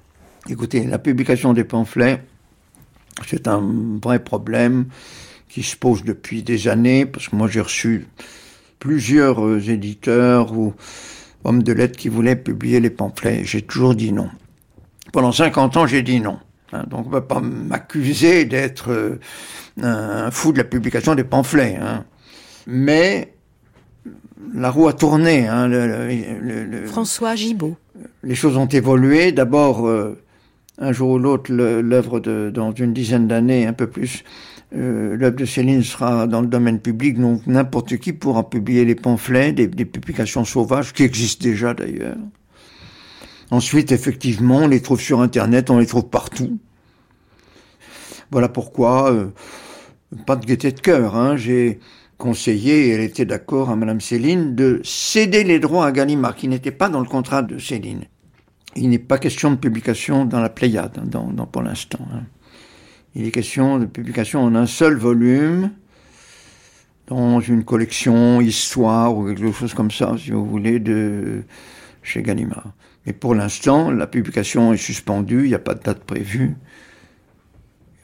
Écoutez, 0.50 0.86
la 0.86 1.00
publication 1.00 1.54
des 1.54 1.64
pamphlets, 1.64 2.24
c'est 3.28 3.48
un 3.48 3.62
vrai 4.02 4.20
problème 4.24 4.86
qui 5.54 5.62
se 5.62 5.76
pose 5.76 6.04
depuis 6.04 6.42
des 6.42 6.68
années, 6.68 7.06
parce 7.06 7.30
que 7.30 7.36
moi 7.36 7.48
j'ai 7.48 7.62
reçu 7.62 8.08
plusieurs 8.80 9.46
euh, 9.46 9.60
éditeurs 9.60 10.52
ou 10.58 10.74
hommes 11.44 11.62
de 11.62 11.72
lettres 11.74 11.96
qui 11.96 12.10
voulaient 12.10 12.36
publier 12.36 12.80
les 12.80 12.90
pamphlets. 12.90 13.44
J'ai 13.46 13.62
toujours 13.62 13.94
dit 13.94 14.12
non. 14.12 14.30
Pendant 15.12 15.32
50 15.32 15.78
ans, 15.78 15.86
j'ai 15.86 16.02
dit 16.02 16.20
non. 16.20 16.40
Hein, 16.72 16.86
donc 16.90 17.06
on 17.06 17.10
ne 17.10 17.14
va 17.14 17.22
pas 17.22 17.40
m'accuser 17.40 18.46
d'être 18.46 18.90
euh, 18.90 19.20
un 19.80 20.32
fou 20.32 20.54
de 20.54 20.58
la 20.58 20.64
publication 20.64 21.14
des 21.14 21.24
pamphlets. 21.24 21.78
Hein. 21.80 22.04
Mais 22.66 23.36
la 24.56 24.72
roue 24.72 24.88
a 24.88 24.94
tourné. 24.94 25.48
Hein, 25.48 25.70
François 26.88 27.36
Gibault. 27.36 27.78
Les 28.24 28.34
choses 28.34 28.58
ont 28.58 28.66
évolué. 28.66 29.32
D'abord, 29.32 29.88
euh, 29.88 30.20
un 30.80 30.92
jour 30.94 31.12
ou 31.12 31.20
l'autre, 31.20 31.54
l'œuvre 31.54 32.20
dans 32.50 32.74
une 32.74 32.92
dizaine 32.92 33.28
d'années, 33.28 33.68
un 33.68 33.74
peu 33.74 33.86
plus, 33.86 34.24
euh, 34.76 35.16
l'œuvre 35.16 35.36
de 35.36 35.46
Céline 35.46 35.84
sera 35.84 36.26
dans 36.26 36.42
le 36.42 36.48
domaine 36.48 36.80
public, 36.80 37.20
donc 37.20 37.46
n'importe 37.46 37.98
qui 37.98 38.12
pourra 38.12 38.50
publier 38.50 38.86
les 38.86 38.96
pamphlets, 38.96 39.52
des, 39.52 39.68
publications 39.68 40.46
sauvages 40.46 40.94
qui 40.94 41.04
existent 41.04 41.44
déjà 41.44 41.74
d'ailleurs. 41.74 42.18
Ensuite, 43.52 43.92
effectivement, 43.92 44.60
on 44.60 44.68
les 44.68 44.82
trouve 44.82 45.00
sur 45.00 45.22
Internet, 45.22 45.70
on 45.70 45.78
les 45.78 45.86
trouve 45.86 46.10
partout. 46.10 46.58
Voilà 48.32 48.50
pourquoi, 48.50 49.12
euh, 49.12 49.28
pas 50.26 50.36
de 50.36 50.46
gaieté 50.46 50.72
de 50.72 50.80
cœur, 50.80 51.16
hein, 51.16 51.38
j'ai 51.38 51.80
conseillé, 52.18 52.88
et 52.88 52.90
elle 52.92 53.02
était 53.02 53.26
d'accord 53.26 53.70
à 53.70 53.76
Madame 53.76 54.02
Céline, 54.02 54.56
de 54.56 54.82
céder 54.84 55.44
les 55.44 55.60
droits 55.60 55.86
à 55.86 55.92
Gallimard, 55.92 56.36
qui 56.36 56.48
n'était 56.48 56.72
pas 56.72 56.90
dans 56.90 57.00
le 57.00 57.06
contrat 57.06 57.44
de 57.44 57.60
Céline. 57.60 58.06
Il 58.76 58.90
n'est 58.90 58.98
pas 58.98 59.20
question 59.20 59.52
de 59.52 59.58
publication 59.58 60.26
dans 60.26 60.40
la 60.40 60.50
Pléiade, 60.50 60.98
hein, 60.98 61.46
pour 61.52 61.62
l'instant. 61.62 62.08
Hein. 62.12 62.24
Il 63.16 63.28
est 63.28 63.32
question 63.32 63.78
de 63.78 63.86
publication 63.86 64.42
en 64.42 64.56
un 64.56 64.66
seul 64.66 64.96
volume, 64.98 65.72
dans 67.08 67.40
une 67.40 67.64
collection 67.64 68.42
histoire 68.42 69.16
ou 69.16 69.28
quelque 69.28 69.52
chose 69.52 69.74
comme 69.74 69.92
ça, 69.92 70.16
si 70.18 70.32
vous 70.32 70.46
voulez, 70.46 70.80
de 70.80 71.44
chez 72.02 72.22
Gallimard. 72.24 72.74
Mais 73.06 73.14
pour 73.14 73.36
l'instant, 73.36 73.92
la 73.92 74.08
publication 74.08 74.74
est 74.74 74.78
suspendue, 74.78 75.44
il 75.44 75.50
n'y 75.50 75.54
a 75.54 75.60
pas 75.60 75.76
de 75.76 75.84
date 75.84 76.04
prévue. 76.04 76.56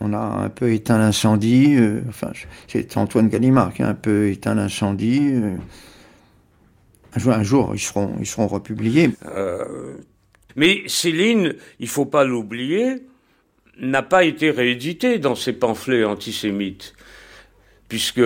On 0.01 0.13
a 0.13 0.19
un 0.19 0.49
peu 0.49 0.71
éteint 0.71 0.97
l'incendie, 0.97 1.75
euh, 1.75 2.01
enfin, 2.07 2.31
c'est 2.67 2.95
Antoine 2.95 3.27
Gallimard 3.27 3.73
qui 3.73 3.83
a 3.83 3.89
un 3.89 3.93
peu 3.93 4.29
éteint 4.29 4.55
l'incendie. 4.55 5.31
Euh, 5.33 5.57
un, 7.15 7.43
jour, 7.43 7.71
ils 7.73 7.79
seront, 7.79 8.15
ils 8.19 8.25
seront 8.25 8.47
republiés. 8.47 9.11
Euh, 9.25 9.95
mais 10.55 10.83
Céline, 10.87 11.55
il 11.79 11.87
faut 11.87 12.05
pas 12.05 12.23
l'oublier, 12.23 13.03
n'a 13.79 14.03
pas 14.03 14.23
été 14.23 14.51
réédité 14.51 15.19
dans 15.19 15.35
ses 15.35 15.53
pamphlets 15.53 16.03
antisémites, 16.03 16.93
puisque 17.87 18.21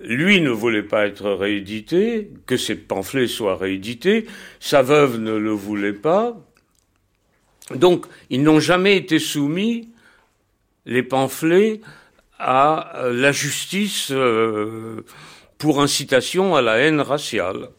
lui 0.00 0.40
ne 0.40 0.50
voulait 0.50 0.82
pas 0.82 1.06
être 1.06 1.30
réédité, 1.30 2.30
que 2.46 2.56
ses 2.56 2.74
pamphlets 2.74 3.28
soient 3.28 3.56
réédités, 3.56 4.26
sa 4.60 4.82
veuve 4.82 5.18
ne 5.18 5.36
le 5.36 5.50
voulait 5.50 5.92
pas. 5.92 6.36
Donc, 7.74 8.06
ils 8.30 8.42
n'ont 8.42 8.60
jamais 8.60 8.96
été 8.96 9.18
soumis, 9.18 9.88
les 10.86 11.02
pamphlets, 11.02 11.80
à 12.38 13.06
la 13.10 13.32
justice 13.32 14.08
euh, 14.10 15.04
pour 15.56 15.80
incitation 15.80 16.56
à 16.56 16.62
la 16.62 16.76
haine 16.78 17.00
raciale. 17.00 17.70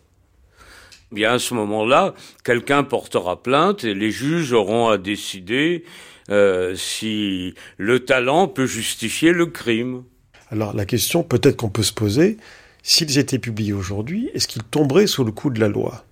Bien 1.11 1.33
à 1.33 1.39
ce 1.39 1.53
moment-là, 1.53 2.15
quelqu'un 2.43 2.83
portera 2.83 3.41
plainte 3.41 3.83
et 3.83 3.93
les 3.93 4.11
juges 4.11 4.53
auront 4.53 4.87
à 4.87 4.97
décider 4.97 5.85
euh, 6.29 6.75
si 6.75 7.53
le 7.77 8.05
talent 8.05 8.47
peut 8.47 8.65
justifier 8.65 9.31
le 9.31 9.45
crime. 9.45 10.03
Alors 10.51 10.73
la 10.73 10.85
question 10.85 11.23
peut-être 11.23 11.57
qu'on 11.57 11.69
peut 11.69 11.83
se 11.83 11.93
poser, 11.93 12.37
s'ils 12.83 13.17
étaient 13.17 13.39
publiés 13.39 13.73
aujourd'hui, 13.73 14.29
est-ce 14.33 14.47
qu'ils 14.47 14.63
tomberaient 14.63 15.07
sous 15.07 15.23
le 15.23 15.31
coup 15.31 15.49
de 15.49 15.59
la 15.59 15.67
loi? 15.67 16.05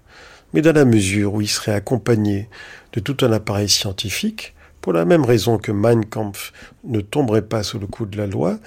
Mais 0.53 0.61
dans 0.61 0.73
la 0.73 0.85
mesure 0.85 1.33
où 1.33 1.41
ils 1.41 1.47
seraient 1.47 1.73
accompagnés 1.73 2.47
de 2.93 2.99
tout 2.99 3.17
un 3.25 3.31
appareil 3.31 3.69
scientifique, 3.69 4.53
pour 4.81 4.93
la 4.93 5.05
même 5.05 5.23
raison 5.23 5.57
que 5.57 5.71
Mein 5.71 6.05
Kampf 6.05 6.51
ne 6.83 6.99
tomberait 6.99 7.47
pas 7.47 7.63
sous 7.63 7.79
le 7.79 7.87
coup 7.87 8.05
de 8.05 8.17
la 8.17 8.27
loi, 8.27 8.59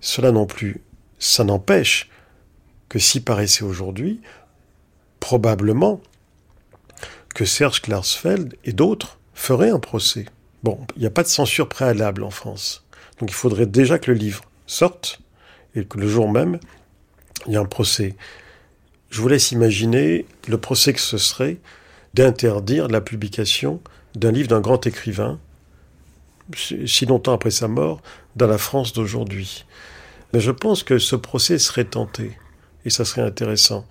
cela 0.00 0.30
non 0.30 0.46
plus, 0.46 0.80
ça 1.18 1.42
n'empêche 1.42 2.08
que 2.88 2.98
s'y 2.98 3.20
paraissait 3.20 3.64
aujourd'hui, 3.64 4.20
probablement 5.18 6.00
que 7.34 7.44
Serge 7.44 7.82
Klarsfeld 7.82 8.56
et 8.64 8.72
d'autres 8.72 9.18
feraient 9.34 9.70
un 9.70 9.80
procès. 9.80 10.26
Bon, 10.64 10.78
il 10.96 11.00
n'y 11.00 11.06
a 11.06 11.10
pas 11.10 11.22
de 11.22 11.28
censure 11.28 11.68
préalable 11.68 12.22
en 12.22 12.30
France. 12.30 12.86
Donc 13.20 13.30
il 13.30 13.34
faudrait 13.34 13.66
déjà 13.66 13.98
que 13.98 14.10
le 14.10 14.16
livre 14.16 14.44
sorte 14.66 15.20
et 15.74 15.84
que 15.84 15.98
le 15.98 16.08
jour 16.08 16.26
même, 16.26 16.58
il 17.46 17.52
y 17.52 17.56
a 17.56 17.60
un 17.60 17.66
procès. 17.66 18.16
Je 19.10 19.20
vous 19.20 19.28
laisse 19.28 19.52
imaginer 19.52 20.24
le 20.48 20.56
procès 20.56 20.94
que 20.94 21.00
ce 21.00 21.18
serait 21.18 21.58
d'interdire 22.14 22.88
la 22.88 23.02
publication 23.02 23.82
d'un 24.14 24.32
livre 24.32 24.48
d'un 24.48 24.62
grand 24.62 24.86
écrivain, 24.86 25.38
si 26.56 27.04
longtemps 27.04 27.34
après 27.34 27.50
sa 27.50 27.68
mort, 27.68 28.00
dans 28.34 28.46
la 28.46 28.58
France 28.58 28.94
d'aujourd'hui. 28.94 29.66
Mais 30.32 30.40
je 30.40 30.50
pense 30.50 30.82
que 30.82 30.98
ce 30.98 31.14
procès 31.14 31.58
serait 31.58 31.84
tenté, 31.84 32.38
et 32.86 32.90
ça 32.90 33.04
serait 33.04 33.22
intéressant. 33.22 33.86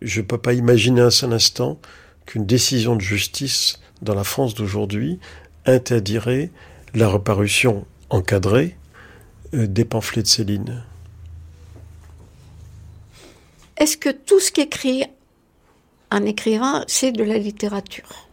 Je 0.00 0.20
ne 0.20 0.26
peux 0.26 0.38
pas 0.38 0.52
imaginer 0.52 1.00
un 1.00 1.10
seul 1.10 1.32
instant 1.32 1.80
qu'une 2.26 2.46
décision 2.46 2.94
de 2.94 3.00
justice 3.00 3.80
dans 4.02 4.14
la 4.14 4.24
France 4.24 4.54
d'aujourd'hui 4.54 5.18
interdirait 5.66 6.50
la 6.94 7.08
reparution 7.08 7.86
encadrée 8.10 8.76
euh, 9.54 9.66
des 9.66 9.84
pamphlets 9.84 10.22
de 10.22 10.26
Céline. 10.28 10.82
Est-ce 13.76 13.96
que 13.96 14.10
tout 14.10 14.40
ce 14.40 14.52
qu'écrit 14.52 15.04
un 16.10 16.24
écrivain, 16.24 16.84
c'est 16.86 17.12
de 17.12 17.24
la 17.24 17.38
littérature? 17.38 18.28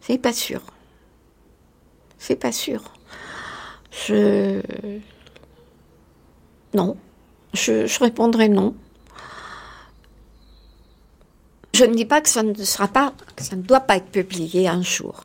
C'est 0.00 0.18
pas 0.18 0.32
sûr. 0.32 0.62
C'est 2.18 2.36
pas 2.36 2.52
sûr. 2.52 2.92
Non. 6.74 6.96
Je, 7.54 7.86
je 7.86 7.98
répondrai 8.00 8.48
non. 8.48 8.74
Je 11.74 11.84
ne 11.84 11.94
dis 11.94 12.04
pas 12.04 12.20
que 12.20 12.28
ça 12.28 12.42
ne 12.42 12.54
sera 12.54 12.88
pas, 12.88 13.14
que 13.34 13.42
ça 13.42 13.56
ne 13.56 13.62
doit 13.62 13.80
pas 13.80 13.96
être 13.96 14.10
publié 14.10 14.68
un 14.68 14.82
jour 14.82 15.24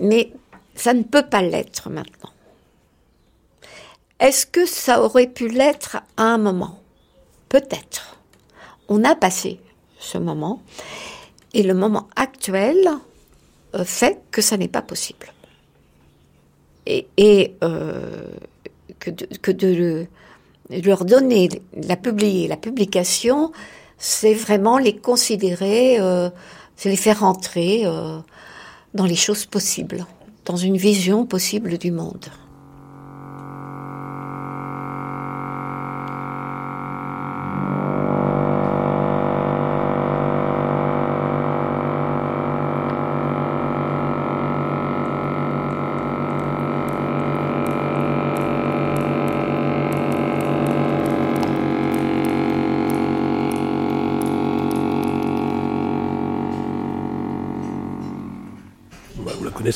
mais 0.00 0.32
ça 0.74 0.94
ne 0.94 1.02
peut 1.02 1.26
pas 1.26 1.42
l'être 1.42 1.90
maintenant. 1.90 2.30
Est-ce 4.20 4.46
que 4.46 4.66
ça 4.66 5.02
aurait 5.02 5.28
pu 5.28 5.48
l'être 5.48 5.98
à 6.16 6.24
un 6.24 6.38
moment? 6.38 6.80
Peut-être. 7.48 8.18
On 8.88 9.04
a 9.04 9.14
passé 9.14 9.60
ce 9.98 10.18
moment 10.18 10.62
et 11.54 11.62
le 11.62 11.74
moment 11.74 12.08
actuel 12.16 12.76
euh, 13.74 13.84
fait 13.84 14.20
que 14.30 14.42
ça 14.42 14.56
n'est 14.56 14.68
pas 14.68 14.82
possible. 14.82 15.32
Et, 16.86 17.54
euh, 17.62 18.30
que, 18.98 19.10
de, 19.50 20.06
leur 20.70 21.04
donner 21.04 21.50
la 21.74 21.96
publier, 21.96 22.48
la 22.48 22.56
publication, 22.56 23.52
c'est 23.98 24.32
vraiment 24.32 24.78
les 24.78 24.96
considérer, 24.96 26.00
euh, 26.00 26.30
c'est 26.76 26.88
les 26.88 26.96
faire 26.96 27.24
entrer 27.24 27.84
dans 28.94 29.06
les 29.06 29.16
choses 29.16 29.46
possibles, 29.46 30.06
dans 30.44 30.56
une 30.56 30.76
vision 30.76 31.26
possible 31.26 31.78
du 31.78 31.90
monde. 31.90 32.26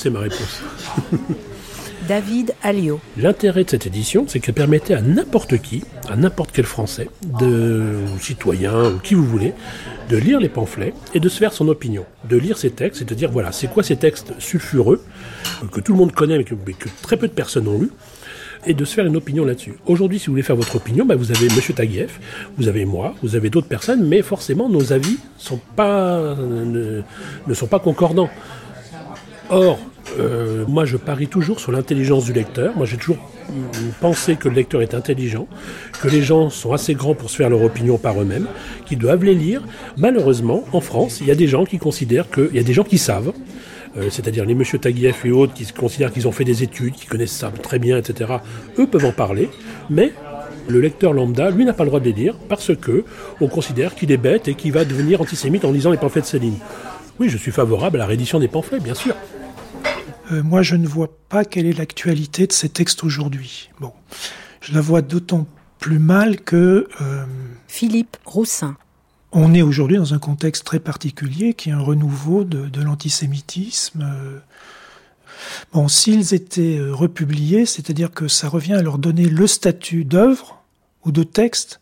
Connaissez 0.03 0.11
ma 0.11 0.21
réponse. 0.21 0.63
David 2.09 2.55
Alliot. 2.63 3.01
L'intérêt 3.17 3.63
de 3.63 3.71
cette 3.71 3.87
édition, 3.87 4.25
c'est 4.27 4.41
qu'elle 4.41 4.55
permettait 4.55 4.95
à 4.95 5.01
n'importe 5.01 5.59
qui, 5.59 5.85
à 6.09 6.17
n'importe 6.17 6.51
quel 6.53 6.65
Français, 6.65 7.09
de, 7.39 7.99
ou 8.13 8.19
citoyen, 8.19 8.91
ou 8.91 8.99
qui 8.99 9.15
vous 9.15 9.25
voulez, 9.25 9.55
de 10.09 10.17
lire 10.17 10.41
les 10.41 10.49
pamphlets 10.49 10.95
et 11.15 11.21
de 11.21 11.29
se 11.29 11.39
faire 11.39 11.53
son 11.53 11.69
opinion. 11.69 12.05
De 12.29 12.37
lire 12.37 12.59
ces 12.59 12.71
textes 12.71 13.03
et 13.03 13.05
de 13.05 13.15
dire, 13.15 13.31
voilà, 13.31 13.53
c'est 13.53 13.69
quoi 13.69 13.85
ces 13.85 13.95
textes 13.95 14.33
sulfureux, 14.41 15.05
que 15.71 15.81
tout 15.81 15.93
le 15.93 15.99
monde 15.99 16.13
connaît 16.13 16.39
mais 16.39 16.45
que, 16.45 16.57
mais 16.67 16.73
que 16.73 16.89
très 17.03 17.17
peu 17.17 17.29
de 17.29 17.33
personnes 17.33 17.69
ont 17.69 17.79
lu, 17.79 17.91
et 18.67 18.75
de 18.75 18.85
se 18.85 18.95
faire 18.95 19.07
une 19.07 19.17
opinion 19.17 19.45
là-dessus. 19.45 19.75
Aujourd'hui, 19.87 20.19
si 20.19 20.27
vous 20.27 20.33
voulez 20.33 20.43
faire 20.43 20.57
votre 20.57 20.77
opinion, 20.77 21.05
bah, 21.05 21.15
vous 21.15 21.31
avez 21.31 21.47
M. 21.47 21.75
Taguieff, 21.75 22.19
vous 22.57 22.67
avez 22.67 22.85
moi, 22.85 23.15
vous 23.23 23.37
avez 23.37 23.51
d'autres 23.51 23.69
personnes, 23.69 24.05
mais 24.07 24.23
forcément, 24.23 24.69
nos 24.69 24.93
avis 24.93 25.19
sont 25.39 25.61
pas, 25.77 26.35
ne, 26.35 27.03
ne 27.47 27.55
sont 27.55 27.67
pas 27.69 27.79
concordants. 27.79 28.31
Or, 29.51 29.79
euh, 30.19 30.65
moi, 30.69 30.85
je 30.85 30.97
parie 30.97 31.29
toujours 31.29 31.61
sur 31.61 31.73
l'intelligence 31.73 32.25
du 32.25 32.33
lecteur. 32.33 32.77
Moi, 32.77 32.87
j'ai 32.87 32.97
toujours 32.97 33.19
pensé 34.01 34.37
que 34.37 34.49
le 34.49 34.55
lecteur 34.55 34.83
est 34.83 34.95
intelligent, 34.95 35.47
que 36.01 36.09
les 36.09 36.23
gens 36.23 36.51
sont 36.51 36.73
assez 36.73 36.95
grands 36.95 37.15
pour 37.15 37.31
se 37.31 37.37
faire 37.37 37.51
leur 37.51 37.63
opinion 37.63 37.99
par 37.99 38.21
eux-mêmes, 38.21 38.47
qu'ils 38.87 38.99
doivent 38.99 39.25
les 39.25 39.35
lire. 39.35 39.63
Malheureusement, 39.97 40.65
en 40.73 40.81
France, 40.81 41.21
il 41.21 41.27
y 41.27 41.31
a 41.31 41.35
des 41.35 41.49
gens 41.49 41.65
qui 41.65 41.79
considèrent 41.79 42.29
que, 42.31 42.49
il 42.51 42.57
y 42.57 42.61
a 42.61 42.63
des 42.63 42.73
gens 42.73 42.85
qui 42.85 42.99
savent, 42.99 43.33
euh, 43.97 44.09
c'est-à-dire 44.11 44.45
les 44.45 44.55
Monsieur 44.55 44.79
Taguieff 44.79 45.25
et 45.25 45.31
autres 45.31 45.55
qui 45.55 45.67
considèrent 45.73 46.13
qu'ils 46.13 46.29
ont 46.29 46.33
fait 46.33 46.45
des 46.45 46.63
études, 46.63 46.95
qui 46.95 47.07
connaissent 47.07 47.33
ça 47.33 47.51
très 47.51 47.79
bien, 47.79 47.99
etc. 47.99 48.33
Eux 48.79 48.87
peuvent 48.87 49.05
en 49.05 49.13
parler, 49.13 49.51
mais 49.91 50.13
le 50.69 50.81
lecteur 50.81 51.13
lambda, 51.13 51.51
lui, 51.51 51.65
n'a 51.65 51.73
pas 51.73 51.85
le 51.85 51.89
droit 51.89 52.01
de 52.01 52.05
les 52.05 52.13
lire 52.13 52.37
parce 52.49 52.75
que 52.77 53.05
on 53.41 53.49
considère 53.49 53.95
qu'il 53.95 54.13
est 54.13 54.17
bête 54.17 54.49
et 54.49 54.55
qu'il 54.55 54.73
va 54.73 54.85
devenir 54.85 55.21
antisémite 55.21 55.65
en 55.65 55.73
lisant 55.73 55.91
les 55.91 55.99
pamphlets 55.99 56.23
de 56.23 56.27
Céline. 56.27 56.57
Oui, 57.19 57.29
je 57.29 57.37
suis 57.37 57.51
favorable 57.51 57.97
à 57.97 58.01
la 58.01 58.07
réédition 58.07 58.39
des 58.39 58.49
pamphlets, 58.49 58.81
bien 58.81 58.95
sûr. 58.95 59.15
Euh, 60.31 60.43
moi, 60.43 60.63
je 60.63 60.77
ne 60.77 60.87
vois 60.87 61.11
pas 61.29 61.45
quelle 61.45 61.67
est 61.67 61.77
l'actualité 61.77 62.47
de 62.47 62.53
ces 62.53 62.69
textes 62.69 63.03
aujourd'hui. 63.05 63.71
Bon, 63.81 63.93
je 64.61 64.75
la 64.75 64.81
vois 64.81 65.03
d'autant 65.03 65.47
plus 65.79 65.99
mal 65.99 66.41
que... 66.41 66.89
Euh, 67.01 67.25
Philippe 67.67 68.19
Roussin. 68.25 68.77
On 69.33 69.55
est 69.55 69.63
aujourd'hui 69.63 69.97
dans 69.97 70.13
un 70.13 70.19
contexte 70.19 70.65
très 70.65 70.79
particulier 70.79 71.55
qui 71.55 71.71
est 71.71 71.73
un 71.73 71.81
renouveau 71.81 72.45
de, 72.45 72.69
de 72.69 72.83
l'antisémitisme. 72.83 74.05
Bon, 75.73 75.89
s'ils 75.89 76.35
étaient 76.35 76.79
euh, 76.79 76.95
republiés, 76.95 77.67
c'est-à-dire 77.67 78.11
que 78.13 78.29
ça 78.29 78.49
revient 78.49 78.75
à 78.75 78.83
leur 78.83 78.99
donner 78.99 79.27
le 79.27 79.47
statut 79.47 80.05
d'œuvre 80.05 80.63
ou 81.05 81.13
de 81.13 81.23
texte 81.23 81.81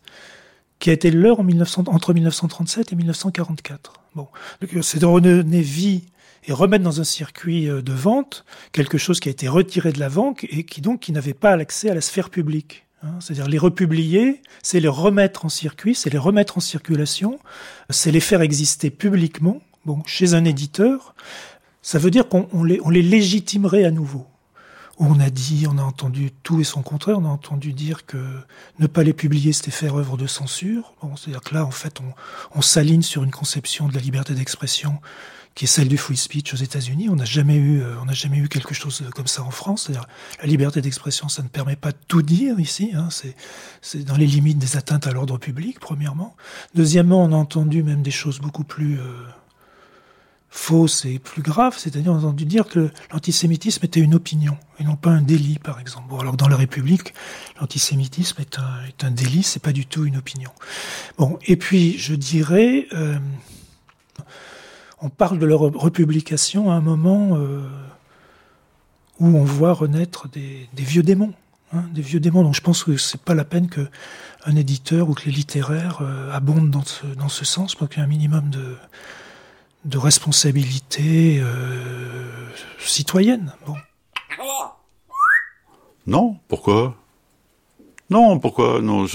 qui 0.79 0.89
a 0.89 0.93
été 0.93 1.11
leur 1.11 1.39
en 1.39 1.43
1900, 1.43 1.83
entre 1.87 2.13
1937 2.13 2.91
et 2.91 2.95
1944. 2.95 3.93
Bon, 4.15 4.27
c'est 4.81 4.99
de 4.99 5.05
redonner 5.05 5.61
vie 5.61 6.03
et 6.45 6.53
remettre 6.53 6.83
dans 6.83 7.01
un 7.01 7.05
circuit 7.05 7.69
euh, 7.69 7.81
de 7.81 7.93
vente 7.93 8.45
quelque 8.71 8.97
chose 8.97 9.19
qui 9.19 9.29
a 9.29 9.31
été 9.31 9.47
retiré 9.47 9.91
de 9.91 9.99
la 9.99 10.09
vente 10.09 10.43
et 10.43 10.63
qui 10.63 10.81
donc 10.81 11.01
qui 11.01 11.11
n'avait 11.11 11.33
pas 11.33 11.55
l'accès 11.55 11.89
à 11.89 11.93
la 11.93 12.01
sphère 12.01 12.29
publique. 12.29 12.85
Hein. 13.03 13.19
C'est-à-dire 13.19 13.47
les 13.47 13.57
republier, 13.57 14.41
c'est 14.63 14.79
les 14.79 14.87
remettre 14.87 15.45
en 15.45 15.49
circuit, 15.49 15.95
c'est 15.95 16.09
les 16.09 16.17
remettre 16.17 16.57
en 16.57 16.61
circulation, 16.61 17.39
c'est 17.89 18.11
les 18.11 18.19
faire 18.19 18.41
exister 18.41 18.89
publiquement, 18.89 19.61
bon, 19.85 20.01
chez 20.05 20.33
un 20.33 20.45
éditeur, 20.45 21.15
ça 21.81 21.97
veut 21.97 22.11
dire 22.11 22.27
qu'on 22.27 22.47
on 22.53 22.63
les, 22.63 22.79
on 22.83 22.89
les 22.89 23.01
légitimerait 23.01 23.85
à 23.85 23.91
nouveau. 23.91 24.27
On 25.03 25.19
a 25.19 25.31
dit, 25.31 25.65
on 25.67 25.79
a 25.79 25.81
entendu 25.81 26.29
tout 26.43 26.61
et 26.61 26.63
son 26.63 26.83
contraire, 26.83 27.17
on 27.17 27.25
a 27.25 27.29
entendu 27.29 27.73
dire 27.73 28.05
que 28.05 28.23
ne 28.77 28.85
pas 28.85 29.01
les 29.01 29.13
publier, 29.13 29.51
c'était 29.51 29.71
faire 29.71 29.97
œuvre 29.97 30.15
de 30.15 30.27
censure. 30.27 30.93
Bon, 31.01 31.15
c'est-à-dire 31.15 31.41
que 31.41 31.55
là, 31.55 31.65
en 31.65 31.71
fait, 31.71 31.99
on, 32.53 32.61
s'aligne 32.61 33.01
sur 33.01 33.23
une 33.23 33.31
conception 33.31 33.87
de 33.87 33.95
la 33.95 33.99
liberté 33.99 34.35
d'expression 34.35 34.99
qui 35.55 35.65
est 35.65 35.67
celle 35.67 35.87
du 35.87 35.97
free 35.97 36.15
speech 36.15 36.53
aux 36.53 36.57
États-Unis. 36.57 37.09
On 37.09 37.15
n'a 37.15 37.25
jamais 37.25 37.55
eu, 37.55 37.81
euh, 37.81 37.95
on 37.99 38.05
n'a 38.05 38.13
jamais 38.13 38.37
eu 38.37 38.47
quelque 38.47 38.75
chose 38.75 39.03
comme 39.15 39.25
ça 39.25 39.41
en 39.41 39.49
France. 39.49 39.85
C'est-à-dire 39.87 40.07
la 40.39 40.47
liberté 40.47 40.81
d'expression, 40.81 41.29
ça 41.29 41.41
ne 41.41 41.47
permet 41.47 41.75
pas 41.75 41.91
de 41.93 41.97
tout 42.07 42.21
dire 42.21 42.59
ici. 42.59 42.91
Hein. 42.93 43.07
C'est, 43.09 43.35
c'est 43.81 44.03
dans 44.03 44.17
les 44.17 44.27
limites 44.27 44.59
des 44.59 44.77
atteintes 44.77 45.07
à 45.07 45.11
l'ordre 45.13 45.39
public, 45.39 45.79
premièrement. 45.79 46.35
Deuxièmement, 46.75 47.23
on 47.23 47.31
a 47.31 47.35
entendu 47.35 47.81
même 47.81 48.03
des 48.03 48.11
choses 48.11 48.39
beaucoup 48.39 48.63
plus 48.63 48.99
euh, 48.99 49.25
fausse 50.53 51.05
et 51.05 51.17
plus 51.17 51.41
grave, 51.41 51.75
c'est-à-dire 51.77 52.11
on 52.11 52.15
a 52.15 52.19
entendu 52.19 52.45
dire 52.45 52.67
que 52.67 52.91
l'antisémitisme 53.13 53.85
était 53.85 54.01
une 54.01 54.13
opinion 54.13 54.57
et 54.79 54.83
non 54.83 54.97
pas 54.97 55.09
un 55.09 55.21
délit, 55.21 55.59
par 55.59 55.79
exemple. 55.79 56.09
Bon, 56.09 56.19
alors 56.19 56.35
dans 56.35 56.49
la 56.49 56.57
République, 56.57 57.13
l'antisémitisme 57.59 58.41
est 58.41 58.59
un, 59.05 59.11
délit, 59.11 59.43
c'est 59.43 59.61
pas 59.61 59.71
du 59.71 59.85
tout 59.85 60.03
une 60.03 60.17
opinion. 60.17 60.51
Bon, 61.17 61.39
et 61.47 61.55
puis 61.55 61.97
je 61.97 62.13
dirais, 62.15 62.87
euh, 62.91 63.17
on 64.99 65.09
parle 65.09 65.39
de 65.39 65.45
leur 65.45 65.61
republication 65.61 66.69
à 66.69 66.75
un 66.75 66.81
moment 66.81 67.37
euh, 67.37 67.61
où 69.21 69.27
on 69.27 69.45
voit 69.45 69.71
renaître 69.71 70.27
des, 70.27 70.67
des 70.73 70.83
vieux 70.83 71.03
démons. 71.03 71.33
Hein, 71.73 71.85
des 71.93 72.01
vieux 72.01 72.19
démons. 72.19 72.43
Donc 72.43 72.55
je 72.55 72.61
pense 72.61 72.83
que 72.83 72.97
c'est 72.97 73.21
pas 73.21 73.35
la 73.35 73.45
peine 73.45 73.69
que 73.69 73.87
un 74.45 74.57
éditeur 74.57 75.09
ou 75.09 75.13
que 75.13 75.23
les 75.27 75.31
littéraires 75.31 75.99
euh, 76.01 76.29
abondent 76.33 76.69
dans 76.69 76.83
ce, 76.83 77.05
dans 77.05 77.29
ce 77.29 77.45
sens, 77.45 77.73
pour 77.73 77.87
qu'il 77.87 77.99
y 77.99 78.01
ait 78.01 78.05
un 78.05 78.09
minimum 78.09 78.49
de, 78.49 78.75
de 79.85 79.97
responsabilité 79.97 81.39
euh, 81.41 82.49
citoyenne. 82.79 83.53
Bon. 83.65 83.75
Non, 86.07 86.37
pourquoi? 86.47 86.95
Non, 88.09 88.39
pourquoi? 88.39 88.81
Non, 88.81 89.05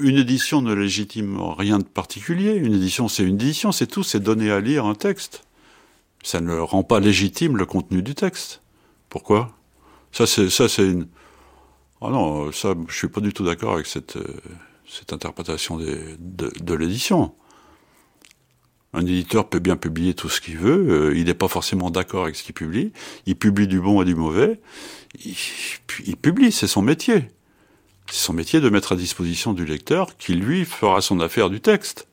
une 0.00 0.16
édition 0.16 0.60
ne 0.60 0.74
légitime 0.74 1.38
rien 1.40 1.78
de 1.78 1.84
particulier. 1.84 2.54
Une 2.54 2.74
édition, 2.74 3.08
c'est 3.08 3.22
une 3.22 3.36
édition, 3.36 3.72
c'est 3.72 3.86
tout, 3.86 4.02
c'est 4.02 4.20
donner 4.20 4.50
à 4.50 4.60
lire 4.60 4.86
un 4.86 4.94
texte. 4.94 5.44
Ça 6.24 6.40
ne 6.40 6.58
rend 6.58 6.82
pas 6.82 6.98
légitime 6.98 7.56
le 7.56 7.64
contenu 7.64 8.02
du 8.02 8.14
texte. 8.14 8.60
Pourquoi? 9.08 9.54
Ça, 10.10 10.26
c'est 10.26 10.50
ça, 10.50 10.68
c'est 10.68 10.86
une. 10.86 11.06
Ah 12.00 12.10
non, 12.10 12.50
ça, 12.50 12.74
je 12.88 12.94
suis 12.94 13.08
pas 13.08 13.20
du 13.20 13.32
tout 13.32 13.44
d'accord 13.44 13.74
avec 13.74 13.86
cette 13.86 14.16
euh, 14.16 14.40
cette 14.88 15.12
interprétation 15.12 15.76
de 15.78 16.74
l'édition. 16.74 17.34
Un 18.94 19.02
éditeur 19.02 19.48
peut 19.48 19.58
bien 19.58 19.76
publier 19.76 20.14
tout 20.14 20.30
ce 20.30 20.40
qu'il 20.40 20.56
veut, 20.56 21.10
euh, 21.10 21.16
il 21.16 21.26
n'est 21.26 21.34
pas 21.34 21.48
forcément 21.48 21.90
d'accord 21.90 22.24
avec 22.24 22.36
ce 22.36 22.42
qu'il 22.42 22.54
publie, 22.54 22.92
il 23.26 23.36
publie 23.36 23.66
du 23.66 23.80
bon 23.80 24.00
et 24.00 24.04
du 24.06 24.14
mauvais, 24.14 24.60
il, 25.24 26.16
publie, 26.16 26.52
c'est 26.52 26.66
son 26.66 26.80
métier. 26.82 27.28
C'est 28.10 28.24
son 28.24 28.32
métier 28.32 28.60
de 28.60 28.70
mettre 28.70 28.92
à 28.92 28.96
disposition 28.96 29.52
du 29.52 29.66
lecteur 29.66 30.16
qui, 30.16 30.34
lui, 30.34 30.64
fera 30.64 31.02
son 31.02 31.20
affaire 31.20 31.50
du 31.50 31.60
texte. 31.60 32.08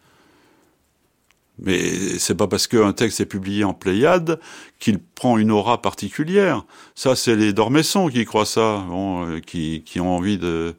Mais 1.60 1.80
c'est 2.20 2.36
pas 2.36 2.48
parce 2.48 2.68
qu'un 2.68 2.92
texte 2.92 3.22
est 3.22 3.26
publié 3.26 3.64
en 3.64 3.74
Pléiade 3.74 4.42
qu'il 4.78 5.00
prend 5.00 5.38
une 5.38 5.52
aura 5.52 5.82
particulière. 5.82 6.66
Ça, 6.96 7.16
c'est 7.16 7.38
les 7.38 7.54
Dormessons 7.54 8.10
qui 8.10 8.26
croient 8.26 8.46
ça, 8.46 8.86
euh, 8.92 9.40
qui 9.40 10.00
ont 10.02 10.18
envie 10.18 10.38
de 10.38 10.76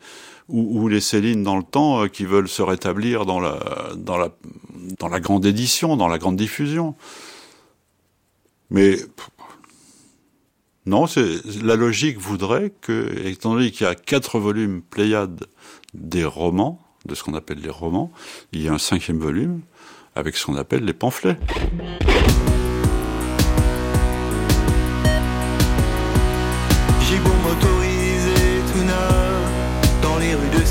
ou, 0.49 0.81
ou 0.83 0.89
les 0.89 1.01
Céline 1.01 1.43
dans 1.43 1.57
le 1.57 1.63
temps 1.63 2.05
euh, 2.05 2.09
qui 2.09 2.25
veulent 2.25 2.49
se 2.49 2.63
rétablir 2.63 3.27
dans 3.27 3.41
la 3.41 3.59
dans 3.97 4.17
la 4.17 4.31
dans 4.99 5.09
la 5.09 5.21
grande 5.21 5.45
édition, 5.47 5.97
dans 5.97 6.09
la 6.09 6.19
grande 6.19 6.37
diffusion. 6.37 6.95
Mais 8.71 8.97
non, 10.87 11.07
c'est 11.09 11.45
la 11.63 11.75
logique 11.75 12.19
voudrait 12.19 12.73
que, 12.81 13.27
étant 13.27 13.55
donné 13.55 13.73
qu'il 13.73 13.87
y 13.87 13.91
a 13.91 13.97
quatre 13.97 14.39
volumes 14.39 14.83
Pléiade 14.83 15.47
des 15.95 16.25
romans, 16.25 16.81
de 17.07 17.15
ce 17.15 17.25
qu'on 17.25 17.35
appelle 17.35 17.59
les 17.59 17.71
romans, 17.71 18.13
il 18.53 18.63
y 18.63 18.69
a 18.69 18.73
un 18.73 18.79
cinquième 18.79 19.19
volume 19.19 19.63
avec 20.15 20.37
ce 20.37 20.47
qu'on 20.47 20.57
appelle 20.57 20.85
les 20.85 20.95
pamphlets. 20.95 21.39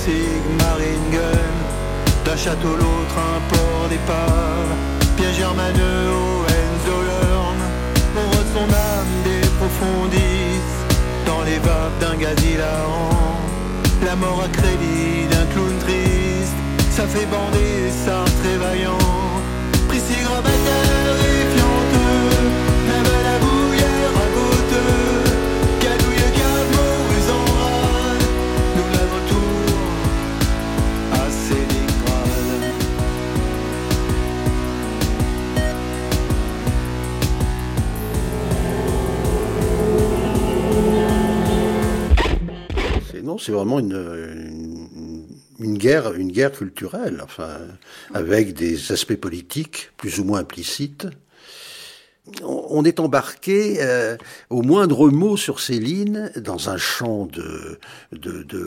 Sigmaringen. 0.06 1.56
D'un 2.24 2.38
château 2.38 2.76
l'autre, 2.82 3.18
un 3.18 3.40
port 3.50 3.88
départ. 3.90 4.70
Pierre 5.18 5.34
Germaneux, 5.34 6.06
Hohenzollern. 6.22 7.60
On 8.16 8.26
rôde 8.30 8.50
son 8.54 8.70
âme 8.70 9.16
des 9.24 9.48
profondis 9.60 10.62
dans 11.26 11.42
les 11.42 11.58
vapes 11.58 11.98
d'un 12.00 12.16
gaz. 12.18 12.36
La 14.06 14.16
mort 14.16 14.44
à 14.44 14.48
crédit 14.50 15.26
d'un 15.32 15.46
clown 15.52 15.76
triste. 15.80 16.58
Ça 16.92 17.08
fait 17.08 17.26
bander 17.26 17.90
Sartre 18.06 18.46
et 18.54 18.58
vaillant. 18.58 19.08
Priscille 19.88 20.28
Non, 43.26 43.40
c'est 43.40 43.52
vraiment 43.52 43.80
une, 43.80 45.28
guerre, 45.60 46.14
une 46.14 46.32
guerre 46.32 46.52
culturelle, 46.52 47.22
enfin, 47.24 47.58
avec 48.14 48.54
des 48.54 48.92
aspects 48.92 49.16
politiques 49.16 49.90
plus 49.98 50.20
ou 50.20 50.26
moins 50.26 50.42
implicites. 50.42 51.08
on 52.44 52.86
est 52.86 53.00
embarqué 53.00 53.78
euh, 53.80 54.16
au 54.52 54.62
moindre 54.62 55.10
mot 55.10 55.38
sur 55.38 55.60
Céline 55.60 56.32
dans 56.36 56.70
un 56.70 56.78
champ 56.78 57.26
de, 57.26 57.80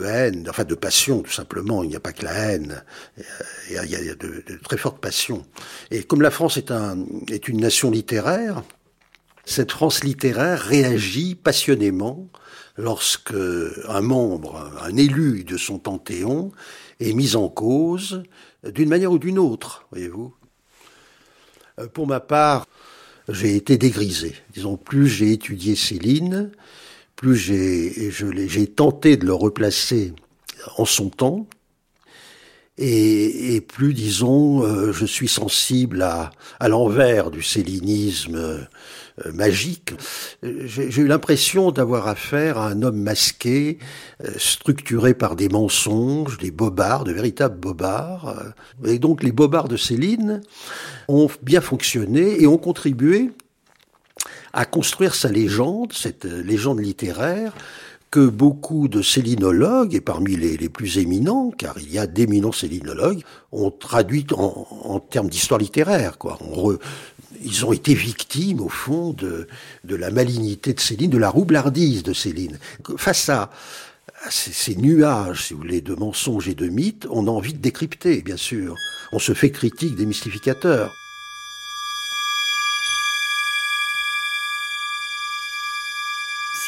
haine, 0.05 0.45
enfin 0.49 0.65
de 0.65 0.75
passion 0.75 1.21
tout 1.21 1.31
simplement. 1.31 1.81
Il 1.81 1.89
n'y 1.89 1.95
a 1.95 2.01
pas 2.01 2.11
que 2.11 2.25
la 2.25 2.33
haine, 2.33 2.83
il 3.69 3.75
y 3.75 4.09
a, 4.09 4.15
de, 4.15 4.43
très 4.61 4.77
fortes 4.77 4.99
passions. 4.99 5.45
Et 5.89 6.03
comme 6.03 6.21
la 6.21 6.31
France 6.31 6.57
est 6.57 7.47
une 7.47 7.61
nation 7.61 7.91
littéraire, 7.91 8.61
cette 9.45 9.71
France 9.71 10.03
littéraire 10.03 10.59
réagit 10.59 11.35
passionnément 11.35 12.27
lorsque 12.77 13.33
un 13.87 14.01
membre, 14.01 14.71
un 14.81 14.95
élu 14.95 15.43
de 15.43 15.57
son 15.57 15.79
panthéon 15.79 16.51
est 16.99 17.13
mis 17.13 17.35
en 17.35 17.49
cause 17.49 18.23
d'une 18.63 18.89
manière 18.89 19.11
ou 19.11 19.19
d'une 19.19 19.39
autre, 19.39 19.85
voyez-vous. 19.91 20.33
Euh, 21.79 21.87
pour 21.87 22.07
ma 22.07 22.19
part, 22.19 22.67
j'ai 23.27 23.55
été 23.55 23.77
dégrisé. 23.77 24.35
Disons, 24.53 24.77
plus 24.77 25.07
j'ai 25.07 25.31
étudié 25.31 25.75
Céline, 25.75 26.51
plus 27.15 27.35
j'ai, 27.35 28.67
tenté 28.67 29.17
de 29.17 29.25
le 29.25 29.33
replacer 29.33 30.13
en 30.77 30.85
son 30.85 31.09
temps, 31.09 31.47
et, 32.81 33.59
plus, 33.59 33.93
disons, 33.93 34.63
euh, 34.63 34.93
je 34.93 35.05
suis 35.05 35.27
sensible 35.27 36.01
à, 36.01 36.31
l'envers 36.69 37.29
du 37.29 37.43
célinisme 37.43 38.35
euh, 38.35 38.61
magique. 39.33 39.93
J'ai 40.43 41.01
eu 41.01 41.07
l'impression 41.07 41.71
d'avoir 41.71 42.07
affaire 42.07 42.57
à 42.57 42.69
un 42.69 42.81
homme 42.81 43.01
masqué, 43.01 43.77
euh, 44.23 44.31
structuré 44.37 45.13
par 45.13 45.35
des 45.35 45.49
mensonges, 45.49 46.37
des 46.37 46.51
bobards, 46.51 47.03
de 47.03 47.11
véritables 47.11 47.59
bobards. 47.59 48.35
Et 48.85 48.99
donc 48.99 49.23
les 49.23 49.31
bobards 49.31 49.67
de 49.67 49.77
Céline 49.77 50.41
ont 51.07 51.29
bien 51.41 51.61
fonctionné 51.61 52.41
et 52.41 52.47
ont 52.47 52.57
contribué 52.57 53.31
à 54.53 54.65
construire 54.65 55.15
sa 55.15 55.29
légende, 55.29 55.93
cette 55.93 56.25
légende 56.25 56.79
littéraire, 56.79 57.53
que 58.11 58.27
beaucoup 58.27 58.87
de 58.87 59.01
célinologues, 59.03 59.93
et 59.93 60.01
parmi 60.01 60.35
les, 60.35 60.57
les, 60.57 60.69
plus 60.69 60.97
éminents, 60.97 61.51
car 61.55 61.77
il 61.79 61.91
y 61.91 61.99
a 61.99 62.07
d'éminents 62.07 62.51
célinologues, 62.51 63.21
ont 63.51 63.69
traduit 63.69 64.25
en, 64.35 64.65
en 64.83 64.99
termes 64.99 65.29
d'histoire 65.29 65.59
littéraire. 65.59 66.17
Quoi. 66.17 66.39
Ils 67.43 67.65
ont 67.65 67.73
été 67.73 67.93
victimes, 67.93 68.61
au 68.61 68.69
fond, 68.69 69.13
de, 69.13 69.47
la 69.83 70.11
malignité 70.11 70.73
de 70.73 70.79
Céline, 70.79 71.09
de 71.09 71.17
la 71.17 71.29
roublardise 71.29 72.03
de 72.03 72.13
Céline. 72.13 72.57
Face 72.97 73.29
à, 73.29 73.49
ces, 74.29 74.75
nuages, 74.75 75.45
si 75.45 75.53
vous 75.53 75.61
voulez, 75.61 75.81
de 75.81 75.95
mensonges 75.95 76.49
et 76.49 76.55
de 76.55 76.67
mythes, 76.67 77.07
on 77.09 77.27
a 77.27 77.31
envie 77.31 77.53
de 77.53 77.59
décrypter, 77.59 78.21
bien 78.21 78.37
sûr. 78.37 78.75
On 79.11 79.19
se 79.19 79.33
fait 79.33 79.51
critique 79.51 79.95
des 79.95 80.05
mystificateurs. 80.05 80.93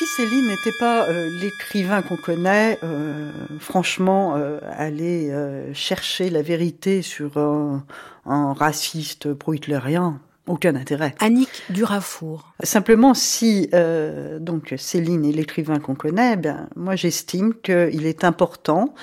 si 0.01 0.07
Céline 0.07 0.47
n'était 0.47 0.71
pas 0.79 1.07
euh, 1.09 1.29
l'écrivain 1.29 2.01
qu'on 2.01 2.17
connaît, 2.17 2.79
euh, 2.81 3.29
franchement, 3.59 4.35
euh, 4.35 4.59
aller 4.71 5.31
chercher 5.75 6.31
la 6.31 6.41
vérité 6.41 7.03
sur 7.03 7.37
un, 7.37 7.85
un 8.25 8.53
raciste 8.53 9.31
pro-hitlérien, 9.33 10.19
aucun 10.47 10.75
intérêt. 10.75 11.15
Annick 11.19 11.49
Durafour. 11.69 12.53
Simplement, 12.63 13.13
si 13.13 13.69
euh, 13.73 14.39
donc 14.39 14.73
Céline 14.77 15.25
est 15.25 15.31
l'écrivain 15.31 15.79
qu'on 15.79 15.95
connaît, 15.95 16.35
ben 16.35 16.67
moi 16.75 16.95
j'estime 16.95 17.53
qu'il 17.61 18.05
est 18.05 18.23
important, 18.23 18.93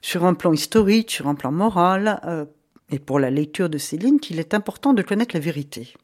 sur 0.00 0.24
un 0.24 0.34
plan 0.34 0.52
historique, 0.52 1.10
sur 1.10 1.28
un 1.28 1.34
plan 1.34 1.52
moral, 1.52 2.20
euh, 2.24 2.44
et 2.90 2.98
pour 2.98 3.18
la 3.18 3.30
lecture 3.30 3.68
de 3.68 3.78
Céline, 3.78 4.20
qu'il 4.20 4.38
est 4.38 4.54
important 4.54 4.92
de 4.92 5.02
connaître 5.02 5.34
la 5.34 5.40
vérité. 5.40 5.94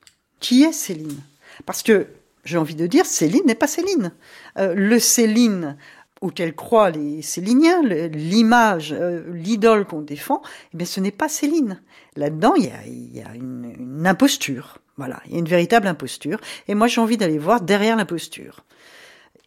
Qui 0.40 0.64
est 0.64 0.72
Céline? 0.72 1.20
Parce 1.66 1.82
que 1.82 2.08
j'ai 2.44 2.58
envie 2.58 2.74
de 2.74 2.86
dire, 2.86 3.06
Céline 3.06 3.46
n'est 3.46 3.54
pas 3.54 3.68
Céline. 3.68 4.12
Euh, 4.58 4.74
le 4.74 4.98
Céline 4.98 5.76
auquel 6.20 6.54
croient 6.54 6.90
les 6.90 7.20
Céliniens, 7.20 7.82
l'image, 7.82 8.94
euh, 8.96 9.22
l'idole 9.32 9.84
qu'on 9.84 10.00
défend, 10.00 10.40
eh 10.72 10.76
bien, 10.76 10.86
ce 10.86 11.00
n'est 11.00 11.10
pas 11.10 11.28
Céline. 11.28 11.80
Là-dedans, 12.16 12.54
il 12.56 12.64
y 12.64 12.68
a, 12.68 12.86
il 12.86 13.16
y 13.16 13.22
a 13.22 13.34
une, 13.34 13.72
une, 13.78 14.06
imposture. 14.06 14.78
Voilà, 15.02 15.20
il 15.26 15.32
y 15.32 15.34
a 15.34 15.40
une 15.40 15.48
véritable 15.48 15.88
imposture. 15.88 16.38
Et 16.68 16.76
moi, 16.76 16.86
j'ai 16.86 17.00
envie 17.00 17.16
d'aller 17.16 17.36
voir 17.36 17.60
derrière 17.60 17.96
l'imposture. 17.96 18.62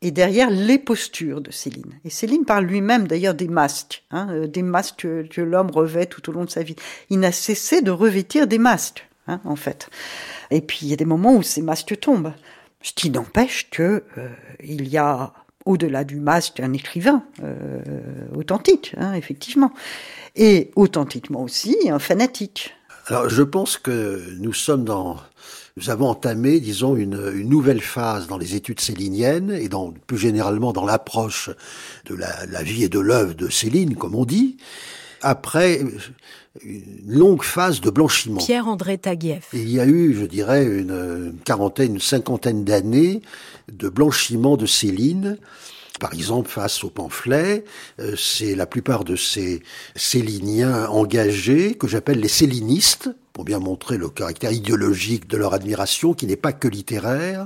Et 0.02 0.12
derrière 0.12 0.50
les 0.50 0.78
postures 0.78 1.40
de 1.40 1.50
Céline. 1.50 1.98
Et 2.04 2.10
Céline 2.10 2.44
parle 2.44 2.66
lui-même 2.66 3.08
d'ailleurs 3.08 3.36
des 3.36 3.48
masques, 3.48 4.04
hein, 4.12 4.28
euh, 4.32 4.48
des 4.48 4.64
masques 4.64 5.08
que, 5.30 5.42
l'homme 5.42 5.72
revêt 5.72 6.08
tout 6.08 6.30
au 6.30 6.34
long 6.34 6.44
de 6.44 6.50
sa 6.50 6.62
vie. 6.62 6.76
Il 7.10 7.22
n'a 7.22 7.32
cessé 7.32 7.82
de 7.82 7.90
revêtir 7.90 8.48
des 8.48 8.58
masques, 8.58 9.08
hein, 9.28 9.40
en 9.46 9.56
fait. 9.56 9.90
Et 10.52 10.60
puis 10.60 10.80
il 10.82 10.90
y 10.90 10.94
a 10.94 10.98
des 10.98 11.06
moments 11.06 11.34
où 11.34 11.42
ces 11.42 11.62
masques 11.62 11.98
tombent. 12.02 12.34
Ce 12.82 12.92
qui 12.92 13.10
n'empêche 13.10 13.70
que 13.70 14.04
euh, 14.18 14.28
y 14.60 14.98
a 14.98 15.32
au-delà 15.64 16.04
du 16.04 16.18
masque 16.18 16.60
un 16.60 16.74
écrivain 16.74 17.24
euh, 17.42 17.80
authentique, 18.36 18.94
hein, 18.98 19.14
effectivement, 19.14 19.72
et 20.36 20.72
authentiquement 20.76 21.44
aussi 21.44 21.78
un 21.90 22.00
fanatique. 22.00 22.75
Alors 23.08 23.30
je 23.30 23.44
pense 23.44 23.78
que 23.78 24.22
nous 24.40 24.54
sommes 24.54 24.84
dans, 24.84 25.18
nous 25.78 25.90
avons 25.92 26.08
entamé, 26.08 26.60
disons, 26.60 26.96
une, 26.96 27.34
une 27.36 27.50
nouvelle 27.50 27.82
phase 27.82 28.28
dans 28.28 28.38
les 28.38 28.56
études 28.56 28.80
céliniennes 28.80 29.52
et 29.52 29.70
dans, 29.70 29.94
plus 30.08 30.18
généralement 30.18 30.74
dans 30.74 30.86
l'approche 30.86 31.52
de 32.06 32.16
la, 32.16 32.46
la 32.48 32.64
vie 32.64 32.84
et 32.84 32.90
de 32.90 33.00
l'œuvre 33.00 33.36
de 33.36 33.48
Céline, 33.50 33.96
comme 33.96 34.16
on 34.16 34.26
dit, 34.26 34.58
après 35.22 35.82
une 36.64 36.84
longue 37.06 37.44
phase 37.44 37.82
de 37.82 37.90
blanchiment. 37.90 38.40
Pierre-André 38.40 38.98
Taguieff. 38.98 39.50
Il 39.54 39.70
y 39.70 39.80
a 39.80 39.86
eu, 39.86 40.16
je 40.20 40.26
dirais, 40.26 40.66
une 40.66 41.36
quarantaine, 41.44 41.96
une 41.96 42.00
cinquantaine 42.00 42.64
d'années 42.64 43.22
de 43.72 43.90
blanchiment 43.90 44.58
de 44.58 44.66
Céline. 44.66 45.38
Par 46.00 46.14
exemple, 46.14 46.50
face 46.50 46.84
aux 46.84 46.90
pamphlets, 46.90 47.64
euh, 48.00 48.16
c'est 48.18 48.56
la 48.56 48.66
plupart 48.66 49.04
de 49.04 49.16
ces 49.16 49.62
céliniens 49.96 50.88
engagés 50.88 51.76
que 51.76 51.88
j'appelle 51.88 52.20
les 52.20 52.28
célinistes, 52.28 53.10
pour 53.34 53.44
bien 53.44 53.60
montrer 53.60 53.98
le 53.98 54.10
caractère 54.10 54.54
idéologique 54.54 55.28
de 55.28 55.38
leur 55.38 55.54
admiration, 55.54 56.14
qui 56.14 56.26
n'est 56.26 56.38
pas 56.38 56.54
que 56.54 56.68
littéraire. 56.70 57.46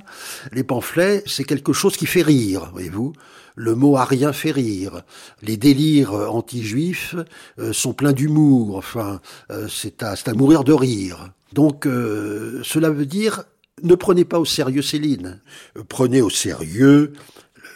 Les 0.51 0.63
pamphlets, 0.63 1.23
c'est 1.25 1.43
quelque 1.43 1.73
chose 1.73 1.97
qui 1.97 2.05
fait 2.05 2.21
rire, 2.21 2.69
voyez-vous. 2.73 3.13
Le 3.55 3.75
mot 3.75 3.97
arien 3.97 4.31
fait 4.31 4.51
rire. 4.51 5.01
Les 5.41 5.57
délires 5.57 6.13
anti-juifs 6.13 7.15
euh, 7.59 7.73
sont 7.73 7.93
pleins 7.93 8.13
d'humour. 8.13 8.77
Enfin, 8.77 9.19
euh, 9.51 9.67
c'est 9.67 10.01
à, 10.01 10.15
mourir 10.33 10.63
de 10.63 10.71
rire. 10.73 11.31
Donc, 11.53 11.85
euh, 11.85 12.61
cela 12.63 12.89
veut 12.89 13.05
dire 13.05 13.43
ne 13.83 13.95
prenez 13.95 14.25
pas 14.25 14.39
au 14.39 14.45
sérieux 14.45 14.81
Céline. 14.81 15.41
Prenez 15.87 16.21
au 16.21 16.29
sérieux 16.29 17.13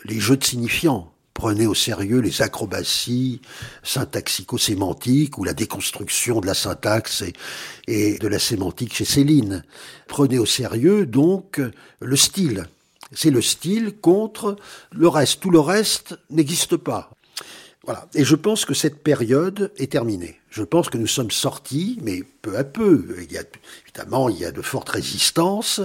les 0.05 0.19
jeux 0.19 0.37
de 0.37 0.43
signifiants. 0.43 1.13
Prenez 1.33 1.65
au 1.65 1.73
sérieux 1.73 2.19
les 2.19 2.41
acrobaties 2.41 3.41
syntaxico-sémantiques 3.81 5.37
ou 5.37 5.43
la 5.43 5.53
déconstruction 5.53 6.39
de 6.41 6.45
la 6.45 6.53
syntaxe 6.53 7.23
et, 7.87 8.19
de 8.19 8.27
la 8.27 8.39
sémantique 8.39 8.93
chez 8.93 9.05
Céline. 9.05 9.63
Prenez 10.07 10.37
au 10.37 10.45
sérieux 10.45 11.05
donc 11.05 11.59
le 11.99 12.15
style. 12.15 12.67
C'est 13.11 13.31
le 13.31 13.41
style 13.41 13.93
contre 13.99 14.57
le 14.91 15.07
reste. 15.07 15.39
Tout 15.39 15.49
le 15.49 15.59
reste 15.59 16.15
n'existe 16.29 16.77
pas. 16.77 17.11
Voilà. 17.83 18.07
Et 18.13 18.23
je 18.23 18.35
pense 18.35 18.63
que 18.63 18.73
cette 18.73 19.03
période 19.03 19.71
est 19.77 19.91
terminée. 19.91 20.39
Je 20.53 20.61
pense 20.61 20.87
que 20.87 20.99
nous 20.99 21.07
sommes 21.07 21.31
sortis, 21.31 21.97
mais 22.03 22.21
peu 22.43 22.55
à 22.57 22.63
peu. 22.63 23.03
Évidemment, 23.19 24.29
il 24.29 24.37
y 24.37 24.45
a 24.45 24.51
de 24.51 24.61
fortes 24.61 24.89
résistances. 24.89 25.81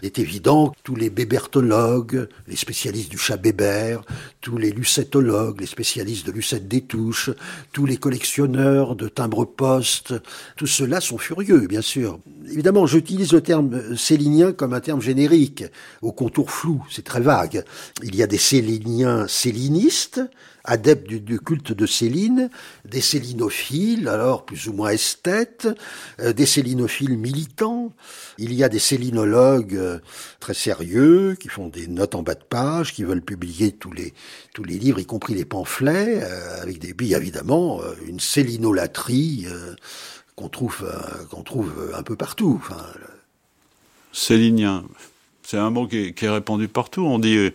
Il 0.00 0.06
est 0.06 0.18
évident 0.18 0.70
que 0.70 0.76
tous 0.84 0.96
les 0.96 1.10
bébertologues, 1.10 2.26
les 2.48 2.56
spécialistes 2.56 3.10
du 3.10 3.18
chat 3.18 3.36
bébert, 3.36 4.04
tous 4.40 4.56
les 4.56 4.70
lucétologues, 4.70 5.60
les 5.60 5.66
spécialistes 5.66 6.26
de 6.26 6.32
lucette 6.32 6.66
des 6.66 6.80
touches, 6.80 7.28
tous 7.74 7.84
les 7.84 7.98
collectionneurs 7.98 8.96
de 8.96 9.06
timbres-poste, 9.06 10.14
tous 10.56 10.66
ceux-là 10.66 11.02
sont 11.02 11.18
furieux, 11.18 11.66
bien 11.66 11.82
sûr. 11.82 12.18
Évidemment, 12.50 12.86
j'utilise 12.86 13.34
le 13.34 13.42
terme 13.42 13.98
célinien 13.98 14.52
comme 14.52 14.72
un 14.72 14.80
terme 14.80 15.02
générique, 15.02 15.64
au 16.00 16.12
contour 16.12 16.50
flou, 16.50 16.82
c'est 16.90 17.04
très 17.04 17.20
vague. 17.20 17.64
Il 18.02 18.16
y 18.16 18.22
a 18.22 18.26
des 18.26 18.38
céliniens 18.38 19.28
célinistes, 19.28 20.22
adeptes 20.66 21.06
du, 21.06 21.20
du, 21.20 21.38
culte 21.38 21.72
de 21.72 21.86
Céline, 21.86 22.50
des 22.84 23.00
célinophiles, 23.00 24.05
alors 24.08 24.44
plus 24.44 24.68
ou 24.68 24.72
moins 24.72 24.90
esthètes, 24.90 25.68
euh, 26.20 26.32
des 26.32 26.46
célinophiles 26.46 27.16
militants. 27.16 27.92
Il 28.38 28.52
y 28.52 28.64
a 28.64 28.68
des 28.68 28.78
célinologues 28.78 29.74
euh, 29.74 29.98
très 30.40 30.54
sérieux 30.54 31.36
qui 31.38 31.48
font 31.48 31.68
des 31.68 31.86
notes 31.86 32.14
en 32.14 32.22
bas 32.22 32.34
de 32.34 32.44
page, 32.44 32.92
qui 32.92 33.04
veulent 33.04 33.22
publier 33.22 33.72
tous 33.72 33.92
les 33.92 34.14
tous 34.54 34.64
les 34.64 34.78
livres, 34.78 34.98
y 34.98 35.06
compris 35.06 35.34
les 35.34 35.44
pamphlets, 35.44 36.22
euh, 36.22 36.62
avec 36.62 36.78
des 36.78 36.94
billes 36.94 37.14
évidemment, 37.14 37.80
une 38.06 38.20
célinolatrie 38.20 39.46
qu'on 40.34 40.48
trouve 40.48 40.86
qu'on 41.30 41.42
trouve 41.42 41.92
un 41.94 42.02
peu 42.02 42.16
partout. 42.16 42.62
Célinien, 44.12 44.84
c'est 45.42 45.58
un 45.58 45.70
mot 45.70 45.86
qui 45.86 45.98
est, 45.98 46.12
qui 46.12 46.24
est 46.24 46.30
répandu 46.30 46.68
partout. 46.68 47.02
On 47.02 47.18
dit 47.18 47.52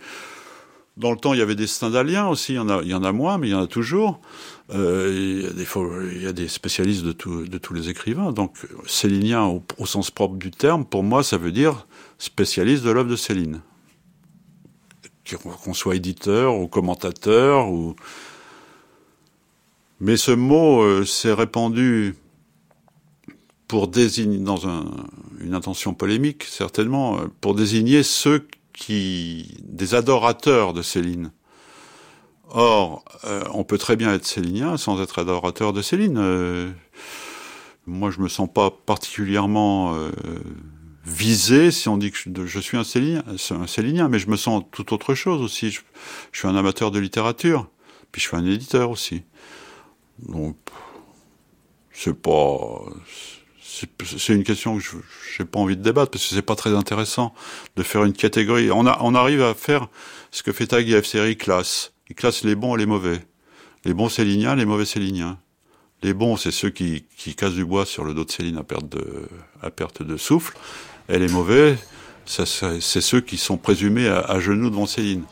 Dans 0.98 1.11
le 1.11 1.18
temps, 1.18 1.34
il 1.34 1.40
y 1.40 1.41
avait 1.41 1.56
des 1.56 1.68
Stendhaliens 1.68 2.28
aussi, 2.28 2.53
il 2.53 2.56
y 2.56 2.60
en 2.60 2.69
a, 2.69 2.82
il 2.84 2.90
y 2.90 2.94
en 2.94 3.03
a 3.03 3.11
moins, 3.11 3.38
mais 3.38 3.48
il 3.48 3.52
y 3.52 3.56
en 3.56 3.64
a 3.64 3.68
toujours. 3.68 4.22
Euh, 4.73 5.11
il, 5.14 5.43
y 5.43 5.48
a 5.48 5.52
des, 5.52 6.23
y 6.23 6.27
a 6.27 6.34
des 6.34 6.48
spécialistes 6.48 7.03
de, 7.03 7.11
tous 7.11 7.73
les 7.73 7.89
écrivains. 7.89 8.31
Donc, 8.31 8.57
célinien 8.88 9.45
au, 9.77 9.85
sens 9.85 10.11
propre 10.11 10.35
du 10.35 10.52
terme, 10.52 10.85
pour 10.85 11.03
moi, 11.03 11.23
ça 11.23 11.38
veut 11.38 11.52
dire 11.52 11.88
spécialiste 12.18 12.84
de 12.84 12.91
l'œuvre 12.91 13.10
de 13.10 13.15
Céline. 13.15 13.61
Qu'on 15.64 15.73
soit 15.73 15.95
éditeur 15.95 16.57
ou 16.57 16.68
commentateur. 16.68 17.68
Mais 19.99 20.18
ce 20.18 20.31
mot 20.31 20.81
euh, 20.81 21.06
s'est 21.06 21.34
répandu 21.34 22.15
pour 23.68 23.88
désigner, 23.88 24.39
dans 24.39 24.68
un, 24.68 24.85
une 25.39 25.53
intention 25.53 25.93
polémique 25.93 26.43
certainement, 26.43 27.19
euh, 27.19 27.27
pour 27.39 27.56
désigner 27.56 28.03
ceux 28.03 28.48
qui, 28.73 29.57
des 29.64 29.95
adorateurs 29.95 30.73
de 30.73 30.81
Céline. 30.81 31.31
Or, 32.53 33.06
euh, 33.23 33.44
on 33.53 33.64
peut 33.64 33.78
très 33.78 33.95
bien 33.95 34.14
être 34.14 34.26
célinien 34.26 34.76
sans 34.76 35.02
être 35.02 35.19
adorateur 35.19 35.72
de 35.72 35.82
Céline. 35.82 36.18
Euh, 36.18 36.69
moi, 37.88 38.11
je 38.11 38.19
me 38.19 38.28
sens 38.28 38.49
pas 38.53 38.69
particulièrement 38.72 39.95
euh, 39.95 40.11
visé 41.06 41.72
si 41.72 41.88
on 41.88 41.98
dit 41.98 42.11
que 42.11 42.18
je, 42.45 42.60
suis 42.60 42.78
un 42.78 42.84
célinien, 42.84 43.23
un 43.26 44.07
mais 44.10 44.19
je 44.19 44.30
me 44.30 44.36
sens 44.36 44.64
tout 44.72 44.94
autre 44.94 45.15
chose 45.15 45.41
aussi. 45.41 45.72
Je, 45.72 45.80
suis 46.34 46.48
un 46.48 46.56
amateur 46.57 46.91
de 46.91 46.99
littérature, 46.99 47.69
puis 48.11 48.22
je 48.22 48.28
suis 48.28 48.36
un 48.36 48.45
éditeur 48.45 48.90
aussi. 48.90 49.23
Donc, 50.19 50.57
c'est 51.94 52.14
pas, 52.14 52.82
c'est 53.61 54.34
une 54.34 54.44
question 54.44 54.78
que 54.78 54.84
je 54.84 54.98
n'ai 55.40 55.48
pas 55.48 55.60
envie 55.60 55.78
de 55.78 55.82
débattre 55.82 56.11
parce 56.11 56.28
que 56.28 56.36
c'est 56.36 56.41
pas 56.41 56.56
très 56.56 56.76
intéressant 56.76 57.34
de 57.78 57.84
faire 57.84 58.03
une 58.03 58.14
catégorie. 58.14 58.72
On, 58.72 58.86
a, 58.86 58.98
on 59.02 59.15
arrive 59.15 59.41
à 59.41 59.53
faire 59.53 59.88
ce 60.32 60.44
que 60.44 60.52
fait 60.52 60.68
Taguieff, 60.68 61.06
c'est 61.06 61.36
classe. 61.38 61.94
Il 62.12 62.14
classe 62.14 62.44
les 62.44 62.56
bons 62.56 62.76
et 62.76 62.78
les 62.78 62.86
mauvais. 62.86 63.22
Les 63.86 63.94
bons 63.94 64.10
céliniens, 64.10 64.54
les 64.54 64.66
mauvais 64.66 64.84
céliniens. 64.84 65.38
Les 66.04 66.14
bons, 66.14 66.36
c'est 66.36 66.52
ceux 66.52 66.70
qui, 66.70 67.06
qui 67.16 67.36
cassent 67.36 67.54
du 67.54 67.64
bois 67.64 67.86
sur 67.86 68.04
le 68.04 68.14
dos 68.14 68.26
de 68.26 68.32
Céline 68.32 68.58
à 68.58 68.64
perte 68.64 68.90
de, 68.90 69.30
à 69.62 69.72
perte 69.72 70.04
de 70.04 70.18
souffle. 70.18 70.58
Et 71.08 71.18
les 71.18 71.30
mauvais, 71.30 71.78
c'est 72.26 72.46
ceux 73.02 73.22
qui 73.22 73.38
sont 73.38 73.56
présumés 73.56 74.10
à, 74.10 74.42
genoux 74.42 74.70
devant 74.70 74.88
Céline. 74.88 75.24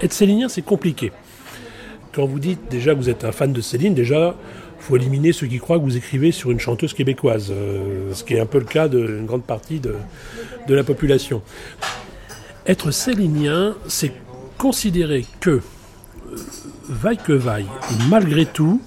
Être 0.00 0.12
célinien, 0.12 0.48
c'est 0.48 0.62
compliqué. 0.62 1.10
Quand 2.12 2.26
vous 2.26 2.38
dites 2.38 2.68
déjà 2.70 2.94
que 2.94 2.98
vous 3.00 3.10
êtes 3.10 3.24
un 3.24 3.32
fan 3.32 3.52
de 3.52 3.60
Céline, 3.60 3.94
déjà, 3.94 4.36
il 4.78 4.84
faut 4.84 4.94
éliminer 4.94 5.32
ceux 5.32 5.48
qui 5.48 5.58
croient 5.58 5.80
que 5.80 5.84
vous 5.84 5.96
écrivez 5.96 6.30
sur 6.30 6.52
une 6.52 6.60
chanteuse 6.60 6.94
québécoise, 6.94 7.48
euh, 7.50 8.14
ce 8.14 8.22
qui 8.22 8.34
est 8.34 8.40
un 8.40 8.46
peu 8.46 8.60
le 8.60 8.66
cas 8.66 8.86
d'une 8.86 9.26
grande 9.26 9.42
partie 9.42 9.80
de, 9.80 9.96
de 10.68 10.74
la 10.76 10.84
population. 10.84 11.42
Être 12.66 12.92
célinien, 12.92 13.74
c'est 13.88 14.12
considérer 14.56 15.26
que, 15.40 15.50
euh, 15.50 15.60
vaille 16.88 17.16
que 17.16 17.32
vaille, 17.32 17.66
malgré 18.08 18.46
tout, 18.46 18.80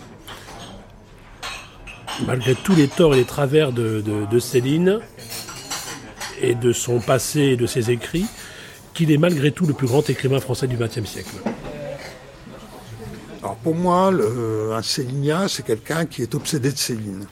malgré 2.25 2.55
tous 2.55 2.73
les 2.73 2.87
torts 2.87 3.13
et 3.15 3.17
les 3.17 3.25
travers 3.25 3.73
de, 3.73 4.39
Céline, 4.39 4.99
et 6.41 6.55
de 6.55 6.71
son 6.71 6.99
passé 6.99 7.41
et 7.41 7.57
de 7.57 7.65
ses 7.65 7.91
écrits, 7.91 8.25
qu'il 8.93 9.11
est 9.11 9.17
malgré 9.17 9.51
tout 9.51 9.65
le 9.65 9.73
plus 9.73 9.87
grand 9.87 10.09
écrivain 10.09 10.39
français 10.39 10.67
du 10.67 10.77
XXe 10.77 11.05
siècle. 11.05 11.35
Alors 13.41 13.57
pour 13.57 13.75
moi, 13.75 14.11
un 14.73 14.81
Célinien, 14.81 15.49
c'est 15.49 15.65
quelqu'un 15.65 16.05
qui 16.05 16.21
est 16.21 16.33
obsédé 16.33 16.71
de 16.71 16.77
Céline. 16.77 17.27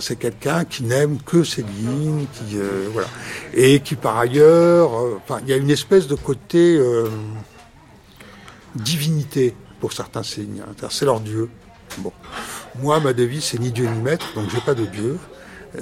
C'est 0.00 0.16
quelqu'un 0.16 0.64
qui 0.64 0.84
n'aime 0.84 1.18
que 1.22 1.42
Céline, 1.44 2.26
qui 2.34 2.58
euh, 2.58 2.88
voilà, 2.92 3.08
et 3.54 3.80
qui 3.80 3.94
par 3.94 4.18
ailleurs, 4.18 4.94
euh, 4.94 5.18
enfin, 5.22 5.40
il 5.42 5.48
y 5.48 5.52
a 5.52 5.56
une 5.56 5.70
espèce 5.70 6.06
de 6.06 6.14
côté 6.14 6.76
euh, 6.76 7.08
divinité 8.74 9.56
pour 9.80 9.94
certains 9.94 10.22
Céliniens. 10.22 10.66
C'est 10.90 11.06
leur 11.06 11.20
dieu. 11.20 11.48
Bon, 11.98 12.12
moi, 12.82 13.00
ma 13.00 13.14
devise, 13.14 13.44
c'est 13.44 13.58
ni 13.58 13.70
Dieu 13.72 13.88
ni 13.88 14.00
maître, 14.00 14.26
donc 14.34 14.50
j'ai 14.50 14.60
pas 14.60 14.74
de 14.74 14.84
dieu. 14.84 15.18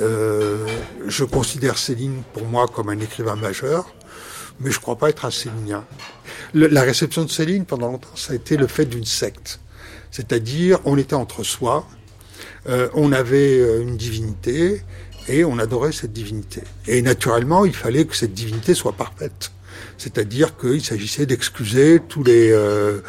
Euh, 0.00 0.66
je 1.06 1.24
considère 1.24 1.76
Céline 1.78 2.22
pour 2.32 2.44
moi 2.44 2.66
comme 2.68 2.88
un 2.88 2.98
écrivain 2.98 3.36
majeur, 3.36 3.92
mais 4.60 4.70
je 4.70 4.80
crois 4.80 4.96
pas 4.96 5.10
être 5.10 5.24
un 5.24 5.30
Célinien. 5.30 5.84
La 6.54 6.82
réception 6.82 7.24
de 7.24 7.30
Céline 7.30 7.64
pendant 7.64 7.88
longtemps, 7.88 8.14
ça 8.14 8.32
a 8.32 8.36
été 8.36 8.56
le 8.56 8.66
fait 8.66 8.86
d'une 8.86 9.04
secte, 9.04 9.60
c'est-à-dire 10.10 10.78
on 10.84 10.96
était 10.96 11.14
entre 11.14 11.42
soi 11.42 11.86
euh, 12.68 12.88
on 12.94 13.12
avait 13.12 13.58
euh, 13.58 13.82
une 13.82 13.96
divinité 13.96 14.82
et 15.28 15.44
on 15.44 15.58
adorait 15.58 15.92
cette 15.92 16.12
divinité. 16.12 16.62
Et 16.86 17.02
naturellement, 17.02 17.64
il 17.64 17.74
fallait 17.74 18.04
que 18.04 18.16
cette 18.16 18.34
divinité 18.34 18.74
soit 18.74 18.92
parfaite. 18.92 19.52
C'est-à-dire 19.98 20.56
qu'il 20.56 20.84
s'agissait 20.84 21.26
d'excuser 21.26 22.00
tous 22.06 22.22
les 22.22 22.50
euh, 22.52 23.00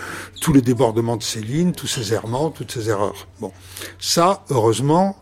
tous 0.42 0.54
les 0.54 0.62
débordements 0.62 1.18
de 1.18 1.24
Céline, 1.24 1.74
tous 1.74 1.88
ses 1.88 2.14
errements, 2.14 2.50
toutes 2.50 2.72
ses 2.72 2.90
erreurs. 2.90 3.28
Bon, 3.40 3.52
ça, 4.00 4.46
heureusement, 4.50 5.22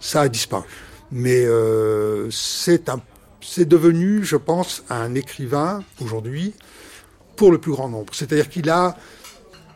ça 0.00 0.22
a 0.22 0.28
disparu. 0.28 0.68
Mais 1.10 1.44
euh, 1.44 2.30
c'est 2.30 2.88
un 2.88 3.00
c'est 3.40 3.66
devenu, 3.66 4.24
je 4.24 4.36
pense, 4.36 4.82
un 4.90 5.14
écrivain 5.14 5.82
aujourd'hui 6.02 6.52
pour 7.36 7.50
le 7.50 7.58
plus 7.58 7.72
grand 7.72 7.88
nombre. 7.88 8.12
C'est-à-dire 8.14 8.50
qu'il 8.50 8.68
a 8.68 8.96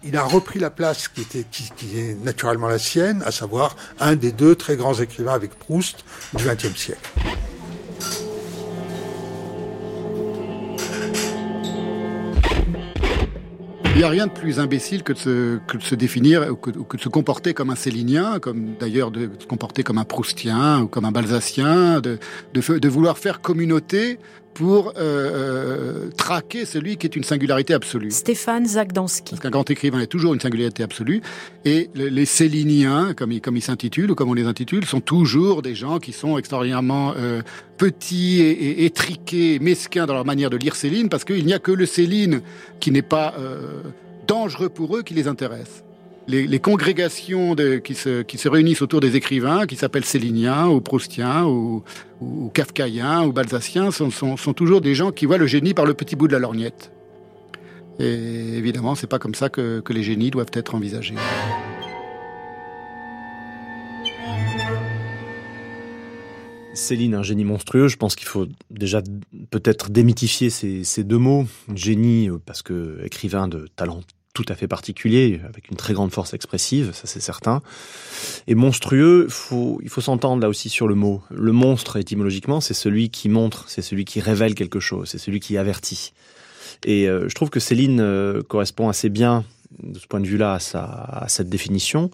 il 0.05 0.17
a 0.17 0.25
repris 0.25 0.59
la 0.59 0.71
place 0.71 1.09
qui, 1.09 1.21
était, 1.21 1.47
est 1.95 2.25
naturellement 2.25 2.69
la 2.69 2.79
sienne, 2.79 3.23
à 3.25 3.31
savoir 3.31 3.77
un 4.01 4.17
des 4.17 4.33
deux 4.33 4.55
très 4.55 4.77
grands 4.77 4.95
écrivains 4.95 5.35
avec 5.35 5.55
Proust 5.55 6.05
du 6.35 6.45
XXe 6.45 6.77
siècle. 6.77 7.11
Il 13.95 13.99
n'y 13.99 14.05
a 14.05 14.09
rien 14.09 14.27
de 14.27 14.33
plus 14.33 14.59
imbécile 14.59 15.03
que 15.03 15.13
de 15.13 15.19
se, 15.19 15.95
définir 15.95 16.51
ou 16.51 16.57
que, 16.57 16.71
de 16.71 17.01
se 17.01 17.11
comporter 17.11 17.53
comme 17.53 17.69
un 17.69 17.77
Célinien, 17.77 18.39
comme 18.41 18.75
d'ailleurs 18.81 19.11
de 19.11 19.31
se 19.39 19.47
comporter 19.47 19.83
comme 19.83 19.99
un 19.99 20.05
Proustien 20.05 20.81
ou 20.81 20.89
comme 20.89 21.05
un 21.05 21.13
de, 21.13 22.19
de 22.55 22.89
vouloir 22.89 23.19
faire 23.19 23.43
communauté 23.43 24.19
pour 24.55 24.89
euh, 24.89 24.93
euh, 24.99 26.11
traquer 26.17 26.65
celui 26.65 26.97
qui 26.97 27.07
est 27.07 27.17
une 27.17 27.25
singularité 27.25 27.75
absolue. 27.75 28.11
Stéphane 28.11 28.67
Zagdanski. 28.67 29.31
Parce 29.31 29.43
qu'un 29.43 29.51
grand 29.51 29.69
écrivain 29.71 30.01
est 30.01 30.07
toujours 30.07 30.35
une 30.35 30.41
singularité 30.41 30.83
absolue. 30.83 31.23
Et 31.65 31.91
les 31.95 32.27
Céliniens, 32.27 33.15
comme 33.15 33.33
ils 33.33 33.41
comme 33.41 33.61
s'intitulent 33.61 34.11
ou 34.11 34.15
comme 34.15 34.31
on 34.31 34.35
les 34.35 34.47
intitule, 34.47 34.85
sont 34.85 35.01
toujours 35.01 35.63
des 35.63 35.75
gens 35.75 35.99
qui 35.99 36.13
sont 36.13 36.39
extraordinairement 36.39 37.15
euh, 37.17 37.43
petits 37.79 38.41
et, 38.41 38.51
et, 38.51 38.85
étriqués, 38.85 39.59
mesquins 39.59 40.07
dans 40.07 40.15
leur 40.15 40.25
manière 40.25 40.51
de 40.51 40.57
lire 40.57 40.77
Céline, 40.77 41.09
parce 41.09 41.25
qu'il 41.25 41.45
n'y 41.45 41.55
a 41.55 41.59
que 41.59 41.73
le 41.73 41.87
Céline 41.87 42.43
qui 42.81 42.91
n'est 42.91 43.03
pas 43.03 43.35
euh, 43.39 43.83
dangereux 44.27 44.69
pour 44.69 44.97
eux 44.97 45.03
qui 45.03 45.15
les 45.15 45.29
intéresse 45.29 45.83
les, 46.29 46.59
congrégations 46.59 47.55
qui, 47.85 47.95
se, 47.95 48.49
réunissent 48.49 48.83
autour 48.83 49.01
des 49.01 49.17
écrivains, 49.17 49.67
qui 49.67 49.77
s'appellent 49.77 50.05
Céliniens 50.05 50.69
ou 50.69 50.81
Proustiens 50.81 51.45
ou, 51.45 51.83
ou, 52.21 52.45
ou 52.45 52.49
Kafkaïens 52.49 53.25
ou 53.25 53.33
Balzaciens, 53.33 53.91
sont, 53.91 54.37
toujours 54.55 54.81
des 54.81 54.95
gens 54.95 55.11
qui 55.13 55.27
voient 55.27 55.39
le 55.39 55.47
génie 55.47 55.75
par 55.75 55.87
le 55.87 55.95
petit 55.95 56.17
bout 56.17 56.29
de 56.29 56.33
la 56.33 56.39
lorgnette. 56.39 56.93
Et 57.99 58.57
évidemment, 58.57 58.95
c'est 58.95 59.07
pas 59.07 59.19
comme 59.19 59.35
ça 59.35 59.49
que, 59.49 59.83
les 59.91 60.03
génies 60.03 60.31
doivent 60.31 60.51
être 60.53 60.75
envisagés. 60.75 61.15
Céline, 66.75 67.15
un 67.15 67.23
génie 67.23 67.45
monstrueux, 67.45 67.89
je 67.89 67.99
pense 67.99 68.17
qu'il 68.17 68.27
faut 68.27 68.47
déjà 68.71 69.03
peut-être 69.51 69.91
démythifier 69.91 70.49
ces, 70.49 70.85
ces, 70.85 71.05
deux 71.05 71.19
mots. 71.19 71.45
Génie, 71.75 72.31
parce 72.47 72.63
que 72.63 72.99
écrivain 73.05 73.47
de 73.47 73.69
talent 73.77 74.01
tout 74.35 74.45
à 74.49 74.55
fait 74.55 74.67
particulier, 74.67 75.41
avec 75.47 75.71
une 75.71 75.77
très 75.77 75.93
grande 75.93 76.11
force 76.11 76.33
expressive, 76.33 76.93
ça 76.95 77.07
c'est 77.07 77.21
certain. 77.21 77.61
Et 78.47 78.55
monstrueux, 78.55 79.29
il 79.83 79.89
faut 79.89 80.01
s'entendre 80.01 80.43
là 80.43 80.49
aussi 80.49 80.71
sur 80.71 80.89
le 80.89 80.95
mot. 80.95 81.23
Le 81.31 81.53
monstre, 81.53 81.97
étymologiquement, 81.99 82.61
c'est 82.61 82.75
celui 82.75 83.11
qui 83.11 83.29
montre, 83.29 83.69
c'est 83.69 83.83
celui 83.83 84.05
qui 84.05 84.21
révèle 84.21 84.55
quelque 84.55 84.81
chose, 84.81 85.09
c'est 85.11 85.19
celui 85.19 85.41
qui 85.41 85.59
avertit. 85.59 86.13
Et 86.85 87.09
euh, 87.09 87.29
je 87.29 87.35
trouve 87.35 87.51
que 87.51 87.61
Céline 87.61 88.01
euh, 88.01 88.43
correspond 88.43 88.89
assez 88.89 89.09
bien, 89.09 89.45
de 89.83 89.99
ce 89.99 90.07
point 90.07 90.21
de 90.21 90.27
vue-là, 90.27 90.59
à, 90.75 91.27
cette 91.29 91.49
définition. 91.49 92.11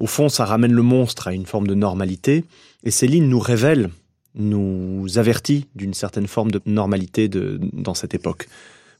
Au 0.00 0.06
fond, 0.06 0.28
ça 0.28 0.44
ramène 0.44 0.72
le 0.72 0.82
monstre 0.82 1.28
à 1.28 1.32
une 1.32 1.46
forme 1.46 1.66
de 1.66 1.74
normalité. 1.74 2.44
Et 2.84 2.90
Céline 2.90 3.28
nous 3.28 3.38
révèle, 3.38 3.90
nous 4.34 5.06
avertit 5.16 5.66
d'une 5.74 5.94
certaine 5.94 6.26
forme 6.26 6.50
de 6.50 6.60
normalité 6.66 7.28
dans 7.28 7.94
cette 7.94 8.14
époque. 8.14 8.48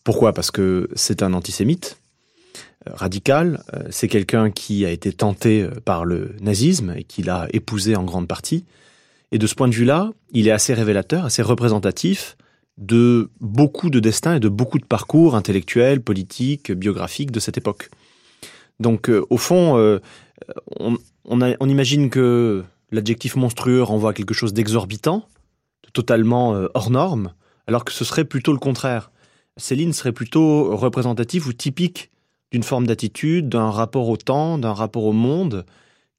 Pourquoi? 0.05 0.33
Parce 0.33 0.51
que 0.51 0.89
c'est 0.95 1.23
un 1.23 1.33
antisémite, 1.35 1.99
radical. 2.87 3.63
Euh, 3.75 3.85
c'est 3.91 4.09
quelqu'un 4.09 4.51
qui 4.51 4.85
a 4.85 4.91
été 4.91 5.13
tenté 5.13 5.63
euh, 5.63 5.71
par 5.85 6.05
le 6.05 6.37
nazisme 6.41 6.95
et 6.97 7.05
qui 7.05 7.23
l'a 7.23 7.49
épousé 7.53 7.97
en 7.97 8.05
grande 8.05 8.29
partie. 8.29 8.65
Et 9.33 9.39
de 9.39 9.47
ce 9.47 9.55
point 9.55 9.69
de 9.69 9.75
vue-là, 9.75 10.11
il 10.33 10.49
est 10.49 10.53
assez 10.53 10.75
révélateur, 10.75 11.25
assez 11.25 11.43
représentatif 11.43 12.37
de 12.79 13.31
beaucoup 13.41 13.91
de 13.91 13.99
destins 13.99 14.37
et 14.37 14.41
de 14.41 14.49
beaucoup 14.49 14.79
de 14.79 14.85
parcours 14.85 15.35
intellectuels, 15.35 16.01
politiques, 16.01 16.71
biographiques 16.71 17.33
de 17.33 17.41
cette 17.41 17.59
époque. 17.59 17.91
Donc, 18.79 19.11
euh, 19.11 19.27
au 19.31 19.37
fond, 19.37 19.99
on, 20.79 21.69
imagine 21.69 22.09
que 22.09 22.63
l'adjectif 22.93 23.35
monstrueux 23.35 23.83
renvoie 23.83 24.11
à 24.11 24.15
quelque 24.15 24.33
chose 24.33 24.55
d'exorbitant, 24.55 25.27
de 25.85 25.91
totalement 25.91 26.53
hors 26.75 26.91
norme, 26.91 27.33
alors 27.67 27.85
que 27.85 27.93
ce 27.93 28.05
serait 28.05 28.25
plutôt 28.25 28.53
le 28.53 28.59
contraire. 28.59 29.11
Céline 29.57 29.93
serait 29.93 30.13
plutôt 30.13 30.77
représentative 30.77 31.49
ou 31.49 31.53
typique 31.53 32.13
d'une 32.53 32.63
forme 32.63 32.87
d'attitude, 32.87 33.49
d'un 33.49 33.71
rapport 33.71 34.09
au 34.09 34.17
temps, 34.17 34.59
d'un 34.59 34.73
rapport 34.73 35.05
au 35.05 35.13
monde, 35.13 35.65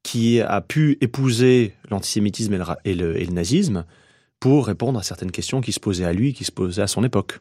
qui 0.03 0.41
a 0.41 0.61
pu 0.61 0.97
épouser 1.01 1.73
l'antisémitisme 1.89 2.63
et, 2.85 2.95
le, 2.95 3.25
nazisme 3.25 3.85
pour 4.39 4.67
répondre 4.67 4.99
à 4.99 5.03
certaines 5.03 5.31
questions 5.31 5.61
qui 5.61 5.71
se 5.71 5.79
posaient 5.79 6.05
à 6.05 6.13
lui, 6.13 6.33
qui 6.33 6.45
se 6.45 6.51
posaient 6.51 6.81
à 6.81 6.87
son 6.87 7.03
époque. 7.03 7.39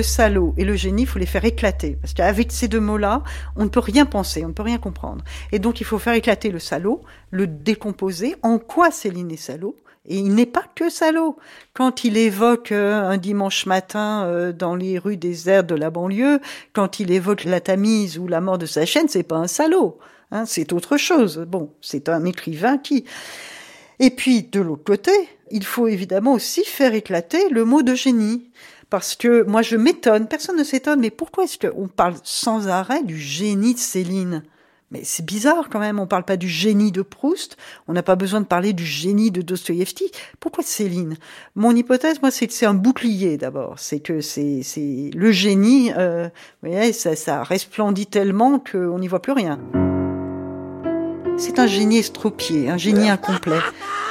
Le 0.00 0.04
salaud 0.04 0.54
et 0.56 0.64
le 0.64 0.76
génie, 0.76 1.02
il 1.02 1.06
faut 1.06 1.18
les 1.18 1.26
faire 1.26 1.44
éclater. 1.44 1.98
Parce 2.00 2.14
qu'avec 2.14 2.52
ces 2.52 2.68
deux 2.68 2.80
mots-là, 2.80 3.22
on 3.54 3.64
ne 3.64 3.68
peut 3.68 3.80
rien 3.80 4.06
penser, 4.06 4.42
on 4.46 4.48
ne 4.48 4.54
peut 4.54 4.62
rien 4.62 4.78
comprendre. 4.78 5.22
Et 5.52 5.58
donc, 5.58 5.82
il 5.82 5.84
faut 5.84 5.98
faire 5.98 6.14
éclater 6.14 6.50
le 6.50 6.58
salaud, 6.58 7.02
le 7.30 7.46
décomposer. 7.46 8.34
En 8.42 8.58
quoi 8.58 8.90
Céline 8.90 9.30
est 9.30 9.36
salaud? 9.36 9.76
Et 10.06 10.16
il 10.16 10.34
n'est 10.34 10.46
pas 10.46 10.64
que 10.74 10.88
salaud. 10.88 11.36
Quand 11.74 12.02
il 12.04 12.16
évoque 12.16 12.72
euh, 12.72 13.02
un 13.02 13.18
dimanche 13.18 13.66
matin 13.66 14.24
euh, 14.24 14.52
dans 14.52 14.74
les 14.74 14.98
rues 14.98 15.18
désertes 15.18 15.66
de 15.66 15.74
la 15.74 15.90
banlieue, 15.90 16.40
quand 16.72 16.98
il 16.98 17.10
évoque 17.10 17.44
la 17.44 17.60
Tamise 17.60 18.18
ou 18.18 18.26
la 18.26 18.40
mort 18.40 18.56
de 18.56 18.64
sa 18.64 18.86
chaîne, 18.86 19.08
c'est 19.08 19.22
pas 19.22 19.36
un 19.36 19.48
salaud. 19.48 19.98
Hein, 20.30 20.46
c'est 20.46 20.72
autre 20.72 20.96
chose. 20.96 21.44
Bon, 21.46 21.74
c'est 21.82 22.08
un 22.08 22.24
écrivain 22.24 22.78
qui. 22.78 23.04
Et 23.98 24.08
puis, 24.08 24.44
de 24.44 24.62
l'autre 24.62 24.84
côté, 24.84 25.12
il 25.50 25.64
faut 25.64 25.88
évidemment 25.88 26.32
aussi 26.32 26.64
faire 26.64 26.94
éclater 26.94 27.50
le 27.50 27.66
mot 27.66 27.82
de 27.82 27.94
génie 27.94 28.50
parce 28.90 29.14
que 29.14 29.44
moi 29.44 29.62
je 29.62 29.76
m'étonne, 29.76 30.26
personne 30.26 30.58
ne 30.58 30.64
s'étonne, 30.64 31.00
mais 31.00 31.10
pourquoi 31.10 31.44
est-ce 31.44 31.58
qu'on 31.58 31.88
parle 31.88 32.14
sans 32.24 32.68
arrêt 32.68 33.02
du 33.02 33.16
génie 33.16 33.74
de 33.74 33.78
Céline? 33.78 34.42
Mais 34.90 35.02
c'est 35.04 35.24
bizarre 35.24 35.68
quand 35.70 35.78
même, 35.78 36.00
on 36.00 36.08
parle 36.08 36.24
pas 36.24 36.36
du 36.36 36.48
génie 36.48 36.90
de 36.90 37.02
Proust, 37.02 37.56
on 37.86 37.92
n'a 37.92 38.02
pas 38.02 38.16
besoin 38.16 38.40
de 38.40 38.46
parler 38.46 38.72
du 38.72 38.84
génie 38.84 39.30
de 39.30 39.40
Dostoïevski. 39.40 40.10
Pourquoi 40.40 40.64
Céline? 40.64 41.16
Mon 41.54 41.76
hypothèse, 41.76 42.20
moi, 42.20 42.32
c'est 42.32 42.48
que 42.48 42.52
c'est 42.52 42.66
un 42.66 42.74
bouclier 42.74 43.36
d'abord. 43.36 43.78
C'est 43.78 44.00
que 44.00 44.20
c'est 44.20 44.62
le 45.14 45.30
génie, 45.30 45.92
euh, 45.96 46.28
vous 46.62 46.70
voyez, 46.70 46.92
ça, 46.92 47.14
ça 47.14 47.44
resplendit 47.44 48.06
tellement 48.06 48.58
qu'on 48.58 48.98
n'y 48.98 49.06
voit 49.06 49.22
plus 49.22 49.30
rien. 49.30 49.60
C'est 51.36 51.60
un 51.60 51.68
génie 51.68 51.98
estropié, 51.98 52.68
un 52.68 52.76
génie 52.76 53.08
incomplet. 53.08 53.60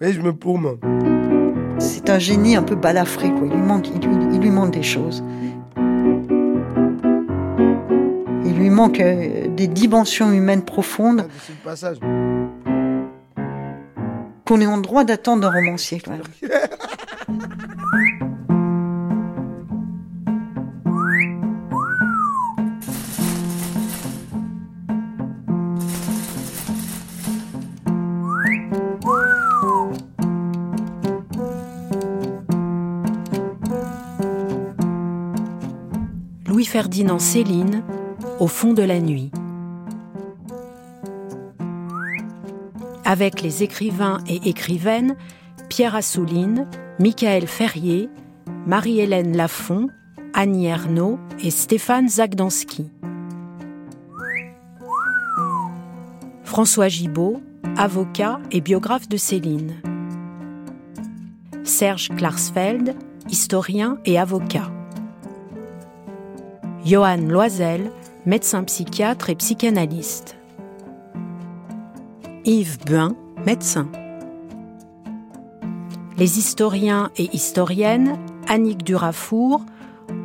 Mais 0.00 0.12
je 0.12 0.20
me 0.20 0.32
paume. 0.32 0.78
C'est 1.78 2.10
un 2.10 2.18
génie 2.18 2.56
un 2.56 2.62
peu 2.62 2.74
balafré, 2.74 3.30
quoi. 3.30 3.46
Il 3.46 3.52
lui 3.52 3.62
manque, 3.62 3.88
il, 3.88 4.40
lui 4.40 4.50
manque 4.50 4.72
des 4.72 4.82
choses. 4.82 5.22
Il 8.44 8.54
lui 8.56 8.70
manque 8.70 9.00
euh, 9.00 9.48
des 9.48 9.68
dimensions 9.68 10.32
humaines 10.32 10.62
profondes. 10.62 11.28
Ah, 11.66 11.74
Qu'on 14.44 14.60
est 14.60 14.66
en 14.66 14.78
droit 14.78 15.04
d'attendre 15.04 15.42
d'un 15.42 15.50
romancier, 15.50 16.00
quand 16.00 16.12
même. 16.12 16.22
Ferdinand 36.68 37.18
Céline, 37.18 37.82
Au 38.40 38.46
fond 38.46 38.74
de 38.74 38.82
la 38.82 39.00
nuit. 39.00 39.30
Avec 43.06 43.40
les 43.40 43.62
écrivains 43.62 44.18
et 44.26 44.50
écrivaines 44.50 45.16
Pierre 45.70 45.94
Assouline, 45.94 46.68
Michael 46.98 47.46
Ferrier, 47.46 48.10
Marie-Hélène 48.66 49.34
Lafont, 49.34 49.88
Annie 50.34 50.66
Ernaux 50.66 51.18
et 51.42 51.50
Stéphane 51.50 52.06
Zagdanski. 52.06 52.90
François 56.44 56.88
Gibaud, 56.88 57.40
avocat 57.78 58.40
et 58.50 58.60
biographe 58.60 59.08
de 59.08 59.16
Céline. 59.16 59.80
Serge 61.64 62.10
Klarsfeld, 62.10 62.94
historien 63.30 63.96
et 64.04 64.18
avocat. 64.18 64.70
Johan 66.84 67.28
Loisel, 67.28 67.90
médecin 68.24 68.62
psychiatre 68.64 69.30
et 69.30 69.34
psychanalyste. 69.34 70.36
Yves 72.44 72.78
Buin, 72.86 73.14
médecin. 73.44 73.88
Les 76.16 76.38
historiens 76.38 77.10
et 77.16 77.28
historiennes 77.34 78.16
Annick 78.48 78.84
Durafour, 78.84 79.60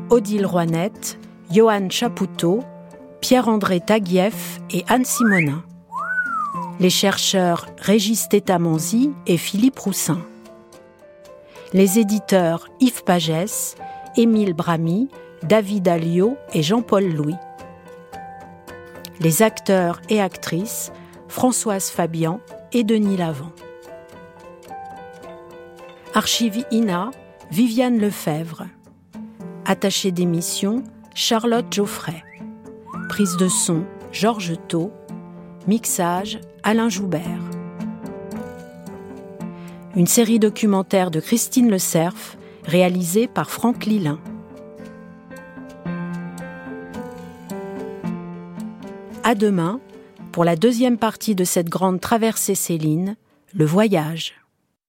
Odile 0.09 0.45
Roinette, 0.45 1.17
Johan 1.51 1.89
Chapoutot, 1.89 2.63
Pierre-André 3.19 3.79
Taguieff 3.79 4.61
et 4.71 4.85
Anne 4.87 5.05
Simonin. 5.05 5.63
Les 6.79 6.89
chercheurs 6.89 7.67
Régis 7.79 8.29
Tétamanzi 8.29 9.11
et 9.27 9.37
Philippe 9.37 9.79
Roussin. 9.79 10.19
Les 11.73 11.99
éditeurs 11.99 12.67
Yves 12.79 13.03
Pagès, 13.03 13.75
Émile 14.15 14.53
Bramy, 14.53 15.09
David 15.43 15.89
Alliot 15.89 16.37
et 16.53 16.63
Jean-Paul 16.63 17.03
Louis. 17.03 17.35
Les 19.19 19.41
acteurs 19.41 20.01
et 20.07 20.21
actrices 20.21 20.93
Françoise 21.27 21.89
Fabian 21.89 22.39
et 22.71 22.85
Denis 22.85 23.17
Lavant. 23.17 23.51
Archive 26.13 26.63
INA, 26.71 27.11
Viviane 27.51 27.99
Lefebvre. 27.99 28.67
Attachée 29.65 30.11
d'émission, 30.11 30.83
Charlotte 31.13 31.65
Geoffrey. 31.71 32.23
Prise 33.09 33.35
de 33.35 33.49
son, 33.49 33.83
Georges 34.13 34.55
Thau. 34.69 34.91
Mixage, 35.67 36.39
Alain 36.63 36.87
Joubert. 36.87 37.41
Une 39.95 40.07
série 40.07 40.39
documentaire 40.39 41.11
de 41.11 41.19
Christine 41.19 41.69
Le 41.69 41.79
Cerf, 41.79 42.37
réalisée 42.65 43.27
par 43.27 43.49
Franck 43.49 43.85
Lilin. 43.85 44.19
À 49.25 49.35
demain 49.35 49.79
pour 50.33 50.43
la 50.43 50.57
deuxième 50.57 50.97
partie 50.97 51.33
de 51.33 51.45
cette 51.45 51.69
grande 51.69 52.01
traversée 52.01 52.55
Céline, 52.55 53.15
le 53.53 53.63
voyage. 53.63 54.33